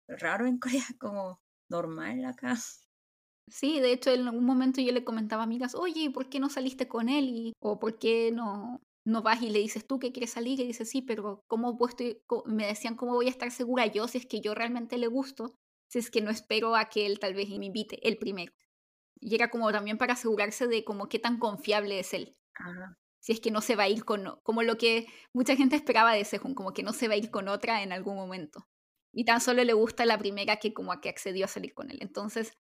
raro 0.09 0.47
en 0.47 0.59
Corea, 0.59 0.85
como 0.99 1.39
normal 1.69 2.25
acá. 2.25 2.57
Sí, 3.49 3.81
de 3.81 3.93
hecho 3.93 4.11
en 4.11 4.29
algún 4.29 4.45
momento 4.45 4.81
yo 4.81 4.93
le 4.93 5.05
comentaba 5.05 5.43
a 5.43 5.45
amigas, 5.45 5.75
oye, 5.75 6.11
¿por 6.11 6.29
qué 6.29 6.41
no 6.41 6.49
saliste 6.49 6.89
con 6.89 7.09
él? 7.09 7.29
Y, 7.29 7.53
o 7.61 7.79
¿por 7.79 7.99
qué 7.99 8.31
no, 8.33 8.81
no 9.05 9.23
vas 9.23 9.43
y 9.43 9.51
le 9.51 9.59
dices 9.59 9.87
tú 9.87 9.99
que 9.99 10.13
quieres 10.13 10.31
salir? 10.31 10.61
Y 10.61 10.67
dice, 10.67 10.85
sí, 10.85 11.03
pero 11.03 11.45
¿cómo 11.47 11.79
me 12.47 12.67
decían 12.67 12.97
cómo 12.97 13.15
voy 13.15 13.27
a 13.27 13.31
estar 13.31 13.51
segura 13.51 13.87
yo 13.87 14.09
si 14.09 14.19
es 14.19 14.27
que 14.27 14.41
yo 14.41 14.55
realmente 14.55 14.99
le 14.99 15.07
gusto? 15.07 15.59
Si 15.89 15.99
es 15.99 16.11
que 16.11 16.23
no 16.23 16.31
espero 16.31 16.75
a 16.77 16.87
que 16.87 17.07
él 17.07 17.19
tal 17.19 17.35
vez 17.35 17.49
me 17.51 17.67
invite, 17.67 18.07
el 18.07 18.17
primero. 18.17 18.53
Y 19.21 19.35
era 19.35 19.51
como 19.51 19.71
también 19.73 19.99
para 19.99 20.15
asegurarse 20.15 20.67
de 20.67 20.85
como 20.85 21.09
qué 21.09 21.19
tan 21.19 21.39
confiable 21.39 21.99
es 21.99 22.15
él. 22.15 22.37
Si 23.21 23.33
es 23.33 23.41
que 23.41 23.51
no 23.51 23.61
se 23.61 23.77
va 23.77 23.85
a 23.85 23.89
ir 23.89 24.05
con, 24.05 24.41
como 24.43 24.63
lo 24.63 24.77
que 24.77 25.07
mucha 25.33 25.55
gente 25.55 25.77
esperaba 25.77 26.13
de 26.13 26.25
Sehun, 26.25 26.55
como 26.55 26.73
que 26.73 26.83
no 26.83 26.93
se 26.93 27.09
va 27.09 27.15
a 27.15 27.19
ir 27.19 27.31
con 27.31 27.49
otra 27.49 27.83
en 27.83 27.93
algún 27.93 28.17
momento. 28.17 28.67
Y 29.13 29.25
tan 29.25 29.41
solo 29.41 29.63
le 29.63 29.75
gusta 29.75 30.07
la 30.07 30.19
primera 30.19 30.57
que 30.57 30.73
como 30.73 30.93
a 30.93 31.01
que 31.01 31.09
accedió 31.09 31.45
a 31.45 31.49
salir 31.49 31.75
con 31.75 31.91
él. 31.91 31.99
Entonces, 32.01 32.57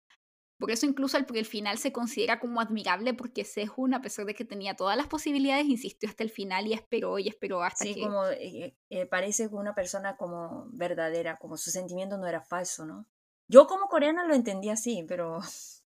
por 0.59 0.71
eso 0.71 0.85
incluso 0.85 1.17
el, 1.17 1.25
el 1.33 1.45
final 1.45 1.77
se 1.77 1.93
considera 1.93 2.39
como 2.39 2.59
admirable 2.59 3.13
porque 3.13 3.45
Sehun, 3.45 3.93
a 3.93 4.01
pesar 4.01 4.25
de 4.25 4.35
que 4.35 4.43
tenía 4.43 4.75
todas 4.75 4.97
las 4.97 5.07
posibilidades, 5.07 5.65
insistió 5.67 6.09
hasta 6.09 6.23
el 6.23 6.29
final 6.29 6.67
y 6.67 6.73
esperó 6.73 7.17
y 7.17 7.29
esperó 7.29 7.63
hasta 7.63 7.85
sí, 7.85 7.95
que... 7.95 8.01
como 8.01 8.25
eh, 8.27 8.75
eh, 8.89 9.05
parece 9.05 9.47
una 9.47 9.73
persona 9.73 10.17
como 10.17 10.67
verdadera, 10.73 11.37
como 11.37 11.55
su 11.55 11.71
sentimiento 11.71 12.17
no 12.17 12.27
era 12.27 12.41
falso, 12.41 12.85
¿no? 12.85 13.07
Yo 13.47 13.67
como 13.67 13.87
coreana 13.87 14.25
lo 14.25 14.35
entendí 14.35 14.69
así, 14.69 15.03
pero... 15.07 15.39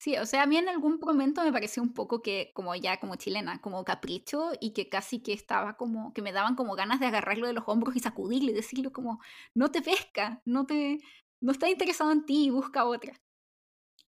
Sí, 0.00 0.16
o 0.16 0.26
sea, 0.26 0.44
a 0.44 0.46
mí 0.46 0.56
en 0.56 0.68
algún 0.68 1.00
momento 1.00 1.42
me 1.42 1.50
pareció 1.50 1.82
un 1.82 1.92
poco 1.92 2.22
que, 2.22 2.52
como 2.54 2.72
ya 2.76 3.00
como 3.00 3.16
chilena, 3.16 3.60
como 3.60 3.84
capricho 3.84 4.52
y 4.60 4.72
que 4.72 4.88
casi 4.88 5.20
que 5.20 5.32
estaba 5.32 5.76
como, 5.76 6.12
que 6.12 6.22
me 6.22 6.30
daban 6.30 6.54
como 6.54 6.76
ganas 6.76 7.00
de 7.00 7.06
agarrarlo 7.06 7.48
de 7.48 7.52
los 7.52 7.64
hombros 7.66 7.96
y 7.96 7.98
sacudirle 7.98 8.52
y 8.52 8.54
decirle 8.54 8.92
como, 8.92 9.20
no 9.54 9.72
te 9.72 9.82
pesca, 9.82 10.40
no 10.44 10.66
te, 10.66 11.00
no 11.40 11.50
está 11.50 11.68
interesado 11.68 12.12
en 12.12 12.24
ti, 12.24 12.48
busca 12.48 12.84
otra. 12.84 13.20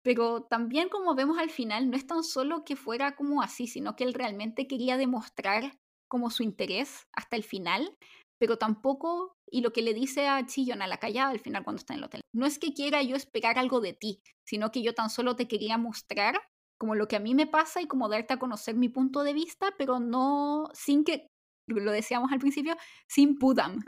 Pero 0.02 0.42
también 0.42 0.88
como 0.88 1.14
vemos 1.14 1.38
al 1.38 1.50
final, 1.50 1.90
no 1.90 1.96
es 1.96 2.06
tan 2.06 2.24
solo 2.24 2.64
que 2.64 2.76
fuera 2.76 3.14
como 3.14 3.42
así, 3.42 3.66
sino 3.66 3.94
que 3.94 4.04
él 4.04 4.14
realmente 4.14 4.66
quería 4.66 4.96
demostrar 4.96 5.78
como 6.08 6.30
su 6.30 6.42
interés 6.42 7.06
hasta 7.16 7.36
el 7.36 7.44
final, 7.44 7.96
pero 8.38 8.58
tampoco, 8.58 9.36
y 9.50 9.60
lo 9.60 9.72
que 9.72 9.82
le 9.82 9.94
dice 9.94 10.26
a 10.26 10.44
Chillon 10.44 10.82
a 10.82 10.88
la 10.88 10.98
callada 10.98 11.30
al 11.30 11.38
final 11.38 11.62
cuando 11.62 11.78
está 11.78 11.94
en 11.94 11.98
el 11.98 12.04
hotel, 12.04 12.20
no 12.34 12.44
es 12.44 12.58
que 12.58 12.74
quiera 12.74 13.02
yo 13.02 13.14
esperar 13.14 13.58
algo 13.58 13.80
de 13.80 13.92
ti, 13.92 14.20
sino 14.44 14.72
que 14.72 14.82
yo 14.82 14.94
tan 14.94 15.10
solo 15.10 15.36
te 15.36 15.46
quería 15.46 15.78
mostrar 15.78 16.40
como 16.78 16.96
lo 16.96 17.06
que 17.06 17.14
a 17.14 17.20
mí 17.20 17.36
me 17.36 17.46
pasa 17.46 17.80
y 17.80 17.86
como 17.86 18.08
darte 18.08 18.34
a 18.34 18.40
conocer 18.40 18.74
mi 18.74 18.88
punto 18.88 19.22
de 19.22 19.32
vista, 19.32 19.72
pero 19.78 20.00
no 20.00 20.68
sin 20.74 21.04
que, 21.04 21.28
lo 21.68 21.92
decíamos 21.92 22.32
al 22.32 22.40
principio, 22.40 22.76
sin 23.08 23.38
pudam, 23.38 23.78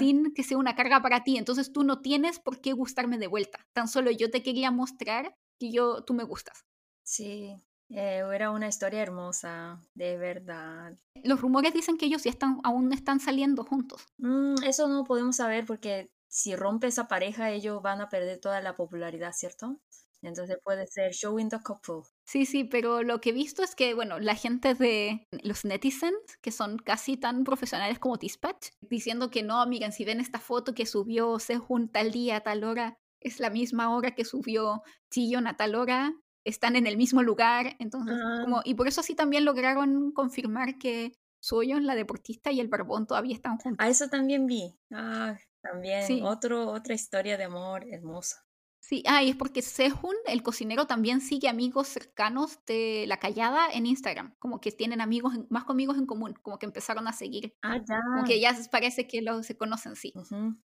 sin 0.00 0.34
que 0.34 0.42
sea 0.42 0.58
una 0.58 0.74
carga 0.74 1.00
para 1.00 1.22
ti. 1.22 1.36
Entonces 1.36 1.72
tú 1.72 1.84
no 1.84 2.00
tienes 2.00 2.40
por 2.40 2.60
qué 2.60 2.72
gustarme 2.72 3.18
de 3.18 3.28
vuelta. 3.28 3.60
Tan 3.72 3.86
solo 3.86 4.10
yo 4.10 4.32
te 4.32 4.42
quería 4.42 4.72
mostrar 4.72 5.32
que 5.60 5.70
yo, 5.70 6.02
tú 6.02 6.14
me 6.14 6.24
gustas. 6.24 6.64
Sí, 7.04 7.54
eh, 7.90 8.22
era 8.34 8.50
una 8.50 8.66
historia 8.66 9.02
hermosa, 9.02 9.80
de 9.94 10.16
verdad. 10.16 10.96
Los 11.22 11.40
rumores 11.40 11.74
dicen 11.74 11.98
que 11.98 12.06
ellos 12.06 12.24
ya 12.24 12.30
están, 12.30 12.60
aún 12.64 12.92
están 12.92 13.20
saliendo 13.20 13.62
juntos. 13.62 14.06
Mm, 14.18 14.62
eso 14.64 14.88
no 14.88 15.04
podemos 15.04 15.36
saber 15.36 15.66
porque 15.66 16.10
si 16.28 16.56
rompe 16.56 16.86
esa 16.86 17.08
pareja, 17.08 17.50
ellos 17.50 17.82
van 17.82 18.00
a 18.00 18.08
perder 18.08 18.40
toda 18.40 18.60
la 18.60 18.74
popularidad, 18.74 19.32
¿cierto? 19.32 19.80
Entonces 20.22 20.58
puede 20.62 20.86
ser 20.86 21.12
showing 21.12 21.48
the 21.48 21.58
couple. 21.62 22.08
Sí, 22.24 22.44
sí, 22.46 22.64
pero 22.64 23.02
lo 23.02 23.20
que 23.20 23.30
he 23.30 23.32
visto 23.32 23.62
es 23.62 23.74
que, 23.74 23.94
bueno, 23.94 24.20
la 24.20 24.34
gente 24.34 24.74
de 24.74 25.26
los 25.42 25.64
netizens, 25.64 26.14
que 26.42 26.52
son 26.52 26.78
casi 26.78 27.16
tan 27.16 27.42
profesionales 27.42 27.98
como 27.98 28.18
Dispatch, 28.18 28.68
diciendo 28.82 29.30
que 29.30 29.42
no, 29.42 29.64
miren, 29.66 29.92
si 29.92 30.04
ven 30.04 30.20
esta 30.20 30.38
foto 30.38 30.74
que 30.74 30.86
subió 30.86 31.38
Sehun 31.38 31.88
tal 31.88 32.12
día, 32.12 32.40
tal 32.40 32.64
hora, 32.64 32.98
es 33.20 33.40
la 33.40 33.50
misma 33.50 33.94
hora 33.94 34.14
que 34.14 34.24
subió 34.24 34.82
Chillon 35.10 35.46
a 35.46 35.56
tal 35.56 35.74
hora, 35.74 36.12
están 36.44 36.76
en 36.76 36.86
el 36.86 36.96
mismo 36.96 37.22
lugar, 37.22 37.76
entonces, 37.78 38.16
como, 38.42 38.58
ah. 38.58 38.62
y 38.64 38.74
por 38.74 38.88
eso 38.88 39.00
así 39.00 39.14
también 39.14 39.44
lograron 39.44 40.12
confirmar 40.12 40.78
que 40.78 41.12
Soyon, 41.42 41.86
la 41.86 41.94
deportista, 41.94 42.52
y 42.52 42.60
el 42.60 42.68
barbón 42.68 43.06
todavía 43.06 43.34
están 43.34 43.56
juntos. 43.58 43.84
A 43.84 43.88
eso 43.88 44.08
también 44.08 44.46
vi. 44.46 44.74
Ah, 44.92 45.36
también 45.62 46.24
otro, 46.24 46.70
otra 46.70 46.94
historia 46.94 47.36
de 47.36 47.44
amor 47.44 47.86
hermosa. 47.90 48.44
Sí, 48.82 49.02
ah, 49.06 49.22
y 49.22 49.30
es 49.30 49.36
porque 49.36 49.60
Sehun, 49.60 50.16
el 50.26 50.42
cocinero, 50.42 50.86
también 50.86 51.20
sigue 51.20 51.48
amigos 51.48 51.88
cercanos 51.88 52.58
de 52.66 53.04
La 53.06 53.18
Callada 53.18 53.68
en 53.72 53.86
Instagram, 53.86 54.34
como 54.38 54.60
que 54.60 54.72
tienen 54.72 55.02
amigos, 55.02 55.34
más 55.50 55.64
amigos 55.68 55.98
en 55.98 56.06
común, 56.06 56.34
como 56.42 56.58
que 56.58 56.66
empezaron 56.66 57.06
a 57.06 57.12
seguir. 57.12 57.54
Ah, 57.62 57.78
ya. 57.86 58.00
Como 58.02 58.24
que 58.24 58.40
ya 58.40 58.56
parece 58.70 59.06
que 59.06 59.20
los, 59.20 59.46
se 59.46 59.56
conocen, 59.56 59.96
sí. 59.96 60.14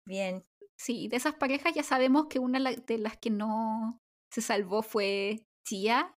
Bien. 0.04 0.44
Sí, 0.78 1.08
de 1.08 1.16
esas 1.16 1.34
parejas 1.34 1.74
ya 1.74 1.82
sabemos 1.82 2.26
que 2.28 2.38
una 2.38 2.58
de 2.58 2.98
las 2.98 3.16
que 3.18 3.30
no 3.30 4.00
se 4.32 4.40
salvó 4.40 4.82
fue 4.82 5.46
tia, 5.64 6.16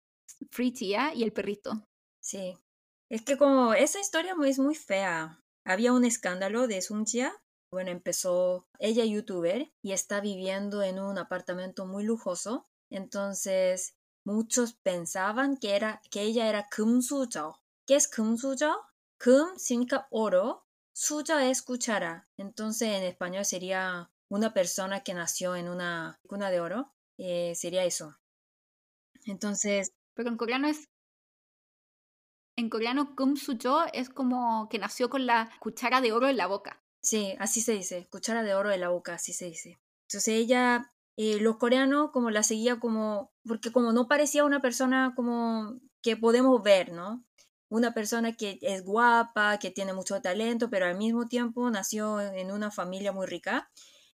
Free 0.51 0.73
Tía 0.73 1.15
y 1.15 1.23
el 1.23 1.33
perrito. 1.33 1.87
Sí. 2.21 2.57
Es 3.11 3.23
que 3.23 3.37
como 3.37 3.75
esa 3.75 4.01
historia 4.01 4.35
es 4.45 4.59
muy 4.59 4.75
fea. 4.75 5.43
Había 5.65 5.93
un 5.93 6.05
escándalo 6.05 6.67
de 6.67 6.81
Sun 6.81 7.05
Tia. 7.05 7.33
Bueno, 7.71 7.91
empezó 7.91 8.67
ella 8.79 9.05
youtuber 9.05 9.73
y 9.83 9.93
está 9.93 10.21
viviendo 10.21 10.83
en 10.83 11.01
un 11.01 11.19
apartamento 11.19 11.87
muy 11.87 12.05
lujoso. 12.05 12.67
Entonces, 12.91 13.95
muchos 14.25 14.75
pensaban 14.75 15.57
que, 15.57 15.75
era, 15.75 16.03
que 16.11 16.23
ella 16.23 16.49
era 16.49 16.69
Kim 16.75 17.01
Sujao. 17.01 17.61
¿Qué 17.87 17.97
es 17.97 18.09
Kim 18.09 18.37
Sujao? 18.37 18.77
Kim 19.19 19.57
significa 19.57 20.09
oro, 20.11 20.67
suya 20.95 21.49
es 21.49 21.63
cuchara. 21.63 22.29
Entonces, 22.37 22.89
en 22.89 23.05
español 23.05 23.45
sería 23.45 24.12
una 24.33 24.55
persona 24.55 25.01
que 25.01 25.13
nació 25.13 25.57
en 25.57 25.69
una 25.69 26.19
cuna 26.27 26.51
de 26.51 26.61
oro. 26.61 26.95
Eh, 27.19 27.53
sería 27.55 27.85
eso. 27.85 28.17
Entonces. 29.27 29.93
Pero 30.15 30.31
en 30.31 30.39
coreano 30.39 30.69
es. 30.69 30.89
En 32.57 32.71
coreano, 32.71 33.15
Kum 33.15 33.37
Sujo 33.37 33.85
es 33.93 34.09
como 34.09 34.69
que 34.71 34.79
nació 34.79 35.11
con 35.11 35.27
la 35.27 35.51
cuchara 35.61 36.01
de 36.01 36.13
oro 36.13 36.29
en 36.29 36.39
la 36.39 36.47
boca. 36.47 36.83
Sí, 37.03 37.35
así 37.39 37.61
se 37.61 37.73
dice. 37.73 38.09
Cuchara 38.11 38.43
de 38.43 38.55
oro 38.55 38.71
en 38.71 38.81
la 38.81 38.89
boca, 38.89 39.15
así 39.15 39.35
se 39.35 39.47
dice. 39.47 39.79
Entonces 40.09 40.29
ella, 40.29 40.95
eh, 41.17 41.39
los 41.39 41.59
coreanos 41.59 42.11
como 42.11 42.31
la 42.31 42.43
seguía 42.43 42.81
como, 42.81 43.33
porque 43.47 43.71
como 43.71 43.93
no 43.93 44.09
parecía 44.09 44.45
una 44.45 44.61
persona 44.61 45.13
como 45.15 45.79
que 46.01 46.17
podemos 46.17 46.63
ver, 46.63 46.93
¿no? 46.93 47.23
Una 47.69 47.93
persona 47.93 48.33
que 48.33 48.59
es 48.63 48.83
guapa, 48.83 49.59
que 49.59 49.71
tiene 49.71 49.93
mucho 49.93 50.21
talento, 50.23 50.71
pero 50.71 50.87
al 50.87 50.97
mismo 50.97 51.29
tiempo 51.29 51.71
nació 51.71 52.21
en 52.21 52.51
una 52.51 52.71
familia 52.71 53.13
muy 53.13 53.27
rica. 53.27 53.71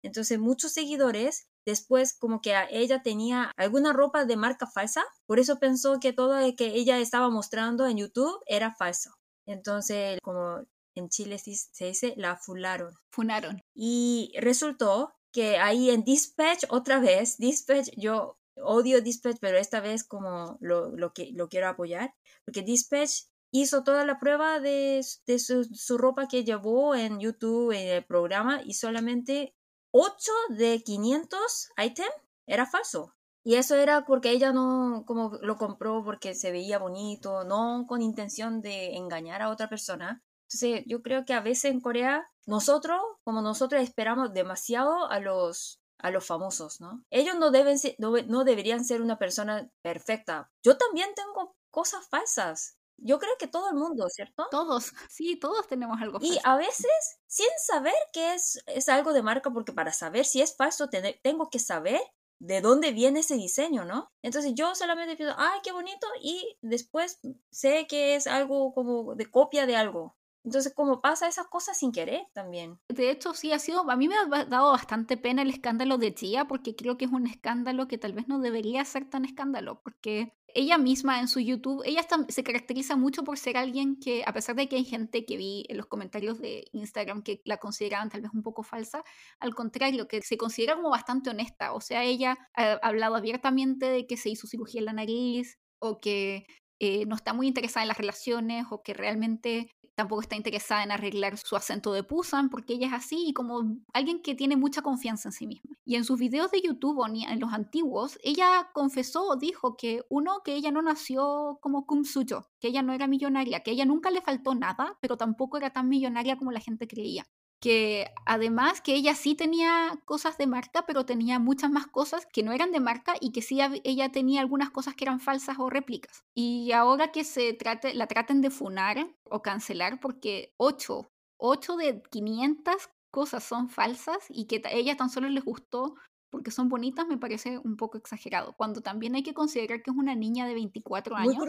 Entonces 0.06 0.40
muchos 0.40 0.72
seguidores 0.72 1.48
después 1.66 2.14
como 2.14 2.40
que 2.40 2.54
ella 2.70 3.02
tenía 3.02 3.52
alguna 3.58 3.92
ropa 3.92 4.26
de 4.26 4.38
marca 4.38 4.68
falsa, 4.68 5.04
por 5.26 5.40
eso 5.40 5.58
pensó 5.58 6.00
que 6.00 6.14
todo 6.14 6.40
lo 6.40 6.56
que 6.56 6.68
ella 6.68 7.00
estaba 7.00 7.30
mostrando 7.30 7.88
en 7.88 7.98
YouTube 7.98 8.40
era 8.46 8.76
falso. 8.76 9.12
Entonces, 9.48 10.20
como 10.22 10.64
en 10.96 11.10
Chile 11.10 11.40
se 11.40 11.86
dice, 11.86 12.14
la 12.18 12.38
fularon. 12.38 12.94
Funaron. 13.12 13.62
Y 13.74 14.32
resultó 14.38 15.14
que 15.32 15.58
ahí 15.58 15.90
en 15.90 16.04
Dispatch, 16.04 16.66
otra 16.70 17.00
vez, 17.00 17.38
Dispatch, 17.38 17.90
yo 17.98 18.38
odio 18.58 19.02
Dispatch, 19.02 19.38
pero 19.42 19.58
esta 19.58 19.82
vez 19.82 20.04
como 20.04 20.58
lo, 20.62 20.96
lo 20.96 21.14
que, 21.14 21.32
lo 21.34 21.50
quiero 21.50 21.68
apoyar, 21.68 22.14
porque 22.46 22.62
Dispatch 22.62 23.24
hizo 23.52 23.84
toda 23.84 24.06
la 24.06 24.20
prueba 24.20 24.60
de, 24.60 25.04
de 25.26 25.40
su, 25.40 25.64
su, 25.66 25.98
ropa 25.98 26.28
que 26.28 26.44
llevó 26.44 26.96
en 26.96 27.20
YouTube, 27.20 27.72
en 27.72 27.88
el 27.88 28.06
programa, 28.06 28.62
y 28.64 28.74
solamente 28.74 29.56
8 29.98 30.32
de 30.50 30.84
500 30.84 31.70
ítems 31.78 32.12
era 32.46 32.66
falso. 32.66 33.16
Y 33.46 33.56
eso 33.56 33.76
era 33.76 34.06
porque 34.06 34.32
ella 34.32 34.52
no 34.52 35.04
como 35.08 35.38
lo 35.42 35.56
compró 35.56 36.04
porque 36.04 36.36
se 36.36 36.52
veía 36.52 36.80
bonito, 36.80 37.46
no 37.46 37.86
con 37.88 38.02
intención 38.02 38.62
de 38.62 38.98
engañar 38.98 39.42
a 39.42 39.50
otra 39.50 39.70
persona. 39.70 40.22
Entonces 40.50 40.84
yo 40.86 41.02
creo 41.02 41.24
que 41.24 41.34
a 41.34 41.40
veces 41.40 41.72
en 41.72 41.80
Corea 41.80 42.30
nosotros, 42.46 43.00
como 43.24 43.42
nosotros 43.42 43.82
esperamos 43.82 44.34
demasiado 44.34 45.10
a 45.10 45.22
los 45.22 45.80
a 46.00 46.12
los 46.12 46.26
famosos, 46.26 46.82
¿no? 46.82 47.02
Ellos 47.10 47.36
no 47.40 47.52
deben 47.52 47.78
no 48.00 48.44
deberían 48.44 48.84
ser 48.84 49.02
una 49.02 49.18
persona 49.18 49.70
perfecta. 49.82 50.52
Yo 50.62 50.78
también 50.78 51.10
tengo 51.16 51.56
cosas 51.72 52.06
falsas. 52.10 52.78
Yo 52.98 53.20
creo 53.20 53.34
que 53.38 53.48
todo 53.48 53.70
el 53.70 53.76
mundo, 53.76 54.08
¿cierto? 54.10 54.48
Todos, 54.52 54.92
sí, 55.10 55.36
todos 55.38 55.68
tenemos 55.68 56.02
algo 56.02 56.20
falso. 56.20 56.34
Y 56.34 56.40
a 56.44 56.56
veces, 56.56 57.20
sin 57.28 57.48
saber 57.66 57.94
que 58.14 58.34
es, 58.34 58.64
es 58.68 58.90
algo 58.90 59.14
de 59.14 59.24
marca, 59.24 59.52
porque 59.52 59.74
para 59.74 59.94
saber 59.94 60.26
si 60.26 60.42
es 60.42 60.56
falso, 60.56 60.90
tengo 61.22 61.50
que 61.50 61.60
saber 61.60 62.02
de 62.40 62.62
dónde 62.62 62.92
viene 62.92 63.22
ese 63.22 63.36
diseño, 63.36 63.86
¿no? 63.86 64.12
Entonces 64.22 64.54
yo 64.56 64.76
solamente 64.76 65.16
pienso, 65.16 65.36
ay, 65.38 65.60
qué 65.64 65.72
bonito, 65.72 66.08
y 66.22 66.58
después 66.62 67.20
sé 67.50 67.88
que 67.88 68.16
es 68.16 68.28
algo 68.28 68.74
como 68.74 69.16
de 69.16 69.30
copia 69.30 69.66
de 69.66 69.76
algo. 69.76 70.18
Entonces, 70.46 70.74
como 70.76 71.02
pasa 71.02 71.28
esas 71.28 71.48
cosas 71.48 71.76
sin 71.76 71.92
querer 71.92 72.28
también. 72.32 72.80
De 72.88 73.10
hecho, 73.10 73.34
sí 73.34 73.52
ha 73.52 73.58
sido, 73.58 73.90
a 73.90 73.96
mí 73.96 74.08
me 74.08 74.16
ha 74.16 74.46
dado 74.46 74.72
bastante 74.72 75.18
pena 75.18 75.42
el 75.42 75.50
escándalo 75.50 75.98
de 75.98 76.14
Chia, 76.14 76.46
porque 76.46 76.76
creo 76.76 76.98
que 76.98 77.06
es 77.06 77.12
un 77.12 77.26
escándalo 77.26 77.88
que 77.88 77.98
tal 77.98 78.14
vez 78.14 78.28
no 78.28 78.40
debería 78.40 78.86
ser 78.86 79.10
tan 79.10 79.26
escándalo, 79.26 79.82
porque 79.82 80.36
ella 80.56 80.78
misma 80.78 81.20
en 81.20 81.28
su 81.28 81.40
YouTube, 81.40 81.84
ella 81.86 82.06
se 82.30 82.44
caracteriza 82.44 82.96
mucho 82.96 83.24
por 83.24 83.38
ser 83.38 83.58
alguien 83.58 83.98
que, 84.00 84.24
a 84.26 84.34
pesar 84.34 84.56
de 84.56 84.68
que 84.68 84.78
hay 84.78 84.86
gente 84.86 85.26
que 85.26 85.38
vi 85.38 85.66
en 85.70 85.78
los 85.78 85.86
comentarios 85.86 86.40
de 86.40 86.66
Instagram 86.72 87.24
que 87.24 87.42
la 87.46 87.58
consideraban 87.58 88.10
tal 88.10 88.22
vez 88.22 88.32
un 88.34 88.42
poco 88.42 88.64
falsa, 88.64 89.04
al 89.40 89.54
contrario, 89.54 90.08
que 90.08 90.22
se 90.22 90.38
considera 90.38 90.76
como 90.76 90.90
bastante 90.90 91.30
honesta. 91.30 91.74
O 91.74 91.82
sea, 91.82 92.04
ella 92.04 92.38
ha 92.56 92.74
hablado 92.82 93.16
abiertamente 93.16 93.86
de 93.88 94.08
que 94.08 94.18
se 94.18 94.30
hizo 94.30 94.48
cirugía 94.48 94.80
en 94.80 94.86
la 94.86 94.94
nariz 94.94 95.60
o 95.80 96.00
que 96.00 96.48
eh, 96.80 97.06
no 97.06 97.16
está 97.16 97.34
muy 97.34 97.48
interesada 97.48 97.84
en 97.84 97.88
las 97.90 97.98
relaciones 97.98 98.66
o 98.70 98.82
que 98.84 98.94
realmente 98.94 99.72
tampoco 99.96 100.22
está 100.22 100.36
interesada 100.36 100.84
en 100.84 100.92
arreglar 100.92 101.38
su 101.38 101.56
acento 101.56 101.94
de 101.94 102.04
Pusan 102.04 102.50
porque 102.50 102.74
ella 102.74 102.88
es 102.88 102.94
así 102.94 103.30
y 103.30 103.34
como 103.34 103.78
alguien 103.94 104.22
que 104.22 104.36
tiene 104.36 104.58
mucha 104.58 104.82
confianza 104.82 105.30
en 105.30 105.34
sí 105.34 105.48
misma. 105.48 105.78
Y 105.86 105.96
en 105.96 106.04
sus 106.04 106.20
videos 106.20 106.52
de 106.52 106.62
YouTube 106.62 107.00
o 107.00 107.08
en 107.08 107.40
los 107.40 107.54
antiguos, 107.54 108.20
ella 108.24 108.70
confesó 108.74 109.36
dijo 109.38 109.78
que 109.78 110.04
uno, 110.10 110.42
que 110.44 110.56
ella 110.56 110.72
no 110.72 110.82
nació 110.82 111.60
como 111.62 111.86
Kum 111.86 112.04
Suyo, 112.04 112.50
que 112.60 112.68
ella 112.68 112.82
no 112.82 112.94
era 112.94 113.08
millonaria, 113.08 113.62
que 113.62 113.72
ella 113.72 113.86
nunca 113.86 114.12
le 114.12 114.22
faltó 114.22 114.54
nada, 114.54 114.98
pero 115.00 115.18
tampoco 115.18 115.58
era 115.58 115.72
tan 115.72 115.88
millonaria 115.88 116.38
como 116.38 116.52
la 116.52 116.60
gente 116.60 116.88
creía 116.88 117.26
que 117.66 118.14
además 118.28 118.80
que 118.80 118.94
ella 118.94 119.16
sí 119.16 119.34
tenía 119.34 120.00
cosas 120.06 120.38
de 120.38 120.46
marca, 120.46 120.86
pero 120.86 121.04
tenía 121.04 121.40
muchas 121.40 121.72
más 121.72 121.88
cosas 121.88 122.28
que 122.32 122.44
no 122.44 122.52
eran 122.52 122.72
de 122.72 122.80
marca 122.80 123.16
y 123.20 123.32
que 123.32 123.42
sí 123.42 123.60
ella 123.84 124.12
tenía 124.12 124.42
algunas 124.42 124.70
cosas 124.70 124.94
que 124.94 125.04
eran 125.04 125.20
falsas 125.20 125.58
o 125.58 125.68
réplicas. 125.68 126.24
Y 126.36 126.74
ahora 126.74 127.12
que 127.12 127.24
se 127.24 127.54
trate, 127.54 127.96
la 127.96 128.06
traten 128.06 128.42
de 128.42 128.52
funar 128.52 129.08
o 129.24 129.42
cancelar 129.42 130.00
porque 130.00 130.54
8, 130.58 131.10
8 131.38 131.76
de 131.78 132.04
500 132.12 132.76
cosas 133.10 133.44
son 133.44 133.68
falsas 133.68 134.20
y 134.30 134.46
que 134.46 134.62
a 134.64 134.72
ella 134.72 134.96
tan 134.96 135.10
solo 135.10 135.28
les 135.28 135.44
gustó 135.44 135.96
porque 136.30 136.52
son 136.52 136.70
bonitas 136.70 137.08
me 137.08 137.18
parece 137.18 137.58
un 137.58 137.78
poco 137.78 137.98
exagerado, 137.98 138.54
cuando 138.58 138.82
también 138.82 139.16
hay 139.16 139.24
que 139.24 139.34
considerar 139.34 139.82
que 139.82 139.90
es 139.90 139.98
una 139.98 140.14
niña 140.14 140.46
de 140.46 140.54
24 140.54 141.16
años 141.16 141.44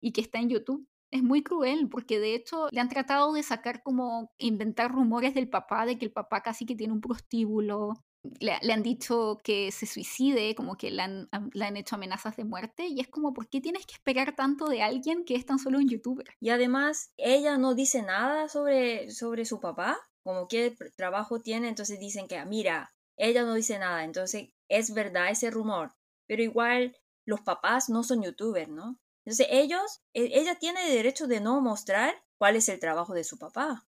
y 0.00 0.12
que 0.12 0.20
está 0.20 0.38
en 0.38 0.50
YouTube 0.50 0.86
es 1.14 1.22
muy 1.22 1.44
cruel 1.44 1.88
porque 1.88 2.18
de 2.18 2.34
hecho 2.34 2.66
le 2.72 2.80
han 2.80 2.88
tratado 2.88 3.32
de 3.32 3.44
sacar 3.44 3.84
como 3.84 4.32
inventar 4.36 4.90
rumores 4.90 5.32
del 5.32 5.48
papá, 5.48 5.86
de 5.86 5.96
que 5.96 6.04
el 6.04 6.12
papá 6.12 6.42
casi 6.42 6.66
que 6.66 6.74
tiene 6.74 6.92
un 6.92 7.00
prostíbulo. 7.00 7.94
Le, 8.40 8.72
han 8.72 8.82
dicho 8.82 9.38
que 9.44 9.70
se 9.70 9.86
suicide, 9.86 10.56
como 10.56 10.76
que 10.76 10.90
le 10.90 11.02
han, 11.02 11.28
le 11.52 11.64
han, 11.66 11.76
hecho 11.76 11.94
amenazas 11.94 12.36
de 12.36 12.44
muerte, 12.44 12.86
y 12.88 12.98
es 12.98 13.08
como, 13.08 13.32
¿por 13.32 13.48
qué 13.48 13.60
tienes 13.60 13.86
que 13.86 13.92
esperar 13.92 14.34
tanto 14.34 14.64
de 14.66 14.82
alguien 14.82 15.24
que 15.24 15.36
es 15.36 15.46
tan 15.46 15.58
solo 15.58 15.78
un 15.78 15.88
youtuber? 15.88 16.26
Y 16.40 16.48
además, 16.48 17.12
ella 17.16 17.58
no 17.58 17.74
dice 17.74 18.02
nada 18.02 18.48
sobre, 18.48 19.10
sobre 19.10 19.44
su 19.44 19.60
papá, 19.60 19.98
como 20.24 20.48
qué 20.48 20.74
trabajo 20.96 21.42
tiene, 21.42 21.68
entonces 21.68 22.00
dicen 22.00 22.26
que, 22.26 22.42
mira, 22.46 22.94
ella 23.18 23.44
no 23.44 23.54
dice 23.54 23.78
nada, 23.78 24.04
entonces 24.04 24.48
es 24.68 24.94
verdad 24.94 25.30
ese 25.30 25.50
rumor, 25.50 25.92
pero 26.26 26.42
igual 26.42 26.96
los 27.26 27.42
papás 27.42 27.90
no 27.90 28.02
son 28.02 28.22
youtubers, 28.22 28.70
¿no? 28.70 28.98
Entonces 29.24 29.46
ellos, 29.50 30.02
e, 30.12 30.38
ella 30.38 30.56
tiene 30.56 30.88
derecho 30.90 31.26
de 31.26 31.40
no 31.40 31.60
mostrar 31.60 32.14
cuál 32.38 32.56
es 32.56 32.68
el 32.68 32.78
trabajo 32.78 33.14
de 33.14 33.24
su 33.24 33.38
papá. 33.38 33.86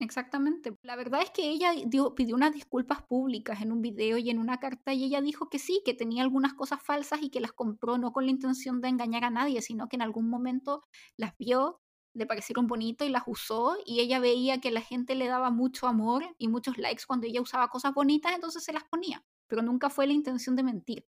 Exactamente. 0.00 0.74
La 0.82 0.96
verdad 0.96 1.20
es 1.22 1.30
que 1.30 1.50
ella 1.50 1.74
pidió 2.16 2.34
unas 2.34 2.54
disculpas 2.54 3.02
públicas 3.02 3.60
en 3.60 3.70
un 3.70 3.82
video 3.82 4.16
y 4.16 4.30
en 4.30 4.38
una 4.38 4.58
carta 4.58 4.94
y 4.94 5.04
ella 5.04 5.20
dijo 5.20 5.50
que 5.50 5.58
sí, 5.58 5.82
que 5.84 5.92
tenía 5.92 6.22
algunas 6.22 6.54
cosas 6.54 6.82
falsas 6.82 7.20
y 7.22 7.28
que 7.28 7.40
las 7.40 7.52
compró 7.52 7.98
no 7.98 8.10
con 8.10 8.24
la 8.24 8.30
intención 8.30 8.80
de 8.80 8.88
engañar 8.88 9.24
a 9.24 9.30
nadie, 9.30 9.60
sino 9.60 9.88
que 9.88 9.96
en 9.96 10.02
algún 10.02 10.30
momento 10.30 10.82
las 11.18 11.36
vio, 11.36 11.82
le 12.14 12.24
parecieron 12.24 12.66
bonitas 12.66 13.06
y 13.06 13.10
las 13.10 13.24
usó 13.26 13.76
y 13.84 14.00
ella 14.00 14.20
veía 14.20 14.58
que 14.58 14.70
la 14.70 14.80
gente 14.80 15.14
le 15.14 15.26
daba 15.26 15.50
mucho 15.50 15.86
amor 15.86 16.24
y 16.38 16.48
muchos 16.48 16.78
likes 16.78 17.04
cuando 17.06 17.26
ella 17.26 17.42
usaba 17.42 17.68
cosas 17.68 17.92
bonitas, 17.92 18.32
entonces 18.34 18.64
se 18.64 18.72
las 18.72 18.84
ponía, 18.84 19.22
pero 19.48 19.60
nunca 19.60 19.90
fue 19.90 20.06
la 20.06 20.14
intención 20.14 20.56
de 20.56 20.62
mentir. 20.62 21.06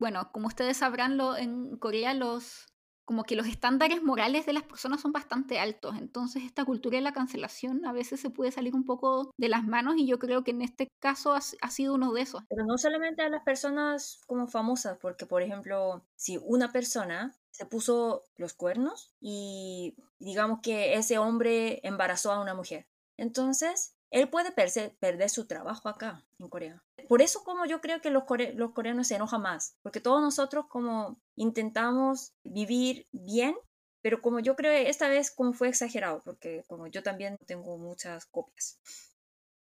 Bueno, 0.00 0.30
como 0.32 0.48
ustedes 0.48 0.78
sabrán, 0.78 1.16
lo, 1.16 1.36
en 1.36 1.76
Corea 1.76 2.12
los 2.12 2.71
como 3.04 3.24
que 3.24 3.36
los 3.36 3.46
estándares 3.46 4.02
morales 4.02 4.46
de 4.46 4.52
las 4.52 4.62
personas 4.62 5.00
son 5.00 5.12
bastante 5.12 5.58
altos. 5.58 5.96
Entonces 5.98 6.44
esta 6.44 6.64
cultura 6.64 6.96
de 6.96 7.02
la 7.02 7.12
cancelación 7.12 7.84
a 7.84 7.92
veces 7.92 8.20
se 8.20 8.30
puede 8.30 8.52
salir 8.52 8.74
un 8.74 8.84
poco 8.84 9.30
de 9.36 9.48
las 9.48 9.64
manos 9.64 9.96
y 9.96 10.06
yo 10.06 10.18
creo 10.18 10.44
que 10.44 10.52
en 10.52 10.62
este 10.62 10.88
caso 11.00 11.34
ha, 11.34 11.70
sido 11.70 11.94
uno 11.94 12.12
de 12.12 12.22
esos. 12.22 12.42
Pero 12.48 12.64
no 12.64 12.78
solamente 12.78 13.22
a 13.22 13.28
las 13.28 13.42
personas 13.42 14.20
como 14.26 14.46
famosas, 14.46 14.98
porque 14.98 15.26
por 15.26 15.42
ejemplo, 15.42 16.04
si 16.16 16.38
una 16.38 16.72
persona 16.72 17.34
se 17.50 17.66
puso 17.66 18.24
los 18.36 18.54
cuernos 18.54 19.12
y 19.20 19.94
digamos 20.18 20.60
que 20.62 20.94
ese 20.94 21.18
hombre 21.18 21.80
embarazó 21.82 22.32
a 22.32 22.40
una 22.40 22.54
mujer. 22.54 22.86
Entonces, 23.16 23.94
él 24.12 24.28
puede 24.28 24.52
perder 24.52 25.30
su 25.30 25.46
trabajo 25.46 25.88
acá 25.88 26.22
en 26.38 26.48
Corea. 26.48 26.84
Por 27.08 27.22
eso 27.22 27.42
como 27.44 27.64
yo 27.64 27.80
creo 27.80 28.02
que 28.02 28.10
los, 28.10 28.24
los 28.54 28.72
coreanos 28.72 29.08
se 29.08 29.16
enojan 29.16 29.40
más, 29.40 29.74
porque 29.82 30.00
todos 30.00 30.20
nosotros 30.20 30.66
como 30.68 31.18
intentamos 31.34 32.34
vivir 32.44 33.08
bien, 33.10 33.56
pero 34.02 34.20
como 34.20 34.38
yo 34.40 34.54
creo 34.54 34.72
esta 34.72 35.08
vez 35.08 35.30
como 35.30 35.54
fue 35.54 35.68
exagerado, 35.68 36.20
porque 36.24 36.62
como 36.68 36.86
yo 36.88 37.02
también 37.02 37.38
tengo 37.46 37.78
muchas 37.78 38.26
copias. 38.26 38.78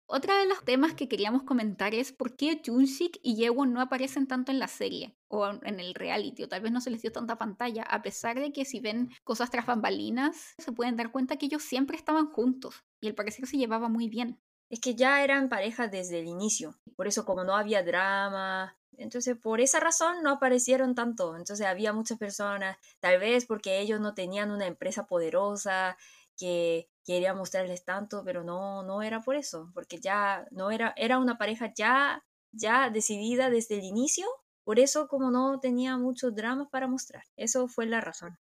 Otra 0.06 0.38
de 0.38 0.46
los 0.46 0.64
temas 0.64 0.94
que 0.94 1.08
queríamos 1.08 1.42
comentar 1.42 1.94
es 1.94 2.12
por 2.12 2.34
qué 2.34 2.62
Junsik 2.64 3.18
y 3.22 3.36
Yewon 3.36 3.74
no 3.74 3.82
aparecen 3.82 4.26
tanto 4.26 4.50
en 4.50 4.58
la 4.58 4.68
serie 4.68 5.14
o 5.28 5.46
en 5.46 5.78
el 5.78 5.94
reality, 5.94 6.44
o 6.44 6.48
tal 6.48 6.62
vez 6.62 6.72
no 6.72 6.80
se 6.80 6.88
les 6.88 7.02
dio 7.02 7.12
tanta 7.12 7.36
pantalla, 7.36 7.82
a 7.82 8.00
pesar 8.00 8.40
de 8.40 8.50
que 8.50 8.64
si 8.64 8.80
ven 8.80 9.10
cosas 9.24 9.50
tras 9.50 9.66
bambalinas, 9.66 10.54
se 10.56 10.72
pueden 10.72 10.96
dar 10.96 11.12
cuenta 11.12 11.36
que 11.36 11.44
ellos 11.44 11.62
siempre 11.62 11.98
estaban 11.98 12.28
juntos 12.28 12.82
y 13.00 13.08
el 13.08 13.14
parecer 13.14 13.46
se 13.46 13.56
llevaba 13.56 13.88
muy 13.88 14.08
bien. 14.08 14.40
Es 14.70 14.80
que 14.80 14.94
ya 14.94 15.24
eran 15.24 15.48
pareja 15.48 15.88
desde 15.88 16.20
el 16.20 16.26
inicio, 16.26 16.74
por 16.94 17.06
eso 17.06 17.24
como 17.24 17.42
no 17.42 17.56
había 17.56 17.82
drama, 17.82 18.76
entonces 18.98 19.36
por 19.36 19.60
esa 19.60 19.80
razón 19.80 20.22
no 20.22 20.30
aparecieron 20.30 20.94
tanto, 20.94 21.36
entonces 21.36 21.66
había 21.66 21.92
muchas 21.92 22.18
personas, 22.18 22.76
tal 23.00 23.18
vez 23.18 23.46
porque 23.46 23.80
ellos 23.80 24.00
no 24.00 24.12
tenían 24.12 24.50
una 24.50 24.66
empresa 24.66 25.06
poderosa 25.06 25.96
que 26.36 26.88
quería 27.04 27.32
mostrarles 27.32 27.84
tanto, 27.84 28.22
pero 28.24 28.44
no, 28.44 28.82
no 28.82 29.02
era 29.02 29.20
por 29.20 29.36
eso, 29.36 29.70
porque 29.72 29.98
ya 30.00 30.46
no 30.50 30.70
era, 30.70 30.92
era 30.96 31.18
una 31.18 31.38
pareja 31.38 31.72
ya, 31.74 32.24
ya 32.52 32.90
decidida 32.90 33.48
desde 33.48 33.76
el 33.78 33.84
inicio, 33.84 34.26
por 34.64 34.78
eso 34.78 35.08
como 35.08 35.30
no 35.30 35.60
tenía 35.60 35.96
muchos 35.96 36.34
dramas 36.34 36.68
para 36.70 36.88
mostrar, 36.88 37.24
eso 37.36 37.68
fue 37.68 37.86
la 37.86 38.02
razón. 38.02 38.38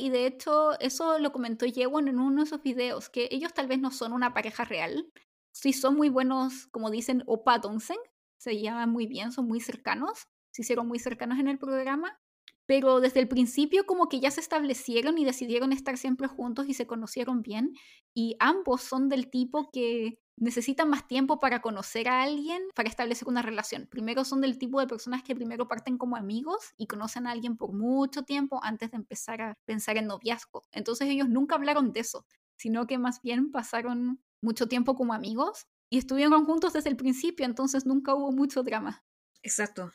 Y 0.00 0.08
de 0.08 0.26
hecho, 0.26 0.80
eso 0.80 1.18
lo 1.18 1.30
comentó 1.30 1.66
Yewon 1.66 2.08
en 2.08 2.18
uno 2.18 2.40
de 2.40 2.46
esos 2.46 2.62
videos, 2.62 3.10
que 3.10 3.28
ellos 3.30 3.52
tal 3.52 3.66
vez 3.66 3.78
no 3.78 3.90
son 3.90 4.14
una 4.14 4.32
pareja 4.32 4.64
real, 4.64 5.12
sí 5.52 5.74
son 5.74 5.94
muy 5.94 6.08
buenos, 6.08 6.68
como 6.68 6.90
dicen, 6.90 7.22
opa 7.26 7.58
donsen, 7.58 7.98
se 8.38 8.56
llevan 8.56 8.90
muy 8.90 9.06
bien, 9.06 9.30
son 9.30 9.46
muy 9.46 9.60
cercanos, 9.60 10.26
se 10.52 10.62
hicieron 10.62 10.88
muy 10.88 10.98
cercanos 10.98 11.38
en 11.38 11.48
el 11.48 11.58
programa, 11.58 12.18
pero 12.64 13.00
desde 13.00 13.20
el 13.20 13.28
principio 13.28 13.84
como 13.84 14.08
que 14.08 14.20
ya 14.20 14.30
se 14.30 14.40
establecieron 14.40 15.18
y 15.18 15.26
decidieron 15.26 15.70
estar 15.72 15.98
siempre 15.98 16.28
juntos 16.28 16.66
y 16.68 16.72
se 16.72 16.86
conocieron 16.86 17.42
bien 17.42 17.74
y 18.14 18.36
ambos 18.38 18.80
son 18.80 19.10
del 19.10 19.28
tipo 19.28 19.70
que 19.70 20.18
necesitan 20.40 20.88
más 20.90 21.06
tiempo 21.06 21.38
para 21.38 21.60
conocer 21.62 22.08
a 22.08 22.22
alguien, 22.22 22.62
para 22.74 22.88
establecer 22.88 23.28
una 23.28 23.42
relación. 23.42 23.86
Primero 23.86 24.24
son 24.24 24.40
del 24.40 24.58
tipo 24.58 24.80
de 24.80 24.86
personas 24.88 25.22
que 25.22 25.34
primero 25.36 25.68
parten 25.68 25.98
como 25.98 26.16
amigos 26.16 26.72
y 26.76 26.86
conocen 26.86 27.26
a 27.26 27.32
alguien 27.32 27.56
por 27.56 27.72
mucho 27.72 28.24
tiempo 28.24 28.60
antes 28.64 28.90
de 28.90 28.96
empezar 28.96 29.42
a 29.42 29.54
pensar 29.66 29.96
en 29.98 30.06
noviazgo. 30.06 30.62
Entonces 30.72 31.08
ellos 31.08 31.28
nunca 31.28 31.54
hablaron 31.56 31.92
de 31.92 32.00
eso, 32.00 32.26
sino 32.56 32.86
que 32.86 32.98
más 32.98 33.22
bien 33.22 33.52
pasaron 33.52 34.22
mucho 34.42 34.66
tiempo 34.66 34.96
como 34.96 35.12
amigos 35.14 35.66
y 35.90 35.98
estuvieron 35.98 36.44
juntos 36.46 36.72
desde 36.72 36.90
el 36.90 36.96
principio, 36.96 37.44
entonces 37.44 37.86
nunca 37.86 38.14
hubo 38.14 38.32
mucho 38.32 38.62
drama. 38.62 39.04
Exacto. 39.42 39.92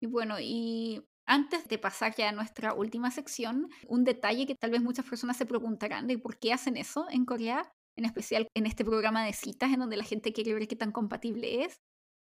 Y 0.00 0.06
bueno, 0.06 0.36
y 0.40 1.02
antes 1.26 1.68
de 1.68 1.78
pasar 1.78 2.14
ya 2.16 2.28
a 2.28 2.32
nuestra 2.32 2.72
última 2.74 3.10
sección, 3.10 3.68
un 3.86 4.04
detalle 4.04 4.46
que 4.46 4.54
tal 4.54 4.70
vez 4.70 4.82
muchas 4.82 5.04
personas 5.06 5.36
se 5.36 5.46
preguntarán 5.46 6.06
de 6.06 6.18
por 6.18 6.38
qué 6.38 6.52
hacen 6.52 6.76
eso 6.76 7.06
en 7.10 7.24
Corea, 7.24 7.70
en 7.98 8.04
especial 8.04 8.48
en 8.54 8.64
este 8.64 8.84
programa 8.84 9.24
de 9.24 9.32
citas 9.32 9.72
en 9.72 9.80
donde 9.80 9.96
la 9.96 10.04
gente 10.04 10.32
quiere 10.32 10.54
ver 10.54 10.68
qué 10.68 10.76
tan 10.76 10.92
compatible 10.92 11.64
es. 11.64 11.80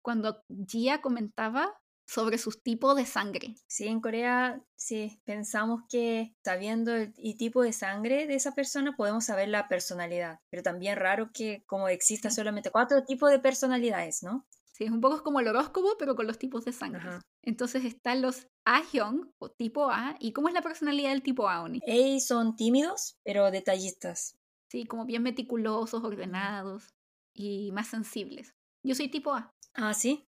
Cuando 0.03 0.43
Gia 0.67 1.01
comentaba 1.01 1.73
sobre 2.07 2.39
sus 2.39 2.61
tipos 2.61 2.97
de 2.97 3.07
sangre. 3.07 3.55
Sí, 3.69 3.87
en 3.87 4.01
Corea 4.01 4.61
sí, 4.75 5.21
pensamos 5.25 5.83
que 5.89 6.35
sabiendo 6.45 6.93
el, 6.97 7.13
tipo 7.39 7.63
de 7.63 7.73
sangre 7.73 8.27
de 8.27 8.35
esa 8.35 8.53
persona 8.53 8.97
podemos 8.97 9.27
saber 9.27 9.49
la 9.49 9.69
personalidad, 9.69 10.41
pero 10.51 10.65
también 10.65 10.97
raro 10.97 11.31
que 11.33 11.63
como 11.67 11.89
exista 11.89 12.31
solamente 12.31 12.73
cuatro 12.73 13.05
tipos 13.05 13.31
de 13.31 13.39
personalidades, 13.39 14.25
¿no? 14.25 14.45
Sí, 14.73 14.85
es 14.85 14.91
un 14.91 15.01
poco 15.01 15.23
como 15.23 15.39
el 15.39 15.47
horóscopo, 15.47 15.95
pero 16.01 16.17
con 16.17 16.27
los 16.27 16.39
tipos 16.39 16.65
de 16.65 16.73
sangre. 16.73 17.03
Entonces 17.43 17.85
están 17.85 18.23
los 18.23 18.49
Ahyung 18.65 19.31
o 19.39 19.51
tipo 19.51 19.91
A. 19.91 20.17
¿Y 20.19 20.33
cómo 20.33 20.49
es 20.49 20.55
la 20.55 20.63
personalidad 20.63 21.11
del 21.11 21.23
tipo 21.23 21.49
A, 21.49 21.63
Oni? 21.63 21.81
Ellos 21.87 22.27
son 22.27 22.57
tímidos, 22.57 23.19
pero 23.23 23.51
detallistas. 23.53 24.40
Sí, 24.71 24.87
como 24.87 25.05
bien 25.05 25.25
meticulosos, 25.25 26.05
ordenados 26.05 26.95
y 27.35 27.73
más 27.73 27.89
sensibles. 27.89 28.55
Yo 28.85 28.95
soy 28.95 29.09
tipo 29.09 29.35
A. 29.35 29.53
Ah, 29.75 29.95
sí. 29.95 30.25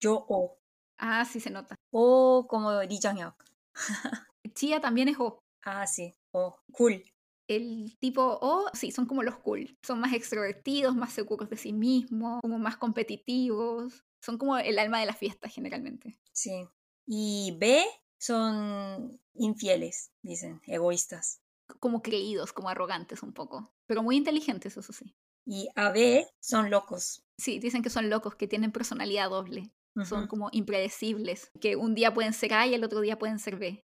Yo 0.00 0.24
O. 0.28 0.58
Ah, 0.96 1.24
sí 1.24 1.40
se 1.40 1.50
nota. 1.50 1.74
O 1.90 2.46
como 2.48 2.82
Lee 2.82 3.00
jang 3.02 3.34
Chia 4.54 4.80
también 4.80 5.08
es 5.08 5.18
O. 5.18 5.40
Ah, 5.62 5.86
sí. 5.86 6.14
O. 6.32 6.56
Cool. 6.72 7.02
El 7.48 7.98
tipo 7.98 8.38
O, 8.40 8.70
sí, 8.74 8.92
son 8.92 9.06
como 9.06 9.24
los 9.24 9.36
cool. 9.38 9.76
Son 9.84 9.98
más 9.98 10.12
extrovertidos, 10.12 10.94
más 10.94 11.12
seguros 11.12 11.50
de 11.50 11.56
sí 11.56 11.72
mismos, 11.72 12.40
como 12.42 12.60
más 12.60 12.76
competitivos. 12.76 14.04
Son 14.22 14.38
como 14.38 14.56
el 14.56 14.78
alma 14.78 15.00
de 15.00 15.06
la 15.06 15.14
fiesta 15.14 15.48
generalmente. 15.48 16.16
Sí. 16.32 16.68
Y 17.06 17.56
B 17.58 17.84
son 18.20 19.20
infieles, 19.34 20.12
dicen, 20.22 20.60
egoístas. 20.66 21.40
Como 21.80 22.02
creídos, 22.02 22.52
como 22.52 22.68
arrogantes 22.68 23.22
un 23.24 23.32
poco, 23.32 23.72
pero 23.90 24.04
muy 24.04 24.16
inteligentes, 24.16 24.76
eso 24.76 24.92
sí. 24.92 25.16
Y 25.44 25.68
AB 25.74 26.24
son 26.38 26.70
locos. 26.70 27.24
Sí, 27.36 27.58
dicen 27.58 27.82
que 27.82 27.90
son 27.90 28.08
locos, 28.08 28.36
que 28.36 28.46
tienen 28.46 28.70
personalidad 28.70 29.30
doble. 29.30 29.72
Son 30.04 30.28
como 30.28 30.48
impredecibles, 30.52 31.50
que 31.60 31.74
un 31.74 31.96
día 31.96 32.14
pueden 32.14 32.32
ser 32.32 32.54
A 32.54 32.68
y 32.68 32.74
el 32.74 32.84
otro 32.84 33.00
día 33.00 33.18
pueden 33.18 33.40
ser 33.40 33.56
B. 33.56 33.84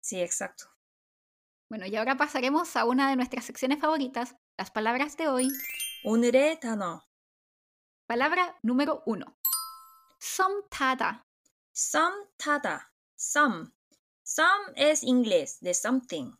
Sí, 0.00 0.22
exacto. 0.22 0.64
Bueno, 1.68 1.84
y 1.84 1.94
ahora 1.96 2.16
pasaremos 2.16 2.76
a 2.76 2.86
una 2.86 3.10
de 3.10 3.16
nuestras 3.16 3.44
secciones 3.44 3.78
favoritas, 3.78 4.36
las 4.56 4.70
palabras 4.70 5.18
de 5.18 5.28
hoy. 5.28 5.52
Uneretano. 6.02 7.04
Palabra 8.06 8.58
número 8.62 9.02
uno. 9.04 9.38
Somtada. 10.18 11.26
Somtada. 11.72 12.90
Some. 13.16 13.70
Some 14.22 14.72
es 14.76 15.02
inglés, 15.02 15.60
de 15.60 15.74
something. 15.74 16.32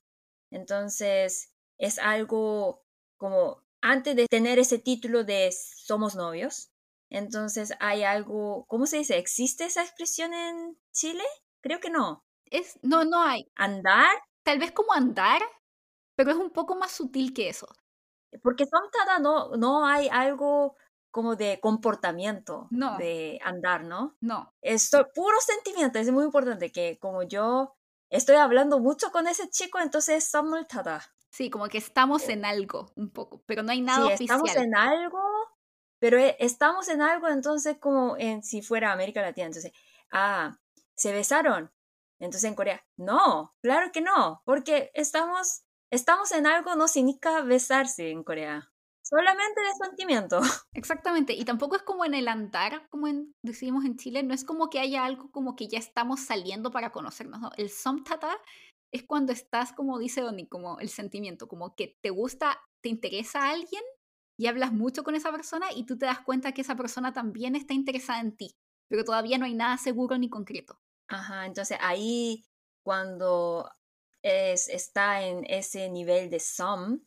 Entonces, 0.51 1.53
es 1.77 1.99
algo 1.99 2.82
como 3.23 3.62
antes 3.81 4.16
de 4.16 4.27
tener 4.27 4.59
ese 4.59 4.78
título 4.81 5.23
de 5.23 5.53
somos 5.53 6.16
novios. 6.16 6.70
Entonces, 7.09 7.73
hay 7.78 8.03
algo, 8.03 8.65
¿cómo 8.66 8.86
se 8.86 8.99
dice? 8.99 9.16
¿Existe 9.16 9.65
esa 9.65 9.82
expresión 9.82 10.35
en 10.35 10.77
Chile? 10.93 11.23
Creo 11.62 11.78
que 11.78 11.89
no. 11.89 12.24
Es, 12.51 12.81
no, 12.82 13.05
no 13.05 13.23
hay. 13.23 13.47
¿Andar? 13.55 14.11
Tal 14.43 14.59
vez 14.59 14.73
como 14.73 14.93
andar, 14.93 15.40
pero 16.16 16.32
es 16.32 16.36
un 16.36 16.51
poco 16.51 16.74
más 16.74 16.90
sutil 16.90 17.32
que 17.32 17.49
eso. 17.49 17.69
Porque 18.43 18.66
some 18.66 18.89
tada 18.90 19.20
no, 19.20 19.57
no 19.57 19.86
hay 19.86 20.09
algo 20.09 20.77
como 21.12 21.36
de 21.36 21.61
comportamiento, 21.61 22.66
No. 22.70 22.97
de 22.97 23.39
andar, 23.44 23.85
¿no? 23.85 24.16
No, 24.20 24.53
Esto, 24.62 25.07
puro 25.15 25.36
sentimiento, 25.40 26.01
es 26.01 26.11
muy 26.11 26.24
importante 26.24 26.73
que 26.73 26.99
como 26.99 27.23
yo 27.23 27.74
estoy 28.11 28.36
hablando 28.36 28.81
mucho 28.81 29.12
con 29.12 29.28
ese 29.28 29.49
chico, 29.49 29.78
entonces 29.78 30.24
somos 30.28 30.66
tada. 30.66 31.05
Sí, 31.33 31.51
como 31.51 31.69
que 31.69 31.79
estamos 31.79 32.29
en 32.29 32.45
algo 32.45 32.93
un 32.97 33.11
poco, 33.11 33.43
pero 33.47 33.63
no 33.63 33.73
hay 33.73 33.81
nada 33.81 34.07
Sí, 34.07 34.09
oficial. 34.09 34.31
estamos 34.31 34.57
en 34.57 34.75
algo, 34.77 35.21
pero 35.99 36.19
e- 36.19 36.37
estamos 36.41 36.89
en 36.89 37.03
algo, 37.03 37.29
entonces 37.29 37.79
como 37.79 38.17
en 38.19 38.43
si 38.43 38.63
fuera 38.63 38.93
América 38.93 39.23
Latina, 39.23 39.47
entonces, 39.49 39.73
ah, 40.13 40.59
se 40.95 41.13
besaron. 41.13 41.73
Entonces 42.19 42.49
en 42.49 42.55
Corea, 42.55 42.87
no, 42.97 43.55
claro 43.63 43.91
que 43.93 44.01
no, 44.01 44.43
porque 44.45 44.91
estamos, 44.95 45.63
estamos 45.91 46.31
en 46.33 46.47
algo 46.47 46.77
no 46.77 46.89
significa 46.89 47.43
besarse 47.43 48.11
en 48.11 48.23
Corea, 48.25 48.73
solamente 49.03 49.61
de 49.61 49.73
sentimiento. 49.87 50.41
Exactamente, 50.75 51.35
y 51.35 51.45
tampoco 51.45 51.77
es 51.77 51.83
como 51.83 52.05
en 52.07 52.15
el 52.15 52.29
andar, 52.29 52.89
como 52.89 53.07
en, 53.07 53.35
decimos 53.43 53.85
en 53.85 53.99
Chile, 53.99 54.23
no 54.23 54.33
es 54.33 54.43
como 54.43 54.71
que 54.71 54.79
haya 54.81 55.05
algo 55.05 55.31
como 55.31 55.55
que 55.55 55.69
ya 55.69 55.79
estamos 55.79 56.21
saliendo 56.21 56.71
para 56.71 56.93
conocernos, 56.93 57.41
¿no? 57.41 57.51
El 57.59 57.69
somtata 57.69 58.39
es 58.93 59.02
cuando 59.05 59.32
estás, 59.32 59.73
como 59.73 59.98
dice 59.98 60.20
Donny, 60.20 60.47
como 60.47 60.78
el 60.78 60.90
sentimiento, 60.90 61.48
como 61.48 61.74
que 61.74 61.98
te 62.01 62.10
gusta, 62.10 62.60
te 62.82 62.90
interesa 62.90 63.40
a 63.40 63.51
alguien 63.51 63.82
y 64.39 64.47
hablas 64.47 64.73
mucho 64.73 65.02
con 65.02 65.14
esa 65.14 65.32
persona 65.32 65.66
y 65.74 65.85
tú 65.85 65.97
te 65.97 66.06
das 66.06 66.20
cuenta 66.20 66.52
que 66.52 66.60
esa 66.60 66.77
persona 66.77 67.12
también 67.12 67.56
está 67.56 67.74
interesada 67.74 68.20
en 68.20 68.36
ti, 68.36 68.55
pero 68.89 69.05
todavía 69.05 69.39
no 69.39 69.47
hay 69.47 69.55
nada 69.55 69.78
seguro 69.78 70.19
ni 70.19 70.28
concreto. 70.28 70.78
Ajá, 71.09 71.47
entonces 71.47 71.78
ahí 71.81 72.44
cuando 72.85 73.69
es, 74.23 74.69
está 74.69 75.23
en 75.23 75.44
ese 75.47 75.89
nivel 75.89 76.31
de 76.31 76.40
some, 76.40 77.01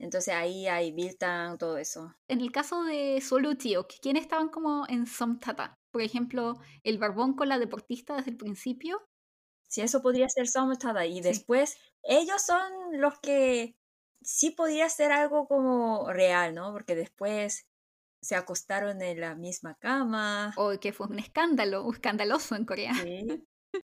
entonces 0.00 0.34
ahí 0.34 0.66
hay 0.66 0.92
Biltang, 0.92 1.58
todo 1.58 1.76
eso. 1.76 2.14
En 2.26 2.40
el 2.40 2.50
caso 2.50 2.84
de 2.84 3.20
Solo 3.20 3.56
Tío, 3.56 3.86
¿quiénes 3.86 4.22
estaban 4.22 4.48
como 4.48 4.86
en 4.88 5.06
somtata? 5.06 5.74
Por 5.92 6.02
ejemplo, 6.02 6.58
el 6.84 6.98
barbón 6.98 7.34
con 7.34 7.48
la 7.48 7.58
deportista 7.58 8.16
desde 8.16 8.30
el 8.30 8.36
principio. 8.36 9.02
Si 9.70 9.80
eso 9.82 10.02
podría 10.02 10.28
ser 10.28 10.48
some 10.48 10.76
tada 10.76 11.06
y 11.06 11.22
Sí. 11.22 11.22
después 11.22 11.78
ellos 12.02 12.42
son 12.42 12.62
los 13.00 13.18
que 13.20 13.76
sí 14.22 14.50
podría 14.50 14.88
ser 14.90 15.12
algo 15.12 15.46
como 15.48 16.12
real, 16.12 16.54
¿no? 16.54 16.72
Porque 16.72 16.94
después 16.96 17.66
se 18.22 18.36
acostaron 18.36 19.00
en 19.02 19.20
la 19.20 19.34
misma 19.36 19.76
cama. 19.76 20.52
o 20.58 20.78
que 20.80 20.92
fue 20.92 21.06
un 21.08 21.18
escándalo, 21.20 21.84
un 21.84 21.94
escandaloso 21.94 22.56
en 22.56 22.66
Corea. 22.66 22.94
Sí. 22.94 23.44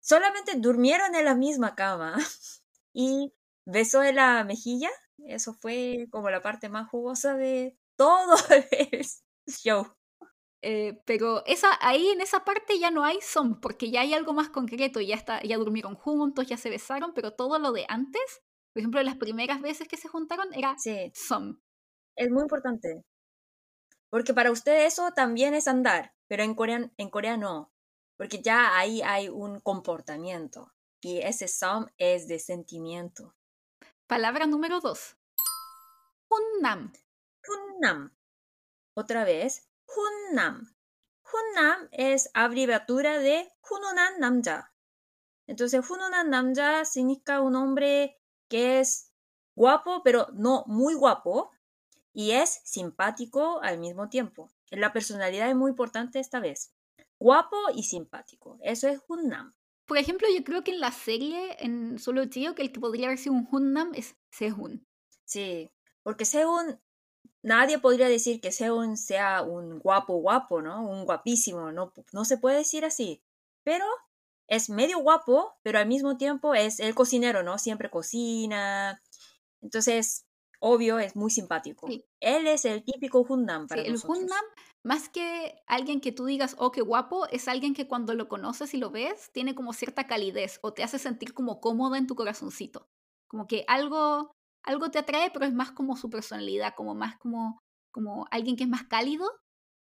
Solamente 0.00 0.54
durmieron 0.56 1.14
en 1.14 1.24
la 1.26 1.34
misma 1.34 1.74
cama 1.76 2.16
y 2.94 3.34
besó 3.66 4.02
en 4.02 4.16
la 4.16 4.44
mejilla. 4.44 4.90
Eso 5.26 5.54
fue 5.54 6.08
como 6.10 6.30
la 6.30 6.42
parte 6.42 6.68
más 6.68 6.88
jugosa 6.90 7.36
de 7.36 7.78
todo 7.96 8.36
el 8.72 9.06
show. 9.48 9.95
Eh, 10.62 11.00
pero 11.04 11.44
esa, 11.46 11.68
ahí 11.80 12.08
en 12.08 12.20
esa 12.20 12.44
parte 12.44 12.78
ya 12.78 12.90
no 12.90 13.04
hay 13.04 13.20
son, 13.20 13.60
porque 13.60 13.90
ya 13.90 14.00
hay 14.00 14.14
algo 14.14 14.32
más 14.32 14.48
concreto, 14.48 15.00
ya, 15.00 15.14
está, 15.14 15.42
ya 15.42 15.58
durmieron 15.58 15.94
juntos, 15.94 16.46
ya 16.46 16.56
se 16.56 16.70
besaron, 16.70 17.12
pero 17.14 17.32
todo 17.34 17.58
lo 17.58 17.72
de 17.72 17.84
antes, 17.88 18.42
por 18.72 18.80
ejemplo, 18.80 19.02
las 19.02 19.16
primeras 19.16 19.60
veces 19.60 19.86
que 19.88 19.96
se 19.96 20.08
juntaron 20.08 20.52
era 20.54 20.76
Sí, 20.78 21.12
son. 21.14 21.62
es 22.16 22.30
muy 22.30 22.42
importante. 22.42 23.04
Porque 24.10 24.34
para 24.34 24.50
usted 24.50 24.86
eso 24.86 25.10
también 25.12 25.54
es 25.54 25.68
andar, 25.68 26.14
pero 26.28 26.42
en 26.42 26.54
Corea, 26.54 26.90
en 26.96 27.10
Corea 27.10 27.36
no. 27.36 27.72
Porque 28.18 28.40
ya 28.40 28.76
ahí 28.78 29.02
hay 29.02 29.28
un 29.28 29.60
comportamiento. 29.60 30.72
Y 31.02 31.18
ese 31.18 31.48
some 31.48 31.86
es 31.98 32.26
de 32.28 32.38
sentimiento. 32.38 33.34
Palabra 34.08 34.46
número 34.46 34.80
dos. 34.80 35.16
Hunnam. 36.30 36.92
Hunnam. 37.46 38.16
Otra 38.96 39.24
vez, 39.24 39.68
Hunnam. 39.86 40.74
Hunnam 41.24 41.88
es 41.92 42.30
abreviatura 42.34 43.18
de 43.18 43.48
Hununan 43.68 44.20
Namja. 44.20 44.72
Entonces, 45.46 45.88
Hununan 45.88 46.30
Namja 46.30 46.84
significa 46.84 47.40
un 47.40 47.56
hombre 47.56 48.18
que 48.48 48.80
es 48.80 49.12
guapo, 49.54 50.02
pero 50.02 50.28
no 50.34 50.64
muy 50.66 50.94
guapo, 50.94 51.50
y 52.12 52.32
es 52.32 52.60
simpático 52.64 53.60
al 53.62 53.78
mismo 53.78 54.08
tiempo. 54.08 54.50
La 54.70 54.92
personalidad 54.92 55.48
es 55.48 55.56
muy 55.56 55.70
importante 55.70 56.18
esta 56.18 56.40
vez. 56.40 56.72
Guapo 57.18 57.56
y 57.74 57.82
simpático. 57.82 58.58
Eso 58.62 58.88
es 58.88 59.00
Hunnam. 59.08 59.54
Por 59.86 59.98
ejemplo, 59.98 60.26
yo 60.34 60.42
creo 60.42 60.64
que 60.64 60.72
en 60.72 60.80
la 60.80 60.90
serie, 60.90 61.56
en 61.60 61.98
Solo 61.98 62.28
Tío, 62.28 62.54
que 62.54 62.62
el 62.62 62.72
que 62.72 62.80
podría 62.80 63.06
haber 63.06 63.18
sido 63.18 63.34
un 63.34 63.48
Hunnam 63.50 63.92
es 63.94 64.16
Sehun. 64.30 64.86
Sí, 65.24 65.70
porque 66.02 66.24
Sehun 66.24 66.80
nadie 67.42 67.78
podría 67.78 68.08
decir 68.08 68.40
que 68.40 68.52
Seun 68.52 68.96
sea 68.96 69.42
un 69.42 69.78
guapo 69.78 70.16
guapo, 70.16 70.62
¿no? 70.62 70.86
Un 70.86 71.04
guapísimo, 71.04 71.72
no, 71.72 71.92
no 72.12 72.24
se 72.24 72.38
puede 72.38 72.58
decir 72.58 72.84
así. 72.84 73.22
Pero 73.64 73.84
es 74.48 74.70
medio 74.70 75.00
guapo, 75.00 75.56
pero 75.62 75.78
al 75.78 75.86
mismo 75.86 76.16
tiempo 76.16 76.54
es 76.54 76.80
el 76.80 76.94
cocinero, 76.94 77.42
¿no? 77.42 77.58
Siempre 77.58 77.90
cocina. 77.90 79.02
Entonces, 79.60 80.24
obvio, 80.60 80.98
es 80.98 81.16
muy 81.16 81.30
simpático. 81.30 81.86
Sí. 81.88 82.04
Él 82.20 82.46
es 82.46 82.64
el 82.64 82.84
típico 82.84 83.20
Hunnam 83.20 83.62
Sí, 83.62 83.68
para 83.68 83.82
el 83.82 83.92
nosotros. 83.92 84.18
Hunnam, 84.18 84.44
más 84.84 85.08
que 85.08 85.62
alguien 85.66 86.00
que 86.00 86.12
tú 86.12 86.26
digas, 86.26 86.54
oh, 86.58 86.70
qué 86.70 86.80
guapo, 86.80 87.26
es 87.28 87.48
alguien 87.48 87.74
que 87.74 87.88
cuando 87.88 88.14
lo 88.14 88.28
conoces 88.28 88.72
y 88.74 88.78
lo 88.78 88.90
ves, 88.90 89.30
tiene 89.32 89.54
como 89.54 89.72
cierta 89.72 90.06
calidez 90.06 90.58
o 90.62 90.72
te 90.72 90.84
hace 90.84 90.98
sentir 90.98 91.34
como 91.34 91.60
cómoda 91.60 91.98
en 91.98 92.06
tu 92.06 92.14
corazoncito. 92.14 92.88
Como 93.26 93.48
que 93.48 93.64
algo, 93.66 94.30
algo 94.66 94.90
te 94.90 94.98
atrae, 94.98 95.30
pero 95.30 95.46
es 95.46 95.54
más 95.54 95.70
como 95.70 95.96
su 95.96 96.10
personalidad, 96.10 96.74
como 96.74 96.94
más 96.94 97.16
como, 97.18 97.62
como 97.92 98.26
alguien 98.30 98.56
que 98.56 98.64
es 98.64 98.68
más 98.68 98.84
cálido 98.84 99.26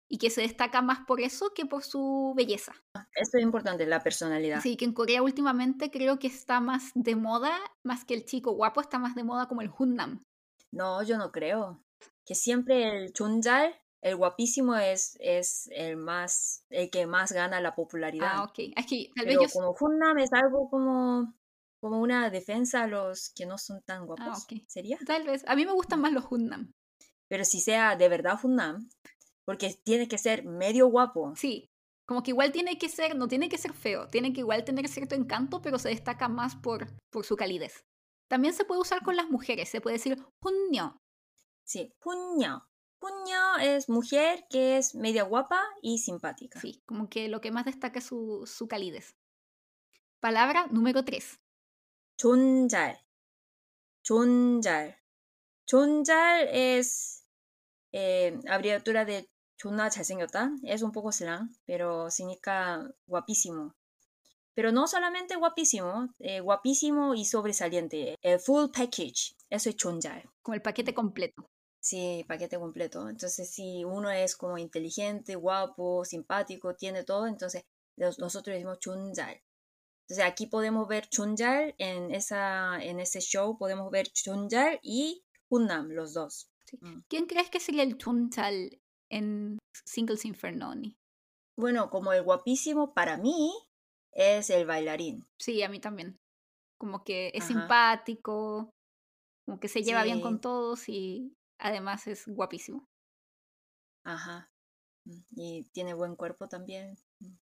y 0.07 0.19
que 0.19 0.29
se 0.29 0.41
destaca 0.41 0.81
más 0.81 0.99
por 1.07 1.19
eso 1.19 1.51
que 1.53 1.65
por 1.65 1.83
su 1.83 2.33
belleza. 2.35 2.73
Esto 3.15 3.37
es 3.37 3.43
importante, 3.43 3.85
la 3.85 4.01
personalidad. 4.01 4.59
Así 4.59 4.77
que 4.77 4.85
en 4.85 4.93
Corea 4.93 5.23
últimamente 5.23 5.89
creo 5.89 6.19
que 6.19 6.27
está 6.27 6.59
más 6.59 6.91
de 6.93 7.15
moda, 7.15 7.57
más 7.83 8.05
que 8.05 8.13
el 8.13 8.25
chico 8.25 8.51
guapo, 8.51 8.81
está 8.81 8.99
más 8.99 9.15
de 9.15 9.23
moda 9.23 9.47
como 9.47 9.61
el 9.61 9.71
Hunnam. 9.77 10.23
No, 10.71 11.01
yo 11.03 11.17
no 11.17 11.31
creo. 11.31 11.81
Que 12.25 12.35
siempre 12.35 12.83
el 12.83 13.13
chunjal, 13.13 13.75
el 14.01 14.15
guapísimo, 14.15 14.75
es, 14.75 15.17
es 15.19 15.69
el 15.71 15.97
más, 15.97 16.63
el 16.69 16.89
que 16.91 17.07
más 17.07 17.31
gana 17.31 17.59
la 17.61 17.73
popularidad. 17.73 18.31
Ah, 18.31 18.43
ok. 18.43 18.73
Es 18.75 18.85
que 18.85 19.09
tal 19.15 19.25
vez 19.25 19.37
Pero 19.37 19.47
yo... 19.47 19.53
como 19.53 19.75
Hunnam 19.79 20.19
es 20.19 20.31
algo 20.33 20.69
como, 20.69 21.33
como 21.85 22.01
una 22.01 22.31
defensa 22.31 22.81
a 22.81 22.87
los 22.87 23.29
que 23.29 23.45
no 23.45 23.59
son 23.59 23.79
tan 23.83 24.07
guapos. 24.07 24.25
Ah, 24.27 24.37
ok. 24.43 24.63
¿Sería? 24.67 24.97
Tal 25.05 25.23
vez. 25.23 25.43
A 25.47 25.55
mí 25.55 25.67
me 25.67 25.71
gustan 25.71 26.01
más 26.01 26.11
los 26.11 26.25
Hunnam. 26.27 26.73
Pero 27.27 27.45
si 27.45 27.59
sea 27.59 27.95
de 27.95 28.09
verdad 28.09 28.39
Hunnam, 28.41 28.89
porque 29.45 29.79
tiene 29.83 30.07
que 30.07 30.17
ser 30.17 30.45
medio 30.45 30.87
guapo. 30.87 31.35
Sí, 31.35 31.69
como 32.07 32.23
que 32.23 32.31
igual 32.31 32.51
tiene 32.51 32.79
que 32.79 32.89
ser, 32.89 33.15
no 33.15 33.27
tiene 33.27 33.49
que 33.49 33.59
ser 33.59 33.73
feo, 33.73 34.07
tiene 34.07 34.33
que 34.33 34.39
igual 34.39 34.63
tener 34.63 34.87
cierto 34.87 35.13
encanto, 35.13 35.61
pero 35.61 35.77
se 35.77 35.89
destaca 35.89 36.27
más 36.27 36.55
por, 36.55 36.87
por 37.11 37.23
su 37.23 37.35
calidez. 37.35 37.85
También 38.27 38.55
se 38.55 38.65
puede 38.65 38.81
usar 38.81 39.03
con 39.03 39.15
las 39.15 39.29
mujeres, 39.29 39.69
se 39.69 39.79
puede 39.79 39.97
decir 39.97 40.17
hunño. 40.41 40.97
Sí, 41.65 41.93
Hunño. 42.03 42.67
Hunño 42.99 43.57
es 43.61 43.89
mujer 43.89 44.47
que 44.49 44.77
es 44.77 44.95
media 44.95 45.21
guapa 45.21 45.61
y 45.83 45.99
simpática. 45.99 46.59
Sí, 46.59 46.81
como 46.87 47.09
que 47.09 47.27
lo 47.27 47.41
que 47.41 47.51
más 47.51 47.65
destaca 47.65 47.99
es 47.99 48.05
su, 48.05 48.47
su 48.47 48.67
calidez. 48.67 49.15
Palabra 50.19 50.65
número 50.71 51.05
3. 51.05 51.39
존잘. 52.16 52.98
존잘. 54.02 54.98
존잘 55.66 56.48
es 56.48 57.24
eh, 57.92 58.38
abreviatura 58.48 59.04
de 59.04 59.26
존나 59.56 59.90
잘생겼다. 59.90 60.56
Es 60.64 60.82
un 60.82 60.92
poco 60.92 61.12
slang, 61.12 61.50
pero 61.66 62.10
significa 62.10 62.88
guapísimo. 63.06 63.74
pero 64.54 64.72
no 64.72 64.86
solamente 64.86 65.36
guapísimo, 65.36 66.14
eh, 66.18 66.40
guapísimo 66.40 67.14
y 67.14 67.24
sobresaliente. 67.24 68.16
El 68.20 68.40
full 68.40 68.66
package, 68.70 69.34
eso 69.48 69.70
es 69.70 69.76
chonjal. 69.76 70.22
Como 70.42 70.54
el 70.54 70.60
paquete 70.60 70.92
completo. 70.92 71.48
Sí, 71.78 72.24
paquete 72.28 72.58
completo. 72.58 73.08
Entonces, 73.08 73.50
si 73.50 73.84
uno 73.84 74.10
es 74.10 74.36
como 74.36 74.58
inteligente, 74.58 75.34
guapo, 75.34 76.04
simpático, 76.04 76.74
tiene 76.74 77.04
todo, 77.04 77.26
entonces 77.26 77.64
nosotros 77.96 78.52
decimos 78.52 78.78
chunjal. 78.80 79.40
Entonces, 80.07 80.31
aquí 80.31 80.45
podemos 80.45 80.87
ver 80.87 81.07
chunjal 81.09 81.73
en, 81.79 82.13
esa, 82.13 82.83
en 82.83 82.99
ese 82.99 83.21
show, 83.21 83.57
podemos 83.57 83.89
ver 83.89 84.07
chunjal 84.07 84.79
y 84.83 85.25
Hunnam, 85.49 85.89
los 85.89 86.13
dos. 86.13 86.51
Mm. 86.79 86.99
¿Quién 87.07 87.25
crees 87.25 87.49
que 87.49 87.59
sería 87.59 87.81
el 87.81 87.97
chunjal 87.97 88.79
en 89.09 89.57
Singles 89.85 90.25
Infernoni? 90.25 90.95
Bueno, 91.57 91.89
como 91.89 92.13
el 92.13 92.21
guapísimo 92.21 92.93
para 92.93 93.17
mí 93.17 93.51
es 94.11 94.51
el 94.51 94.67
bailarín. 94.67 95.25
Sí, 95.39 95.63
a 95.63 95.69
mí 95.69 95.79
también. 95.79 96.17
Como 96.77 97.03
que 97.03 97.31
es 97.33 97.45
simpático, 97.45 98.69
como 99.45 99.59
que 99.59 99.69
se 99.69 99.81
lleva 99.81 100.03
bien 100.03 100.21
con 100.21 100.39
todos 100.39 100.87
y 100.87 101.33
además 101.57 102.05
es 102.05 102.27
guapísimo. 102.27 102.85
Ajá. 104.03 104.51
Mm, 105.05 105.21
y 105.35 105.63
tiene 105.71 105.95
buen 105.95 106.15
cuerpo 106.15 106.47
también. 106.47 106.95
Mm. 107.21 107.37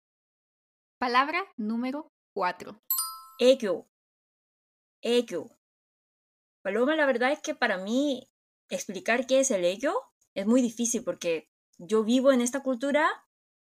Palabra 0.98 1.42
número 1.56 2.12
cuatro. 2.32 2.82
Egyo. 3.38 3.88
Egyo. 5.02 5.50
Paloma, 6.62 6.96
la 6.96 7.06
verdad 7.06 7.32
es 7.32 7.40
que 7.40 7.54
para 7.54 7.78
mí 7.78 8.30
explicar 8.68 9.26
qué 9.26 9.40
es 9.40 9.50
el 9.50 9.64
ello 9.64 9.94
es 10.34 10.46
muy 10.46 10.62
difícil 10.62 11.02
porque 11.04 11.50
yo 11.78 12.04
vivo 12.04 12.32
en 12.32 12.40
esta 12.40 12.62
cultura 12.62 13.08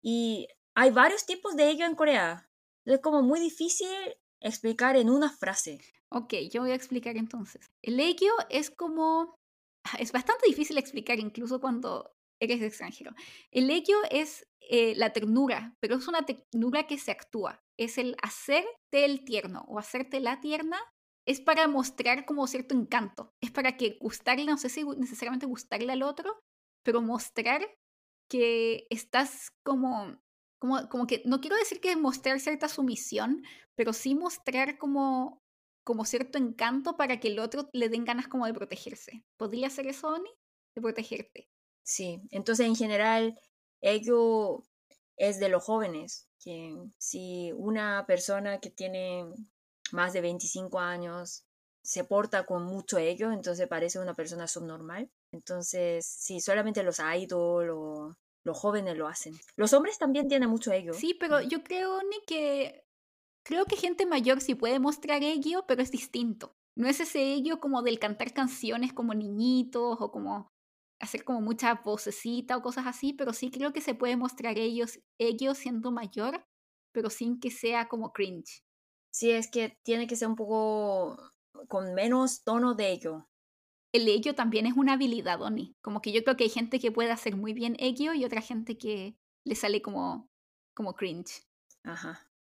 y 0.03 0.49
hay 0.75 0.91
varios 0.91 1.27
tipos 1.27 1.57
de 1.57 1.71
ello 1.71 1.85
en 1.85 1.95
Corea. 1.95 2.51
Es 2.85 3.01
como 3.01 3.23
muy 3.23 3.41
difícil 3.41 3.89
explicar 4.41 4.97
en 4.97 5.11
una 5.11 5.31
frase. 5.31 5.81
Ok, 6.09 6.35
yo 6.51 6.63
voy 6.63 6.71
a 6.71 6.75
explicar 6.77 7.17
entonces. 7.17 7.71
El 7.83 8.01
ello 8.01 8.33
es 8.51 8.71
como... 8.71 9.39
Es 9.99 10.11
bastante 10.11 10.47
difícil 10.49 10.79
explicar 10.79 11.19
incluso 11.21 11.61
cuando 11.61 12.17
eres 12.41 12.61
extranjero. 12.61 13.13
El 13.51 13.71
ello 13.71 13.97
es 14.11 14.49
eh, 14.69 14.95
la 14.97 15.13
ternura, 15.13 15.77
pero 15.81 15.97
es 15.97 16.09
una 16.09 16.27
ternura 16.27 16.87
que 16.87 16.99
se 16.99 17.13
actúa. 17.13 17.63
Es 17.79 17.99
el 17.99 18.17
hacerte 18.23 19.05
el 19.05 19.25
tierno 19.25 19.65
o 19.69 19.79
hacerte 19.79 20.21
la 20.21 20.41
tierna 20.41 20.79
es 21.27 21.41
para 21.41 21.67
mostrar 21.67 22.25
como 22.25 22.47
cierto 22.47 22.75
encanto. 22.75 23.35
Es 23.41 23.51
para 23.51 23.77
que 23.77 23.99
gustarle, 24.01 24.45
no 24.45 24.57
sé 24.59 24.69
si 24.69 24.85
necesariamente 24.85 25.47
gustarle 25.47 25.93
al 25.93 26.03
otro, 26.03 26.39
pero 26.85 27.03
mostrar 27.03 27.67
que 28.31 28.87
estás 28.91 29.51
como, 29.65 30.21
como, 30.61 30.89
como 30.89 31.07
que, 31.07 31.23
no 31.27 31.41
quiero 31.41 31.57
decir 31.57 31.81
que 31.81 31.97
mostrar 31.97 32.39
cierta 32.39 32.69
sumisión, 32.69 33.43
pero 33.75 33.93
sí 33.93 34.15
mostrar 34.15 34.79
como, 34.79 35.43
como 35.85 36.05
cierto 36.05 36.39
encanto 36.39 36.97
para 36.97 37.19
que 37.19 37.29
el 37.29 37.41
otro 37.41 37.69
le 37.73 37.89
den 37.89 38.05
ganas 38.05 38.29
como 38.29 38.47
de 38.47 38.55
protegerse. 38.55 39.25
¿Podría 39.37 39.69
ser 39.69 39.89
eso, 39.89 40.09
Oni? 40.09 40.31
De 40.77 40.83
protegerte. 40.83 41.49
Sí, 41.83 42.21
entonces 42.31 42.67
en 42.67 42.77
general, 42.77 43.39
ello 43.81 44.63
es 45.17 45.39
de 45.39 45.49
los 45.49 45.65
jóvenes, 45.65 46.29
que 46.43 46.77
si 46.99 47.53
una 47.57 48.05
persona 48.07 48.59
que 48.59 48.71
tiene 48.71 49.27
más 49.93 50.13
de 50.13 50.21
25 50.21 50.79
años, 50.79 51.45
se 51.83 52.03
porta 52.03 52.45
con 52.47 52.65
mucho 52.65 52.99
ello, 52.99 53.31
entonces 53.31 53.69
parece 53.69 54.01
una 54.01 54.15
persona 54.15 54.49
subnormal. 54.49 55.09
Entonces, 55.31 56.05
sí, 56.05 56.41
solamente 56.41 56.83
los 56.83 56.99
idols 56.99 57.71
o 57.73 58.17
los 58.43 58.59
jóvenes 58.59 58.97
lo 58.97 59.07
hacen. 59.07 59.35
Los 59.57 59.73
hombres 59.73 59.97
también 59.97 60.29
tienen 60.29 60.51
mucho 60.51 60.73
ello. 60.73 60.93
Sí, 60.95 61.17
pero 61.19 61.41
yo 61.41 61.63
creo 61.63 62.01
ni 62.03 62.21
que 62.27 62.85
creo 63.45 63.65
que 63.67 63.77
gente 63.77 64.05
mayor 64.07 64.41
sí 64.41 64.57
puede 64.57 64.81
mostrar 64.81 65.23
ello, 65.23 65.65
pero 65.69 65.81
es 65.81 65.93
distinto. 65.93 66.57
No 66.75 66.89
es 66.89 67.01
ese 67.01 67.23
ello 67.33 67.61
como 67.61 67.83
del 67.83 67.99
cantar 67.99 68.33
canciones 68.33 68.93
como 68.93 69.15
niñitos 69.15 69.97
o 70.01 70.11
como 70.11 70.53
hacer 71.01 71.25
como 71.25 71.41
mucha 71.41 71.75
vocecita 71.85 72.57
o 72.57 72.63
cosas 72.63 72.87
así, 72.87 73.13
pero 73.13 73.33
sí 73.33 73.51
creo 73.51 73.73
que 73.73 73.81
se 73.81 73.95
puede 73.95 74.17
mostrar 74.17 74.59
ellos, 74.59 75.01
ellos 75.19 75.59
siendo 75.59 75.93
mayor, 75.93 76.47
pero 76.93 77.11
sin 77.11 77.41
que 77.41 77.51
sea 77.51 77.89
como 77.89 78.13
cringe 78.13 78.67
sí 79.17 79.31
es 79.31 79.51
que 79.51 79.79
tiene 79.83 80.07
que 80.07 80.15
ser 80.15 80.29
un 80.29 80.37
poco 80.37 81.17
con 81.69 81.95
menos 81.95 82.45
tono 82.45 82.75
de 82.75 82.93
ello. 82.93 83.27
El 83.91 84.09
ello 84.09 84.35
también 84.35 84.67
es 84.67 84.75
una 84.77 84.93
habilidad, 84.93 85.41
Oni. 85.41 85.75
Como 85.81 86.03
que 86.03 86.13
yo 86.13 86.23
creo 86.23 86.37
que 86.37 86.45
hay 86.45 86.51
gente 86.51 86.79
que 86.79 86.93
puede 86.93 87.11
hacer 87.11 87.35
muy 87.35 87.55
bien 87.55 87.77
ello 87.79 88.13
y 88.13 88.27
otra 88.27 88.43
gente 88.43 88.77
que 88.77 89.17
le 89.43 89.55
sale 89.55 89.81
como, 89.81 90.29
como 90.75 90.95
cringe. 90.95 91.47
Ajá. 91.83 92.31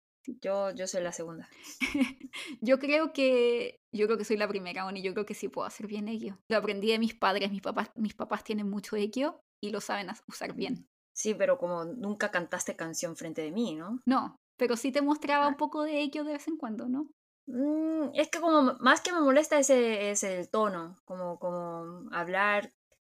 Yo, 0.41 0.71
yo 0.71 0.87
soy 0.87 1.03
la 1.03 1.13
segunda. 1.13 1.49
yo 2.61 2.79
creo 2.79 3.13
que 3.13 3.81
yo 3.93 4.07
creo 4.07 4.19
que 4.19 4.25
soy 4.25 4.37
la 4.37 4.49
primera, 4.49 4.87
Oni. 4.87 5.03
Yo 5.03 5.13
creo 5.13 5.27
que 5.27 5.35
sí 5.35 5.49
puedo 5.49 5.67
hacer 5.67 5.87
bien 5.87 6.09
ello. 6.09 6.39
Lo 6.49 6.57
aprendí 6.57 6.91
de 6.91 6.99
mis 6.99 7.15
padres. 7.15 7.51
Mis 7.51 7.63
papás, 7.63 7.91
mis 7.95 8.15
papás 8.15 8.45
tienen 8.45 8.69
mucho 8.69 8.97
ello 8.97 9.41
y 9.61 9.71
lo 9.71 9.81
saben 9.81 10.09
usar 10.29 10.55
bien. 10.55 10.89
Sí, 11.13 11.35
pero 11.35 11.59
como 11.59 11.85
nunca 11.85 12.31
cantaste 12.31 12.77
canción 12.77 13.17
frente 13.17 13.43
de 13.43 13.51
mí, 13.51 13.75
¿no? 13.75 14.01
No, 14.05 14.37
pero 14.59 14.77
sí 14.77 14.93
te 14.93 15.01
mostraba 15.01 15.49
un 15.49 15.57
poco 15.57 15.83
de 15.83 16.01
ello 16.01 16.25
de 16.25 16.33
vez 16.33 16.47
en 16.47 16.59
cuando, 16.59 16.89
¿no? 16.89 17.09
Mm, 17.47 18.11
es 18.15 18.29
que 18.29 18.41
como 18.41 18.75
más 18.81 19.01
que 19.01 19.13
me 19.13 19.21
molesta 19.21 19.59
ese 19.59 20.11
es 20.11 20.25
el 20.25 20.51
tono, 20.51 20.97
como, 21.05 21.39
como 21.39 22.09
hablar 22.13 22.73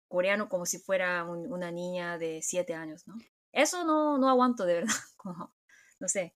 coreano 0.08 0.50
como 0.50 0.66
si 0.66 0.80
fuera 0.80 1.24
una 1.26 1.72
niña 1.72 2.18
de 2.18 2.42
siete 2.42 2.74
años, 2.74 3.08
¿no? 3.08 3.16
Eso 3.52 3.86
no, 3.86 4.18
no 4.18 4.30
aguanto 4.30 4.66
de 4.66 4.76
verdad, 4.76 4.94
como, 5.18 5.54
no 6.00 6.08
sé. 6.08 6.36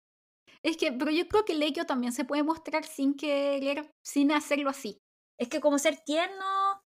Es 0.63 0.77
que, 0.77 0.93
pero 0.93 1.11
yo 1.11 1.27
creo 1.27 1.43
que 1.43 1.53
el 1.53 1.61
ello 1.61 1.85
también 1.85 2.13
se 2.13 2.23
puede 2.23 2.43
mostrar 2.43 2.85
sin 2.85 3.15
querer, 3.15 3.91
sin 4.01 4.31
hacerlo 4.31 4.69
así. 4.69 4.97
Es 5.37 5.49
que 5.49 5.59
como 5.59 5.77
ser 5.77 5.97
tierno, 6.05 6.81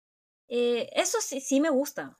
eh, 0.48 0.88
eso 0.92 1.20
sí, 1.20 1.40
sí 1.40 1.60
me 1.60 1.70
gusta, 1.70 2.18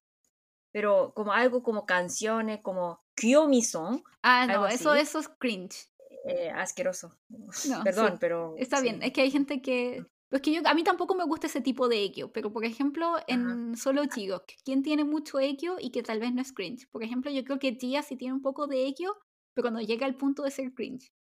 pero 0.73 1.13
como 1.15 1.33
algo 1.33 1.63
como 1.63 1.87
canciones, 1.87 2.61
como 2.61 3.01
Kyomi-son. 3.15 4.03
Ah, 4.23 4.47
no, 4.47 4.67
eso, 4.67 4.95
eso 4.95 5.21
es 5.21 5.29
cringe. 5.39 5.89
Eh, 6.25 6.51
asqueroso. 6.51 7.17
Perdón, 7.85 8.17
pero... 8.19 8.55
Está 8.59 8.81
bien, 8.81 9.03
es 9.03 9.13
que 9.13 9.21
hay 9.21 9.31
gente 9.31 9.63
que... 9.63 10.05
Pues 10.31 10.43
que 10.43 10.53
yo, 10.53 10.63
a 10.65 10.75
mí 10.75 10.83
tampoco 10.83 11.15
me 11.15 11.25
gusta 11.25 11.47
ese 11.47 11.61
tipo 11.61 11.87
de 11.87 12.03
equio, 12.03 12.33
pero 12.33 12.53
por 12.53 12.65
ejemplo, 12.65 13.19
en 13.29 13.77
Solo 13.77 14.03
Jigok, 14.13 14.45
¿quién 14.65 14.83
tiene 14.83 15.05
mucho 15.05 15.39
equio 15.39 15.77
y 15.79 15.91
que 15.91 16.03
tal 16.03 16.19
vez 16.19 16.35
no 16.35 16.43
es 16.43 16.53
cringe? 16.53 16.89
Por 16.91 17.05
ejemplo, 17.05 17.31
yo 17.31 17.45
creo 17.45 17.61
que 17.61 17.77
Gia 17.79 18.03
sí 18.03 18.17
tiene 18.17 18.35
un 18.35 18.43
poco 18.43 18.67
de 18.67 18.89
equio, 18.89 19.17
pero 19.55 19.71
no 19.71 19.81
llega 19.81 20.07
al 20.07 20.17
punto 20.17 20.43
de 20.43 20.51
ser 20.51 20.75
cringe. 20.75 21.13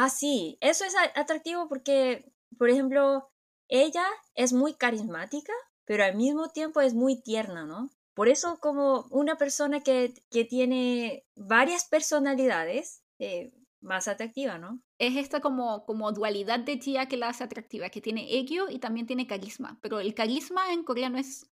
Ah, 0.00 0.10
sí, 0.10 0.56
eso 0.60 0.84
es 0.84 0.94
atractivo 1.16 1.68
porque, 1.68 2.24
por 2.56 2.70
ejemplo, 2.70 3.28
ella 3.66 4.06
es 4.36 4.52
muy 4.52 4.74
carismática, 4.74 5.52
pero 5.86 6.04
al 6.04 6.14
mismo 6.14 6.50
tiempo 6.50 6.80
es 6.80 6.94
muy 6.94 7.20
tierna, 7.20 7.66
¿no? 7.66 7.90
Por 8.14 8.28
eso 8.28 8.60
como 8.60 9.08
una 9.10 9.38
persona 9.38 9.80
que, 9.80 10.14
que 10.30 10.44
tiene 10.44 11.26
varias 11.34 11.86
personalidades, 11.86 13.02
eh, 13.18 13.50
más 13.80 14.06
atractiva, 14.06 14.56
¿no? 14.56 14.80
Es 14.98 15.16
esta 15.16 15.40
como, 15.40 15.84
como 15.84 16.12
dualidad 16.12 16.60
de 16.60 16.76
tía 16.76 17.06
que 17.06 17.16
la 17.16 17.30
hace 17.30 17.42
atractiva, 17.42 17.90
que 17.90 18.00
tiene 18.00 18.38
egyo 18.38 18.68
y 18.70 18.78
también 18.78 19.08
tiene 19.08 19.26
carisma. 19.26 19.80
Pero 19.82 19.98
el 19.98 20.14
carisma 20.14 20.72
en 20.72 20.84
Corea 20.84 21.10
no 21.10 21.18
es... 21.18 21.50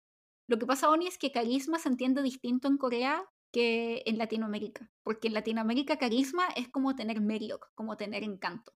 Lo 0.47 0.61
que 0.61 0.67
pasa, 0.67 0.91
Oni, 0.91 1.09
es 1.09 1.19
que 1.19 1.33
carisma 1.33 1.81
se 1.81 1.89
entiende 1.89 2.23
distinto 2.23 2.69
en 2.69 2.79
Corea 2.79 3.29
que 3.53 4.03
en 4.07 4.19
Latinoamérica. 4.19 4.91
Porque 5.03 5.29
en 5.29 5.35
Latinoamérica 5.35 5.99
carisma 5.99 6.49
es 6.57 6.69
como 6.69 6.95
tener 6.97 7.21
meriok, 7.21 7.71
como 7.75 7.97
tener 7.97 8.23
encanto. 8.23 8.73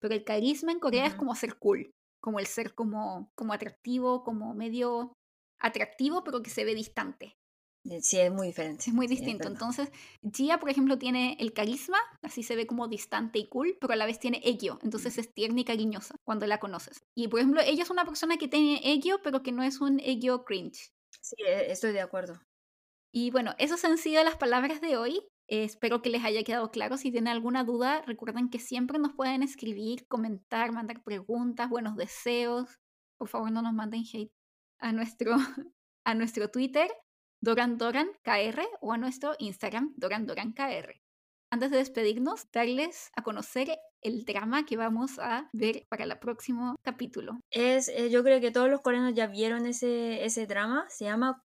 Pero 0.00 0.14
el 0.14 0.24
carisma 0.24 0.72
en 0.72 0.80
Corea 0.80 1.06
es 1.06 1.14
como 1.14 1.34
ser 1.34 1.58
cool, 1.58 1.90
como 2.20 2.38
el 2.38 2.46
ser 2.46 2.74
como, 2.74 3.30
como 3.34 3.52
atractivo, 3.52 4.24
como 4.24 4.54
medio 4.54 5.12
atractivo, 5.58 6.22
pero 6.22 6.42
que 6.42 6.50
se 6.50 6.64
ve 6.64 6.74
distante. 6.74 7.36
Eh, 7.90 8.00
sí, 8.02 8.18
es 8.18 8.32
muy 8.32 8.48
diferente. 8.48 8.84
Es 8.88 8.94
muy 8.94 9.06
distinto. 9.06 9.48
Entonces, 9.48 9.90
Gia, 10.32 10.58
por 10.58 10.70
ejemplo, 10.70 10.98
tiene 10.98 11.36
el 11.40 11.52
carisma, 11.52 11.98
así 12.22 12.42
se 12.42 12.56
ve 12.56 12.66
como 12.66 12.88
distante 12.88 13.38
y 13.38 13.48
cool, 13.48 13.76
pero 13.80 13.92
a 13.92 13.96
la 13.96 14.06
vez 14.06 14.18
tiene 14.18 14.40
ello, 14.44 14.78
entonces 14.82 15.18
es 15.18 15.32
tierna 15.32 15.60
y 15.60 15.64
cariñosa 15.64 16.16
cuando 16.24 16.46
la 16.46 16.58
conoces. 16.58 17.04
Y, 17.14 17.28
por 17.28 17.40
ejemplo, 17.40 17.60
ella 17.60 17.82
es 17.82 17.90
una 17.90 18.04
persona 18.04 18.36
que 18.38 18.48
tiene 18.48 18.80
ello, 18.82 19.20
pero 19.22 19.42
que 19.42 19.52
no 19.52 19.62
es 19.62 19.80
un 19.80 20.00
ello 20.00 20.44
cringe. 20.44 20.92
Sí, 21.20 21.36
e, 21.46 21.70
estoy 21.70 21.92
de 21.92 22.00
acuerdo. 22.00 22.40
Y 23.12 23.30
bueno, 23.30 23.54
esas 23.58 23.84
han 23.84 23.98
sido 23.98 24.22
las 24.24 24.36
palabras 24.36 24.80
de 24.80 24.96
hoy. 24.96 25.20
espero 25.48 26.02
que 26.02 26.10
les 26.10 26.24
haya 26.24 26.42
quedado 26.42 26.70
claro. 26.70 26.96
Si 26.96 27.12
tienen 27.12 27.32
alguna 27.32 27.64
duda, 27.64 28.02
recuerden 28.02 28.50
que 28.50 28.58
siempre 28.58 28.98
nos 28.98 29.12
pueden 29.14 29.42
escribir, 29.42 30.06
comentar, 30.08 30.72
mandar 30.72 31.02
preguntas, 31.02 31.70
buenos 31.70 31.96
deseos. 31.96 32.78
Por 33.18 33.28
favor, 33.28 33.50
no 33.52 33.62
nos 33.62 33.72
manden 33.72 34.02
hate 34.12 34.32
a 34.78 34.92
nuestro, 34.92 35.36
a 36.04 36.14
nuestro 36.14 36.50
Twitter, 36.50 36.90
Doran 37.40 37.78
Doran 37.78 38.08
KR, 38.22 38.62
o 38.80 38.92
a 38.92 38.98
nuestro 38.98 39.34
Instagram, 39.38 39.94
Doran 39.96 40.26
Doran 40.26 40.52
KR. 40.52 41.00
Antes 41.50 41.70
de 41.70 41.76
despedirnos, 41.78 42.50
darles 42.52 43.10
a 43.14 43.22
conocer 43.22 43.78
el 44.02 44.24
drama 44.24 44.66
que 44.66 44.76
vamos 44.76 45.18
a 45.18 45.48
ver 45.52 45.86
para 45.88 46.04
el 46.04 46.18
próximo 46.18 46.76
capítulo. 46.82 47.38
Es, 47.50 47.88
eh, 47.88 48.10
yo 48.10 48.24
creo 48.24 48.40
que 48.40 48.50
todos 48.50 48.68
los 48.68 48.80
coreanos 48.80 49.14
ya 49.14 49.26
vieron 49.26 49.64
ese, 49.66 50.24
ese 50.24 50.46
drama. 50.46 50.86
Se 50.88 51.04
llama 51.04 51.42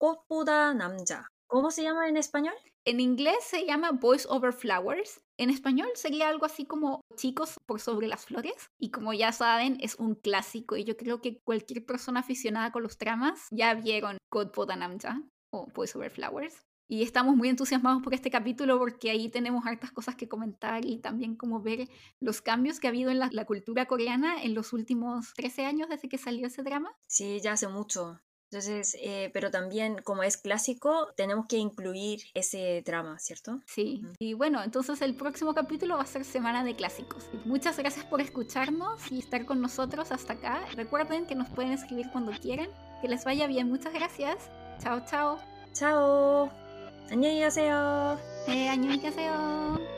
Namja. 0.75 1.27
¿Cómo 1.49 1.71
se 1.71 1.81
llama 1.81 2.07
en 2.07 2.15
español? 2.15 2.53
En 2.85 2.99
inglés 2.99 3.37
se 3.41 3.65
llama 3.65 3.89
Boys 3.91 4.27
Over 4.29 4.53
Flowers. 4.53 5.19
En 5.35 5.49
español 5.49 5.89
sería 5.95 6.29
algo 6.29 6.45
así 6.45 6.67
como 6.67 7.01
Chicos 7.15 7.55
por 7.65 7.79
sobre 7.79 8.05
las 8.07 8.25
flores. 8.25 8.69
Y 8.77 8.91
como 8.91 9.13
ya 9.13 9.31
saben, 9.31 9.77
es 9.81 9.95
un 9.95 10.13
clásico. 10.13 10.77
Y 10.77 10.83
yo 10.83 10.95
creo 10.95 11.21
que 11.21 11.39
cualquier 11.39 11.83
persona 11.83 12.19
aficionada 12.19 12.71
con 12.71 12.83
los 12.83 12.99
tramas 12.99 13.47
ya 13.49 13.73
vieron 13.73 14.19
God 14.29 14.51
Namja 14.77 15.23
o 15.51 15.65
Boys 15.73 15.95
Over 15.95 16.11
Flowers. 16.11 16.67
Y 16.87 17.01
estamos 17.01 17.35
muy 17.35 17.49
entusiasmados 17.49 18.03
por 18.03 18.13
este 18.13 18.29
capítulo 18.29 18.77
porque 18.77 19.09
ahí 19.09 19.29
tenemos 19.29 19.65
hartas 19.65 19.91
cosas 19.91 20.15
que 20.15 20.29
comentar 20.29 20.85
y 20.85 20.99
también 20.99 21.35
como 21.35 21.63
ver 21.63 21.89
los 22.19 22.43
cambios 22.43 22.79
que 22.79 22.85
ha 22.85 22.91
habido 22.91 23.09
en 23.09 23.17
la, 23.17 23.29
la 23.31 23.45
cultura 23.45 23.87
coreana 23.87 24.43
en 24.43 24.53
los 24.53 24.71
últimos 24.71 25.33
13 25.33 25.65
años 25.65 25.89
desde 25.89 26.09
que 26.09 26.19
salió 26.19 26.45
ese 26.45 26.61
drama. 26.61 26.91
Sí, 27.07 27.39
ya 27.41 27.53
hace 27.53 27.67
mucho. 27.67 28.19
Entonces, 28.50 28.96
eh, 29.00 29.30
pero 29.34 29.50
también 29.50 30.00
como 30.04 30.22
es 30.22 30.36
clásico, 30.36 31.08
tenemos 31.16 31.46
que 31.48 31.56
incluir 31.56 32.20
ese 32.34 32.82
drama, 32.86 33.18
¿cierto? 33.18 33.60
Sí. 33.66 34.02
Y 34.20 34.34
bueno, 34.34 34.62
entonces 34.62 35.02
el 35.02 35.16
próximo 35.16 35.54
capítulo 35.54 35.96
va 35.96 36.02
a 36.02 36.06
ser 36.06 36.24
Semana 36.24 36.62
de 36.62 36.76
Clásicos. 36.76 37.28
Muchas 37.44 37.76
gracias 37.76 38.04
por 38.04 38.20
escucharnos 38.20 39.10
y 39.10 39.18
estar 39.18 39.44
con 39.44 39.60
nosotros 39.60 40.12
hasta 40.12 40.34
acá. 40.34 40.64
Recuerden 40.76 41.26
que 41.26 41.34
nos 41.34 41.48
pueden 41.50 41.72
escribir 41.72 42.06
cuando 42.12 42.30
quieran. 42.30 42.68
Que 43.02 43.08
les 43.08 43.24
vaya 43.24 43.48
bien. 43.48 43.68
Muchas 43.68 43.92
gracias. 43.92 44.36
Chao, 44.80 45.04
chao. 45.04 45.40
Chao. 45.72 46.64
안녕히 47.10 47.40
가세요. 47.40 48.18
네, 48.46 48.68
안녕히 48.68 49.00
가세요. 49.00 49.97